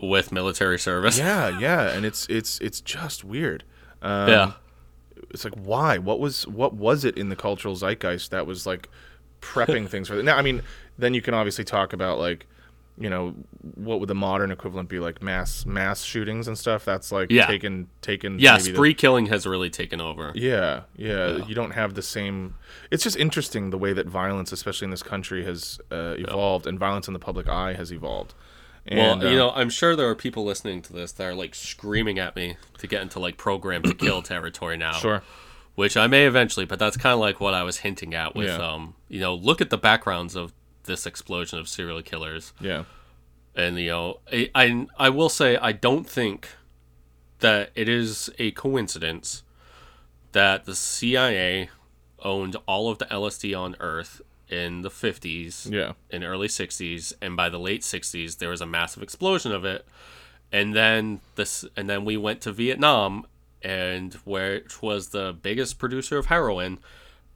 with 0.00 0.32
military 0.32 0.78
service 0.78 1.18
yeah, 1.18 1.58
yeah, 1.60 1.90
and 1.90 2.06
it's 2.06 2.26
it's 2.30 2.58
it's 2.60 2.80
just 2.80 3.24
weird. 3.24 3.64
Um, 4.00 4.28
yeah 4.28 4.52
it's 5.30 5.44
like 5.44 5.54
why? 5.54 5.98
What 5.98 6.20
was 6.20 6.46
what 6.46 6.74
was 6.74 7.04
it 7.04 7.16
in 7.16 7.28
the 7.28 7.36
cultural 7.36 7.74
zeitgeist 7.74 8.30
that 8.30 8.46
was 8.46 8.66
like 8.66 8.88
prepping 9.40 9.88
things 9.88 10.08
for? 10.08 10.16
that 10.16 10.22
Now, 10.22 10.36
I 10.36 10.42
mean, 10.42 10.62
then 10.98 11.14
you 11.14 11.22
can 11.22 11.34
obviously 11.34 11.64
talk 11.64 11.92
about 11.92 12.18
like, 12.18 12.46
you 12.96 13.10
know, 13.10 13.34
what 13.74 13.98
would 13.98 14.08
the 14.08 14.14
modern 14.14 14.50
equivalent 14.52 14.88
be 14.88 15.00
like 15.00 15.20
mass 15.22 15.66
mass 15.66 16.02
shootings 16.04 16.46
and 16.46 16.56
stuff. 16.56 16.84
That's 16.84 17.10
like 17.10 17.30
Yeah. 17.30 17.46
taken 17.46 17.88
taken. 18.02 18.38
yeah 18.38 18.52
maybe 18.56 18.70
the- 18.70 18.74
spree 18.76 18.94
killing 18.94 19.26
has 19.26 19.46
really 19.46 19.68
taken 19.70 20.00
over 20.00 20.30
yeah, 20.34 20.82
yeah, 20.96 21.44
You 21.46 21.54
don't 21.56 21.72
have 21.72 21.94
the 21.94 22.02
same. 22.02 22.54
It's 22.92 23.02
just 23.02 23.16
interesting 23.16 23.70
the 23.70 23.78
way 23.78 23.92
that 23.94 24.06
violence, 24.06 24.52
especially 24.52 24.84
in 24.86 24.90
this 24.92 25.02
country, 25.02 25.44
has 25.44 25.80
uh, 25.90 26.14
evolved, 26.18 26.66
and 26.66 26.78
violence 26.78 27.08
in 27.08 27.14
the 27.14 27.20
public 27.20 27.48
eye 27.48 27.74
has 27.74 27.92
evolved. 27.92 28.34
Well, 28.90 29.12
And, 29.14 29.22
you 29.22 29.28
uh, 29.28 29.32
know, 29.32 29.50
I'm 29.52 29.70
sure 29.70 29.96
there 29.96 30.08
are 30.10 30.14
people 30.14 30.44
listening 30.44 30.82
to 30.82 30.92
this 30.92 31.10
that 31.12 31.24
are 31.24 31.34
like 31.34 31.54
screaming 31.54 32.18
at 32.18 32.36
me 32.36 32.56
to 32.78 32.86
get 32.86 33.00
into 33.02 33.18
like 33.18 33.38
program 33.38 33.82
to 33.82 33.94
kill 33.94 34.22
territory 34.34 34.76
now. 34.76 34.92
sure. 34.92 35.22
Which 35.74 35.96
I 35.96 36.06
may 36.06 36.26
eventually, 36.26 36.66
but 36.66 36.78
that's 36.78 36.96
kind 36.96 37.14
of 37.14 37.18
like 37.18 37.40
what 37.40 37.52
I 37.54 37.64
was 37.64 37.78
hinting 37.78 38.14
at 38.14 38.36
with, 38.36 38.46
Yeah. 38.46 38.58
um, 38.74 38.94
you 39.08 39.18
know, 39.18 39.34
look 39.34 39.60
at 39.60 39.70
the 39.70 39.78
backgrounds 39.78 40.36
of 40.36 40.52
this 40.84 41.06
explosion 41.06 41.58
of 41.58 41.68
serial 41.68 42.02
killers, 42.02 42.52
Yeah. 42.60 42.84
and 43.54 43.78
you 43.78 43.88
know, 43.90 44.20
I 44.32 44.50
I, 44.54 44.86
I 44.98 45.08
will 45.10 45.28
say 45.28 45.56
I 45.56 45.72
don't 45.72 46.08
think 46.08 46.48
that 47.40 47.70
it 47.74 47.88
is 47.88 48.30
a 48.38 48.50
coincidence 48.52 49.42
that 50.32 50.64
the 50.64 50.74
CIA 50.74 51.68
owned 52.20 52.56
all 52.66 52.88
of 52.90 52.98
the 52.98 53.04
LSD 53.06 53.58
on 53.58 53.76
Earth 53.80 54.22
in 54.48 54.82
the 54.82 54.90
50s 54.90 55.70
Yeah. 55.70 55.92
in 56.10 56.22
early 56.24 56.48
60s 56.48 57.12
and 57.20 57.36
by 57.36 57.48
the 57.48 57.58
late 57.58 57.80
60s 57.82 58.38
there 58.38 58.50
was 58.50 58.60
a 58.60 58.66
massive 58.66 59.02
explosion 59.02 59.52
of 59.52 59.64
it 59.64 59.86
and 60.52 60.74
then 60.74 61.20
this 61.34 61.64
and 61.76 61.88
then 61.88 62.04
we 62.04 62.16
went 62.16 62.40
to 62.42 62.52
Vietnam 62.52 63.26
and 63.62 64.14
where 64.24 64.54
it 64.54 64.82
was 64.82 65.08
the 65.08 65.34
biggest 65.40 65.78
producer 65.78 66.18
of 66.18 66.26
heroin 66.26 66.78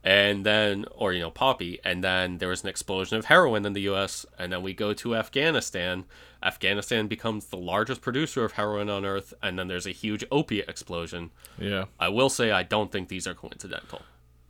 and 0.08 0.46
then 0.46 0.86
or 0.96 1.12
you 1.12 1.20
know 1.20 1.30
poppy 1.30 1.78
and 1.84 2.02
then 2.02 2.38
there 2.38 2.48
was 2.48 2.62
an 2.62 2.68
explosion 2.70 3.18
of 3.18 3.26
heroin 3.26 3.66
in 3.66 3.74
the 3.74 3.82
US 3.82 4.24
and 4.38 4.50
then 4.50 4.62
we 4.62 4.72
go 4.72 4.94
to 4.94 5.14
Afghanistan 5.14 6.06
Afghanistan 6.42 7.08
becomes 7.08 7.46
the 7.46 7.58
largest 7.58 8.00
producer 8.00 8.42
of 8.42 8.52
heroin 8.52 8.88
on 8.88 9.04
earth 9.04 9.34
and 9.42 9.58
then 9.58 9.68
there's 9.68 9.86
a 9.86 9.90
huge 9.90 10.24
opiate 10.30 10.66
explosion 10.66 11.30
Yeah. 11.58 11.84
I 12.00 12.08
will 12.08 12.30
say 12.30 12.50
I 12.50 12.62
don't 12.62 12.90
think 12.90 13.08
these 13.08 13.26
are 13.26 13.34
coincidental 13.34 14.00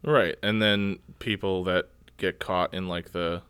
Right. 0.05 0.37
And 0.45 0.63
then 0.63 1.01
people 1.19 1.65
that 1.65 1.89
get 2.19 2.39
caught 2.39 2.73
in 2.73 2.87
like 2.87 3.11
the 3.11 3.43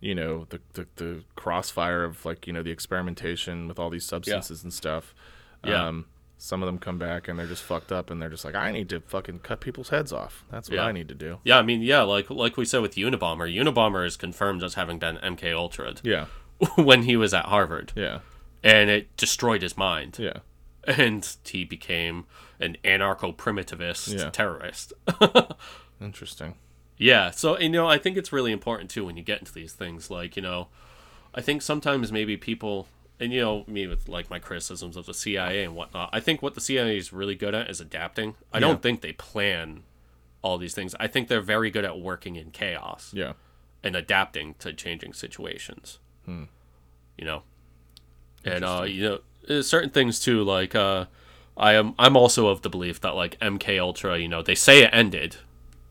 you 0.00 0.14
know, 0.14 0.46
the 0.48 0.60
the, 0.72 0.86
the 0.96 1.24
crossfire 1.36 2.02
of 2.04 2.24
like, 2.24 2.46
you 2.46 2.52
know, 2.54 2.62
the 2.62 2.70
experimentation 2.70 3.68
with 3.68 3.78
all 3.78 3.90
these 3.90 4.06
substances 4.06 4.62
and 4.62 4.72
stuff. 4.72 5.14
Yeah. 5.64 5.86
Um 5.88 6.06
some 6.40 6.62
of 6.62 6.66
them 6.66 6.78
come 6.78 6.98
back 6.98 7.26
and 7.26 7.36
they're 7.38 7.46
just 7.48 7.62
fucked 7.64 7.90
up 7.90 8.10
and 8.10 8.22
they're 8.22 8.28
just 8.30 8.44
like, 8.44 8.54
I 8.54 8.70
need 8.70 8.88
to 8.90 9.00
fucking 9.00 9.40
cut 9.40 9.60
people's 9.60 9.88
heads 9.88 10.12
off. 10.12 10.44
That's 10.50 10.68
what 10.70 10.76
Yeah. 10.76 10.84
I 10.84 10.92
need 10.92 11.08
to 11.08 11.14
do. 11.14 11.38
yeah 11.44 11.58
I 11.58 11.62
mean 11.62 11.82
yeah 11.82 12.02
like 12.02 12.30
like 12.30 12.56
we 12.56 12.64
said 12.64 12.80
with 12.80 12.94
Unabomber 12.94 13.52
Unabomber 13.52 14.06
is 14.06 14.16
confirmed 14.16 14.62
as 14.62 14.74
having 14.74 14.98
been 14.98 15.16
MK 15.18 15.52
Ultra 15.54 15.94
Yeah. 16.02 16.26
when 16.76 17.02
he 17.02 17.16
was 17.16 17.34
at 17.34 17.46
Harvard 17.46 17.92
Yeah. 17.96 18.20
and 18.62 18.88
it 18.88 19.16
destroyed 19.16 19.62
his 19.62 19.76
mind 19.76 20.16
Yeah. 20.18 20.38
and 20.86 21.28
he 21.44 21.64
became 21.64 22.24
an 22.60 22.76
anarcho-primitivist 22.84 24.18
Yeah. 24.18 24.30
terrorist 24.30 24.92
Interesting. 26.00 26.54
yeah 26.96 27.30
so 27.30 27.58
you 27.58 27.68
know 27.68 27.86
i 27.88 27.98
think 27.98 28.16
it's 28.16 28.32
really 28.32 28.52
important 28.52 28.90
too 28.90 29.04
when 29.04 29.16
you 29.16 29.22
get 29.22 29.40
into 29.40 29.52
these 29.52 29.72
things 29.72 30.10
like 30.10 30.36
you 30.36 30.42
know 30.42 30.68
i 31.34 31.40
think 31.40 31.62
sometimes 31.62 32.10
maybe 32.12 32.36
people 32.36 32.86
and 33.20 33.32
you 33.32 33.40
know 33.40 33.64
me 33.66 33.86
with 33.86 34.08
like 34.08 34.30
my 34.30 34.38
criticisms 34.38 34.96
of 34.96 35.06
the 35.06 35.14
cia 35.14 35.64
and 35.64 35.74
whatnot 35.74 36.08
i 36.12 36.20
think 36.20 36.40
what 36.42 36.54
the 36.54 36.60
cia 36.60 36.96
is 36.96 37.12
really 37.12 37.34
good 37.34 37.54
at 37.54 37.68
is 37.70 37.80
adapting 37.80 38.34
i 38.52 38.56
Yeah. 38.58 38.60
don't 38.60 38.82
think 38.82 39.00
they 39.00 39.12
plan 39.12 39.82
all 40.42 40.56
these 40.58 40.74
things 40.74 40.94
i 41.00 41.06
think 41.06 41.28
they're 41.28 41.40
very 41.40 41.70
good 41.70 41.84
at 41.84 41.98
working 41.98 42.36
in 42.36 42.50
chaos 42.50 43.12
Yeah. 43.14 43.32
and 43.82 43.94
adapting 43.96 44.54
to 44.60 44.72
changing 44.72 45.12
situations. 45.14 45.98
You 46.26 47.24
know, 47.24 47.42
and 48.44 48.64
uh, 48.64 48.84
you 48.86 49.20
know, 49.48 49.60
certain 49.62 49.90
things 49.90 50.20
too. 50.20 50.44
Like 50.44 50.74
uh, 50.74 51.06
I 51.56 51.72
am, 51.72 51.94
I'm 51.98 52.16
also 52.16 52.46
of 52.48 52.62
the 52.62 52.68
belief 52.70 53.00
that 53.00 53.16
like 53.16 53.36
MK 53.40 53.80
Ultra, 53.80 54.18
you 54.18 54.28
know, 54.28 54.40
they 54.42 54.54
say 54.54 54.82
it 54.84 54.90
ended, 54.92 55.36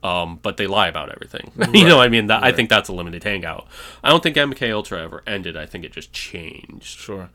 um, 0.07 0.39
but 0.41 0.55
they 0.55 0.67
lie 0.67 0.87
about 0.87 1.09
everything. 1.09 1.51
you 1.73 1.85
know, 1.85 1.97
what 1.97 2.05
I 2.05 2.09
mean, 2.09 2.27
that 2.27 2.43
I 2.43 2.53
think 2.53 2.69
that's 2.69 2.87
a 2.87 2.93
limited 2.93 3.23
hangout. 3.23 3.67
I 4.03 4.09
don't 4.09 4.23
think 4.23 4.37
MK 4.37 4.71
Ultra 4.71 5.03
ever 5.03 5.23
ended. 5.27 5.57
I 5.57 5.65
think 5.65 5.83
it 5.83 5.91
just 5.91 6.13
changed. 6.13 6.99
Sure. 6.99 7.29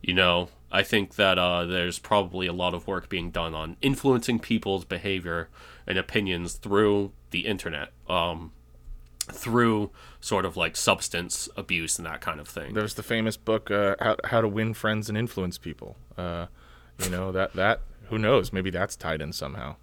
You 0.00 0.14
know, 0.14 0.48
I 0.72 0.82
think 0.82 1.16
that 1.16 1.38
uh, 1.38 1.66
there's 1.66 1.98
probably 1.98 2.46
a 2.46 2.52
lot 2.52 2.72
of 2.72 2.86
work 2.86 3.08
being 3.10 3.30
done 3.30 3.54
on 3.54 3.76
influencing 3.82 4.38
people's 4.38 4.84
behavior 4.86 5.48
and 5.86 5.98
opinions 5.98 6.54
through 6.54 7.12
the 7.30 7.46
internet, 7.46 7.90
um, 8.08 8.52
through 9.20 9.90
sort 10.20 10.46
of 10.46 10.56
like 10.56 10.76
substance 10.76 11.48
abuse 11.56 11.98
and 11.98 12.06
that 12.06 12.22
kind 12.22 12.40
of 12.40 12.48
thing. 12.48 12.72
There's 12.72 12.94
the 12.94 13.02
famous 13.02 13.36
book 13.36 13.70
uh, 13.70 13.96
how, 14.00 14.16
how 14.24 14.40
to 14.40 14.48
win 14.48 14.72
friends 14.72 15.10
and 15.10 15.18
influence 15.18 15.58
people. 15.58 15.96
Uh, 16.16 16.46
you 17.02 17.10
know, 17.10 17.32
that 17.32 17.52
that 17.52 17.80
who 18.08 18.18
knows, 18.18 18.52
maybe 18.52 18.70
that's 18.70 18.96
tied 18.96 19.20
in 19.20 19.32
somehow. 19.32 19.76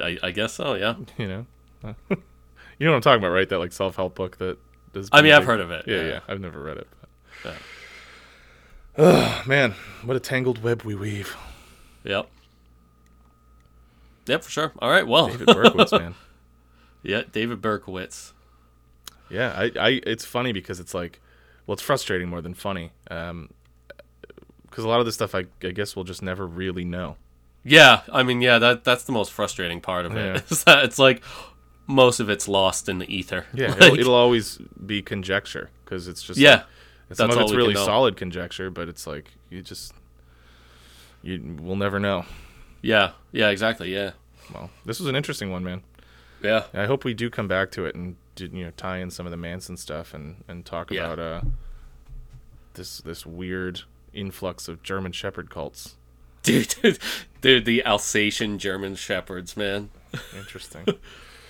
I, 0.00 0.18
I 0.22 0.30
guess 0.30 0.54
so, 0.54 0.74
yeah. 0.74 0.94
you 1.18 1.28
know 1.28 1.46
you 1.84 1.96
know 2.80 2.90
what 2.90 2.96
i'm 2.96 3.00
talking 3.00 3.18
about 3.22 3.30
right 3.30 3.48
that 3.48 3.58
like 3.58 3.72
self-help 3.72 4.14
book 4.14 4.38
that 4.38 4.58
does 4.92 5.08
I 5.12 5.22
mean, 5.22 5.32
I've 5.32 5.44
heard 5.44 5.60
of 5.60 5.70
it. 5.70 5.84
yeah, 5.86 5.96
yeah 5.96 6.06
yeah. 6.08 6.20
i've 6.28 6.40
never 6.40 6.60
read 6.60 6.78
it 6.78 6.88
but... 7.42 7.54
Yeah. 7.54 9.04
oh 9.04 9.42
man 9.46 9.74
what 10.04 10.16
a 10.16 10.20
tangled 10.20 10.62
web 10.62 10.82
we 10.82 10.94
weave 10.94 11.36
Yep. 12.04 12.28
Yep, 14.26 14.44
for 14.44 14.50
sure. 14.50 14.72
All 14.78 14.90
right, 14.90 15.06
well, 15.06 15.28
david 15.28 15.48
berkowitz 15.48 15.92
man 15.98 16.14
yeah, 17.02 17.22
David 17.30 17.62
Berkowitz. 17.62 18.32
yeah 19.30 19.52
I, 19.56 19.70
I 19.78 20.00
it's 20.04 20.24
funny 20.24 20.52
because 20.52 20.80
it's 20.80 20.94
like 20.94 21.20
well 21.66 21.74
it's 21.74 21.82
frustrating 21.82 22.28
more 22.28 22.42
than 22.42 22.54
funny 22.54 22.92
um 23.10 23.50
because 24.62 24.84
a 24.84 24.88
lot 24.88 25.00
of 25.00 25.06
this 25.06 25.14
stuff 25.14 25.34
I, 25.34 25.46
I 25.62 25.70
guess 25.70 25.96
we'll 25.96 26.04
just 26.04 26.22
never 26.22 26.46
really 26.46 26.84
know 26.84 27.16
Yeah, 27.64 28.00
I 28.12 28.22
mean, 28.22 28.40
yeah, 28.40 28.58
that 28.58 28.84
that's 28.84 29.04
the 29.04 29.12
most 29.12 29.32
frustrating 29.32 29.80
part 29.80 30.06
of 30.06 30.16
it. 30.16 30.24
Yeah. 30.36 30.40
Is 30.50 30.64
that 30.64 30.84
it's 30.84 30.98
like 30.98 31.22
most 31.86 32.20
of 32.20 32.28
it's 32.30 32.46
lost 32.48 32.88
in 32.88 32.98
the 32.98 33.14
ether. 33.14 33.46
yeah 33.54 33.68
Like, 33.72 33.82
it'll, 33.82 33.98
it'll 34.00 34.14
always 34.14 34.58
be 34.84 35.02
conjecture 35.02 35.70
because 35.84 36.06
it's 36.08 36.22
just 36.22 36.38
yeah, 36.38 36.64
like, 37.08 37.16
some 37.16 37.30
of 37.30 37.38
it's 37.38 37.52
really 37.52 37.74
solid 37.74 38.16
conjecture 38.16 38.70
but 38.70 38.88
it's 38.88 39.06
like 39.06 39.32
you 39.50 39.62
just 39.62 39.92
you 41.22 41.56
we'll 41.60 41.76
never 41.76 41.98
know 41.98 42.24
yeah, 42.82 43.12
yeah, 43.32 43.48
exactly, 43.48 43.92
yeah, 43.92 44.12
well 44.54 44.70
this 44.84 45.00
was 45.00 45.08
an 45.08 45.16
interesting 45.16 45.50
one 45.50 45.64
man 45.64 45.82
yeah, 46.42 46.64
I 46.72 46.86
hope 46.86 47.04
we 47.04 47.14
do 47.14 47.28
come 47.30 47.48
back 47.48 47.70
to 47.72 47.84
it 47.86 47.94
and 47.96 48.16
you 48.38 48.64
know 48.64 48.70
tie 48.76 48.98
in 48.98 49.10
some 49.10 49.26
of 49.26 49.30
the 49.32 49.36
Manson 49.36 49.76
stuff 49.76 50.14
and 50.14 50.44
and 50.46 50.64
talk 50.64 50.90
Yeah. 50.92 51.06
about 51.12 51.18
uh 51.18 51.40
this 52.74 52.98
this 52.98 53.26
weird 53.26 53.80
influx 54.12 54.68
of 54.68 54.82
German 54.82 55.12
Shepherd 55.12 55.50
cults. 55.50 55.96
Dude, 56.42 56.74
dude, 56.82 56.98
dude, 57.40 57.64
the 57.64 57.84
Alsatian 57.84 58.58
German 58.58 58.94
shepherds, 58.94 59.56
man. 59.56 59.90
Interesting. 60.36 60.86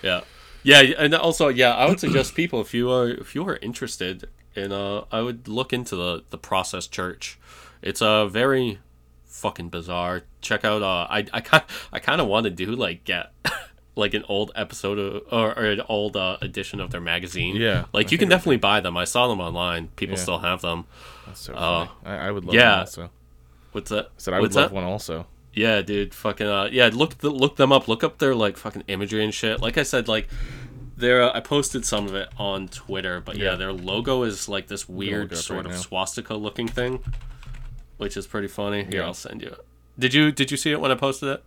Yeah, 0.01 0.21
yeah, 0.63 0.79
and 0.97 1.13
also, 1.13 1.49
yeah, 1.49 1.75
I 1.75 1.85
would 1.89 1.99
suggest 1.99 2.33
people 2.33 2.61
if 2.61 2.73
you 2.73 2.89
are 2.89 3.09
if 3.09 3.35
you 3.35 3.45
are 3.49 3.57
interested 3.57 4.29
in, 4.55 4.71
uh, 4.71 5.03
I 5.11 5.19
would 5.19 5.49
look 5.49 5.73
into 5.73 5.97
the 5.97 6.23
the 6.29 6.37
Process 6.37 6.87
Church. 6.87 7.37
It's 7.81 7.99
a 8.01 8.29
very, 8.31 8.79
fucking 9.25 9.67
bizarre. 9.67 10.21
Check 10.39 10.63
out. 10.63 10.81
Uh, 10.81 11.05
I 11.09 11.25
I 11.33 11.41
kind 11.41 11.63
I 11.91 11.99
kind 11.99 12.21
of 12.21 12.27
want 12.27 12.45
to 12.45 12.49
do 12.49 12.67
like 12.67 13.03
get 13.03 13.33
like 13.97 14.13
an 14.13 14.23
old 14.29 14.51
episode 14.55 14.97
of, 14.99 15.23
or, 15.33 15.49
or 15.59 15.65
an 15.65 15.81
old 15.89 16.15
uh, 16.15 16.37
edition 16.41 16.79
of 16.79 16.91
their 16.91 17.01
magazine. 17.01 17.57
Yeah, 17.57 17.83
like 17.91 18.07
I 18.07 18.11
you 18.11 18.17
can 18.17 18.29
definitely 18.29 18.55
buy 18.57 18.79
them. 18.79 18.95
I 18.95 19.03
saw 19.03 19.27
them 19.27 19.41
online. 19.41 19.89
People 19.97 20.15
Yeah. 20.15 20.21
still 20.23 20.39
have 20.39 20.61
them. 20.61 20.85
That's 21.27 21.41
so 21.41 21.53
Uh, 21.55 21.87
funny. 21.87 21.91
I, 22.17 22.27
I 22.27 22.31
would 22.31 22.45
love 22.45 22.55
yeah. 22.55 22.69
one 22.71 22.79
also. 22.79 23.09
What's 23.71 23.89
that? 23.91 24.05
I 24.05 24.09
said 24.17 24.33
I 24.33 24.37
would 24.39 24.45
What's 24.45 24.55
love 24.55 24.69
that? 24.69 24.75
one 24.75 24.83
also. 24.83 25.27
Yeah, 25.53 25.81
dude, 25.81 26.13
fucking 26.13 26.47
uh, 26.47 26.69
yeah. 26.71 26.89
Look, 26.93 27.21
look 27.23 27.55
them 27.57 27.71
up. 27.71 27.87
Look 27.87 28.03
up 28.03 28.19
their 28.19 28.35
like 28.35 28.57
fucking 28.57 28.83
imagery 28.87 29.23
and 29.23 29.33
shit. 29.33 29.61
Like 29.61 29.77
I 29.77 29.83
said, 29.83 30.07
like 30.07 30.27
their 30.97 31.23
uh, 31.23 31.31
I 31.33 31.39
posted 31.39 31.85
some 31.85 32.05
of 32.05 32.13
it 32.15 32.29
on 32.37 32.67
Twitter, 32.67 33.19
but 33.21 33.37
yeah, 33.37 33.51
Yeah. 33.51 33.55
their 33.55 33.73
logo 33.73 34.23
is 34.23 34.47
like 34.47 34.67
this 34.67 34.87
weird 34.87 35.31
up 35.33 35.37
sort 35.39 35.57
right 35.57 35.65
of 35.67 35.71
now. 35.73 35.77
swastika 35.77 36.35
looking 36.35 36.67
thing, 36.67 37.03
which 37.97 38.15
is 38.15 38.27
pretty 38.27 38.47
funny. 38.47 38.83
Here, 38.83 39.01
Yeah. 39.01 39.05
I'll 39.07 39.13
send 39.13 39.41
you 39.41 39.49
it. 39.49 39.65
Did 39.97 40.13
you 40.13 40.31
did 40.31 40.51
you 40.51 40.57
see 40.57 40.71
it 40.71 40.79
when 40.79 40.91
I 40.91 40.95
posted 40.95 41.29
it? 41.29 41.43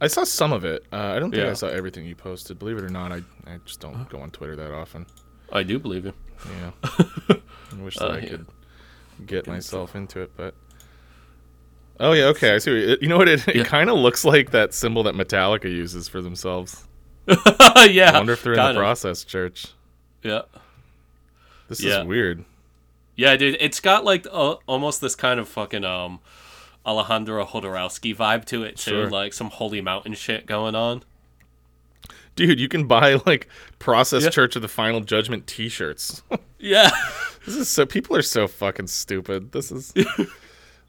I 0.00 0.08
saw 0.08 0.24
some 0.24 0.52
of 0.52 0.64
it. 0.64 0.84
Uh, 0.92 0.96
I 0.96 1.18
don't 1.18 1.30
think 1.30 1.44
Yeah. 1.44 1.50
I 1.50 1.54
saw 1.54 1.68
everything 1.68 2.04
you 2.06 2.16
posted. 2.16 2.58
Believe 2.58 2.78
it 2.78 2.84
or 2.84 2.88
not, 2.88 3.12
I, 3.12 3.22
I 3.46 3.58
just 3.64 3.78
don't 3.80 4.08
go 4.08 4.18
on 4.20 4.30
Twitter 4.30 4.56
that 4.56 4.72
often. 4.72 5.06
I 5.52 5.62
do 5.62 5.78
believe 5.78 6.04
you. 6.06 6.12
Yeah. 6.60 6.70
I 7.38 7.82
wish 7.82 7.96
that 7.98 8.10
Uh, 8.10 8.14
I 8.14 8.18
yeah. 8.18 8.28
could 8.30 8.46
get 9.26 9.46
myself 9.46 9.94
into 9.94 10.20
it, 10.20 10.32
but. 10.36 10.54
Oh 12.00 12.12
yeah, 12.12 12.24
okay. 12.26 12.54
I 12.54 12.58
see. 12.58 12.70
What 12.72 12.88
you, 12.88 12.96
you 13.02 13.08
know 13.08 13.16
what? 13.18 13.28
It, 13.28 13.46
Yeah. 13.46 13.60
it 13.62 13.66
kind 13.66 13.88
of 13.90 13.96
looks 13.96 14.24
like 14.24 14.50
that 14.50 14.74
symbol 14.74 15.02
that 15.04 15.14
Metallica 15.14 15.64
uses 15.64 16.08
for 16.08 16.20
themselves. 16.20 16.84
yeah, 17.28 18.10
I 18.12 18.18
wonder 18.18 18.32
if 18.34 18.42
they're 18.42 18.52
in 18.54 18.58
the 18.58 18.70
of. 18.70 18.76
process 18.76 19.24
church. 19.24 19.66
Yeah, 20.22 20.42
This 21.68 21.82
Yeah. 21.82 22.00
is 22.00 22.06
weird. 22.06 22.44
yeah, 23.16 23.36
dude. 23.36 23.56
It's 23.60 23.80
got 23.80 24.04
like 24.04 24.26
uh, 24.30 24.56
almost 24.66 25.00
this 25.00 25.14
kind 25.14 25.38
of 25.40 25.48
fucking 25.48 25.84
um 25.84 26.20
Alejandro 26.86 27.44
Jodorowsky 27.46 28.14
vibe 28.14 28.44
to 28.46 28.62
it 28.64 28.76
too, 28.76 28.90
Sure. 28.90 29.10
like 29.10 29.32
some 29.32 29.48
holy 29.50 29.80
mountain 29.80 30.14
shit 30.14 30.46
going 30.46 30.74
on. 30.74 31.02
Dude, 32.36 32.58
you 32.58 32.68
can 32.68 32.86
buy 32.86 33.14
like 33.26 33.48
Process 33.78 34.24
Yeah. 34.24 34.30
Church 34.30 34.56
of 34.56 34.62
the 34.62 34.68
Final 34.68 35.00
Judgment 35.00 35.46
T-shirts. 35.46 36.22
Yeah. 36.58 36.90
this 37.44 37.54
is 37.56 37.68
so. 37.68 37.84
People 37.84 38.16
are 38.16 38.22
so 38.22 38.48
fucking 38.48 38.86
stupid. 38.86 39.52
This 39.52 39.70
is 39.70 39.92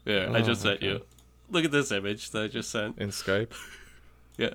Yeah, 0.06 0.30
I 0.32 0.40
just 0.40 0.62
sent 0.62 0.80
you. 0.82 1.02
Look 1.50 1.64
at 1.66 1.70
this 1.72 1.92
image 1.92 2.30
that 2.30 2.42
I 2.44 2.48
just 2.48 2.70
sent. 2.70 2.98
in 2.98 3.10
Skype. 3.10 3.52
Yeah. 4.38 4.50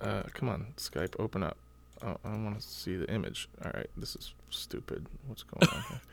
Uh, 0.00 0.22
come 0.32 0.48
on, 0.48 0.66
Skype, 0.76 1.16
open 1.18 1.42
up. 1.42 1.56
Oh, 2.00 2.16
I 2.24 2.28
want 2.28 2.60
to 2.60 2.64
see 2.66 2.94
the 2.96 3.12
image. 3.12 3.48
All 3.64 3.72
right, 3.74 3.90
this 3.96 4.14
is 4.14 4.32
stupid. 4.50 5.06
What's 5.26 5.42
going 5.42 5.68
on 5.74 5.82
here? 5.88 6.00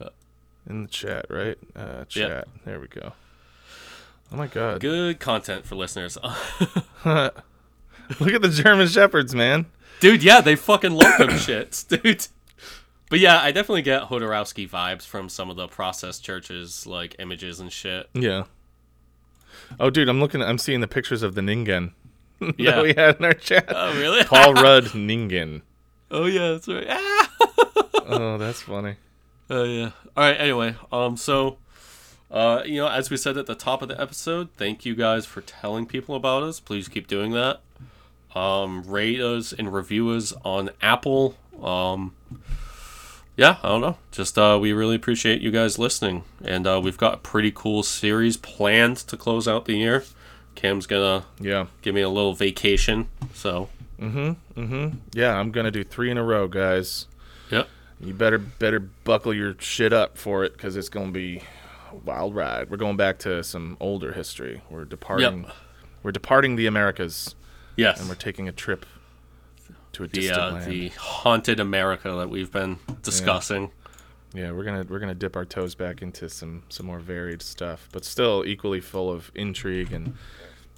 Uh, 0.00 0.08
In 0.70 0.82
the 0.84 0.88
chat, 0.88 1.26
right? 1.28 1.58
Uh, 1.76 2.04
Yeah. 2.10 2.26
chat. 2.28 2.48
There 2.64 2.80
we 2.80 2.88
go. 2.88 3.12
Oh 4.32 4.36
my 4.36 4.46
god! 4.46 4.80
Good 4.80 5.20
content 5.20 5.66
for 5.66 5.74
listeners. 5.76 6.16
Look 7.04 7.34
at 8.32 8.42
the 8.42 8.48
German 8.50 8.88
shepherds, 8.88 9.34
man. 9.34 9.66
dude, 10.00 10.22
yeah, 10.22 10.40
they 10.40 10.56
fucking 10.56 10.92
love 10.92 11.18
them 11.18 11.28
shits, 11.46 11.86
dude. 11.86 12.26
But 13.10 13.20
yeah, 13.20 13.40
I 13.40 13.52
definitely 13.52 13.82
get 13.82 14.02
Jodorowsky 14.04 14.68
vibes 14.68 15.06
from 15.06 15.28
some 15.28 15.50
of 15.50 15.56
the 15.56 15.68
process 15.68 16.18
churches, 16.18 16.86
like 16.86 17.16
images 17.18 17.60
and 17.60 17.70
shit. 17.72 18.08
Yeah. 18.14 18.44
Oh, 19.78 19.90
dude, 19.90 20.08
I'm 20.08 20.20
looking. 20.20 20.42
I'm 20.42 20.58
seeing 20.58 20.80
the 20.80 20.88
pictures 20.88 21.22
of 21.22 21.34
the 21.34 21.40
Ningen 21.40 21.92
Yeah. 22.56 22.72
that 22.72 22.82
we 22.82 22.94
had 22.94 23.16
in 23.16 23.24
our 23.24 23.32
chat. 23.34 23.66
Oh, 23.68 23.94
really? 23.98 24.24
Paul 24.26 24.54
Rudd 24.54 24.84
Ningen. 24.86 25.62
oh, 26.10 26.26
yeah, 26.26 26.52
that's 26.52 26.68
right. 26.68 26.86
Ah! 26.88 27.30
Oh, 28.06 28.38
that's 28.38 28.62
funny. 28.62 28.96
Oh 29.50 29.64
yeah. 29.64 29.90
All 30.16 30.24
right. 30.24 30.36
Anyway, 30.40 30.74
um, 30.92 31.16
so, 31.16 31.58
uh, 32.30 32.62
you 32.64 32.76
know, 32.76 32.88
as 32.88 33.10
we 33.10 33.16
said 33.16 33.36
at 33.36 33.46
the 33.46 33.54
top 33.54 33.82
of 33.82 33.88
the 33.88 34.00
episode, 34.00 34.48
thank 34.56 34.84
you 34.86 34.94
guys 34.94 35.26
for 35.26 35.40
telling 35.42 35.84
people 35.86 36.14
about 36.14 36.42
us. 36.42 36.60
Please 36.60 36.88
keep 36.88 37.06
doing 37.06 37.32
that. 37.32 37.60
Um, 38.34 38.82
rate 38.84 39.20
us 39.20 39.52
and 39.52 39.72
review 39.72 40.10
us 40.10 40.32
on 40.44 40.70
Apple. 40.82 41.36
Um, 41.62 42.14
yeah, 43.36 43.56
I 43.62 43.68
don't 43.68 43.80
know. 43.80 43.96
Just 44.12 44.38
uh, 44.38 44.58
we 44.60 44.72
really 44.72 44.96
appreciate 44.96 45.40
you 45.40 45.50
guys 45.50 45.78
listening, 45.78 46.24
and 46.44 46.66
uh, 46.66 46.80
we've 46.82 46.98
got 46.98 47.14
a 47.14 47.16
pretty 47.18 47.50
cool 47.50 47.82
series 47.82 48.36
planned 48.36 48.96
to 48.98 49.16
close 49.16 49.48
out 49.48 49.64
the 49.64 49.76
year. 49.76 50.04
Cam's 50.54 50.86
gonna 50.86 51.24
Yeah. 51.40 51.66
give 51.82 51.94
me 51.94 52.00
a 52.02 52.08
little 52.08 52.34
vacation, 52.34 53.08
so 53.32 53.68
Mhm, 54.00 54.36
mhm. 54.56 54.96
Yeah, 55.12 55.34
I'm 55.38 55.50
gonna 55.50 55.70
do 55.70 55.82
three 55.84 56.10
in 56.10 56.18
a 56.18 56.22
row, 56.24 56.46
guys. 56.48 57.06
yep. 57.50 57.68
You 58.00 58.12
better 58.14 58.38
better 58.38 58.80
buckle 58.80 59.32
your 59.34 59.56
shit 59.58 59.92
up 59.92 60.16
for 60.18 60.44
it 60.44 60.52
because 60.52 60.76
it's 60.76 60.88
gonna 60.88 61.10
be 61.12 61.42
a 61.92 61.96
wild 61.96 62.34
ride. 62.34 62.70
We're 62.70 62.76
going 62.76 62.96
back 62.96 63.18
to 63.20 63.42
some 63.44 63.76
older 63.80 64.12
history. 64.12 64.62
We're 64.70 64.84
departing. 64.84 65.44
Yep. 65.44 65.52
We're 66.02 66.12
departing 66.12 66.56
the 66.56 66.66
Americas, 66.66 67.34
Yes. 67.76 67.98
and 68.00 68.08
we're 68.08 68.14
taking 68.14 68.48
a 68.48 68.52
trip 68.52 68.84
to 69.94 70.04
a 70.04 70.06
the 70.06 70.12
distant 70.20 70.38
uh, 70.40 70.52
land. 70.52 70.70
the 70.70 70.88
haunted 70.90 71.60
America 71.60 72.10
that 72.12 72.28
we've 72.30 72.50
been 72.52 72.78
discussing. 73.02 73.70
Yeah, 74.34 74.50
we're 74.52 74.64
gonna 74.64 74.84
we're 74.88 74.98
gonna 74.98 75.14
dip 75.14 75.36
our 75.36 75.44
toes 75.44 75.74
back 75.74 76.02
into 76.02 76.28
some 76.28 76.64
some 76.68 76.86
more 76.86 76.98
varied 76.98 77.40
stuff, 77.42 77.88
but 77.92 78.04
still 78.04 78.44
equally 78.46 78.80
full 78.80 79.10
of 79.10 79.30
intrigue 79.34 79.92
and 79.92 80.16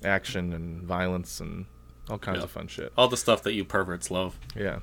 action 0.04 0.52
and 0.52 0.82
violence 0.82 1.40
and 1.40 1.64
all 2.10 2.18
kinds 2.18 2.38
Yeah. 2.38 2.44
of 2.44 2.50
fun 2.50 2.68
shit. 2.68 2.92
All 2.98 3.08
the 3.08 3.16
stuff 3.16 3.42
that 3.44 3.54
you 3.54 3.64
perverts 3.64 4.10
love. 4.10 4.38
Yeah, 4.54 4.80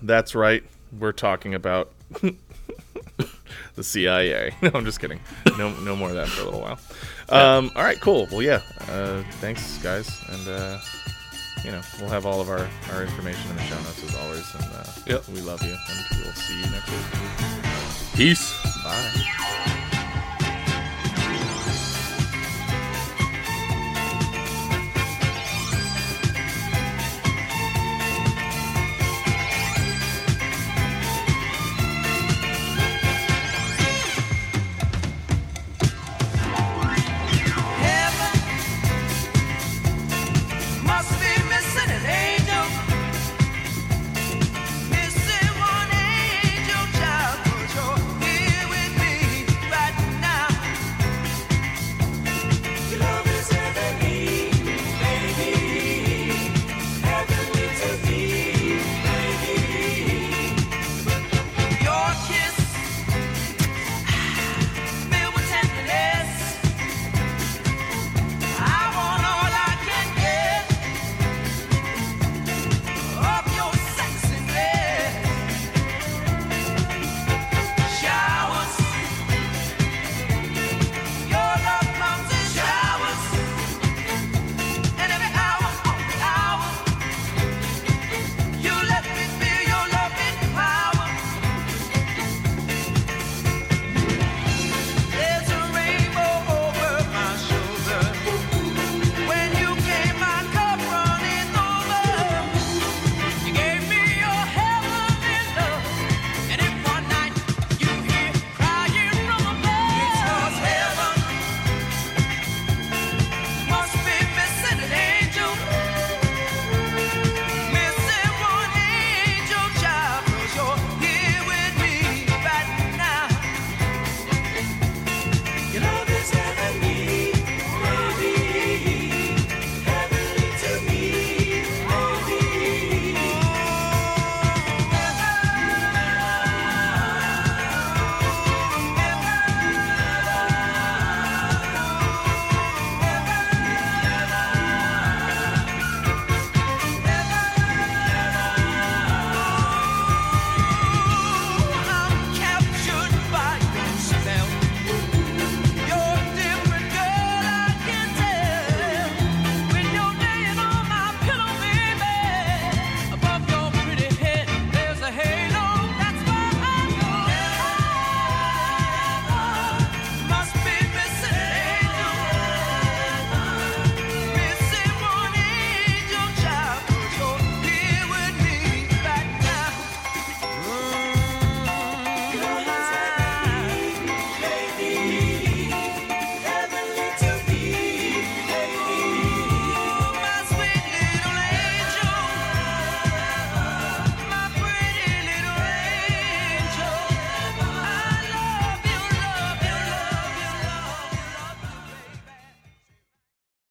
that's 0.00 0.34
right. 0.34 0.64
We're 0.98 1.12
talking 1.12 1.54
about 1.54 1.92
the 3.74 3.84
CIA. 3.84 4.54
No, 4.62 4.70
I'm 4.74 4.84
just 4.84 5.00
kidding. 5.00 5.20
No, 5.58 5.70
no 5.80 5.94
more 5.96 6.08
of 6.08 6.14
that 6.14 6.28
for 6.28 6.42
a 6.42 6.44
little 6.44 6.60
while. 6.60 6.78
Um, 7.28 7.70
all 7.76 7.82
right, 7.84 8.00
cool. 8.00 8.26
Well, 8.30 8.42
yeah. 8.42 8.60
Uh, 8.88 9.22
thanks, 9.40 9.78
guys, 9.82 10.08
and 10.30 10.48
uh, 10.48 10.78
you 11.64 11.70
know 11.70 11.80
we'll 12.00 12.10
have 12.10 12.26
all 12.26 12.40
of 12.40 12.48
our 12.48 12.68
our 12.92 13.02
information 13.02 13.50
in 13.50 13.56
the 13.56 13.62
show 13.64 13.76
notes 13.76 14.02
as 14.04 14.14
always. 14.16 14.54
And 14.54 14.64
uh, 14.74 14.84
Yep. 15.06 15.28
we 15.28 15.40
love 15.40 15.62
you, 15.62 15.72
and 15.72 16.06
we'll 16.22 16.32
see 16.32 16.58
you 16.58 16.66
next 16.70 16.90
week. 16.90 18.16
Peace. 18.16 18.52
Bye. 18.84 19.68